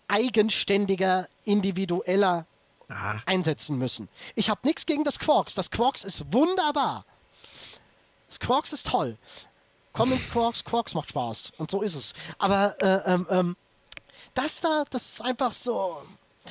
eigenständiger, 0.08 1.28
individueller 1.44 2.46
ah. 2.88 3.20
einsetzen 3.26 3.78
müssen. 3.78 4.08
Ich 4.34 4.50
habe 4.50 4.60
nichts 4.64 4.86
gegen 4.86 5.04
das 5.04 5.18
Quarks. 5.18 5.54
Das 5.54 5.70
Quarks 5.70 6.02
ist 6.02 6.32
wunderbar. 6.32 7.04
Das 8.26 8.40
Quarks 8.40 8.72
ist 8.72 8.88
toll. 8.88 9.16
Komm 9.92 10.12
ins 10.12 10.30
Quarks, 10.30 10.64
Quarks 10.64 10.94
macht 10.94 11.10
Spaß. 11.10 11.52
Und 11.58 11.70
so 11.70 11.82
ist 11.82 11.94
es. 11.94 12.14
Aber 12.38 12.74
äh, 12.80 13.12
ähm, 13.12 13.26
ähm, 13.30 13.56
das 14.38 14.60
da, 14.60 14.84
das 14.90 15.08
ist 15.08 15.20
einfach 15.20 15.52
so. 15.52 15.98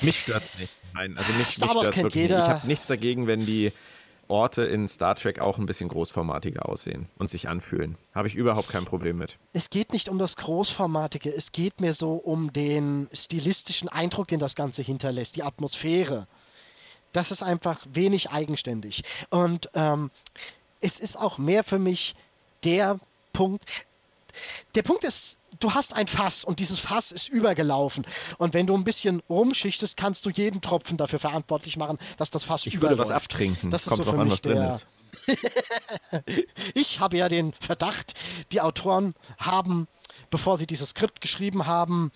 Mich 0.02 0.20
stört's 0.20 0.58
nicht. 0.60 0.74
Nein, 0.94 1.18
also 1.18 1.32
mich, 1.34 1.48
Star 1.48 1.74
mich 1.74 1.88
wirklich 1.88 2.16
jeder. 2.16 2.38
nicht. 2.38 2.48
Ich 2.48 2.54
habe 2.54 2.68
nichts 2.68 2.88
dagegen, 2.88 3.28
wenn 3.28 3.46
die 3.46 3.72
Orte 4.28 4.64
in 4.64 4.88
Star 4.88 5.16
Trek 5.16 5.40
auch 5.40 5.58
ein 5.58 5.66
bisschen 5.66 5.88
großformatiger 5.88 6.68
aussehen 6.68 7.08
und 7.18 7.30
sich 7.30 7.48
anfühlen. 7.48 7.98
Habe 8.14 8.28
ich 8.28 8.36
überhaupt 8.36 8.70
kein 8.70 8.84
Problem 8.84 9.18
mit. 9.18 9.38
Es 9.54 9.70
geht 9.70 9.94
nicht 9.94 10.10
um 10.10 10.20
das 10.20 10.36
Großformatige, 10.36 11.34
es 11.34 11.54
geht 11.54 11.80
mir 11.80 11.94
so 11.94 12.16
um 12.16 12.52
den 12.52 13.08
stilistischen 13.14 13.88
Eindruck, 13.88 14.28
den 14.28 14.40
das 14.40 14.56
Ganze 14.56 14.82
hinterlässt, 14.82 15.38
die 15.38 15.44
Atmosphäre. 15.44 16.28
Das 17.14 17.32
ist 17.32 17.42
einfach 17.42 17.80
wenig 17.92 18.30
eigenständig. 18.32 19.04
Und 19.30 19.70
ähm, 19.74 20.12
es 20.82 21.00
ist 21.00 21.16
auch 21.16 21.38
mehr 21.38 21.64
für 21.64 21.80
mich 21.80 22.16
der 22.66 23.00
Punkt. 23.32 23.64
Der 24.76 24.84
Punkt 24.84 25.06
ist 25.06 25.38
du 25.60 25.74
hast 25.74 25.94
ein 25.94 26.08
Fass 26.08 26.44
und 26.44 26.60
dieses 26.60 26.80
Fass 26.80 27.12
ist 27.12 27.28
übergelaufen. 27.30 28.06
Und 28.38 28.54
wenn 28.54 28.68
du 28.68 28.76
ein 28.76 28.84
bisschen 28.84 29.22
rumschichtest, 29.30 29.98
kannst 29.98 30.26
du 30.26 30.30
jeden 30.30 30.62
Tropfen 30.62 30.98
dafür 30.98 31.20
verantwortlich 31.20 31.78
machen, 31.78 31.98
dass 32.18 32.30
das 32.30 32.44
Fass 32.44 32.66
Ich 32.66 32.76
überläuft. 32.76 33.00
würde 33.00 33.10
was 33.10 33.16
abtrinken. 33.16 33.70
Das 33.72 33.84
ist 33.84 33.90
Kommt 33.90 33.98
so 34.00 34.04
drauf 34.04 34.16
für 34.16 34.22
an, 34.22 34.28
mich 34.28 34.34
was 34.34 34.42
drin 34.42 34.64
ist. 34.64 34.88
ich 36.74 37.00
habe 37.00 37.18
ja 37.18 37.30
den 37.30 37.54
Verdacht, 37.54 38.14
die 38.52 38.62
Autoren 38.62 39.16
haben, 39.38 39.88
bevor 40.30 40.58
sie 40.58 40.68
dieses 40.68 40.90
Skript 40.90 41.22
geschrieben 41.22 41.66
haben, 41.66 42.12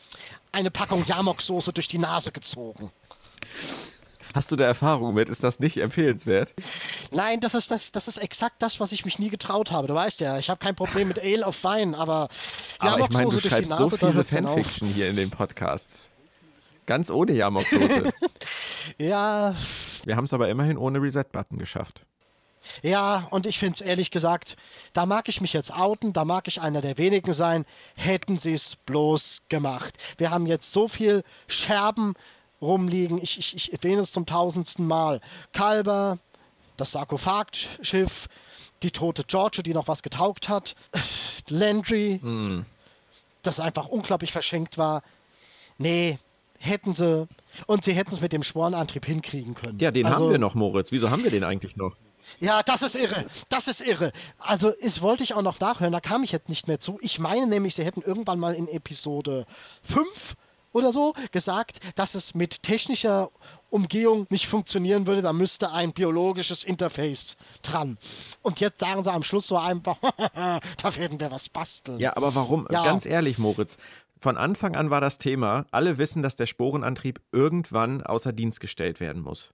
eine 0.51 0.71
Packung 0.71 1.05
Jamok-Soße 1.05 1.71
durch 1.73 1.87
die 1.87 1.97
Nase 1.97 2.31
gezogen. 2.31 2.91
Hast 4.33 4.51
du 4.51 4.55
da 4.55 4.65
Erfahrung 4.65 5.13
mit? 5.13 5.29
Ist 5.29 5.43
das 5.43 5.59
nicht 5.59 5.77
empfehlenswert? 5.77 6.53
Nein, 7.11 7.39
das 7.39 7.53
ist, 7.53 7.69
das, 7.71 7.91
das 7.91 8.07
ist 8.07 8.17
exakt 8.17 8.55
das, 8.59 8.79
was 8.79 8.91
ich 8.91 9.03
mich 9.05 9.19
nie 9.19 9.29
getraut 9.29 9.71
habe. 9.71 9.87
Du 9.87 9.93
weißt 9.93 10.21
ja, 10.21 10.37
ich 10.37 10.49
habe 10.49 10.59
kein 10.59 10.75
Problem 10.75 11.07
mit 11.09 11.19
Ale 11.19 11.45
auf 11.45 11.63
Wein, 11.63 11.95
aber 11.95 12.29
Aber 12.79 12.99
ich 12.99 13.09
meine, 13.09 13.25
du 13.25 13.31
durch 13.31 13.43
die 13.43 13.49
schreibst 13.49 13.69
Nase, 13.69 13.89
so 13.89 13.97
viele 13.97 14.19
auf. 14.19 14.27
Fanfiction 14.27 14.87
hier 14.87 15.09
in 15.09 15.15
dem 15.15 15.29
Podcast. 15.29 16.09
Ganz 16.85 17.09
ohne 17.09 17.33
Jamok-Soße. 17.33 18.11
Ja, 18.97 19.53
Wir 20.05 20.15
haben 20.15 20.25
es 20.25 20.33
aber 20.33 20.49
immerhin 20.49 20.75
ohne 20.77 20.99
Reset-Button 21.01 21.59
geschafft. 21.59 22.01
Ja, 22.81 23.27
und 23.29 23.45
ich 23.45 23.59
finde 23.59 23.75
es 23.75 23.81
ehrlich 23.81 24.11
gesagt, 24.11 24.55
da 24.93 25.05
mag 25.05 25.29
ich 25.29 25.41
mich 25.41 25.53
jetzt 25.53 25.71
outen, 25.71 26.13
da 26.13 26.25
mag 26.25 26.47
ich 26.47 26.61
einer 26.61 26.81
der 26.81 26.97
wenigen 26.97 27.33
sein, 27.33 27.65
hätten 27.95 28.37
sie 28.37 28.53
es 28.53 28.75
bloß 28.75 29.43
gemacht. 29.49 29.97
Wir 30.17 30.31
haben 30.31 30.45
jetzt 30.47 30.71
so 30.71 30.87
viel 30.87 31.23
Scherben 31.47 32.13
rumliegen, 32.61 33.17
ich, 33.21 33.37
ich, 33.39 33.55
ich 33.55 33.73
erwähne 33.73 34.01
es 34.01 34.11
zum 34.11 34.25
tausendsten 34.25 34.85
Mal. 34.87 35.21
Kalber, 35.53 36.19
das 36.77 36.91
Sarkophagschiff, 36.93 38.27
die 38.83 38.91
tote 38.91 39.23
George, 39.23 39.63
die 39.63 39.73
noch 39.73 39.87
was 39.87 40.03
getaugt 40.03 40.49
hat, 40.49 40.75
Landry, 41.49 42.63
das 43.43 43.59
einfach 43.59 43.87
unglaublich 43.87 44.31
verschenkt 44.31 44.77
war. 44.77 45.03
Nee, 45.77 46.19
hätten 46.59 46.93
sie. 46.93 47.27
Und 47.65 47.83
sie 47.83 47.93
hätten 47.93 48.13
es 48.13 48.21
mit 48.21 48.31
dem 48.33 48.43
Spornantrieb 48.43 49.05
hinkriegen 49.05 49.55
können. 49.55 49.79
Ja, 49.79 49.91
den 49.91 50.05
Also- 50.05 50.25
haben 50.25 50.31
wir 50.31 50.37
noch, 50.39 50.55
Moritz. 50.55 50.91
Wieso 50.91 51.09
haben 51.09 51.23
wir 51.23 51.31
den 51.31 51.43
eigentlich 51.43 51.75
noch? 51.75 51.95
ja, 52.39 52.61
das 52.63 52.81
ist 52.83 52.95
irre. 52.95 53.25
Das 53.49 53.67
ist 53.67 53.81
irre. 53.81 54.11
Also, 54.37 54.71
es 54.79 55.01
wollte 55.01 55.23
ich 55.23 55.33
auch 55.33 55.41
noch 55.41 55.59
nachhören, 55.59 55.91
da 55.91 55.99
kam 55.99 56.23
ich 56.23 56.31
jetzt 56.31 56.47
nicht 56.49 56.67
mehr 56.67 56.79
zu. 56.79 56.97
Ich 57.01 57.19
meine 57.19 57.47
nämlich, 57.47 57.75
sie 57.75 57.83
hätten 57.83 58.01
irgendwann 58.03 58.39
mal 58.39 58.53
in 58.53 58.67
Episode 58.67 59.45
5 59.83 60.35
oder 60.73 60.91
so 60.91 61.13
gesagt, 61.31 61.79
dass 61.95 62.15
es 62.15 62.35
mit 62.35 62.63
technischer 62.63 63.31
Umgehung 63.69 64.27
nicht 64.29 64.47
funktionieren 64.47 65.07
würde. 65.07 65.21
Da 65.21 65.33
müsste 65.33 65.71
ein 65.71 65.93
biologisches 65.93 66.63
Interface 66.63 67.37
dran. 67.61 67.97
Und 68.41 68.59
jetzt 68.59 68.79
sagen 68.79 69.03
sie 69.03 69.11
am 69.11 69.23
Schluss 69.23 69.47
so 69.47 69.57
einfach, 69.57 69.97
da 70.35 70.95
werden 70.95 71.19
wir 71.19 71.31
was 71.31 71.49
basteln. 71.49 71.99
Ja, 71.99 72.15
aber 72.15 72.35
warum? 72.35 72.67
Ja. 72.71 72.83
Ganz 72.83 73.05
ehrlich, 73.05 73.37
Moritz. 73.37 73.77
Von 74.19 74.37
Anfang 74.37 74.75
an 74.75 74.91
war 74.91 75.01
das 75.01 75.17
Thema, 75.17 75.65
alle 75.71 75.97
wissen, 75.97 76.21
dass 76.21 76.35
der 76.35 76.45
Sporenantrieb 76.45 77.21
irgendwann 77.31 78.03
außer 78.03 78.33
Dienst 78.33 78.59
gestellt 78.59 78.99
werden 78.99 79.23
muss. 79.23 79.53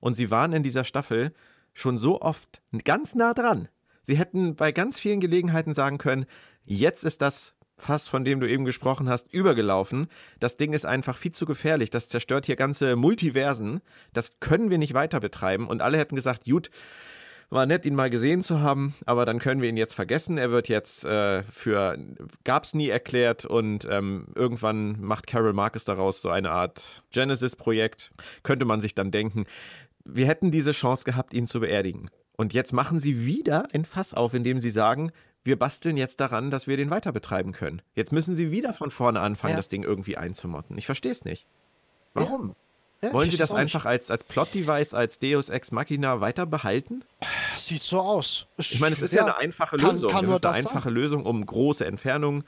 Und 0.00 0.14
sie 0.14 0.30
waren 0.30 0.52
in 0.52 0.62
dieser 0.62 0.84
Staffel 0.84 1.32
schon 1.72 1.96
so 1.96 2.20
oft 2.20 2.60
ganz 2.84 3.14
nah 3.14 3.32
dran. 3.32 3.68
Sie 4.02 4.18
hätten 4.18 4.56
bei 4.56 4.72
ganz 4.72 4.98
vielen 4.98 5.20
Gelegenheiten 5.20 5.72
sagen 5.72 5.98
können, 5.98 6.26
jetzt 6.64 7.04
ist 7.04 7.22
das 7.22 7.54
Fass, 7.78 8.08
von 8.08 8.24
dem 8.24 8.40
du 8.40 8.48
eben 8.48 8.64
gesprochen 8.64 9.08
hast, 9.08 9.32
übergelaufen. 9.32 10.08
Das 10.40 10.56
Ding 10.56 10.72
ist 10.72 10.86
einfach 10.86 11.16
viel 11.16 11.32
zu 11.32 11.46
gefährlich. 11.46 11.90
Das 11.90 12.08
zerstört 12.08 12.46
hier 12.46 12.56
ganze 12.56 12.96
Multiversen. 12.96 13.80
Das 14.12 14.40
können 14.40 14.70
wir 14.70 14.78
nicht 14.78 14.94
weiter 14.94 15.20
betreiben. 15.20 15.68
Und 15.68 15.82
alle 15.82 15.98
hätten 15.98 16.16
gesagt, 16.16 16.44
gut, 16.44 16.70
war 17.50 17.64
nett, 17.64 17.86
ihn 17.86 17.94
mal 17.94 18.10
gesehen 18.10 18.42
zu 18.42 18.60
haben, 18.60 18.94
aber 19.06 19.24
dann 19.24 19.38
können 19.38 19.62
wir 19.62 19.68
ihn 19.68 19.76
jetzt 19.76 19.94
vergessen. 19.94 20.36
Er 20.36 20.50
wird 20.50 20.68
jetzt 20.68 21.04
äh, 21.04 21.42
für 21.44 21.98
gab's 22.44 22.74
nie 22.74 22.88
erklärt 22.88 23.46
und 23.46 23.88
ähm, 23.90 24.26
irgendwann 24.34 25.00
macht 25.00 25.26
Carol 25.26 25.54
Marcus 25.54 25.84
daraus 25.84 26.20
so 26.20 26.28
eine 26.28 26.50
Art 26.50 27.02
Genesis-Projekt. 27.10 28.10
Könnte 28.42 28.66
man 28.66 28.80
sich 28.80 28.94
dann 28.94 29.10
denken, 29.10 29.46
wir 30.04 30.26
hätten 30.26 30.50
diese 30.50 30.72
Chance 30.72 31.04
gehabt, 31.04 31.32
ihn 31.32 31.46
zu 31.46 31.60
beerdigen. 31.60 32.10
Und 32.36 32.54
jetzt 32.54 32.72
machen 32.72 33.00
sie 33.00 33.26
wieder 33.26 33.66
ein 33.72 33.84
Fass 33.84 34.14
auf, 34.14 34.32
indem 34.34 34.60
sie 34.60 34.70
sagen, 34.70 35.10
wir 35.48 35.58
basteln 35.58 35.96
jetzt 35.96 36.20
daran, 36.20 36.50
dass 36.52 36.68
wir 36.68 36.76
den 36.76 36.90
weiter 36.90 37.10
betreiben 37.10 37.50
können. 37.52 37.82
Jetzt 37.96 38.12
müssen 38.12 38.36
sie 38.36 38.52
wieder 38.52 38.72
von 38.72 38.92
vorne 38.92 39.18
anfangen, 39.20 39.52
Ja. 39.52 39.56
das 39.56 39.68
Ding 39.68 39.82
irgendwie 39.82 40.16
einzumotten. 40.16 40.78
Ich 40.78 40.86
verstehe 40.86 41.10
es 41.10 41.24
nicht. 41.24 41.46
Warum? 42.14 42.54
Ja, 43.02 43.12
Wollen 43.12 43.30
Sie 43.30 43.36
das 43.36 43.50
nicht. 43.50 43.58
einfach 43.60 43.84
als, 43.84 44.10
als 44.10 44.24
Plot-Device, 44.24 44.92
als 44.94 45.18
Deus 45.20 45.48
Ex 45.50 45.70
Machina 45.72 46.20
weiter 46.20 46.46
behalten? 46.46 47.04
Sieht 47.56 47.80
so 47.82 48.00
aus. 48.00 48.46
Ich 48.56 48.80
meine, 48.80 48.92
es 48.94 49.02
ist 49.02 49.14
ja, 49.14 49.22
eine 49.24 49.36
einfache 49.36 49.76
kann- 49.76 49.92
Lösung. 49.94 50.10
kann 50.10 50.24
es 50.24 50.30
ist 50.32 50.44
eine 50.46 50.54
einfache 50.56 50.90
Lösung, 50.90 51.24
um 51.24 51.44
große 51.46 51.84
Entfernungen 51.86 52.42
äh, 52.42 52.44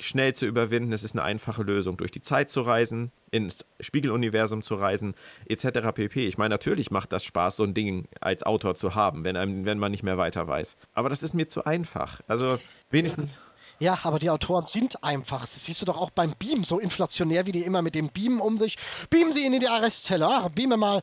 schnell 0.00 0.34
zu 0.34 0.46
überwinden. 0.46 0.92
Es 0.92 1.02
ist 1.02 1.12
eine 1.12 1.22
einfache 1.22 1.62
Lösung, 1.62 1.96
durch 1.96 2.10
die 2.10 2.20
Zeit 2.20 2.50
zu 2.50 2.62
reisen, 2.62 3.12
ins 3.30 3.64
Spiegeluniversum 3.80 4.62
zu 4.62 4.74
reisen, 4.74 5.14
etc. 5.46 5.92
pp. 5.94 6.26
Ich 6.26 6.38
meine, 6.38 6.50
natürlich 6.50 6.90
macht 6.90 7.12
das 7.12 7.24
Spaß, 7.24 7.56
so 7.56 7.64
ein 7.64 7.74
Ding 7.74 8.08
als 8.20 8.42
Autor 8.42 8.74
zu 8.74 8.94
haben, 8.94 9.24
wenn, 9.24 9.36
einem, 9.36 9.64
wenn 9.64 9.78
man 9.78 9.90
nicht 9.90 10.02
mehr 10.02 10.18
weiter 10.18 10.46
weiß. 10.46 10.76
Aber 10.94 11.08
das 11.08 11.22
ist 11.22 11.34
mir 11.34 11.48
zu 11.48 11.64
einfach. 11.64 12.20
Also 12.26 12.58
wenigstens. 12.90 13.38
Ja, 13.80 13.98
aber 14.02 14.18
die 14.18 14.28
Autoren 14.28 14.66
sind 14.66 15.02
einfach. 15.02 15.40
Das 15.40 15.64
siehst 15.64 15.80
du 15.80 15.86
doch 15.86 15.96
auch 15.96 16.10
beim 16.10 16.34
Beam, 16.38 16.64
so 16.64 16.78
inflationär 16.78 17.46
wie 17.46 17.52
die 17.52 17.62
immer 17.62 17.80
mit 17.80 17.94
dem 17.94 18.10
Beam 18.10 18.40
um 18.40 18.58
sich. 18.58 18.76
Beamen 19.08 19.32
Sie 19.32 19.46
ihn 19.46 19.54
in 19.54 19.60
die 19.60 19.68
Arrestzelle. 19.68 20.26
Ach, 20.28 20.50
beame 20.50 20.76
mal. 20.76 21.00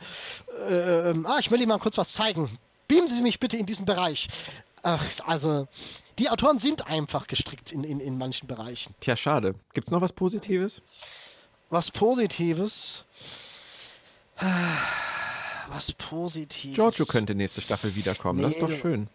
Äh, 0.70 1.10
ähm, 1.10 1.26
ah, 1.26 1.38
ich 1.40 1.50
will 1.50 1.60
Ihnen 1.60 1.70
mal 1.70 1.80
kurz 1.80 1.98
was 1.98 2.14
zeigen. 2.14 2.56
Beamen 2.88 3.08
Sie 3.08 3.22
mich 3.24 3.40
bitte 3.40 3.58
in 3.58 3.66
diesen 3.66 3.88
Bereich. 3.88 4.28
Ach, 4.84 5.04
also, 5.26 5.68
die 6.20 6.30
Autoren 6.30 6.60
sind 6.60 6.88
einfach 6.88 7.28
gestrickt 7.28 7.72
in, 7.72 7.84
in, 7.84 8.00
in 8.00 8.18
manchen 8.18 8.48
Bereichen. 8.48 8.96
Tja, 9.00 9.16
schade. 9.16 9.56
Gibt 9.74 9.88
es 9.88 9.92
noch 9.92 10.02
was 10.02 10.14
Positives? 10.14 10.82
Was 11.70 11.92
Positives. 11.92 13.04
Was 15.70 15.92
Positives. 15.94 16.76
Giorgio 16.76 17.06
könnte 17.06 17.36
nächste 17.36 17.62
Staffel 17.62 17.96
wiederkommen. 17.96 18.42
das 18.42 18.54
ist 18.54 18.62
doch 18.62 18.70
Nee. 18.70 18.80
schön. 18.80 19.08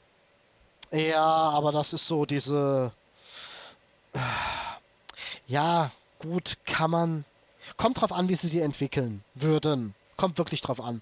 Ja, 0.91 1.25
aber 1.25 1.73
das 1.73 1.93
ist 1.95 2.07
so 2.07 2.27
diese. 2.27 2.93
Ja, 5.47 5.91
gut, 6.19 6.59
kann 6.67 6.91
man. 6.91 7.25
Kommt 7.77 8.01
drauf 8.01 8.13
an, 8.13 8.29
wie 8.29 8.35
sie 8.35 8.49
sie 8.49 8.61
entwickeln 8.61 9.25
würden. 9.35 9.95
Kommt 10.17 10.37
wirklich 10.39 10.61
drauf 10.61 10.81
an. 10.81 11.01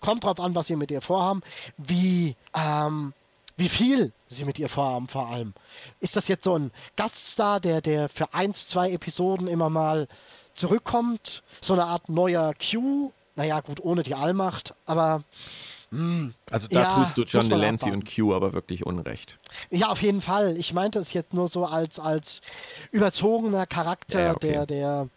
Kommt 0.00 0.24
drauf 0.24 0.40
an, 0.40 0.54
was 0.54 0.66
sie 0.66 0.76
mit 0.76 0.90
ihr 0.90 1.00
vorhaben. 1.00 1.42
Wie, 1.76 2.34
ähm, 2.54 3.12
wie 3.58 3.68
viel 3.68 4.12
sie 4.28 4.44
mit 4.44 4.58
ihr 4.58 4.68
vorhaben, 4.68 5.08
vor 5.08 5.26
allem. 5.28 5.52
Ist 6.00 6.16
das 6.16 6.28
jetzt 6.28 6.44
so 6.44 6.56
ein 6.56 6.70
Gaststar, 6.96 7.60
der, 7.60 7.80
der 7.80 8.08
für 8.08 8.32
eins, 8.32 8.68
zwei 8.68 8.90
Episoden 8.92 9.48
immer 9.48 9.68
mal 9.68 10.08
zurückkommt? 10.54 11.42
So 11.60 11.74
eine 11.74 11.84
Art 11.84 12.08
neuer 12.08 12.54
Q? 12.54 13.12
Naja, 13.34 13.60
gut, 13.60 13.80
ohne 13.80 14.02
die 14.02 14.14
Allmacht, 14.14 14.74
aber 14.86 15.22
Also 16.50 16.68
da 16.68 16.82
Ja, 16.82 17.04
tust 17.04 17.16
du 17.16 17.22
John 17.22 17.48
Delancey 17.48 17.90
und 17.90 18.04
Q 18.04 18.34
aber 18.34 18.52
wirklich 18.52 18.84
Unrecht. 18.84 19.36
Ja, 19.70 19.88
auf 19.88 20.02
jeden 20.02 20.20
Fall. 20.20 20.56
Ich 20.56 20.72
meinte 20.72 20.98
es 20.98 21.12
jetzt 21.12 21.34
nur 21.34 21.48
so 21.48 21.64
als, 21.64 21.98
als 21.98 22.42
überzogener 22.92 23.66
Charakter, 23.66 24.20
ja, 24.20 24.30
okay. 24.32 24.52
der, 24.52 24.66
der, 24.66 25.08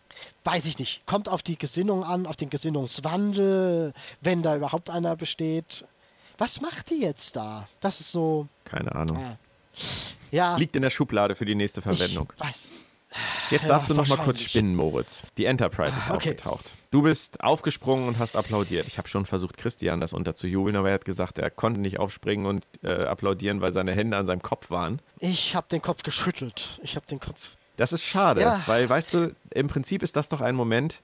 weiß 0.45 0.65
ich 0.65 0.79
nicht, 0.79 1.05
kommt 1.05 1.29
auf 1.29 1.43
die 1.43 1.57
Gesinnung 1.57 2.03
an, 2.03 2.25
auf 2.25 2.37
den 2.37 2.49
Gesinnungswandel, 2.49 3.93
wenn 4.21 4.41
da 4.41 4.55
überhaupt 4.55 4.89
einer 4.89 5.15
besteht. 5.15 5.85
Was 6.37 6.61
macht 6.61 6.89
die 6.89 7.01
jetzt 7.01 7.35
da? 7.35 7.67
Das 7.79 7.99
ist 7.99 8.11
so, 8.11 8.47
Keine 8.65 8.93
Ahnung. 8.95 9.19
ja. 9.19 9.37
Ja, 10.31 10.55
Liegt 10.57 10.75
in 10.75 10.81
der 10.81 10.89
Schublade 10.89 11.35
für 11.35 11.45
die 11.45 11.55
nächste 11.55 11.81
Verwendung. 11.81 12.31
weiß. 12.37 12.69
Jetzt 13.49 13.63
Ja, 13.63 13.67
darfst 13.67 13.89
du 13.89 13.93
noch 13.93 14.07
mal 14.07 14.17
kurz 14.17 14.39
spinnen, 14.41 14.73
Moritz. 14.75 15.23
Die 15.37 15.43
Enterprise 15.43 15.97
ist 15.99 16.09
Ah, 16.09 16.15
okay. 16.15 16.29
aufgetaucht. 16.31 16.65
Du 16.91 17.01
bist 17.01 17.41
aufgesprungen 17.43 18.07
und 18.07 18.17
hast 18.19 18.37
applaudiert. 18.37 18.87
Ich 18.87 18.97
habe 18.97 19.09
schon 19.09 19.25
versucht, 19.25 19.57
Christian 19.57 19.99
das 19.99 20.13
unterzujubeln, 20.13 20.77
aber 20.77 20.87
er 20.89 20.93
hat 20.93 21.03
gesagt, 21.05 21.37
er 21.37 21.49
konnte 21.49 21.81
nicht 21.81 21.99
aufspringen 21.99 22.45
und 22.45 22.65
äh, 22.83 23.03
applaudieren, 23.05 23.59
weil 23.59 23.73
seine 23.73 23.93
Hände 23.93 24.15
an 24.15 24.25
seinem 24.25 24.41
Kopf 24.41 24.69
waren. 24.69 25.01
Ich 25.19 25.55
habe 25.57 25.67
den 25.69 25.81
Kopf 25.81 26.03
geschüttelt. 26.03 26.79
Ich 26.83 26.95
habe 26.95 27.05
den 27.05 27.19
Kopf. 27.19 27.49
Das 27.75 27.91
ist 27.91 28.03
schade, 28.05 28.39
Ja. 28.41 28.61
weil, 28.67 28.87
weißt 28.87 29.13
du, 29.13 29.35
im 29.49 29.67
Prinzip 29.67 30.03
ist 30.03 30.15
das 30.15 30.29
doch 30.29 30.39
ein 30.39 30.55
Moment, 30.55 31.01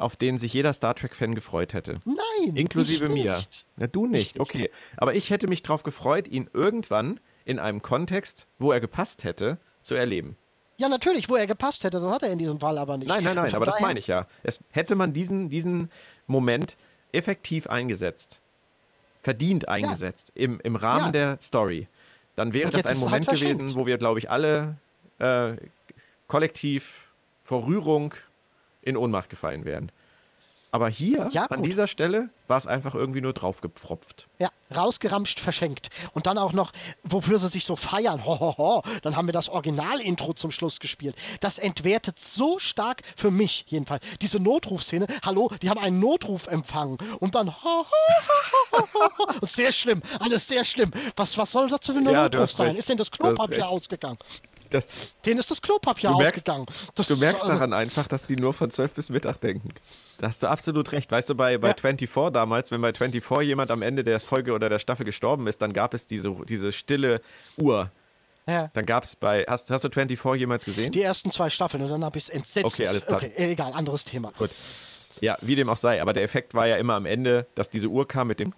auf 0.00 0.16
den 0.16 0.38
sich 0.38 0.52
jeder 0.52 0.72
Star 0.72 0.94
Trek-Fan 0.94 1.34
gefreut 1.34 1.74
hätte. 1.74 1.94
Nein, 2.04 2.56
Inklusive 2.56 3.08
mir. 3.08 3.36
Nicht. 3.36 3.66
Na, 3.76 3.86
du 3.86 4.06
nicht, 4.06 4.20
Ich 4.30 4.34
nicht. 4.34 4.40
okay. 4.40 4.70
Aber 4.96 5.14
ich 5.14 5.30
hätte 5.30 5.46
mich 5.48 5.62
darauf 5.62 5.82
gefreut, 5.82 6.26
ihn 6.28 6.48
irgendwann 6.52 7.20
in 7.44 7.58
einem 7.58 7.82
Kontext, 7.82 8.46
wo 8.58 8.72
er 8.72 8.80
gepasst 8.80 9.24
hätte, 9.24 9.58
zu 9.82 9.94
erleben. 9.94 10.36
Ja, 10.78 10.88
natürlich, 10.88 11.28
wo 11.28 11.36
er 11.36 11.46
gepasst 11.46 11.84
hätte, 11.84 12.00
das 12.00 12.10
hat 12.10 12.22
er 12.22 12.32
in 12.32 12.38
diesem 12.38 12.58
Fall 12.60 12.78
aber 12.78 12.96
nicht. 12.96 13.08
Nein, 13.08 13.22
nein, 13.22 13.36
nein, 13.36 13.54
aber 13.54 13.66
das 13.66 13.80
meine 13.80 13.98
ich 13.98 14.06
ja. 14.06 14.26
Es, 14.42 14.60
hätte 14.70 14.94
man 14.94 15.12
diesen, 15.12 15.50
diesen 15.50 15.90
Moment 16.26 16.76
effektiv 17.12 17.66
eingesetzt, 17.66 18.40
verdient 19.22 19.68
eingesetzt, 19.68 20.32
im, 20.34 20.60
im 20.60 20.76
Rahmen 20.76 21.06
Ja. 21.06 21.10
der 21.12 21.38
Story, 21.42 21.88
dann 22.36 22.54
wäre 22.54 22.70
das 22.70 22.86
ein 22.86 22.98
Moment 22.98 23.28
halt 23.28 23.38
gewesen, 23.40 23.74
wo 23.74 23.84
wir, 23.84 23.98
glaube 23.98 24.18
ich, 24.20 24.30
alle 24.30 24.76
äh, 25.18 25.52
kollektiv 26.28 27.10
vor 27.44 27.66
Rührung 27.66 28.14
in 28.82 28.96
Ohnmacht 28.96 29.30
gefallen 29.30 29.64
wären. 29.64 29.90
Aber 30.72 30.88
hier, 30.88 31.28
Ja, 31.32 31.46
an 31.46 31.64
dieser 31.64 31.88
Stelle, 31.88 32.30
war 32.46 32.56
es 32.56 32.68
einfach 32.68 32.94
irgendwie 32.94 33.20
nur 33.20 33.32
draufgepfropft. 33.32 34.28
Ja, 34.38 34.50
rausgeramscht, 34.72 35.40
verschenkt. 35.40 35.88
Und 36.14 36.28
dann 36.28 36.38
auch 36.38 36.52
noch, 36.52 36.70
wofür 37.02 37.40
sie 37.40 37.48
sich 37.48 37.64
so 37.64 37.74
feiern. 37.74 38.24
Ho, 38.24 38.38
ho, 38.38 38.54
ho. 38.56 38.82
Dann 39.02 39.16
haben 39.16 39.26
wir 39.26 39.32
das 39.32 39.48
Original-Intro 39.48 40.32
zum 40.34 40.52
Schluss 40.52 40.78
gespielt. 40.78 41.16
Das 41.40 41.58
entwertet 41.58 42.20
so 42.20 42.60
stark, 42.60 43.02
für 43.16 43.32
mich 43.32 43.64
jedenfalls, 43.66 44.04
diese 44.22 44.38
Notrufszene. 44.38 45.08
Hallo, 45.24 45.50
die 45.60 45.70
haben 45.70 45.80
einen 45.80 45.98
Notruf 45.98 46.46
empfangen. 46.46 46.98
Und 47.18 47.34
dann, 47.34 47.48
ho, 47.50 47.64
ho, 47.64 47.86
ho, 48.72 48.86
ho, 48.94 49.08
ho. 49.18 49.46
Sehr 49.46 49.72
schlimm, 49.72 50.02
alles 50.20 50.46
sehr 50.46 50.62
schlimm. 50.64 50.92
Was, 51.16 51.36
was 51.36 51.50
soll 51.50 51.68
das 51.68 51.80
für 51.84 51.92
ein 51.92 52.04
Ja, 52.08 52.22
Notruf 52.28 52.52
sein? 52.52 52.68
recht. 52.68 52.78
Ist 52.78 52.88
denn 52.88 52.96
das 52.96 53.10
Klopapier 53.10 53.68
ausgegangen? 53.68 54.18
Das, 54.70 54.84
Denen 55.26 55.40
ist 55.40 55.50
das 55.50 55.60
Klopapier 55.60 56.10
du 56.10 56.18
merkst, 56.18 56.48
ausgegangen. 56.48 56.66
Das, 56.94 57.08
du 57.08 57.16
merkst 57.16 57.42
also- 57.44 57.54
daran 57.54 57.72
einfach, 57.72 58.06
dass 58.06 58.26
die 58.26 58.36
nur 58.36 58.52
von 58.54 58.70
12 58.70 58.94
bis 58.94 59.08
Mittag 59.08 59.40
denken. 59.40 59.70
Da 60.18 60.28
hast 60.28 60.42
du 60.42 60.48
absolut 60.48 60.92
recht. 60.92 61.10
Weißt 61.10 61.28
du, 61.28 61.34
bei, 61.34 61.58
bei 61.58 61.68
Ja. 61.68 61.74
24 61.74 62.32
damals, 62.32 62.70
wenn 62.70 62.80
bei 62.80 62.92
24 62.92 63.46
jemand 63.46 63.70
am 63.70 63.82
Ende 63.82 64.04
der 64.04 64.20
Folge 64.20 64.52
oder 64.52 64.68
der 64.68 64.78
Staffel 64.78 65.04
gestorben 65.04 65.46
ist, 65.46 65.60
dann 65.62 65.72
gab 65.72 65.94
es 65.94 66.06
diese, 66.06 66.30
diese 66.48 66.72
stille 66.72 67.20
Uhr. 67.56 67.90
Ja. 68.46 68.70
Dann 68.74 68.86
gab 68.86 69.04
es 69.04 69.16
bei. 69.16 69.44
Hast, 69.48 69.70
hast 69.70 69.84
du 69.84 69.90
24 69.90 70.40
jemals 70.40 70.64
gesehen? 70.64 70.92
Die 70.92 71.02
ersten 71.02 71.30
zwei 71.30 71.50
Staffeln 71.50 71.82
und 71.82 71.90
dann 71.90 72.04
habe 72.04 72.18
ich 72.18 72.24
es 72.24 72.30
entsetzt. 72.30 72.66
Okay, 72.66 72.86
alles 72.86 73.06
klar. 73.06 73.18
Okay, 73.22 73.32
egal, 73.36 73.72
anderes 73.74 74.04
Thema. 74.04 74.32
Gut. 74.38 74.50
Ja, 75.20 75.36
wie 75.40 75.54
dem 75.56 75.68
auch 75.68 75.76
sei. 75.76 76.00
Aber 76.00 76.12
der 76.12 76.22
Effekt 76.22 76.54
war 76.54 76.66
ja 76.66 76.76
immer 76.76 76.94
am 76.94 77.06
Ende, 77.06 77.46
dass 77.54 77.70
diese 77.70 77.88
Uhr 77.88 78.06
kam 78.08 78.28
mit 78.28 78.40
dem. 78.40 78.52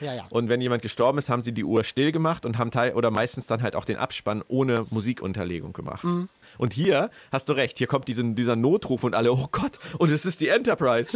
Ja, 0.00 0.14
ja. 0.14 0.26
Und 0.30 0.48
wenn 0.48 0.60
jemand 0.60 0.82
gestorben 0.82 1.18
ist, 1.18 1.28
haben 1.28 1.42
sie 1.42 1.52
die 1.52 1.64
Uhr 1.64 1.82
still 1.84 2.12
gemacht 2.12 2.46
und 2.46 2.58
haben 2.58 2.70
teil 2.70 2.94
oder 2.94 3.10
meistens 3.10 3.46
dann 3.46 3.62
halt 3.62 3.74
auch 3.74 3.84
den 3.84 3.96
Abspann 3.96 4.42
ohne 4.46 4.86
Musikunterlegung 4.90 5.72
gemacht. 5.72 6.04
Mhm. 6.04 6.28
Und 6.58 6.72
hier 6.72 7.10
hast 7.32 7.48
du 7.48 7.54
recht, 7.54 7.78
hier 7.78 7.86
kommt 7.86 8.08
diese, 8.08 8.24
dieser 8.24 8.56
Notruf 8.56 9.02
und 9.04 9.14
alle, 9.14 9.32
oh 9.32 9.48
Gott, 9.50 9.78
und 9.98 10.10
es 10.10 10.24
ist 10.24 10.40
die 10.40 10.48
Enterprise. 10.48 11.10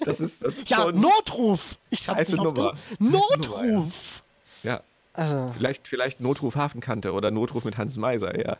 Das 0.00 0.20
ist, 0.20 0.44
das 0.44 0.58
ist 0.58 0.70
Ja, 0.70 0.90
Notruf! 0.92 1.76
Ich 1.90 2.02
sag 2.02 2.16
Heiße 2.16 2.32
nicht 2.32 2.44
Nummer. 2.44 2.74
Notruf! 2.98 4.22
ja. 4.62 4.80
Äh. 5.14 5.52
Vielleicht, 5.52 5.88
vielleicht 5.88 6.20
Notruf 6.20 6.54
Hafenkante 6.54 7.12
oder 7.12 7.30
Notruf 7.30 7.64
mit 7.64 7.76
Hans 7.76 7.96
Meiser, 7.96 8.38
ja. 8.38 8.56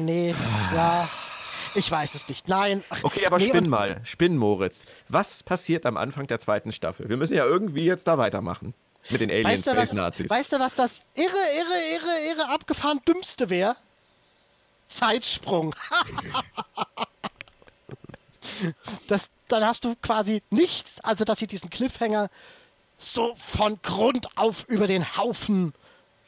Nee, 0.00 0.34
ja. 0.74 1.08
Ich 1.74 1.90
weiß 1.90 2.14
es 2.14 2.28
nicht. 2.28 2.48
Nein. 2.48 2.84
Ach, 2.88 3.00
Okay, 3.02 3.26
aber 3.26 3.38
nee, 3.38 3.48
spinn 3.48 3.68
mal, 3.68 4.00
spinn 4.04 4.36
Moritz. 4.36 4.84
Was 5.08 5.42
passiert 5.42 5.86
am 5.86 5.96
Anfang 5.96 6.26
der 6.26 6.38
zweiten 6.38 6.72
Staffel? 6.72 7.08
Wir 7.08 7.16
müssen 7.16 7.34
ja 7.34 7.44
irgendwie 7.44 7.84
jetzt 7.84 8.06
da 8.06 8.18
weitermachen. 8.18 8.74
Mit 9.10 9.20
den 9.20 9.30
Alien 9.30 9.44
Weißt 9.44 9.66
du, 9.66 9.76
was, 9.76 9.92
Nazis. 9.92 10.30
weißt 10.30 10.52
du, 10.52 10.60
was 10.60 10.74
das 10.74 11.02
irre, 11.14 11.26
irre, 11.26 11.94
irre, 11.94 12.40
irre 12.40 12.48
abgefahren 12.48 13.00
dümmste 13.06 13.50
wäre? 13.50 13.76
Zeitsprung. 14.88 15.74
das, 19.08 19.30
dann 19.48 19.66
hast 19.66 19.84
du 19.84 19.94
quasi 20.00 20.42
nichts, 20.50 21.00
also 21.00 21.24
dass 21.24 21.38
sie 21.38 21.46
diesen 21.46 21.70
Cliffhanger 21.70 22.28
so 22.96 23.34
von 23.36 23.78
Grund 23.82 24.28
auf 24.36 24.64
über 24.68 24.86
den 24.86 25.16
Haufen 25.16 25.74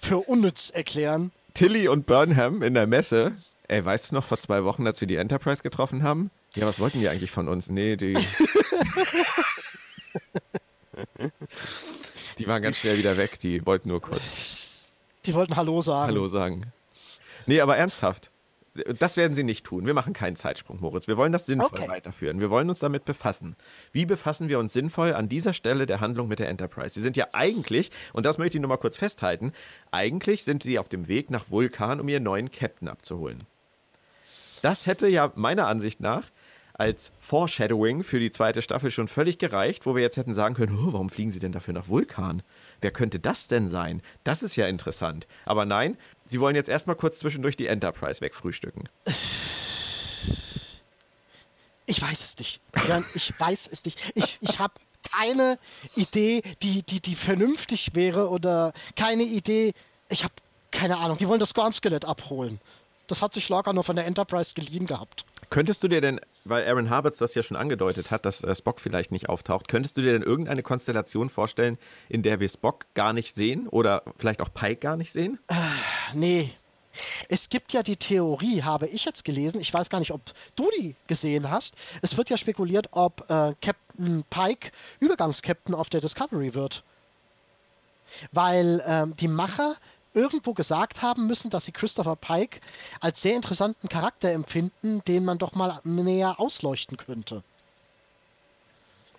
für 0.01 0.18
unnütz 0.18 0.70
erklären. 0.70 1.32
Tilly 1.55 1.89
und 1.89 2.06
Burnham 2.06 2.62
in 2.62 2.74
der 2.74 2.86
Messe. 2.86 3.36
Ey, 3.68 3.84
weißt 3.84 4.10
du 4.10 4.14
noch, 4.14 4.24
vor 4.24 4.38
zwei 4.38 4.64
Wochen, 4.64 4.86
als 4.86 5.01
wir 5.01 5.09
die 5.09 5.16
Enterprise 5.16 5.62
getroffen 5.62 6.02
haben? 6.02 6.30
Ja, 6.55 6.66
was 6.66 6.78
wollten 6.78 7.01
die 7.01 7.09
eigentlich 7.09 7.30
von 7.30 7.48
uns? 7.48 7.68
Nee, 7.68 7.97
die. 7.97 8.14
die 12.38 12.47
waren 12.47 12.62
ganz 12.62 12.78
schnell 12.78 12.98
wieder 12.98 13.16
weg. 13.16 13.38
Die 13.40 13.64
wollten 13.66 13.88
nur 13.88 14.01
kurz 14.01 14.93
Die 15.24 15.34
wollten 15.34 15.56
Hallo 15.56 15.82
sagen. 15.82 16.09
Hallo 16.09 16.28
sagen. 16.28 16.72
Nee, 17.47 17.60
aber 17.60 17.76
ernsthaft. 17.76 18.30
Das 18.98 19.16
werden 19.16 19.34
sie 19.34 19.43
nicht 19.43 19.64
tun. 19.64 19.86
Wir 19.86 19.94
machen 19.94 20.12
keinen 20.12 20.36
Zeitsprung, 20.36 20.80
Moritz. 20.80 21.09
Wir 21.09 21.16
wollen 21.16 21.32
das 21.32 21.47
sinnvoll 21.47 21.70
Okay. 21.72 21.88
weiterführen. 21.88 22.40
Wir 22.40 22.51
wollen 22.51 22.68
uns 22.68 22.80
damit 22.80 23.06
befassen. 23.06 23.56
Wie 23.93 24.05
befassen 24.05 24.51
wir 24.51 24.59
uns 24.59 24.74
sinnvoll 24.74 25.14
an 25.14 25.30
dieser 25.30 25.55
Stelle 25.55 25.86
der 25.86 26.01
Handlung 26.01 26.28
mit 26.28 26.40
der 26.40 26.51
Enterprise? 26.51 26.90
Sie 26.94 27.01
sind 27.01 27.16
ja 27.16 27.28
eigentlich, 27.32 27.90
und 28.12 28.26
das 28.26 28.36
möchte 28.36 28.59
ich 28.59 28.60
nur 28.60 28.68
mal 28.68 28.76
kurz 28.76 28.98
festhalten, 28.98 29.52
eigentlich 29.93 30.44
sind 30.44 30.62
sie 30.62 30.78
auf 30.78 30.90
dem 30.90 31.09
Weg 31.09 31.30
nach 31.30 31.48
Vulkan, 31.48 32.01
um 32.01 32.09
ihren 32.09 32.24
neuen 32.24 32.51
Captain 32.51 32.88
abzuholen. 32.88 33.44
Das 34.62 34.87
hätte 34.87 35.09
ja 35.09 35.33
meiner 35.35 35.66
Ansicht 35.66 36.01
nach 36.01 36.24
als 36.78 37.11
Foreshadowing 37.20 38.03
für 38.03 38.20
die 38.20 38.31
zweite 38.31 38.61
Staffel 38.61 38.91
schon 38.91 39.09
völlig 39.09 39.39
gereicht, 39.39 39.87
wo 39.87 39.95
wir 39.95 40.03
jetzt 40.03 40.16
hätten 40.16 40.35
sagen 40.35 40.55
können, 40.55 40.78
oh, 40.78 40.93
warum 40.93 41.09
fliegen 41.09 41.31
sie 41.31 41.39
denn 41.39 41.53
dafür 41.53 41.73
nach 41.73 41.89
Vulkan? 41.89 42.43
Wer 42.81 42.91
könnte 42.91 43.19
das 43.19 43.49
denn 43.49 43.69
sein? 43.69 44.03
Das 44.24 44.43
ist 44.43 44.57
ja 44.57 44.66
interessant. 44.66 45.27
Aber 45.47 45.65
nein, 45.65 45.97
sie 46.27 46.39
wollen 46.39 46.55
jetzt 46.55 46.69
erstmal 46.69 46.97
kurz 46.97 47.19
zwischendurch 47.19 47.57
die 47.57 47.66
Enterprise 47.66 48.20
wegfrühstücken. 48.20 48.89
Ich 51.87 52.03
weiß 52.03 52.24
es 52.24 52.39
nicht. 52.39 52.61
Ich 53.15 53.41
weiß 53.41 53.69
es 53.73 53.85
nicht. 53.85 53.99
Ich, 54.15 54.39
ich 54.43 54.59
habe 54.59 54.74
keine 55.11 55.59
Idee, 55.95 56.43
die, 56.62 56.83
die, 56.83 57.01
die 57.01 57.15
vernünftig 57.15 57.95
wäre 57.95 58.28
oder 58.28 58.73
keine 58.97 59.23
Idee. 59.23 59.73
Ich 60.09 60.24
habe 60.24 60.35
keine 60.73 60.99
Ahnung. 60.99 61.16
Die 61.16 61.28
wollen 61.28 61.41
das 61.41 61.55
Gorn-Skelett 61.55 62.05
abholen. 62.05 62.61
Das 63.07 63.23
hat 63.23 63.35
sich 63.35 63.49
locker 63.49 63.73
nur 63.73 63.85
von 63.85 63.97
der 63.97 64.07
Enterprise 64.07 64.55
geliehen 64.55 64.87
gehabt. 64.87 65.24
Könntest 65.49 65.83
du 65.83 65.89
dir 65.89 66.01
denn, 66.01 66.20
weil 66.45 66.66
Aaron 66.66 66.91
Harberts 66.91 67.19
das 67.19 67.35
ja 67.35 67.43
schon 67.43 67.57
angedeutet 67.57 68.11
hat, 68.11 68.24
dass 68.24 68.43
äh, 68.43 68.55
Spock 68.55 68.81
vielleicht 68.81 69.12
nicht 69.12 69.28
auftaucht, 69.28 69.69
könntest 69.69 69.97
du 69.97 70.03
dir 70.03 70.12
denn 70.12 70.23
irgendeine 70.23 70.62
Konstellation 70.62 71.28
vorstellen, 71.28 71.78
in 72.09 72.23
der 72.23 72.41
wir 72.41 72.49
Spock 72.49 72.87
gar 72.95 73.12
nicht 73.12 73.37
sehen 73.37 73.69
oder 73.69 74.03
vielleicht 74.16 74.43
auch 74.43 74.53
Pike 74.53 74.81
gar 74.81 74.97
nicht 74.97 75.12
sehen? 75.12 75.39
Nee. 76.15 76.53
Es 77.28 77.49
gibt 77.49 77.73
ja 77.74 77.83
die 77.83 77.97
Theorie, 77.97 78.62
habe 78.62 78.87
ich 78.87 79.05
jetzt 79.05 79.24
gelesen, 79.24 79.61
ich 79.61 79.73
weiß 79.73 79.91
gar 79.91 79.99
nicht, 79.99 80.12
ob 80.12 80.23
du 80.55 80.70
die 80.78 80.97
gesehen 81.07 81.51
hast. 81.51 81.74
Es 82.01 82.16
wird 82.16 82.31
ja 82.31 82.39
spekuliert, 82.39 82.89
ob 82.93 83.31
äh, 83.31 83.55
Captain 83.61 84.24
Pike 84.31 84.70
Übergangskapitän 85.01 85.74
auf 85.74 85.91
der 85.91 86.01
Discovery 86.01 86.55
wird. 86.55 86.85
Weil 88.33 88.83
ähm, 88.87 89.15
die 89.15 89.28
Macher 89.28 89.77
irgendwo 90.16 90.52
gesagt 90.55 91.02
haben 91.02 91.26
müssen, 91.28 91.51
dass 91.51 91.66
sie 91.66 91.72
Christopher 91.72 92.16
Pike 92.16 92.60
als 93.01 93.22
sehr 93.22 93.36
interessanten 93.36 93.88
Charakter 93.88 94.32
empfinden, 94.32 95.02
den 95.06 95.24
man 95.24 95.38
doch 95.38 95.55
mal 95.55 95.80
näher 95.84 96.40
ausleuchten 96.40 96.97
könnte. 96.97 97.44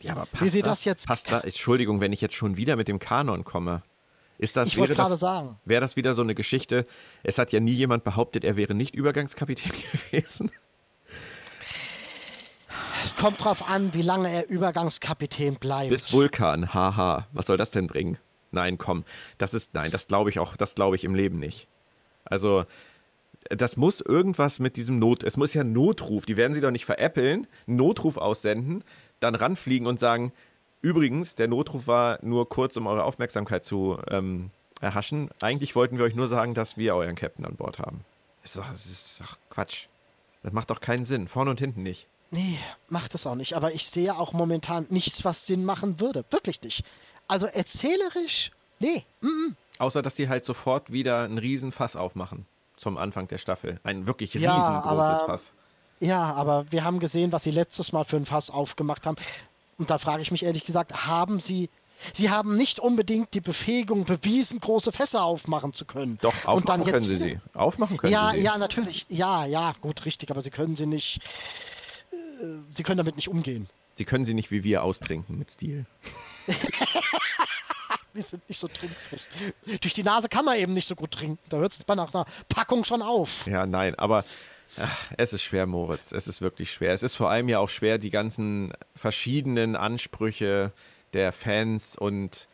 Ja, 0.02 0.12
aber 0.14 0.28
Wie 0.40 0.50
sie 0.50 0.62
das 0.62 0.84
jetzt- 0.86 1.08
Passt 1.08 1.32
da, 1.32 1.40
Entschuldigung, 1.40 2.02
wenn 2.02 2.12
ich 2.14 2.22
jetzt 2.22 2.36
schon 2.36 2.58
wieder 2.58 2.76
mit 2.76 2.88
dem 2.88 3.00
Kanon 3.00 3.44
komme. 3.46 3.82
Ist 4.40 4.56
das, 4.58 4.68
Ich 4.68 4.78
wollte 4.78 4.94
das- 4.94 4.98
gerade 5.08 5.18
sagen. 5.18 5.60
Wäre 5.66 5.82
das 5.82 5.96
wieder 5.96 6.14
so 6.14 6.22
eine 6.22 6.36
Geschichte? 6.36 6.86
Es 7.24 7.38
hat 7.40 7.52
ja 7.52 7.60
nie 7.60 7.72
jemand 7.74 8.04
behauptet, 8.04 8.44
er 8.44 8.56
wäre 8.56 8.76
nicht 8.76 8.94
Übergangskapitän 8.94 9.72
gewesen. 10.12 10.52
Es 13.04 13.16
kommt 13.16 13.44
drauf 13.44 13.68
an, 13.68 13.94
wie 13.94 14.02
lange 14.02 14.30
er 14.30 14.50
Übergangskapitän 14.50 15.56
bleibt. 15.56 15.90
Bis 15.90 16.12
Vulkan, 16.12 16.74
haha. 16.74 17.28
Was 17.32 17.46
soll 17.48 17.58
das 17.58 17.72
denn 17.72 17.88
bringen? 17.88 18.18
Nein, 18.52 18.78
komm. 18.78 19.04
Das 19.38 19.54
ist, 19.54 19.74
nein, 19.74 19.92
das 19.92 20.08
glaube 20.08 20.30
ich 20.30 20.40
auch, 20.40 20.56
das 20.56 20.76
glaube 20.76 20.96
ich 20.96 21.04
im 21.04 21.16
Leben 21.16 21.40
nicht. 21.40 21.68
Also, 22.26 22.66
das 23.50 23.78
muss 23.78 24.02
irgendwas 24.02 24.60
mit 24.60 24.76
diesem 24.76 25.00
Not, 25.00 25.24
es 25.24 25.38
muss 25.38 25.54
ja 25.54 25.64
Notruf, 25.64 26.26
die 26.26 26.38
werden 26.38 26.54
sie 26.54 26.62
doch 26.62 26.72
nicht 26.72 26.86
veräppeln, 26.86 27.48
Notruf 27.66 28.18
aussenden, 28.18 28.84
dann 29.20 29.36
ranfliegen 29.36 29.88
und 29.88 30.00
sagen, 30.00 30.34
übrigens, 30.82 31.36
der 31.36 31.48
Notruf 31.48 31.88
war 31.88 32.20
nur 32.22 32.50
kurz, 32.50 32.76
um 32.78 32.88
eure 32.88 33.04
Aufmerksamkeit 33.04 33.64
zu 33.64 33.98
ähm, 34.10 34.52
erhaschen. 34.82 35.30
Eigentlich 35.42 35.76
wollten 35.76 35.98
wir 35.98 36.06
euch 36.06 36.16
nur 36.16 36.28
sagen, 36.28 36.54
dass 36.54 36.78
wir 36.78 36.96
euren 36.96 37.16
Captain 37.16 37.46
an 37.46 37.56
Bord 37.56 37.80
haben. 37.80 38.04
Das 38.42 38.52
ist 38.52 38.58
doch, 38.58 38.72
das 38.72 38.86
ist 38.86 39.22
doch 39.22 39.38
Quatsch. 39.50 39.88
Das 40.44 40.54
macht 40.54 40.70
doch 40.70 40.80
keinen 40.80 41.06
Sinn, 41.06 41.28
vorne 41.28 41.52
und 41.52 41.60
hinten 41.60 41.84
nicht. 41.84 42.08
Nee, 42.30 42.58
macht 42.90 43.16
es 43.16 43.26
auch 43.26 43.36
nicht. 43.36 43.54
Aber 43.54 43.74
ich 43.74 43.88
sehe 43.88 44.16
auch 44.16 44.34
momentan 44.34 44.86
nichts, 44.90 45.24
was 45.24 45.48
Sinn 45.48 45.64
machen 45.66 46.00
würde. 46.00 46.26
Wirklich 46.30 46.62
nicht. 46.62 46.86
Also 47.28 47.46
erzählerisch, 47.48 48.52
nee. 48.80 49.04
mm, 49.22 49.54
Außer, 49.80 50.02
dass 50.02 50.16
die 50.16 50.28
halt 50.30 50.44
sofort 50.46 50.92
wieder 50.92 51.24
einen 51.24 51.38
riesen 51.38 51.72
Fass 51.72 51.96
aufmachen 51.96 52.46
zum 52.78 52.98
Anfang 52.98 53.28
der 53.28 53.38
Staffel. 53.38 53.80
Ein 53.84 54.08
wirklich 54.08 54.34
Ja, 54.34 54.54
riesengroßes 54.56 55.20
aber- 55.22 55.26
Fass. 55.26 55.52
Ja, 56.00 56.34
aber 56.34 56.66
wir 56.72 56.84
haben 56.84 57.00
gesehen, 57.00 57.32
was 57.32 57.44
sie 57.44 57.52
letztes 57.52 57.92
Mal 57.92 58.04
für 58.06 58.18
ein 58.18 58.26
Fass 58.28 58.50
aufgemacht 58.52 59.06
haben. 59.08 59.18
Und 59.80 59.90
da 59.90 59.98
frage 59.98 60.22
ich 60.22 60.32
mich 60.32 60.44
ehrlich 60.44 60.64
gesagt, 60.66 61.08
haben 61.08 61.40
sie. 61.40 61.70
Sie 62.14 62.30
haben 62.30 62.56
nicht 62.56 62.80
unbedingt 62.80 63.34
die 63.34 63.42
Befähigung 63.42 64.06
bewiesen, 64.06 64.60
große 64.60 64.92
Fässer 64.92 65.24
aufmachen 65.24 65.74
zu 65.74 65.86
können. 65.86 66.20
Doch, 66.22 66.46
aufmachen 66.46 66.84
können 66.86 67.02
sie 67.02 67.18
sie. 67.18 67.40
Aufmachen 67.56 67.98
können 67.98 68.14
Ja, 68.14 68.30
sie 68.32 68.38
sie. 68.38 68.44
ja, 68.44 68.58
natürlich. 68.60 69.06
Ja, 69.10 69.46
ja, 69.48 69.74
gut, 69.82 70.06
richtig. 70.06 70.30
Aber 70.30 70.42
sie 70.42 70.52
können 70.52 70.76
sie 70.76 70.86
nicht. 70.86 71.20
Äh, 72.12 72.46
sie 72.72 72.84
können 72.84 72.98
damit 73.00 73.16
nicht 73.16 73.30
umgehen. 73.30 73.68
Sie 73.96 74.06
können 74.06 74.26
sie 74.26 74.36
nicht 74.36 74.52
wie 74.52 74.64
wir 74.64 74.84
austrinken 74.84 75.40
mit 75.40 75.50
Stil. 75.50 75.88
Die 78.14 78.22
sind 78.22 78.48
nicht 78.50 78.60
so 78.60 78.68
trinkfest. 78.68 79.30
Durch 79.82 79.94
die 79.94 80.04
Nase 80.04 80.28
kann 80.28 80.44
man 80.44 80.58
eben 80.58 80.74
nicht 80.74 80.88
so 80.88 80.96
gut 80.96 81.12
trinken. 81.12 81.38
Da 81.50 81.58
hört 81.58 81.72
es 81.72 81.84
bei 81.84 81.94
nach 81.94 82.14
einer 82.14 82.26
Packung 82.50 82.84
schon 82.84 83.02
auf. 83.02 83.46
Ja, 83.46 83.68
nein, 83.68 83.94
aber 83.96 84.26
ach, 84.80 85.12
es 85.18 85.34
ist 85.34 85.44
schwer, 85.44 85.68
Moritz. 85.68 86.12
Es 86.12 86.28
ist 86.28 86.42
wirklich 86.42 86.72
schwer. 86.72 86.94
Es 86.94 87.04
ist 87.04 87.16
vor 87.16 87.30
allem 87.30 87.48
ja 87.48 87.60
auch 87.60 87.70
schwer, 87.70 88.00
die 88.00 88.10
ganzen 88.10 88.74
verschiedenen 88.96 89.76
Ansprüche 89.76 90.74
der 91.14 91.32
Fans 91.32 91.96
und 91.96 92.48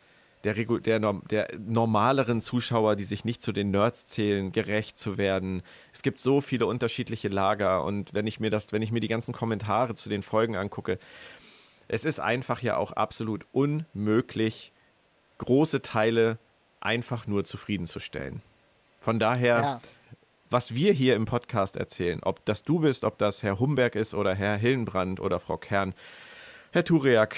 der, 0.44 0.54
der, 0.54 0.98
der 1.30 1.48
normaleren 1.58 2.40
Zuschauer, 2.40 2.96
die 2.96 3.04
sich 3.04 3.24
nicht 3.24 3.42
zu 3.42 3.52
den 3.52 3.70
Nerds 3.70 4.06
zählen, 4.06 4.52
gerecht 4.52 4.98
zu 4.98 5.16
werden. 5.16 5.62
Es 5.92 6.02
gibt 6.02 6.20
so 6.20 6.40
viele 6.40 6.66
unterschiedliche 6.66 7.28
Lager 7.28 7.84
und 7.84 8.12
wenn 8.12 8.26
ich 8.26 8.40
mir 8.40 8.50
das, 8.50 8.72
wenn 8.72 8.82
ich 8.82 8.92
mir 8.92 9.00
die 9.00 9.08
ganzen 9.08 9.32
Kommentare 9.32 9.94
zu 9.94 10.08
den 10.08 10.22
Folgen 10.22 10.56
angucke, 10.56 10.98
es 11.88 12.04
ist 12.04 12.20
einfach 12.20 12.62
ja 12.62 12.76
auch 12.76 12.92
absolut 12.92 13.46
unmöglich, 13.52 14.72
große 15.38 15.82
Teile 15.82 16.38
einfach 16.80 17.26
nur 17.26 17.44
zufriedenzustellen. 17.44 18.42
Von 19.00 19.18
daher, 19.18 19.60
ja. 19.60 19.80
was 20.50 20.74
wir 20.74 20.92
hier 20.92 21.16
im 21.16 21.24
Podcast 21.24 21.76
erzählen, 21.76 22.20
ob 22.22 22.44
das 22.44 22.62
du 22.62 22.80
bist, 22.80 23.04
ob 23.04 23.18
das 23.18 23.42
Herr 23.42 23.58
Humberg 23.58 23.94
ist 23.96 24.14
oder 24.14 24.34
Herr 24.34 24.56
Hillenbrand 24.56 25.20
oder 25.20 25.40
Frau 25.40 25.56
Kern, 25.56 25.94
Herr 26.72 26.84
Turiak 26.84 27.36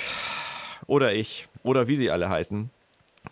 oder 0.86 1.14
ich 1.14 1.48
oder 1.62 1.88
wie 1.88 1.96
sie 1.96 2.10
alle 2.10 2.28
heißen, 2.28 2.70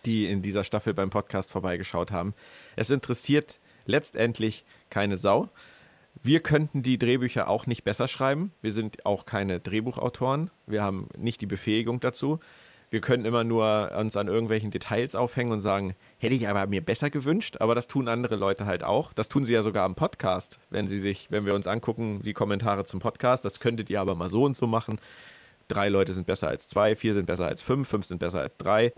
die 0.04 0.26
in 0.26 0.42
dieser 0.42 0.64
Staffel 0.64 0.94
beim 0.94 1.10
Podcast 1.10 1.52
vorbeigeschaut 1.52 2.10
haben. 2.10 2.34
Es 2.76 2.90
interessiert 2.90 3.58
letztendlich 3.86 4.64
keine 4.90 5.16
Sau. 5.16 5.48
Wir 6.26 6.40
könnten 6.40 6.82
die 6.82 6.96
Drehbücher 6.96 7.48
auch 7.48 7.66
nicht 7.66 7.84
besser 7.84 8.08
schreiben. 8.08 8.52
Wir 8.62 8.72
sind 8.72 9.04
auch 9.04 9.26
keine 9.26 9.60
Drehbuchautoren. 9.60 10.50
Wir 10.66 10.82
haben 10.82 11.08
nicht 11.18 11.42
die 11.42 11.46
Befähigung 11.46 12.00
dazu. 12.00 12.40
Wir 12.88 13.02
können 13.02 13.26
immer 13.26 13.44
nur 13.44 13.92
uns 13.94 14.16
an 14.16 14.28
irgendwelchen 14.28 14.70
Details 14.70 15.16
aufhängen 15.16 15.52
und 15.52 15.60
sagen, 15.60 15.94
hätte 16.16 16.34
ich 16.34 16.48
aber 16.48 16.66
mir 16.66 16.82
besser 16.82 17.10
gewünscht, 17.10 17.58
aber 17.60 17.74
das 17.74 17.88
tun 17.88 18.08
andere 18.08 18.36
Leute 18.36 18.64
halt 18.64 18.84
auch. 18.84 19.12
Das 19.12 19.28
tun 19.28 19.44
sie 19.44 19.52
ja 19.52 19.62
sogar 19.62 19.84
am 19.84 19.96
Podcast, 19.96 20.60
wenn 20.70 20.88
sie 20.88 20.98
sich, 20.98 21.26
wenn 21.30 21.44
wir 21.44 21.54
uns 21.54 21.66
angucken, 21.66 22.22
die 22.22 22.32
Kommentare 22.32 22.84
zum 22.84 23.00
Podcast, 23.00 23.44
das 23.44 23.60
könntet 23.60 23.90
ihr 23.90 24.00
aber 24.00 24.14
mal 24.14 24.30
so 24.30 24.44
und 24.44 24.56
so 24.56 24.66
machen 24.66 24.98
drei 25.68 25.88
Leute 25.88 26.12
sind 26.12 26.26
besser 26.26 26.48
als 26.48 26.68
zwei, 26.68 26.96
vier 26.96 27.14
sind 27.14 27.26
besser 27.26 27.46
als 27.46 27.62
fünf, 27.62 27.88
fünf 27.88 28.04
sind 28.04 28.18
besser 28.18 28.40
als 28.40 28.56
drei. 28.56 28.92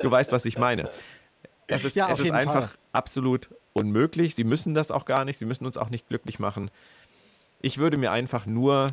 Du 0.00 0.10
weißt, 0.10 0.32
was 0.32 0.44
ich 0.44 0.58
meine. 0.58 0.88
Es 1.68 1.84
ist, 1.84 1.96
ja, 1.96 2.10
es 2.10 2.18
ist 2.18 2.30
einfach 2.30 2.70
Fall. 2.70 2.78
absolut 2.92 3.50
unmöglich. 3.78 4.34
Sie 4.34 4.44
müssen 4.44 4.74
das 4.74 4.90
auch 4.90 5.04
gar 5.04 5.24
nicht. 5.24 5.38
Sie 5.38 5.44
müssen 5.44 5.66
uns 5.66 5.76
auch 5.76 5.90
nicht 5.90 6.08
glücklich 6.08 6.38
machen. 6.38 6.70
Ich 7.60 7.78
würde 7.78 7.96
mir 7.96 8.12
einfach 8.12 8.46
nur 8.46 8.88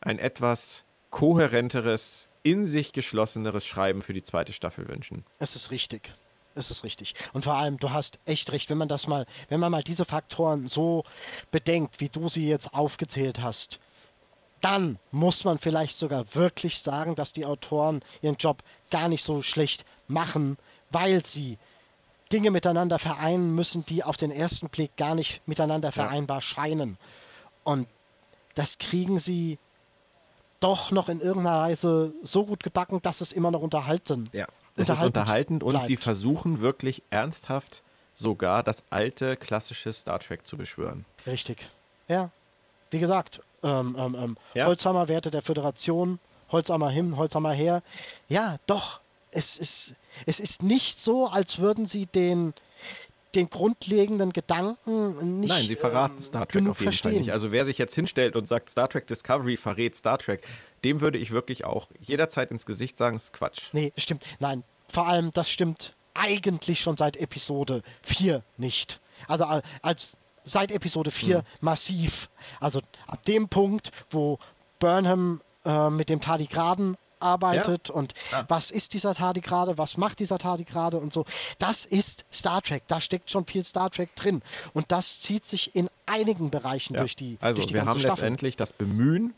ein 0.00 0.18
etwas 0.18 0.84
kohärenteres, 1.10 2.26
in 2.42 2.64
sich 2.64 2.92
geschlosseneres 2.92 3.66
Schreiben 3.66 4.02
für 4.02 4.12
die 4.12 4.22
zweite 4.22 4.52
Staffel 4.52 4.88
wünschen. 4.88 5.24
Es 5.38 5.56
ist 5.56 5.70
richtig. 5.70 6.12
Es 6.54 6.70
ist 6.70 6.84
richtig. 6.84 7.14
Und 7.32 7.44
vor 7.44 7.54
allem, 7.54 7.78
du 7.78 7.90
hast 7.90 8.18
echt 8.24 8.50
recht, 8.50 8.70
wenn 8.70 8.78
man 8.78 8.88
das 8.88 9.06
mal, 9.06 9.26
wenn 9.48 9.60
man 9.60 9.70
mal 9.70 9.82
diese 9.82 10.04
Faktoren 10.04 10.68
so 10.68 11.04
bedenkt, 11.50 12.00
wie 12.00 12.08
du 12.08 12.28
sie 12.28 12.48
jetzt 12.48 12.74
aufgezählt 12.74 13.40
hast, 13.40 13.78
dann 14.60 14.98
muss 15.10 15.44
man 15.44 15.58
vielleicht 15.58 15.96
sogar 15.96 16.34
wirklich 16.34 16.80
sagen, 16.80 17.14
dass 17.14 17.32
die 17.32 17.46
Autoren 17.46 18.02
ihren 18.20 18.36
Job 18.36 18.62
gar 18.90 19.08
nicht 19.08 19.24
so 19.24 19.42
schlecht 19.42 19.84
machen, 20.08 20.58
weil 20.90 21.24
sie 21.24 21.58
Dinge 22.32 22.50
miteinander 22.50 22.98
vereinen 22.98 23.54
müssen, 23.54 23.84
die 23.86 24.04
auf 24.04 24.16
den 24.16 24.30
ersten 24.30 24.68
Blick 24.68 24.96
gar 24.96 25.14
nicht 25.14 25.46
miteinander 25.46 25.92
vereinbar 25.92 26.38
ja. 26.38 26.42
scheinen. 26.42 26.98
Und 27.64 27.88
das 28.54 28.78
kriegen 28.78 29.18
sie 29.18 29.58
doch 30.60 30.90
noch 30.90 31.08
in 31.08 31.20
irgendeiner 31.20 31.62
Weise 31.62 32.12
so 32.22 32.44
gut 32.44 32.62
gebacken, 32.62 33.00
dass 33.02 33.20
es 33.20 33.32
immer 33.32 33.50
noch 33.50 33.60
unterhalten. 33.60 34.28
Ja, 34.32 34.46
es 34.76 34.88
ist 34.88 35.02
unterhaltend 35.02 35.62
und 35.62 35.70
bleibt. 35.70 35.86
sie 35.86 35.96
versuchen 35.96 36.60
wirklich 36.60 37.02
ernsthaft 37.10 37.82
sogar 38.12 38.62
das 38.62 38.84
alte 38.90 39.36
klassische 39.36 39.92
Star 39.92 40.20
Trek 40.20 40.46
zu 40.46 40.56
beschwören. 40.56 41.04
Richtig. 41.26 41.70
Ja. 42.08 42.30
Wie 42.90 42.98
gesagt, 42.98 43.40
ähm, 43.62 43.96
ähm, 43.98 44.14
ähm, 44.14 44.36
ja. 44.54 44.66
Holzhammer-Werte 44.66 45.30
der 45.30 45.42
Föderation, 45.42 46.18
Holzhammer 46.50 46.90
hin, 46.90 47.16
Holzhammer 47.16 47.52
her. 47.52 47.82
Ja, 48.28 48.58
doch, 48.66 49.00
es 49.30 49.56
ist, 49.56 49.94
es 50.26 50.40
ist 50.40 50.62
nicht 50.62 50.98
so, 50.98 51.26
als 51.26 51.58
würden 51.58 51.86
sie 51.86 52.06
den, 52.06 52.54
den 53.34 53.48
grundlegenden 53.48 54.32
Gedanken 54.32 55.40
nicht 55.40 55.50
Nein, 55.50 55.64
sie 55.64 55.76
verraten 55.76 56.16
ähm, 56.16 56.22
Star 56.22 56.46
Trek 56.46 56.62
auf 56.68 56.80
jeden 56.80 56.92
verstehen. 56.92 57.12
Fall 57.12 57.20
nicht. 57.20 57.32
Also 57.32 57.52
wer 57.52 57.64
sich 57.64 57.78
jetzt 57.78 57.94
hinstellt 57.94 58.36
und 58.36 58.46
sagt, 58.46 58.70
Star 58.70 58.88
Trek 58.88 59.06
Discovery 59.06 59.56
verrät 59.56 59.96
Star 59.96 60.18
Trek, 60.18 60.46
dem 60.84 61.00
würde 61.00 61.18
ich 61.18 61.30
wirklich 61.30 61.64
auch 61.64 61.88
jederzeit 62.00 62.50
ins 62.50 62.66
Gesicht 62.66 62.96
sagen, 62.96 63.16
das 63.16 63.24
ist 63.24 63.32
Quatsch. 63.32 63.68
Nee, 63.72 63.92
stimmt. 63.96 64.24
Nein, 64.38 64.64
vor 64.88 65.06
allem, 65.06 65.30
das 65.32 65.50
stimmt 65.50 65.94
eigentlich 66.14 66.80
schon 66.80 66.96
seit 66.96 67.16
Episode 67.16 67.82
4 68.02 68.42
nicht. 68.56 69.00
Also 69.28 69.44
als 69.82 70.16
seit 70.44 70.72
Episode 70.72 71.10
4 71.10 71.38
mhm. 71.38 71.42
massiv. 71.60 72.28
Also 72.58 72.80
ab 73.06 73.24
dem 73.24 73.48
Punkt, 73.48 73.90
wo 74.10 74.38
Burnham 74.78 75.40
äh, 75.64 75.90
mit 75.90 76.08
dem 76.08 76.20
Tardigraden 76.20 76.96
arbeitet 77.20 77.88
ja. 77.88 77.94
und 77.94 78.14
ja. 78.32 78.44
was 78.48 78.70
ist 78.70 78.94
dieser 78.94 79.14
Tardigrade, 79.14 79.78
was 79.78 79.96
macht 79.96 80.18
dieser 80.18 80.38
Tardigrade 80.38 80.98
und 80.98 81.12
so. 81.12 81.24
Das 81.58 81.84
ist 81.84 82.24
Star 82.32 82.62
Trek, 82.62 82.82
da 82.88 83.00
steckt 83.00 83.30
schon 83.30 83.46
viel 83.46 83.64
Star 83.64 83.90
Trek 83.90 84.14
drin 84.16 84.42
und 84.72 84.90
das 84.92 85.20
zieht 85.20 85.46
sich 85.46 85.74
in 85.74 85.88
einigen 86.06 86.50
Bereichen 86.50 86.94
ja. 86.94 87.00
durch 87.00 87.16
die 87.16 87.38
Also 87.40 87.58
durch 87.58 87.68
die 87.68 87.74
wir 87.74 87.82
haben 87.84 87.98
Staffel. 87.98 88.08
letztendlich 88.08 88.56
das 88.56 88.72
Bemühen, 88.72 89.34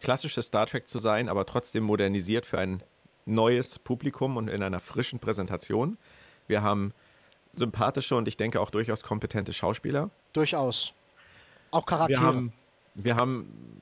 klassisches 0.00 0.46
Star 0.46 0.66
Trek 0.66 0.88
zu 0.88 0.98
sein, 0.98 1.28
aber 1.28 1.46
trotzdem 1.46 1.84
modernisiert 1.84 2.46
für 2.46 2.58
ein 2.58 2.82
neues 3.24 3.78
Publikum 3.78 4.36
und 4.36 4.48
in 4.48 4.62
einer 4.62 4.80
frischen 4.80 5.18
Präsentation. 5.18 5.96
Wir 6.48 6.62
haben 6.62 6.92
sympathische 7.54 8.16
und 8.16 8.28
ich 8.28 8.36
denke 8.36 8.60
auch 8.60 8.70
durchaus 8.70 9.02
kompetente 9.02 9.52
Schauspieler. 9.52 10.10
Durchaus. 10.32 10.92
Auch 11.70 11.86
Charaktere. 11.86 12.20
Wir 12.20 12.26
haben, 12.26 12.52
wir 12.94 13.16
haben 13.16 13.80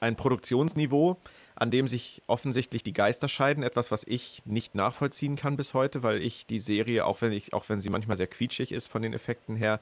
ein 0.00 0.16
Produktionsniveau, 0.16 1.16
an 1.54 1.70
dem 1.70 1.88
sich 1.88 2.22
offensichtlich 2.26 2.82
die 2.82 2.92
Geister 2.92 3.28
scheiden. 3.28 3.62
Etwas, 3.62 3.90
was 3.90 4.04
ich 4.04 4.42
nicht 4.44 4.74
nachvollziehen 4.74 5.36
kann 5.36 5.56
bis 5.56 5.74
heute, 5.74 6.02
weil 6.02 6.22
ich 6.22 6.46
die 6.46 6.58
Serie, 6.58 7.04
auch 7.06 7.20
wenn, 7.20 7.32
ich, 7.32 7.52
auch 7.52 7.68
wenn 7.68 7.80
sie 7.80 7.88
manchmal 7.88 8.16
sehr 8.16 8.26
quietschig 8.26 8.72
ist 8.72 8.88
von 8.88 9.02
den 9.02 9.12
Effekten 9.12 9.56
her, 9.56 9.80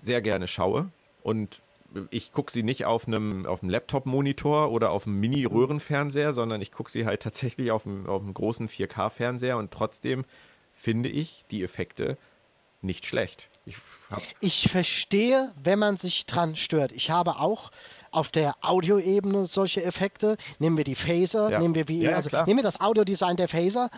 sehr 0.00 0.22
gerne 0.22 0.48
schaue. 0.48 0.90
Und 1.22 1.60
ich 2.10 2.32
gucke 2.32 2.52
sie 2.52 2.62
nicht 2.62 2.84
auf 2.84 3.06
einem, 3.06 3.46
auf 3.46 3.62
Laptop-Monitor 3.62 4.70
oder 4.70 4.90
auf 4.90 5.06
einem 5.06 5.20
Mini-Röhrenfernseher, 5.20 6.32
sondern 6.32 6.60
ich 6.62 6.72
gucke 6.72 6.90
sie 6.90 7.06
halt 7.06 7.22
tatsächlich 7.22 7.70
auf 7.70 7.86
einem, 7.86 8.06
auf 8.06 8.22
einem 8.22 8.34
großen 8.34 8.68
4K-Fernseher 8.68 9.58
und 9.58 9.70
trotzdem 9.70 10.24
finde 10.74 11.08
ich 11.08 11.44
die 11.50 11.62
Effekte 11.62 12.16
nicht 12.80 13.06
schlecht. 13.06 13.48
Ich, 13.64 13.76
ich 14.40 14.68
verstehe, 14.68 15.52
wenn 15.62 15.78
man 15.78 15.96
sich 15.96 16.26
dran 16.26 16.56
stört. 16.56 16.92
Ich 16.92 17.10
habe 17.10 17.38
auch 17.38 17.70
auf 18.12 18.30
der 18.30 18.54
Audioebene 18.60 19.46
solche 19.46 19.82
Effekte. 19.82 20.36
Nehmen 20.60 20.76
wir 20.76 20.84
die 20.84 20.94
Phaser, 20.94 21.50
ja. 21.50 21.58
nehmen 21.58 21.74
wir 21.74 21.88
wie, 21.88 22.02
ja, 22.02 22.14
also, 22.14 22.30
nehmen 22.44 22.58
wir 22.58 22.62
das 22.62 22.80
Audiodesign 22.80 23.36
der 23.36 23.48
Phaser, 23.48 23.90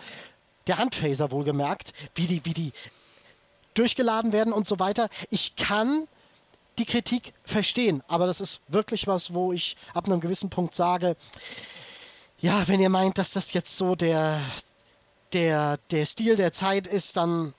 der 0.65 0.79
Handphaser 0.79 1.29
wohlgemerkt, 1.31 1.93
wie 2.15 2.25
die, 2.25 2.43
wie 2.43 2.53
die 2.53 2.71
durchgeladen 3.75 4.31
werden 4.31 4.53
und 4.53 4.67
so 4.67 4.79
weiter. 4.79 5.09
Ich 5.29 5.55
kann 5.55 6.07
die 6.79 6.85
Kritik 6.85 7.33
verstehen, 7.43 8.03
aber 8.07 8.25
das 8.25 8.41
ist 8.41 8.61
wirklich 8.67 9.05
was, 9.07 9.33
wo 9.33 9.53
ich 9.53 9.77
ab 9.93 10.05
einem 10.05 10.19
gewissen 10.19 10.49
Punkt 10.49 10.75
sage, 10.75 11.15
ja, 12.39 12.67
wenn 12.67 12.81
ihr 12.81 12.89
meint, 12.89 13.17
dass 13.17 13.31
das 13.31 13.53
jetzt 13.53 13.77
so 13.77 13.95
der, 13.95 14.41
der, 15.33 15.77
der 15.91 16.05
Stil 16.05 16.35
der 16.35 16.51
Zeit 16.51 16.87
ist, 16.87 17.15
dann 17.17 17.53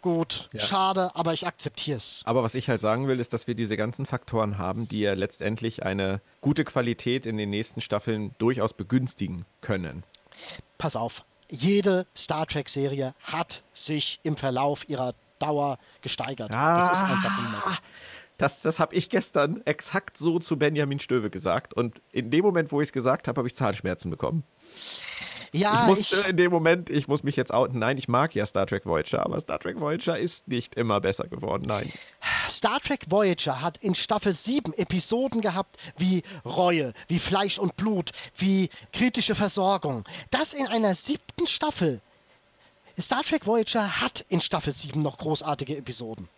gut, 0.00 0.48
ja. 0.52 0.60
schade, 0.60 1.10
aber 1.14 1.32
ich 1.32 1.46
akzeptiere 1.46 1.98
es. 1.98 2.22
Aber 2.24 2.42
was 2.42 2.54
ich 2.54 2.68
halt 2.68 2.80
sagen 2.80 3.08
will, 3.08 3.20
ist, 3.20 3.32
dass 3.32 3.46
wir 3.46 3.54
diese 3.54 3.76
ganzen 3.76 4.06
Faktoren 4.06 4.58
haben, 4.58 4.88
die 4.88 5.00
ja 5.00 5.14
letztendlich 5.14 5.82
eine 5.82 6.20
gute 6.40 6.64
Qualität 6.64 7.26
in 7.26 7.36
den 7.36 7.50
nächsten 7.50 7.80
Staffeln 7.80 8.34
durchaus 8.38 8.72
begünstigen 8.72 9.44
können. 9.60 10.04
Pass 10.78 10.96
auf, 10.96 11.24
jede 11.48 12.06
Star 12.16 12.46
Trek-Serie 12.46 13.14
hat 13.22 13.62
sich 13.72 14.20
im 14.22 14.36
Verlauf 14.36 14.88
ihrer 14.88 15.14
Dauer 15.38 15.78
gesteigert. 16.02 16.52
Ah, 16.52 16.78
das 16.78 16.98
ist 16.98 17.04
einfach 17.04 17.36
niemand. 17.38 17.80
Das, 18.38 18.60
das 18.60 18.78
habe 18.78 18.94
ich 18.94 19.08
gestern 19.08 19.62
exakt 19.64 20.18
so 20.18 20.38
zu 20.38 20.58
Benjamin 20.58 21.00
Stöwe 21.00 21.30
gesagt. 21.30 21.72
Und 21.72 22.02
in 22.12 22.30
dem 22.30 22.44
Moment, 22.44 22.70
wo 22.70 22.80
ich 22.82 22.88
es 22.88 22.92
gesagt 22.92 23.28
habe, 23.28 23.38
habe 23.38 23.48
ich 23.48 23.54
Zahnschmerzen 23.54 24.10
bekommen. 24.10 24.44
Ja, 25.52 25.82
ich 25.82 25.88
musste 25.88 26.20
ich, 26.20 26.28
in 26.28 26.36
dem 26.36 26.50
Moment, 26.50 26.90
ich 26.90 27.08
muss 27.08 27.22
mich 27.22 27.36
jetzt 27.36 27.52
outen. 27.52 27.78
Nein, 27.78 27.98
ich 27.98 28.08
mag 28.08 28.34
ja 28.34 28.46
Star 28.46 28.66
Trek 28.66 28.86
Voyager, 28.86 29.24
aber 29.24 29.40
Star 29.40 29.58
Trek 29.58 29.80
Voyager 29.80 30.18
ist 30.18 30.48
nicht 30.48 30.74
immer 30.74 31.00
besser 31.00 31.28
geworden. 31.28 31.64
Nein. 31.66 31.92
Star 32.48 32.80
Trek 32.80 33.06
Voyager 33.08 33.60
hat 33.60 33.78
in 33.78 33.94
Staffel 33.94 34.34
7 34.34 34.72
Episoden 34.74 35.40
gehabt 35.40 35.76
wie 35.96 36.22
Reue, 36.44 36.92
wie 37.08 37.18
Fleisch 37.18 37.58
und 37.58 37.76
Blut, 37.76 38.12
wie 38.36 38.70
kritische 38.92 39.34
Versorgung. 39.34 40.04
Das 40.30 40.52
in 40.52 40.66
einer 40.66 40.94
siebten 40.94 41.46
Staffel. 41.46 42.00
Star 42.98 43.22
Trek 43.22 43.46
Voyager 43.46 44.00
hat 44.00 44.24
in 44.28 44.40
Staffel 44.40 44.72
7 44.72 45.02
noch 45.02 45.18
großartige 45.18 45.76
Episoden. 45.76 46.28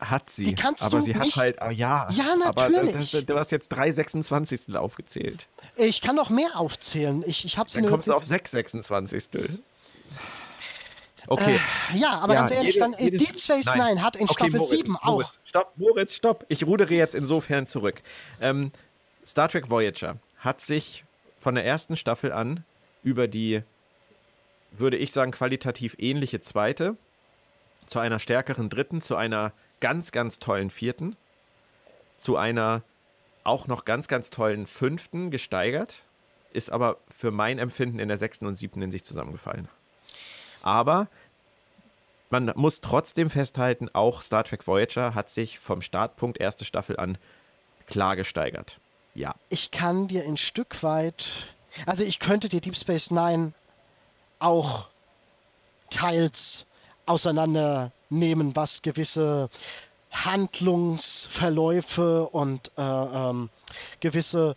Hat 0.00 0.30
sie. 0.30 0.44
Die 0.44 0.54
kannst 0.54 0.82
aber 0.82 0.98
du 0.98 1.04
sie 1.04 1.14
nicht. 1.14 1.36
hat 1.36 1.42
halt, 1.42 1.58
oh 1.60 1.70
ja. 1.70 2.08
Ja, 2.10 2.34
natürlich. 2.36 3.14
Aber 3.14 3.22
du 3.22 3.38
hast 3.38 3.52
jetzt 3.52 3.68
drei 3.68 3.92
26. 3.92 4.74
aufgezählt. 4.74 5.46
Ich 5.76 6.00
kann 6.00 6.16
noch 6.16 6.30
mehr 6.30 6.58
aufzählen. 6.58 7.22
Ich, 7.26 7.44
ich 7.44 7.54
Dann 7.54 7.86
kommst 7.86 8.08
du 8.08 8.14
auf 8.14 8.24
sechs 8.24 8.50
26. 8.52 9.24
Okay. 11.26 11.60
Äh, 11.92 11.98
ja, 11.98 12.18
aber 12.18 12.34
ja, 12.34 12.40
ganz 12.40 12.52
ehrlich, 12.52 12.74
jede, 12.74 12.78
dann 12.78 12.92
äh, 12.94 13.04
jedes, 13.04 13.22
Deep 13.22 13.40
Space 13.40 13.66
nein. 13.66 13.78
Nine 13.78 14.02
hat 14.02 14.16
in 14.16 14.24
okay, 14.24 14.34
Staffel 14.34 14.58
Moritz, 14.58 14.70
7 14.70 14.96
auch. 14.96 15.04
Moritz, 15.04 15.38
stopp, 15.44 15.72
Moritz, 15.76 16.14
stopp. 16.14 16.46
Ich 16.48 16.66
rudere 16.66 16.94
jetzt 16.94 17.14
insofern 17.14 17.66
zurück. 17.66 18.02
Ähm, 18.40 18.72
Star 19.26 19.48
Trek 19.48 19.70
Voyager 19.70 20.16
hat 20.38 20.60
sich 20.60 21.04
von 21.40 21.54
der 21.54 21.64
ersten 21.64 21.96
Staffel 21.96 22.32
an 22.32 22.64
über 23.02 23.28
die 23.28 23.62
würde 24.72 24.96
ich 24.96 25.12
sagen, 25.12 25.32
qualitativ 25.32 25.96
ähnliche 25.98 26.40
zweite, 26.40 26.96
zu 27.86 27.98
einer 27.98 28.18
stärkeren 28.18 28.68
dritten, 28.68 29.00
zu 29.00 29.16
einer 29.16 29.52
ganz, 29.80 30.12
ganz 30.12 30.38
tollen 30.38 30.70
vierten, 30.70 31.16
zu 32.16 32.36
einer 32.36 32.82
auch 33.44 33.66
noch 33.66 33.84
ganz, 33.84 34.08
ganz 34.08 34.30
tollen 34.30 34.66
fünften 34.66 35.30
gesteigert, 35.30 36.04
ist 36.52 36.70
aber 36.70 36.98
für 37.16 37.30
mein 37.30 37.58
Empfinden 37.58 37.98
in 37.98 38.08
der 38.08 38.18
sechsten 38.18 38.46
und 38.46 38.56
siebten 38.56 38.82
in 38.82 38.90
sich 38.90 39.04
zusammengefallen. 39.04 39.68
Aber 40.62 41.08
man 42.28 42.52
muss 42.54 42.80
trotzdem 42.80 43.30
festhalten, 43.30 43.88
auch 43.92 44.22
Star 44.22 44.44
Trek 44.44 44.66
Voyager 44.66 45.14
hat 45.14 45.30
sich 45.30 45.58
vom 45.58 45.82
Startpunkt 45.82 46.38
erste 46.38 46.64
Staffel 46.64 46.96
an 46.96 47.18
klar 47.86 48.16
gesteigert. 48.16 48.78
Ja. 49.14 49.34
Ich 49.48 49.70
kann 49.70 50.06
dir 50.06 50.24
ein 50.24 50.36
Stück 50.36 50.82
weit, 50.82 51.48
also 51.86 52.04
ich 52.04 52.20
könnte 52.20 52.48
dir 52.48 52.60
Deep 52.60 52.76
Space 52.76 53.10
Nine 53.10 53.52
auch 54.38 54.88
teils 55.90 56.66
auseinandernehmen, 58.10 58.56
was 58.56 58.82
gewisse 58.82 59.48
Handlungsverläufe 60.10 62.28
und 62.28 62.72
äh, 62.76 62.82
ähm, 62.82 63.48
gewisse 64.00 64.56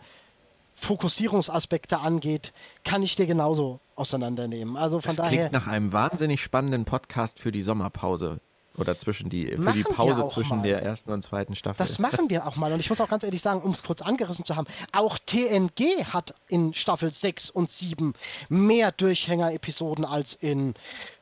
Fokussierungsaspekte 0.75 1.99
angeht, 1.99 2.51
kann 2.83 3.03
ich 3.03 3.15
dir 3.15 3.27
genauso 3.27 3.79
auseinandernehmen. 3.95 4.75
Also 4.75 4.99
von 4.99 5.15
das 5.15 5.17
daher. 5.17 5.49
Klingt 5.49 5.53
nach 5.53 5.67
einem 5.67 5.93
wahnsinnig 5.93 6.41
spannenden 6.41 6.85
Podcast 6.85 7.39
für 7.39 7.51
die 7.51 7.61
Sommerpause. 7.61 8.39
Oder 8.75 8.97
zwischen 8.97 9.29
die, 9.29 9.55
für 9.55 9.71
die 9.71 9.83
Pause 9.83 10.27
zwischen 10.33 10.57
mal. 10.57 10.63
der 10.63 10.81
ersten 10.81 11.11
und 11.11 11.21
zweiten 11.21 11.53
Staffel. 11.53 11.77
Das 11.77 11.99
machen 11.99 12.31
wir 12.31 12.47
auch 12.47 12.55
mal. 12.55 12.73
Und 12.73 12.79
ich 12.79 12.89
muss 12.89 12.99
auch 13.01 13.07
ganz 13.07 13.23
ehrlich 13.23 13.43
sagen, 13.43 13.61
um 13.61 13.69
es 13.69 13.83
kurz 13.83 14.01
angerissen 14.01 14.45
zu 14.45 14.55
haben, 14.55 14.65
auch 14.91 15.19
TNG 15.19 16.05
hat 16.11 16.33
in 16.47 16.73
Staffel 16.73 17.13
6 17.13 17.51
und 17.51 17.69
7 17.69 18.15
mehr 18.49 18.91
Durchhänger-Episoden 18.91 20.05
als 20.05 20.33
in 20.33 20.73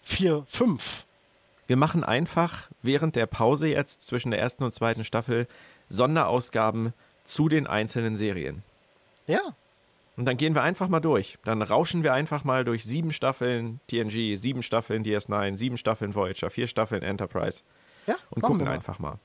4, 0.04 0.46
5. 0.48 1.06
Wir 1.72 1.78
machen 1.78 2.04
einfach 2.04 2.68
während 2.82 3.16
der 3.16 3.28
Pause 3.28 3.70
jetzt 3.70 4.02
zwischen 4.02 4.32
der 4.32 4.42
ersten 4.42 4.66
und 4.66 4.74
zweiten 4.74 5.06
Staffel 5.06 5.48
Sonderausgaben 5.88 6.92
zu 7.24 7.48
den 7.48 7.66
einzelnen 7.66 8.18
Serien. 8.18 8.62
Ja. 9.26 9.40
Und 10.18 10.26
dann 10.26 10.36
gehen 10.36 10.54
wir 10.54 10.64
einfach 10.64 10.90
mal 10.90 11.00
durch. 11.00 11.38
Dann 11.46 11.62
rauschen 11.62 12.04
wir 12.04 12.12
einfach 12.12 12.44
mal 12.44 12.66
durch 12.66 12.84
sieben 12.84 13.14
Staffeln 13.14 13.80
TNG, 13.88 14.36
sieben 14.36 14.64
Staffeln 14.64 15.06
DS9, 15.06 15.56
sieben 15.56 15.78
Staffeln 15.78 16.14
Voyager, 16.14 16.50
vier 16.50 16.68
Staffeln 16.68 17.04
Enterprise. 17.04 17.64
Ja, 18.06 18.16
und 18.32 18.42
gucken 18.42 18.66
mal. 18.66 18.72
einfach 18.74 19.00
mal. 19.00 19.18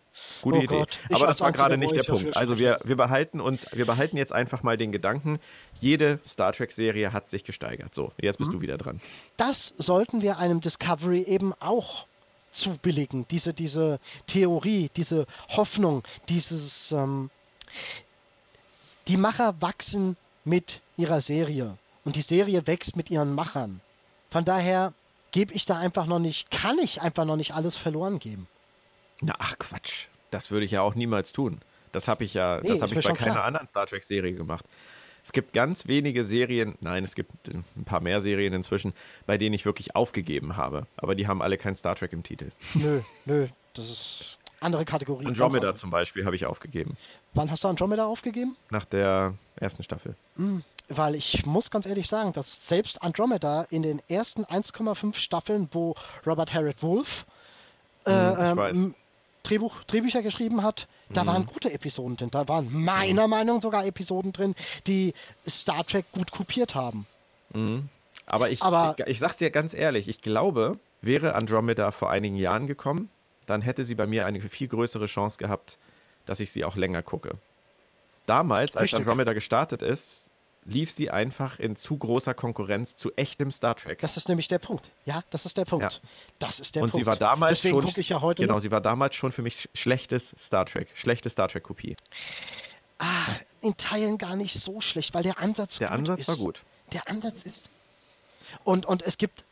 Gute 0.43 0.59
Oh 0.59 0.63
Idee. 0.63 0.79
Gott, 0.79 1.01
Aber 1.11 1.27
das 1.27 1.41
war 1.41 1.51
gerade 1.51 1.77
nicht 1.79 1.97
der 1.97 2.05
Punkt. 2.05 2.37
Also 2.37 2.61
wir, 2.61 2.79
wir 2.85 2.95
behalten 2.97 3.41
uns, 3.41 3.67
wir 3.77 3.87
behalten 3.87 4.19
jetzt 4.19 4.33
einfach 4.33 4.63
mal 4.63 4.77
den 4.77 4.93
Gedanken, 4.93 5.41
jede 5.81 6.21
Star 6.25 6.53
Trek-Serie 6.53 7.13
hat 7.13 7.29
sich 7.29 7.43
gesteigert. 7.43 7.93
So, 7.93 8.13
jetzt 8.19 8.39
Mhm. 8.39 8.45
bist 8.45 8.55
du 8.55 8.61
wieder 8.61 8.79
dran. 8.79 9.01
Das 9.37 9.75
sollten 9.79 10.23
wir 10.23 10.39
einem 10.39 10.61
Discovery 10.61 11.23
eben 11.23 11.53
auch 11.59 12.07
zubilligen. 12.57 13.27
Diese, 13.29 13.53
diese 13.55 14.01
Theorie, 14.27 14.91
diese 14.97 15.27
Hoffnung, 15.49 16.03
dieses. 16.29 16.93
Ähm, 16.93 17.31
die 19.09 19.17
Macher 19.17 19.61
wachsen 19.61 20.17
mit 20.45 20.81
ihrer 20.97 21.21
Serie 21.21 21.79
und 22.05 22.17
die 22.17 22.23
Serie 22.23 22.67
wächst 22.67 22.97
mit 22.97 23.11
ihren 23.11 23.35
Machern. 23.35 23.81
Von 24.31 24.45
daher 24.45 24.93
gebe 25.31 25.55
ich 25.55 25.67
da 25.67 25.79
einfach 25.79 26.07
noch 26.07 26.19
nicht, 26.19 26.51
kann 26.51 26.79
ich 26.79 27.03
einfach 27.03 27.25
noch 27.25 27.37
nicht 27.37 27.55
alles 27.55 27.77
verloren 27.77 28.19
geben. 28.19 28.49
Na, 29.21 29.35
ach 29.39 29.59
Quatsch. 29.59 30.07
Das 30.31 30.51
würde 30.51 30.67
ich 30.67 30.73
ja 30.73 30.83
auch 30.83 30.95
niemals 30.95 31.33
tun. 31.33 31.61
Das 31.93 32.09
habe 32.09 32.25
ich 32.25 32.35
ja, 32.35 32.61
Nee, 32.63 32.69
das 32.69 32.83
habe 32.83 32.93
ich 32.99 33.07
bei 33.07 33.13
keiner 33.15 33.33
klar. 33.33 33.45
anderen 33.45 33.67
Star 33.67 33.87
Trek-Serie 33.87 34.35
gemacht. 34.35 34.65
Es 35.27 35.33
gibt 35.33 35.53
ganz 35.53 35.89
wenige 35.89 36.25
Serien, 36.25 36.77
nein, 36.81 37.03
es 37.03 37.17
gibt 37.17 37.49
ein 37.49 37.85
paar 37.85 38.01
mehr 38.01 38.21
Serien 38.21 38.53
inzwischen, 38.53 38.93
bei 39.27 39.37
denen 39.37 39.55
ich 39.55 39.65
wirklich 39.65 39.97
aufgegeben 39.97 40.57
habe. 40.57 40.87
Aber 40.97 41.17
die 41.17 41.27
haben 41.27 41.43
alle 41.43 41.59
kein 41.59 41.75
Star 41.75 41.97
Trek 41.97 42.13
im 42.13 42.23
Titel. 42.23 42.53
Nö, 42.75 43.01
nö, 43.25 43.49
das 43.75 43.91
ist 43.91 44.39
andere 44.61 44.85
Kategorie. 44.85 45.27
Andromeda 45.27 45.75
zum 45.75 45.91
Beispiel 45.91 46.25
habe 46.25 46.37
ich 46.37 46.47
aufgegeben. 46.47 46.97
Wann 47.35 47.51
hast 47.51 47.65
du 47.65 47.69
Andromeda 47.69 48.07
aufgegeben? 48.07 48.57
Nach 48.71 48.85
der 48.85 49.35
ersten 49.57 49.83
Staffel. 49.83 50.15
Weil 50.89 51.17
ich 51.17 51.45
muss 51.45 51.73
ganz 51.73 51.87
ehrlich 51.87 52.07
sagen, 52.07 52.33
dass 52.33 52.69
selbst 52.69 53.03
Andromeda 53.03 53.67
in 53.71 53.83
den 53.83 54.01
ersten 54.09 54.45
1,5 54.45 55.17
Staffeln, 55.19 55.69
wo 55.73 55.97
Robert 56.25 56.55
Harrod 56.55 56.81
Wolf 56.85 57.27
äh, 58.05 58.13
Hm, 58.13 58.59
ich 58.59 58.77
ähm, 58.77 58.95
Drehbuch, 59.43 59.83
Drehbücher 59.85 60.23
geschrieben 60.23 60.63
hat, 60.63 60.87
da 61.11 61.23
Mhm. 61.23 61.27
waren 61.29 61.47
gute 61.47 61.73
Episoden 61.73 62.17
drin. 62.17 62.31
Da 62.31 62.49
waren 62.49 62.69
meiner 62.73 63.29
Meinung 63.29 63.57
nach 63.57 63.63
sogar 63.63 63.87
Episoden 63.87 64.33
drin, 64.33 64.55
die 64.87 65.15
Star 65.49 65.87
Trek 65.87 66.07
gut 66.13 66.33
kopiert 66.33 66.75
haben. 66.75 67.07
Aber 68.27 68.51
ich, 68.51 68.63
Aber- 68.63 68.95
ich, 68.99 69.07
ich 69.07 69.19
sag's 69.19 69.37
dir 69.37 69.51
ganz 69.51 69.73
ehrlich, 69.73 70.09
ich 70.09 70.21
glaube, 70.21 70.79
wäre 71.01 71.35
Andromeda 71.35 71.91
vor 71.91 72.11
einigen 72.11 72.37
Jahren 72.37 72.67
gekommen, 72.67 73.09
dann 73.47 73.63
hätte 73.63 73.85
sie 73.85 73.95
bei 73.95 74.07
mir 74.07 74.27
eine 74.27 74.41
viel 74.41 74.69
größere 74.69 75.07
Chance 75.07 75.39
gehabt, 75.39 75.79
dass 76.27 76.41
ich 76.41 76.51
sie 76.51 76.65
auch 76.65 76.75
länger 76.77 77.03
gucke. 77.03 77.37
Damals, 78.27 78.77
als 78.77 78.85
Richtig. 78.85 78.99
Andromeda 78.99 79.33
gestartet 79.33 79.83
ist, 79.83 80.26
lief 80.67 80.91
sie 80.91 81.11
einfach 81.11 81.59
in 81.59 81.77
zu 81.77 81.97
großer 81.97 82.35
Konkurrenz 82.35 82.97
zu 82.97 83.13
echtem 83.17 83.51
Star 83.53 83.77
Trek. 83.77 84.01
Das 84.01 84.17
ist 84.17 84.29
nämlich 84.29 84.49
der 84.49 84.59
Punkt. 84.59 84.91
Ja, 85.05 85.23
das 85.31 85.47
ist 85.47 85.57
der 85.57 85.65
Punkt. 85.65 85.93
Ja. 85.93 86.09
Das 86.39 86.59
ist 86.61 86.75
der 86.75 86.83
und 86.83 86.91
Punkt. 86.91 87.03
sie 87.05 87.07
war 87.07 87.17
damals 87.17 87.59
Deswegen 87.59 87.77
schon 87.77 87.85
gucke 87.85 88.01
ich 88.01 88.09
ja 88.09 88.21
heute 88.21 88.43
genau, 88.43 88.55
noch. 88.55 88.61
sie 88.61 88.71
war 88.71 88.81
damals 88.81 89.15
schon 89.15 89.33
für 89.33 89.43
mich 89.43 89.55
sch- 89.55 89.69
schlechtes 89.75 90.35
Star 90.39 90.67
Trek, 90.67 90.89
schlechte 90.95 91.31
Star 91.31 91.49
Trek 91.49 91.63
Kopie. 91.63 91.95
in 93.61 93.77
Teilen 93.77 94.19
gar 94.19 94.37
nicht 94.37 94.59
so 94.59 94.81
schlecht, 94.81 95.15
weil 95.15 95.23
der 95.23 95.39
Ansatz 95.39 95.79
Der 95.79 95.89
gut 95.89 95.97
Ansatz 95.99 96.21
ist. 96.21 96.29
war 96.29 96.37
gut. 96.37 96.63
Der 96.93 97.09
Ansatz 97.09 97.43
ist. 97.43 97.71
Und, 98.65 98.87
und 98.87 99.03
es 99.03 99.19
gibt 99.19 99.45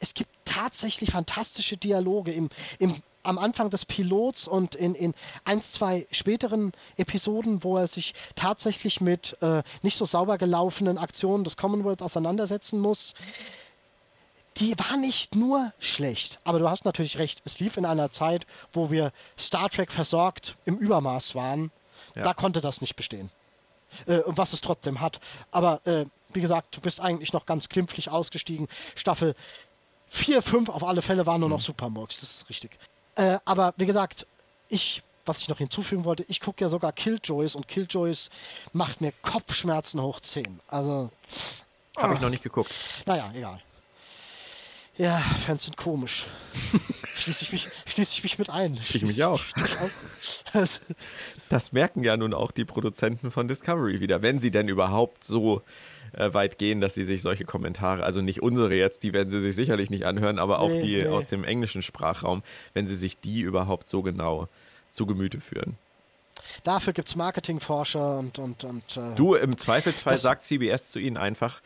es 0.00 0.14
gibt 0.14 0.30
tatsächlich 0.44 1.10
fantastische 1.10 1.76
Dialoge 1.76 2.32
im, 2.32 2.50
im 2.78 3.02
am 3.22 3.38
Anfang 3.38 3.70
des 3.70 3.84
Pilots 3.84 4.48
und 4.48 4.74
in, 4.74 4.94
in 4.94 5.14
ein, 5.44 5.60
zwei 5.60 6.06
späteren 6.10 6.72
Episoden, 6.96 7.64
wo 7.64 7.76
er 7.76 7.86
sich 7.86 8.14
tatsächlich 8.36 9.00
mit 9.00 9.36
äh, 9.42 9.62
nicht 9.82 9.96
so 9.96 10.06
sauber 10.06 10.38
gelaufenen 10.38 10.98
Aktionen 10.98 11.44
des 11.44 11.56
Commonwealth 11.56 12.02
auseinandersetzen 12.02 12.80
muss. 12.80 13.14
Die 14.56 14.76
war 14.78 14.96
nicht 14.96 15.34
nur 15.34 15.72
schlecht, 15.78 16.40
aber 16.44 16.58
du 16.58 16.68
hast 16.68 16.84
natürlich 16.84 17.18
recht, 17.18 17.42
es 17.44 17.60
lief 17.60 17.76
in 17.76 17.84
einer 17.84 18.10
Zeit, 18.10 18.46
wo 18.72 18.90
wir 18.90 19.12
Star 19.38 19.68
Trek 19.68 19.92
versorgt 19.92 20.56
im 20.64 20.76
Übermaß 20.76 21.34
waren. 21.34 21.70
Ja. 22.16 22.22
Da 22.22 22.34
konnte 22.34 22.60
das 22.60 22.80
nicht 22.80 22.96
bestehen. 22.96 23.30
Äh, 24.06 24.20
was 24.26 24.52
es 24.52 24.60
trotzdem 24.60 25.00
hat. 25.00 25.20
Aber 25.50 25.80
äh, 25.86 26.04
wie 26.32 26.40
gesagt, 26.40 26.76
du 26.76 26.80
bist 26.80 27.00
eigentlich 27.00 27.32
noch 27.32 27.46
ganz 27.46 27.68
klimpflich 27.68 28.10
ausgestiegen. 28.10 28.68
Staffel 28.94 29.34
4, 30.10 30.42
5 30.42 30.68
auf 30.68 30.84
alle 30.84 31.02
Fälle 31.02 31.26
waren 31.26 31.40
nur 31.40 31.48
noch 31.48 31.60
Supermurks, 31.60 32.20
das 32.20 32.30
ist 32.32 32.50
richtig. 32.50 32.78
Äh, 33.18 33.38
aber 33.44 33.74
wie 33.76 33.86
gesagt, 33.86 34.26
ich, 34.68 35.02
was 35.26 35.40
ich 35.42 35.48
noch 35.48 35.58
hinzufügen 35.58 36.04
wollte, 36.04 36.24
ich 36.28 36.40
gucke 36.40 36.64
ja 36.64 36.68
sogar 36.68 36.92
Killjoys 36.92 37.56
und 37.56 37.66
Killjoys 37.66 38.30
macht 38.72 39.00
mir 39.00 39.12
Kopfschmerzen 39.22 40.00
hoch 40.00 40.20
10. 40.20 40.60
Also, 40.68 41.10
Habe 41.96 42.14
ich 42.14 42.20
noch 42.20 42.30
nicht 42.30 42.44
geguckt. 42.44 42.72
naja, 43.06 43.30
egal. 43.34 43.60
Ja, 44.96 45.18
Fans 45.46 45.64
sind 45.64 45.76
komisch. 45.76 46.26
schließe 47.14 47.42
ich, 47.42 47.52
mich, 47.52 47.68
schließe 47.86 48.14
ich 48.14 48.22
mich 48.22 48.38
mit 48.38 48.50
ein. 48.50 48.74
Ich 48.74 49.02
mich 49.02 49.22
auch. 49.24 49.40
Also, 50.52 50.80
Das 51.50 51.72
merken 51.72 52.02
ja 52.04 52.16
nun 52.16 52.34
auch 52.34 52.50
die 52.52 52.64
Produzenten 52.64 53.30
von 53.30 53.46
Discovery 53.48 54.00
wieder, 54.00 54.22
wenn 54.22 54.40
sie 54.40 54.50
denn 54.50 54.68
überhaupt 54.68 55.22
so 55.24 55.62
äh, 56.12 56.32
weit 56.34 56.58
gehen, 56.58 56.80
dass 56.80 56.94
sie 56.94 57.04
sich 57.04 57.22
solche 57.22 57.44
Kommentare, 57.44 58.02
also 58.04 58.20
nicht 58.20 58.42
unsere 58.42 58.74
jetzt, 58.74 59.02
die 59.02 59.12
werden 59.12 59.30
sie 59.30 59.40
sich 59.40 59.56
sicherlich 59.56 59.90
nicht 59.90 60.04
anhören, 60.04 60.38
aber 60.38 60.60
auch 60.60 60.68
Nee, 60.68 60.82
die 60.82 60.96
nee. 60.96 61.08
aus 61.08 61.26
dem 61.26 61.44
englischen 61.44 61.82
Sprachraum, 61.82 62.42
wenn 62.74 62.86
sie 62.86 62.96
sich 62.96 63.18
die 63.20 63.40
überhaupt 63.40 63.88
so 63.88 64.02
genau 64.02 64.48
zu 64.90 65.06
Gemüte 65.06 65.40
führen. 65.40 65.76
dafür 66.64 66.92
gibt 66.92 67.08
es 67.08 67.16
Marketingforscher 67.16 68.18
und, 68.18 68.38
und, 68.38 68.64
und 68.64 68.96
äh, 68.96 69.14
Du, 69.16 69.34
im 69.34 69.56
Zweifelsfall 69.56 70.18
sagt 70.18 70.44
CBS 70.44 70.88
zu 70.88 70.98
ihnen 70.98 71.16
einfach, 71.16 71.60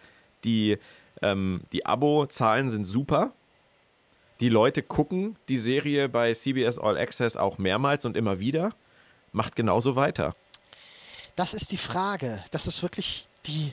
die, 0.44 0.78
ähm, 1.20 1.60
die 1.72 1.86
Abo-Zahlen 1.86 2.68
sind 2.70 2.84
super. 2.84 3.32
Die 4.40 4.48
Leute 4.48 4.82
gucken 4.82 5.36
die 5.48 5.58
Serie 5.58 6.08
bei 6.08 6.34
CBS 6.34 6.78
All 6.78 6.98
Access 6.98 7.36
auch 7.36 7.58
mehrmals 7.58 8.04
und 8.04 8.16
immer 8.16 8.40
wieder. 8.40 8.74
Macht 9.30 9.54
genauso 9.54 9.94
weiter. 9.94 10.34
Das 11.36 11.54
ist 11.54 11.70
die 11.70 11.76
Frage. 11.76 12.42
Das 12.50 12.66
ist 12.66 12.82
wirklich 12.82 13.26
die 13.46 13.72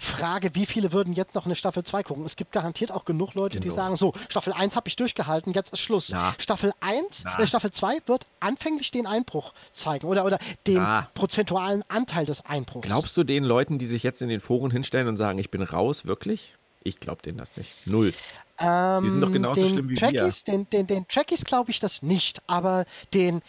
Frage, 0.00 0.54
wie 0.54 0.66
viele 0.66 0.92
würden 0.92 1.12
jetzt 1.12 1.34
noch 1.34 1.44
eine 1.46 1.54
Staffel 1.54 1.84
2 1.84 2.02
gucken? 2.02 2.24
Es 2.24 2.36
gibt 2.36 2.52
garantiert 2.52 2.90
auch 2.90 3.04
genug 3.04 3.34
Leute, 3.34 3.60
die 3.60 3.68
Genau. 3.68 3.80
sagen, 3.82 3.96
so, 3.96 4.12
Staffel 4.28 4.52
1 4.52 4.74
habe 4.74 4.88
ich 4.88 4.96
durchgehalten, 4.96 5.52
jetzt 5.52 5.72
ist 5.72 5.80
Schluss. 5.80 6.08
Na. 6.10 6.34
Staffel 6.38 6.72
1, 6.80 7.24
Na. 7.24 7.38
äh, 7.38 7.46
Staffel 7.46 7.70
2 7.70 7.98
wird 8.06 8.26
anfänglich 8.40 8.90
den 8.90 9.06
Einbruch 9.06 9.52
zeigen 9.72 10.06
oder, 10.06 10.24
oder 10.24 10.38
den 10.66 10.76
Na. 10.76 11.08
prozentualen 11.14 11.84
Anteil 11.88 12.24
des 12.26 12.44
Einbruchs. 12.46 12.86
Glaubst 12.86 13.16
du 13.16 13.24
den 13.24 13.44
Leuten, 13.44 13.78
die 13.78 13.86
sich 13.86 14.02
jetzt 14.02 14.22
in 14.22 14.28
den 14.28 14.40
Foren 14.40 14.70
hinstellen 14.70 15.06
und 15.08 15.16
sagen, 15.16 15.38
ich 15.38 15.50
bin 15.50 15.62
raus, 15.62 16.06
wirklich? 16.06 16.54
Ich 16.82 16.98
glaube 16.98 17.20
denen 17.22 17.36
das 17.36 17.56
nicht. 17.58 17.86
Null. 17.86 18.14
Ähm, 18.58 19.04
Die 19.04 19.10
sind 19.10 19.20
doch 19.20 19.32
genauso 19.32 19.60
den 19.60 19.70
schlimm 19.70 19.88
wie 19.90 19.94
Trekkies, 19.94 20.44
Den, 20.44 20.68
den, 20.70 20.86
den 20.86 21.06
Trekkies 21.08 21.44
glaube 21.44 21.70
ich 21.70 21.78
das 21.80 22.00
nicht, 22.02 22.40
aber 22.46 22.86
den 23.12 23.42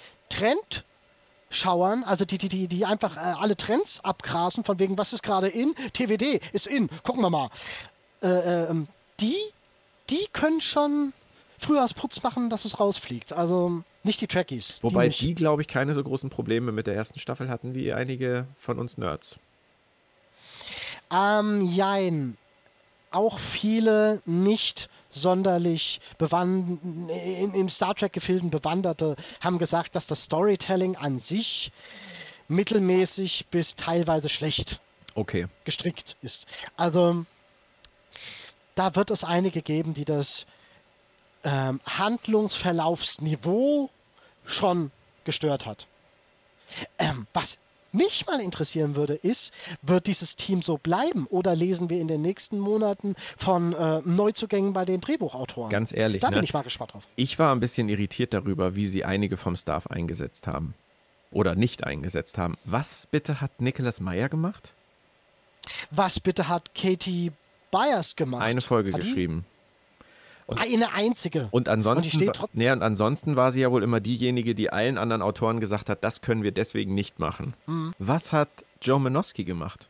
Trendschauern, 1.52 2.04
also 2.04 2.26
die, 2.26 2.38
die, 2.38 2.50
die, 2.50 2.68
die 2.68 2.86
einfach 2.86 3.18
äh, 3.18 3.20
alle 3.20 3.56
Trends 3.58 4.00
abgrasen, 4.04 4.64
von 4.64 4.80
wegen, 4.80 4.98
was 4.98 5.14
ist 5.14 5.22
gerade 5.22 5.48
in? 5.48 5.76
TWD 5.94 6.42
ist 6.54 6.68
in, 6.68 6.90
gucken 7.04 7.22
wir 7.22 7.30
mal. 7.30 7.50
Äh, 8.24 8.70
ähm, 8.70 8.88
die 9.20 9.36
die 10.10 10.28
können 10.34 10.62
schon 10.62 11.14
Frühjahrsputz 11.60 12.22
machen, 12.24 12.50
dass 12.50 12.66
es 12.66 12.80
rausfliegt. 12.80 13.34
Also 13.34 13.84
nicht 14.04 14.20
die 14.22 14.28
Trekkies. 14.28 14.84
Wobei 14.84 15.10
die, 15.10 15.28
die, 15.28 15.36
glaube 15.36 15.62
ich, 15.62 15.68
keine 15.68 15.94
so 15.94 16.04
großen 16.04 16.30
Probleme 16.30 16.72
mit 16.72 16.88
der 16.88 16.96
ersten 16.96 17.20
Staffel 17.20 17.50
hatten 17.50 17.76
wie 17.76 17.94
einige 17.94 18.46
von 18.60 18.80
uns 18.80 18.98
Nerds. 18.98 19.38
Ähm, 21.12 21.66
jein. 21.66 22.38
Auch 23.12 23.40
viele 23.40 24.22
nicht 24.26 24.90
sonderlich 25.12 26.00
im 26.20 27.70
Star 27.70 27.96
Trek-Gefilden 27.96 28.50
Bewanderte 28.50 29.16
haben 29.42 29.60
gesagt, 29.60 29.96
dass 29.96 30.08
das 30.08 30.24
Storytelling 30.24 30.96
an 30.96 31.20
sich 31.20 31.72
mittelmäßig 32.48 33.48
bis 33.48 33.76
teilweise 33.76 34.30
schlecht 34.30 34.80
Okay. 35.16 35.48
gestrickt 35.66 36.16
ist. 36.22 36.48
Also 36.78 37.26
da 38.76 38.96
wird 38.96 39.12
es 39.12 39.24
einige 39.24 39.62
geben, 39.62 39.94
die 39.94 40.06
das 40.06 40.46
ähm, 41.44 41.82
Handlungsverlaufsniveau 41.86 43.90
schon 44.46 44.92
gestört 45.26 45.66
hat. 45.66 45.88
Ähm, 46.98 47.28
was 47.34 47.60
mich 47.94 48.26
mal 48.26 48.40
interessieren 48.40 48.96
würde, 48.96 49.14
ist, 49.14 49.54
wird 49.82 50.08
dieses 50.08 50.36
Team 50.36 50.62
so 50.62 50.78
bleiben 50.78 51.28
oder 51.28 51.56
lesen 51.56 51.90
wir 51.90 52.00
in 52.00 52.08
den 52.08 52.22
nächsten 52.22 52.60
Monaten 52.60 53.16
von 53.38 53.74
äh, 53.74 54.02
Neuzugängen 54.06 54.74
bei 54.74 54.86
den 54.86 55.02
Drehbuchautoren? 55.02 55.70
Ganz 55.70 55.94
ehrlich, 55.94 56.22
Da 56.22 56.30
ne? 56.30 56.38
bin 56.38 56.44
ich 56.44 56.54
mal 56.54 56.64
gespannt 56.64 56.94
drauf. 56.94 57.08
Ich 57.16 57.38
war 57.40 57.54
ein 57.54 57.60
bisschen 57.60 57.90
irritiert 57.90 58.34
darüber, 58.34 58.76
wie 58.76 58.88
sie 58.88 59.04
einige 59.06 59.38
vom 59.38 59.56
Staff 59.56 59.88
eingesetzt 59.88 60.48
haben. 60.48 60.74
Oder 61.32 61.56
nicht 61.56 61.86
eingesetzt 61.86 62.38
haben. 62.38 62.58
Was 62.66 63.08
bitte 63.10 63.40
hat 63.40 63.62
Nicholas 63.62 64.02
Meyer 64.02 64.28
gemacht? 64.28 64.74
Was 65.90 66.20
bitte 66.20 66.50
hat 66.50 66.76
Katie 66.76 67.32
Byers 67.72 68.16
gemacht? 68.16 68.44
Eine 68.44 68.62
Folge 68.62 68.92
Hat 68.92 69.04
die? 69.04 69.44
Geschrieben. 70.56 70.84
Eine 70.84 70.94
einzige. 70.94 71.48
Und 71.52 71.70
ansonsten, 71.70 72.32
trotz- 72.32 72.50
nee, 72.54 72.72
und 72.72 72.82
ansonsten 72.84 73.36
war 73.36 73.52
sie 73.52 73.62
ja 73.62 73.72
wohl 73.72 73.84
immer 73.84 74.00
diejenige, 74.00 74.56
die 74.56 74.70
allen 74.72 74.98
anderen 74.98 75.22
Autoren 75.22 75.60
gesagt 75.60 75.90
hat, 75.90 76.04
das 76.04 76.22
können 76.22 76.44
wir 76.44 76.52
deswegen 76.52 76.94
nicht 76.94 77.20
machen. 77.20 77.54
Mhm. 77.68 77.94
Was 78.00 78.32
hat 78.34 78.50
Joe 78.82 79.00
Manowski 79.00 79.44
gemacht? 79.44 79.90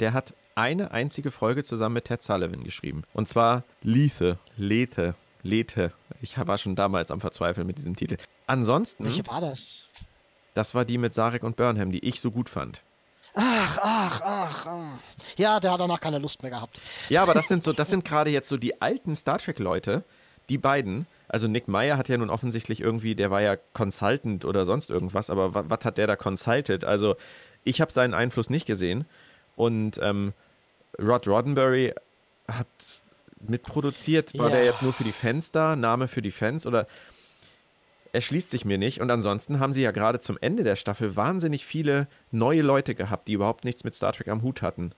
Der 0.00 0.12
hat 0.12 0.34
eine 0.54 0.90
einzige 0.90 1.30
Folge 1.30 1.64
zusammen 1.64 1.94
mit 1.94 2.04
Ted 2.06 2.22
Sullivan 2.22 2.64
geschrieben. 2.64 3.02
Und 3.12 3.28
zwar 3.28 3.62
Lethe, 3.82 4.38
Lethe, 4.56 5.14
Lethe. 5.42 5.92
Ich 6.22 6.36
war 6.38 6.58
schon 6.58 6.76
damals 6.76 7.10
am 7.10 7.20
Verzweifeln 7.20 7.66
mit 7.66 7.78
diesem 7.78 7.94
Titel. 7.96 8.16
Ansonsten, 8.46 9.04
Welche 9.04 9.26
war 9.26 9.40
das? 9.40 9.84
das 10.54 10.74
war 10.74 10.84
die 10.84 10.98
mit 10.98 11.12
Sarek 11.14 11.42
und 11.42 11.56
Burnham, 11.56 11.92
die 11.92 12.04
ich 12.04 12.20
so 12.20 12.30
gut 12.30 12.48
fand. 12.48 12.82
Ach, 13.36 13.78
ach, 13.82 14.20
ach. 14.24 14.66
Ja, 15.36 15.60
der 15.60 15.72
hat 15.72 15.80
danach 15.80 16.00
keine 16.00 16.18
Lust 16.18 16.42
mehr 16.42 16.50
gehabt. 16.50 16.80
Ja, 17.10 17.22
aber 17.22 17.34
das 17.34 17.48
sind 17.48 17.62
so, 17.62 17.72
das 17.72 17.88
sind 17.88 18.04
gerade 18.04 18.30
jetzt 18.30 18.48
so 18.48 18.56
die 18.56 18.80
alten 18.80 19.14
Star 19.14 19.38
Trek-Leute, 19.38 20.04
die 20.48 20.58
beiden. 20.58 21.06
Also 21.28 21.46
Nick 21.48 21.68
Meyer 21.68 21.98
hat 21.98 22.08
ja 22.08 22.16
nun 22.16 22.30
offensichtlich 22.30 22.80
irgendwie, 22.80 23.14
der 23.14 23.30
war 23.30 23.42
ja 23.42 23.56
Consultant 23.74 24.44
oder 24.44 24.64
sonst 24.64 24.90
irgendwas, 24.90 25.28
aber 25.28 25.54
wa- 25.54 25.64
was 25.68 25.84
hat 25.84 25.98
der 25.98 26.06
da 26.06 26.16
consulted? 26.16 26.84
Also 26.84 27.16
ich 27.64 27.80
habe 27.80 27.92
seinen 27.92 28.14
Einfluss 28.14 28.48
nicht 28.48 28.64
gesehen. 28.66 29.04
Und 29.56 29.98
ähm, 30.02 30.32
Rod 30.98 31.26
Roddenberry 31.28 31.92
hat 32.48 32.66
mitproduziert. 33.40 34.36
War 34.38 34.48
Ja. 34.50 34.56
der 34.56 34.64
jetzt 34.64 34.82
nur 34.82 34.92
für 34.92 35.04
die 35.04 35.12
Fans 35.12 35.50
da? 35.50 35.76
Name 35.76 36.08
für 36.08 36.22
die 36.22 36.30
Fans? 36.30 36.66
Oder 36.66 36.86
erschließt 38.16 38.50
sich 38.50 38.64
mir 38.64 38.78
nicht. 38.78 39.00
Und 39.00 39.10
ansonsten 39.12 39.60
haben 39.60 39.72
sie 39.72 39.82
ja 39.82 39.92
gerade 39.92 40.18
zum 40.18 40.36
Ende 40.40 40.64
der 40.64 40.74
Staffel 40.76 41.14
wahnsinnig 41.14 41.64
viele 41.64 42.08
neue 42.32 42.62
Leute 42.62 42.96
gehabt, 42.96 43.28
die 43.28 43.34
überhaupt 43.34 43.64
nichts 43.64 43.84
mit 43.84 43.94
Star 43.94 44.12
Trek 44.12 44.26
am 44.28 44.42
Hut 44.42 44.62
hatten. 44.62 44.90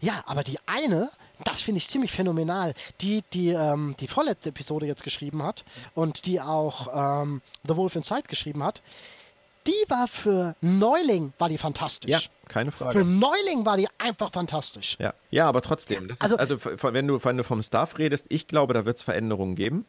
Ja, 0.00 0.24
aber 0.26 0.42
die 0.42 0.58
eine, 0.66 1.10
das 1.44 1.60
finde 1.62 1.78
ich 1.78 1.88
ziemlich 1.88 2.10
phänomenal, 2.10 2.74
die 3.00 3.22
die 3.32 3.50
ähm, 3.50 3.94
die 4.00 4.08
vorletzte 4.08 4.48
Episode 4.48 4.84
jetzt 4.86 5.04
geschrieben 5.04 5.44
hat 5.44 5.64
und 5.94 6.26
die 6.26 6.40
auch 6.40 7.22
ähm, 7.22 7.40
The 7.68 7.76
Wolf 7.76 7.94
Inside 7.94 8.24
geschrieben 8.26 8.64
hat, 8.64 8.82
die 9.68 9.84
war 9.88 10.08
für 10.08 10.56
Neuling, 10.60 11.32
war 11.38 11.48
die 11.48 11.58
fantastisch. 11.58 12.10
Ja, 12.10 12.20
keine 12.48 12.72
Für 12.72 12.84
Frage. 12.84 13.04
Neuling 13.04 13.64
war 13.64 13.76
die 13.76 13.86
einfach 13.98 14.32
fantastisch. 14.32 14.96
Ja, 14.98 15.14
ja 15.30 15.46
aber 15.48 15.62
trotzdem. 15.62 16.08
Das 16.08 16.20
Also- 16.20 16.34
ist, 16.34 16.40
also 16.40 16.58
v- 16.58 16.92
wenn, 16.92 17.06
du, 17.06 17.22
wenn 17.24 17.36
du 17.36 17.44
vom 17.44 17.62
Staff 17.62 17.98
redest, 17.98 18.26
ich 18.28 18.48
glaube, 18.48 18.74
da 18.74 18.84
wird 18.84 18.96
es 18.96 19.02
Veränderungen 19.04 19.54
geben. 19.54 19.84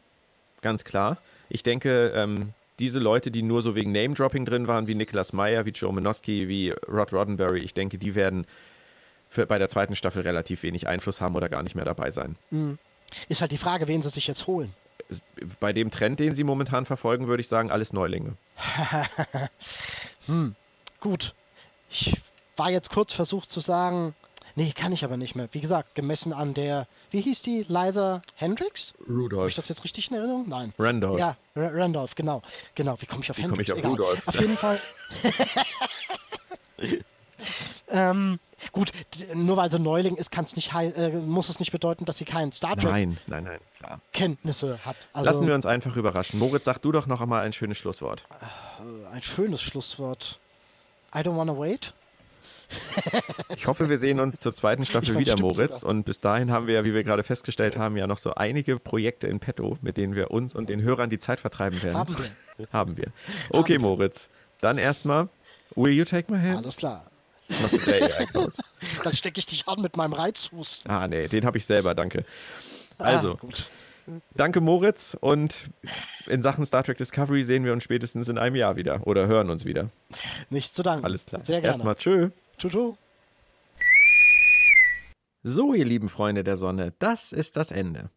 Ganz 0.62 0.82
klar. 0.84 1.18
Ich 1.48 1.62
denke, 1.62 2.12
ähm, 2.14 2.52
diese 2.78 2.98
Leute, 2.98 3.30
die 3.30 3.42
nur 3.42 3.62
so 3.62 3.74
wegen 3.74 3.92
Name-Dropping 3.92 4.44
drin 4.44 4.68
waren, 4.68 4.86
wie 4.86 4.94
Nicholas 4.94 5.32
Meyer, 5.32 5.66
wie 5.66 5.70
Joe 5.70 5.92
Manowski, 5.92 6.48
wie 6.48 6.72
Rod 6.88 7.12
Roddenberry, 7.12 7.60
ich 7.60 7.74
denke, 7.74 7.98
die 7.98 8.14
werden 8.14 8.46
für, 9.28 9.46
bei 9.46 9.58
der 9.58 9.68
zweiten 9.68 9.96
Staffel 9.96 10.22
relativ 10.22 10.62
wenig 10.62 10.86
Einfluss 10.86 11.20
haben 11.20 11.34
oder 11.34 11.48
gar 11.48 11.62
nicht 11.62 11.74
mehr 11.74 11.84
dabei 11.84 12.10
sein. 12.10 12.36
Ist 13.28 13.40
halt 13.40 13.52
die 13.52 13.58
Frage, 13.58 13.88
wen 13.88 14.02
sie 14.02 14.10
sich 14.10 14.26
jetzt 14.26 14.46
holen. 14.46 14.72
Bei 15.60 15.72
dem 15.72 15.90
Trend, 15.90 16.20
den 16.20 16.34
sie 16.34 16.44
momentan 16.44 16.84
verfolgen, 16.84 17.28
würde 17.28 17.40
ich 17.40 17.48
sagen, 17.48 17.70
alles 17.70 17.92
Neulinge. 17.92 18.34
Gut. 21.00 21.34
Ich 21.90 22.20
war 22.56 22.70
jetzt 22.70 22.90
kurz 22.90 23.12
versucht 23.12 23.50
zu 23.50 23.60
sagen, 23.60 24.14
nee, 24.58 24.72
kann 24.72 24.92
ich 24.92 25.04
aber 25.04 25.16
nicht 25.16 25.34
mehr. 25.34 25.48
Wie 25.52 25.60
gesagt, 25.60 25.94
gemessen 25.94 26.32
an 26.32 26.52
der, 26.54 26.86
wie 27.10 27.20
hieß 27.20 27.42
die, 27.42 27.64
Liza 27.68 28.20
Hendricks? 28.34 28.94
Habe 28.98 29.04
ich 29.04 29.16
Rudolph. 29.16 29.54
das 29.54 29.68
jetzt 29.68 29.84
richtig 29.84 30.10
in 30.10 30.16
Erinnerung? 30.16 30.48
Nein. 30.48 30.72
Randolph. 30.78 31.18
Ja, 31.18 31.36
R 31.54 31.74
Randolph, 31.74 32.14
genau. 32.14 32.42
Genau, 32.74 32.96
wie 33.00 33.06
komme 33.06 33.22
ich 33.22 33.30
auf 33.30 33.38
Wie 33.38 33.42
komme 33.42 33.56
Hendricks? 33.56 33.78
ich 33.78 33.84
auf. 33.84 33.90
Rudolph? 33.90 34.28
Auf 34.28 34.40
jeden 34.40 34.56
Fall. 34.56 34.80
ähm, 37.90 38.38
gut, 38.72 38.92
nur 39.34 39.56
weil 39.56 39.70
sie 39.70 39.78
Neuling 39.78 40.16
ist, 40.16 40.30
kann's 40.30 40.56
nicht, 40.56 40.74
äh, 40.74 41.10
muss 41.10 41.48
es 41.48 41.60
nicht 41.60 41.72
bedeuten, 41.72 42.04
dass 42.04 42.18
sie 42.18 42.24
keinen 42.24 42.52
Star 42.52 42.76
Nein, 42.76 43.16
nein, 43.26 43.44
nein, 43.44 43.60
klar. 43.78 44.00
Trek-Kenntnisse 44.12 44.84
hat. 44.84 44.96
Also, 45.12 45.24
Lassen 45.24 45.46
wir 45.46 45.54
uns 45.54 45.66
einfach 45.66 45.96
überraschen. 45.96 46.38
Moritz, 46.38 46.64
sag 46.64 46.78
du 46.78 46.92
doch 46.92 47.06
noch 47.06 47.20
einmal 47.20 47.44
ein 47.44 47.52
schönes 47.52 47.78
Schlusswort. 47.78 48.24
ein 49.12 49.22
schönes 49.22 49.62
Schlusswort. 49.62 50.38
I 51.14 51.18
don't 51.18 51.36
wanna 51.36 51.56
wait. 51.56 51.94
Ich 53.56 53.66
hoffe, 53.66 53.88
wir 53.88 53.98
sehen 53.98 54.20
uns 54.20 54.40
zur 54.40 54.52
zweiten 54.54 54.84
Staffel 54.86 55.18
wieder, 55.18 55.38
Moritz. 55.38 55.82
Und 55.82 56.04
bis 56.04 56.20
dahin 56.20 56.50
haben 56.52 56.66
wir 56.66 56.74
ja, 56.74 56.84
wie 56.84 56.94
wir 56.94 57.04
gerade 57.04 57.22
festgestellt 57.22 57.76
haben, 57.76 57.96
ja 57.96 58.06
noch 58.06 58.18
so 58.18 58.34
einige 58.34 58.78
Projekte 58.78 59.26
in 59.26 59.40
petto, 59.40 59.78
mit 59.80 59.96
denen 59.96 60.14
wir 60.14 60.30
uns 60.30 60.54
und 60.54 60.68
den 60.68 60.82
Hörern 60.82 61.10
die 61.10 61.18
Zeit 61.18 61.40
vertreiben 61.40 61.82
werden. 61.82 61.96
Haben 61.96 62.16
wir. 62.18 62.66
Haben 62.72 62.96
wir. 62.96 63.06
Okay, 63.50 63.74
wir. 63.74 63.80
Moritz. 63.80 64.28
Dann 64.60 64.76
erstmal, 64.78 65.28
will 65.76 65.92
you 65.92 66.04
take 66.04 66.32
my 66.32 66.38
hand? 66.38 66.58
Alles 66.64 66.76
klar. 66.76 67.04
Dann 69.04 69.12
stecke 69.14 69.38
ich 69.38 69.46
dich 69.46 69.66
an 69.66 69.80
mit 69.80 69.96
meinem 69.96 70.12
Reizhusten. 70.12 70.90
Ah, 70.90 71.08
nee, 71.08 71.28
den 71.28 71.46
habe 71.46 71.56
ich 71.56 71.64
selber, 71.64 71.94
danke. 71.94 72.24
Also, 72.98 73.32
Ah, 73.32 73.36
gut. 73.36 73.70
danke 74.34 74.60
Moritz 74.60 75.16
und 75.18 75.64
in 76.26 76.42
Sachen 76.42 76.66
Star 76.66 76.84
Trek 76.84 76.98
Discovery 76.98 77.44
sehen 77.44 77.64
wir 77.64 77.72
uns 77.72 77.84
spätestens 77.84 78.28
in 78.28 78.36
einem 78.36 78.56
Jahr 78.56 78.76
wieder 78.76 79.06
oder 79.06 79.28
hören 79.28 79.48
uns 79.48 79.64
wieder. 79.64 79.88
Nichts 80.50 80.74
zu 80.74 80.82
danken. 80.82 81.06
Alles 81.06 81.24
klar. 81.24 81.42
Sehr 81.44 81.60
gerne. 81.62 81.74
Erstmal 81.76 81.94
tschö. 81.94 82.30
Tschu. 82.58 82.96
So, 85.44 85.72
ihr 85.72 85.84
lieben 85.84 86.08
Freunde 86.08 86.42
der 86.42 86.56
Sonne, 86.56 86.92
das 86.98 87.32
ist 87.32 87.56
das 87.56 87.70
Ende. 87.70 88.10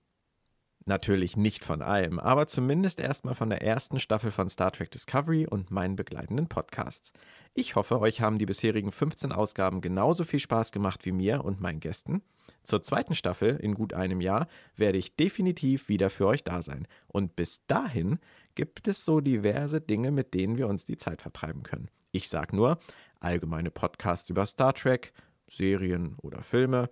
Natürlich 0.86 1.38
nicht 1.38 1.64
von 1.64 1.84
allem, 1.84 2.18
aber 2.18 2.48
zumindest 2.48 3.00
erstmal 3.00 3.36
von 3.36 3.52
der 3.52 3.62
ersten 3.62 4.00
Staffel 4.00 4.32
von 4.32 4.50
Star 4.50 4.72
Trek 4.72 4.90
Discovery 4.90 5.46
und 5.46 5.70
meinen 5.70 5.96
begleitenden 5.96 6.48
Podcasts. 6.48 7.14
Ich 7.54 7.76
hoffe, 7.76 8.00
euch 8.00 8.20
haben 8.20 8.40
die 8.40 8.48
bisherigen 8.48 8.92
15 8.92 9.32
Ausgaben 9.32 9.82
genauso 9.82 10.24
viel 10.24 10.40
Spaß 10.40 10.72
gemacht 10.72 11.06
wie 11.06 11.12
mir 11.12 11.46
und 11.46 11.62
meinen 11.62 11.80
Gästen. 11.80 12.24
Zur 12.64 12.82
zweiten 12.82 13.14
Staffel 13.14 13.58
in 13.58 13.76
gut 13.76 13.94
einem 13.94 14.22
Jahr 14.22 14.48
werde 14.76 14.98
ich 14.98 15.16
definitiv 15.16 15.88
wieder 15.88 16.10
für 16.10 16.26
euch 16.26 16.44
da 16.44 16.64
sein. 16.64 16.88
Und 17.08 17.36
bis 17.36 17.66
dahin 17.68 18.18
gibt 18.56 18.88
es 18.88 19.06
so 19.06 19.20
diverse 19.20 19.82
Dinge, 19.82 20.10
mit 20.10 20.34
denen 20.34 20.58
wir 20.58 20.68
uns 20.68 20.86
die 20.86 20.98
Zeit 20.98 21.22
vertreiben 21.22 21.62
können. 21.62 21.90
Ich 22.12 22.28
sag 22.28 22.54
nur 22.54 22.80
allgemeine 23.22 23.72
Podcasts 23.72 24.30
über 24.30 24.46
Star 24.46 24.74
Trek, 24.74 25.14
Serien 25.48 26.16
oder 26.22 26.44
Filme, 26.44 26.90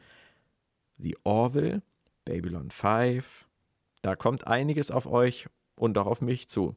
The 0.97 1.17
Orville, 1.23 1.81
Babylon 2.25 2.71
5. 2.71 3.47
Da 4.01 4.15
kommt 4.15 4.47
einiges 4.47 4.91
auf 4.91 5.05
euch 5.05 5.47
und 5.75 5.97
auch 5.97 6.07
auf 6.07 6.21
mich 6.21 6.47
zu. 6.47 6.75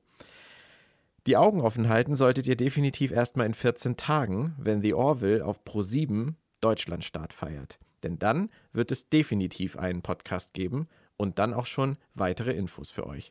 Die 1.26 1.36
Augen 1.36 1.60
offen 1.60 1.88
halten 1.88 2.16
solltet 2.16 2.48
ihr 2.48 2.56
definitiv 2.56 3.12
erstmal 3.12 3.46
in 3.46 3.54
14 3.54 3.96
Tagen, 3.96 4.56
wenn 4.58 4.82
The 4.82 4.94
Orville 4.94 5.44
auf 5.44 5.60
Pro7 5.64 6.34
Deutschlandstart 6.60 7.32
feiert. 7.32 7.78
Denn 8.02 8.18
dann 8.18 8.50
wird 8.72 8.90
es 8.90 9.08
definitiv 9.08 9.76
einen 9.76 10.02
Podcast 10.02 10.52
geben 10.52 10.88
und 11.16 11.38
dann 11.38 11.54
auch 11.54 11.66
schon 11.66 11.96
weitere 12.14 12.52
Infos 12.52 12.90
für 12.90 13.06
euch. 13.06 13.30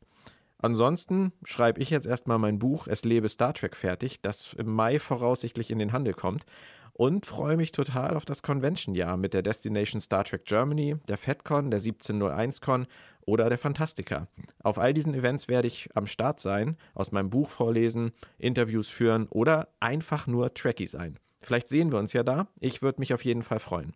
Ansonsten 0.62 1.34
schreibe 1.44 1.82
ich 1.82 1.90
jetzt 1.90 2.06
erstmal 2.06 2.38
mein 2.38 2.60
Buch 2.60 2.88
Es 2.88 3.04
lebe 3.04 3.30
Star 3.30 3.54
Trek 3.54 3.76
fertig, 3.76 4.22
das 4.22 4.54
im 4.54 4.74
Mai 4.74 5.00
voraussichtlich 5.00 5.72
in 5.72 5.80
den 5.80 5.92
Handel 5.92 6.14
kommt 6.14 6.46
und 6.94 7.26
freue 7.26 7.58
mich 7.58 7.72
total 7.72 8.16
auf 8.16 8.26
das 8.26 8.44
Convention-Jahr 8.44 9.18
mit 9.18 9.34
der 9.34 9.42
Destination 9.42 10.00
Star 10.02 10.24
Trek 10.24 10.46
Germany, 10.46 10.98
der 11.08 11.18
FedCon, 11.18 11.72
der 11.72 11.80
1701-Con 11.80 12.86
oder 13.26 13.50
der 13.50 13.58
Fantastica. 13.58 14.28
Auf 14.62 14.78
all 14.78 14.94
diesen 14.94 15.14
Events 15.14 15.48
werde 15.48 15.68
ich 15.68 15.90
am 15.96 16.08
Start 16.08 16.40
sein, 16.40 16.78
aus 16.94 17.12
meinem 17.12 17.30
Buch 17.30 17.50
vorlesen, 17.50 18.12
Interviews 18.38 18.88
führen 18.88 19.28
oder 19.30 19.70
einfach 19.80 20.28
nur 20.28 20.54
Trekkie 20.54 20.88
sein. 20.88 21.18
Vielleicht 21.42 21.70
sehen 21.70 21.92
wir 21.92 21.98
uns 21.98 22.14
ja 22.14 22.24
da. 22.24 22.48
Ich 22.60 22.82
würde 22.82 23.00
mich 23.00 23.14
auf 23.14 23.26
jeden 23.26 23.42
Fall 23.42 23.60
freuen. 23.60 23.96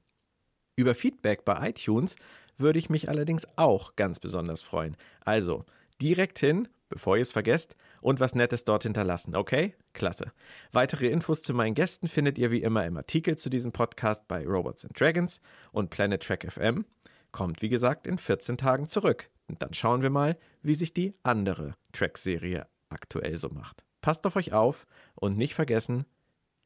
Über 0.76 0.96
Feedback 0.96 1.46
bei 1.46 1.70
iTunes 1.70 2.16
würde 2.58 2.80
ich 2.80 2.90
mich 2.90 3.10
allerdings 3.10 3.48
auch 3.56 3.96
ganz 3.96 4.20
besonders 4.20 4.62
freuen. 4.62 4.98
Also 5.24 5.66
direkt 6.02 6.40
hin, 6.40 6.68
bevor 6.90 7.18
ihr 7.18 7.22
es 7.22 7.32
vergesst, 7.32 7.76
und 8.02 8.20
was 8.20 8.36
Nettes 8.36 8.66
dort 8.66 8.84
hinterlassen, 8.84 9.36
okay? 9.36 9.76
Klasse. 9.94 10.32
Weitere 10.72 11.08
Infos 11.08 11.42
zu 11.42 11.54
meinen 11.54 11.74
Gästen 11.74 12.08
findet 12.08 12.38
ihr 12.38 12.52
wie 12.52 12.62
immer 12.62 12.86
im 12.86 12.98
Artikel 12.98 13.38
zu 13.38 13.50
diesem 13.50 13.72
Podcast 13.72 14.28
bei 14.28 14.46
Robots 14.46 14.86
and 14.86 15.00
Dragons 15.00 15.42
und 15.72 15.90
Planet 15.90 16.22
Track 16.22 16.52
FM. 16.52 16.86
Kommt 17.32 17.62
wie 17.62 17.70
gesagt 17.70 18.08
in 18.08 18.18
14 18.18 18.58
Tagen 18.58 18.88
zurück. 18.88 19.30
Und 19.48 19.62
dann 19.62 19.74
schauen 19.74 20.02
wir 20.02 20.10
mal, 20.10 20.38
wie 20.62 20.76
sich 20.76 20.94
die 20.94 21.14
andere 21.24 21.76
Track-Serie 21.94 22.68
aktuell 22.90 23.38
so 23.38 23.50
macht. 23.50 23.84
Passt 24.02 24.26
auf 24.26 24.36
euch 24.36 24.54
auf 24.54 24.86
und 25.16 25.38
nicht 25.38 25.56
vergessen, 25.56 26.06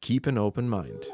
keep 0.00 0.26
an 0.26 0.38
open 0.38 0.68
mind. 0.68 1.10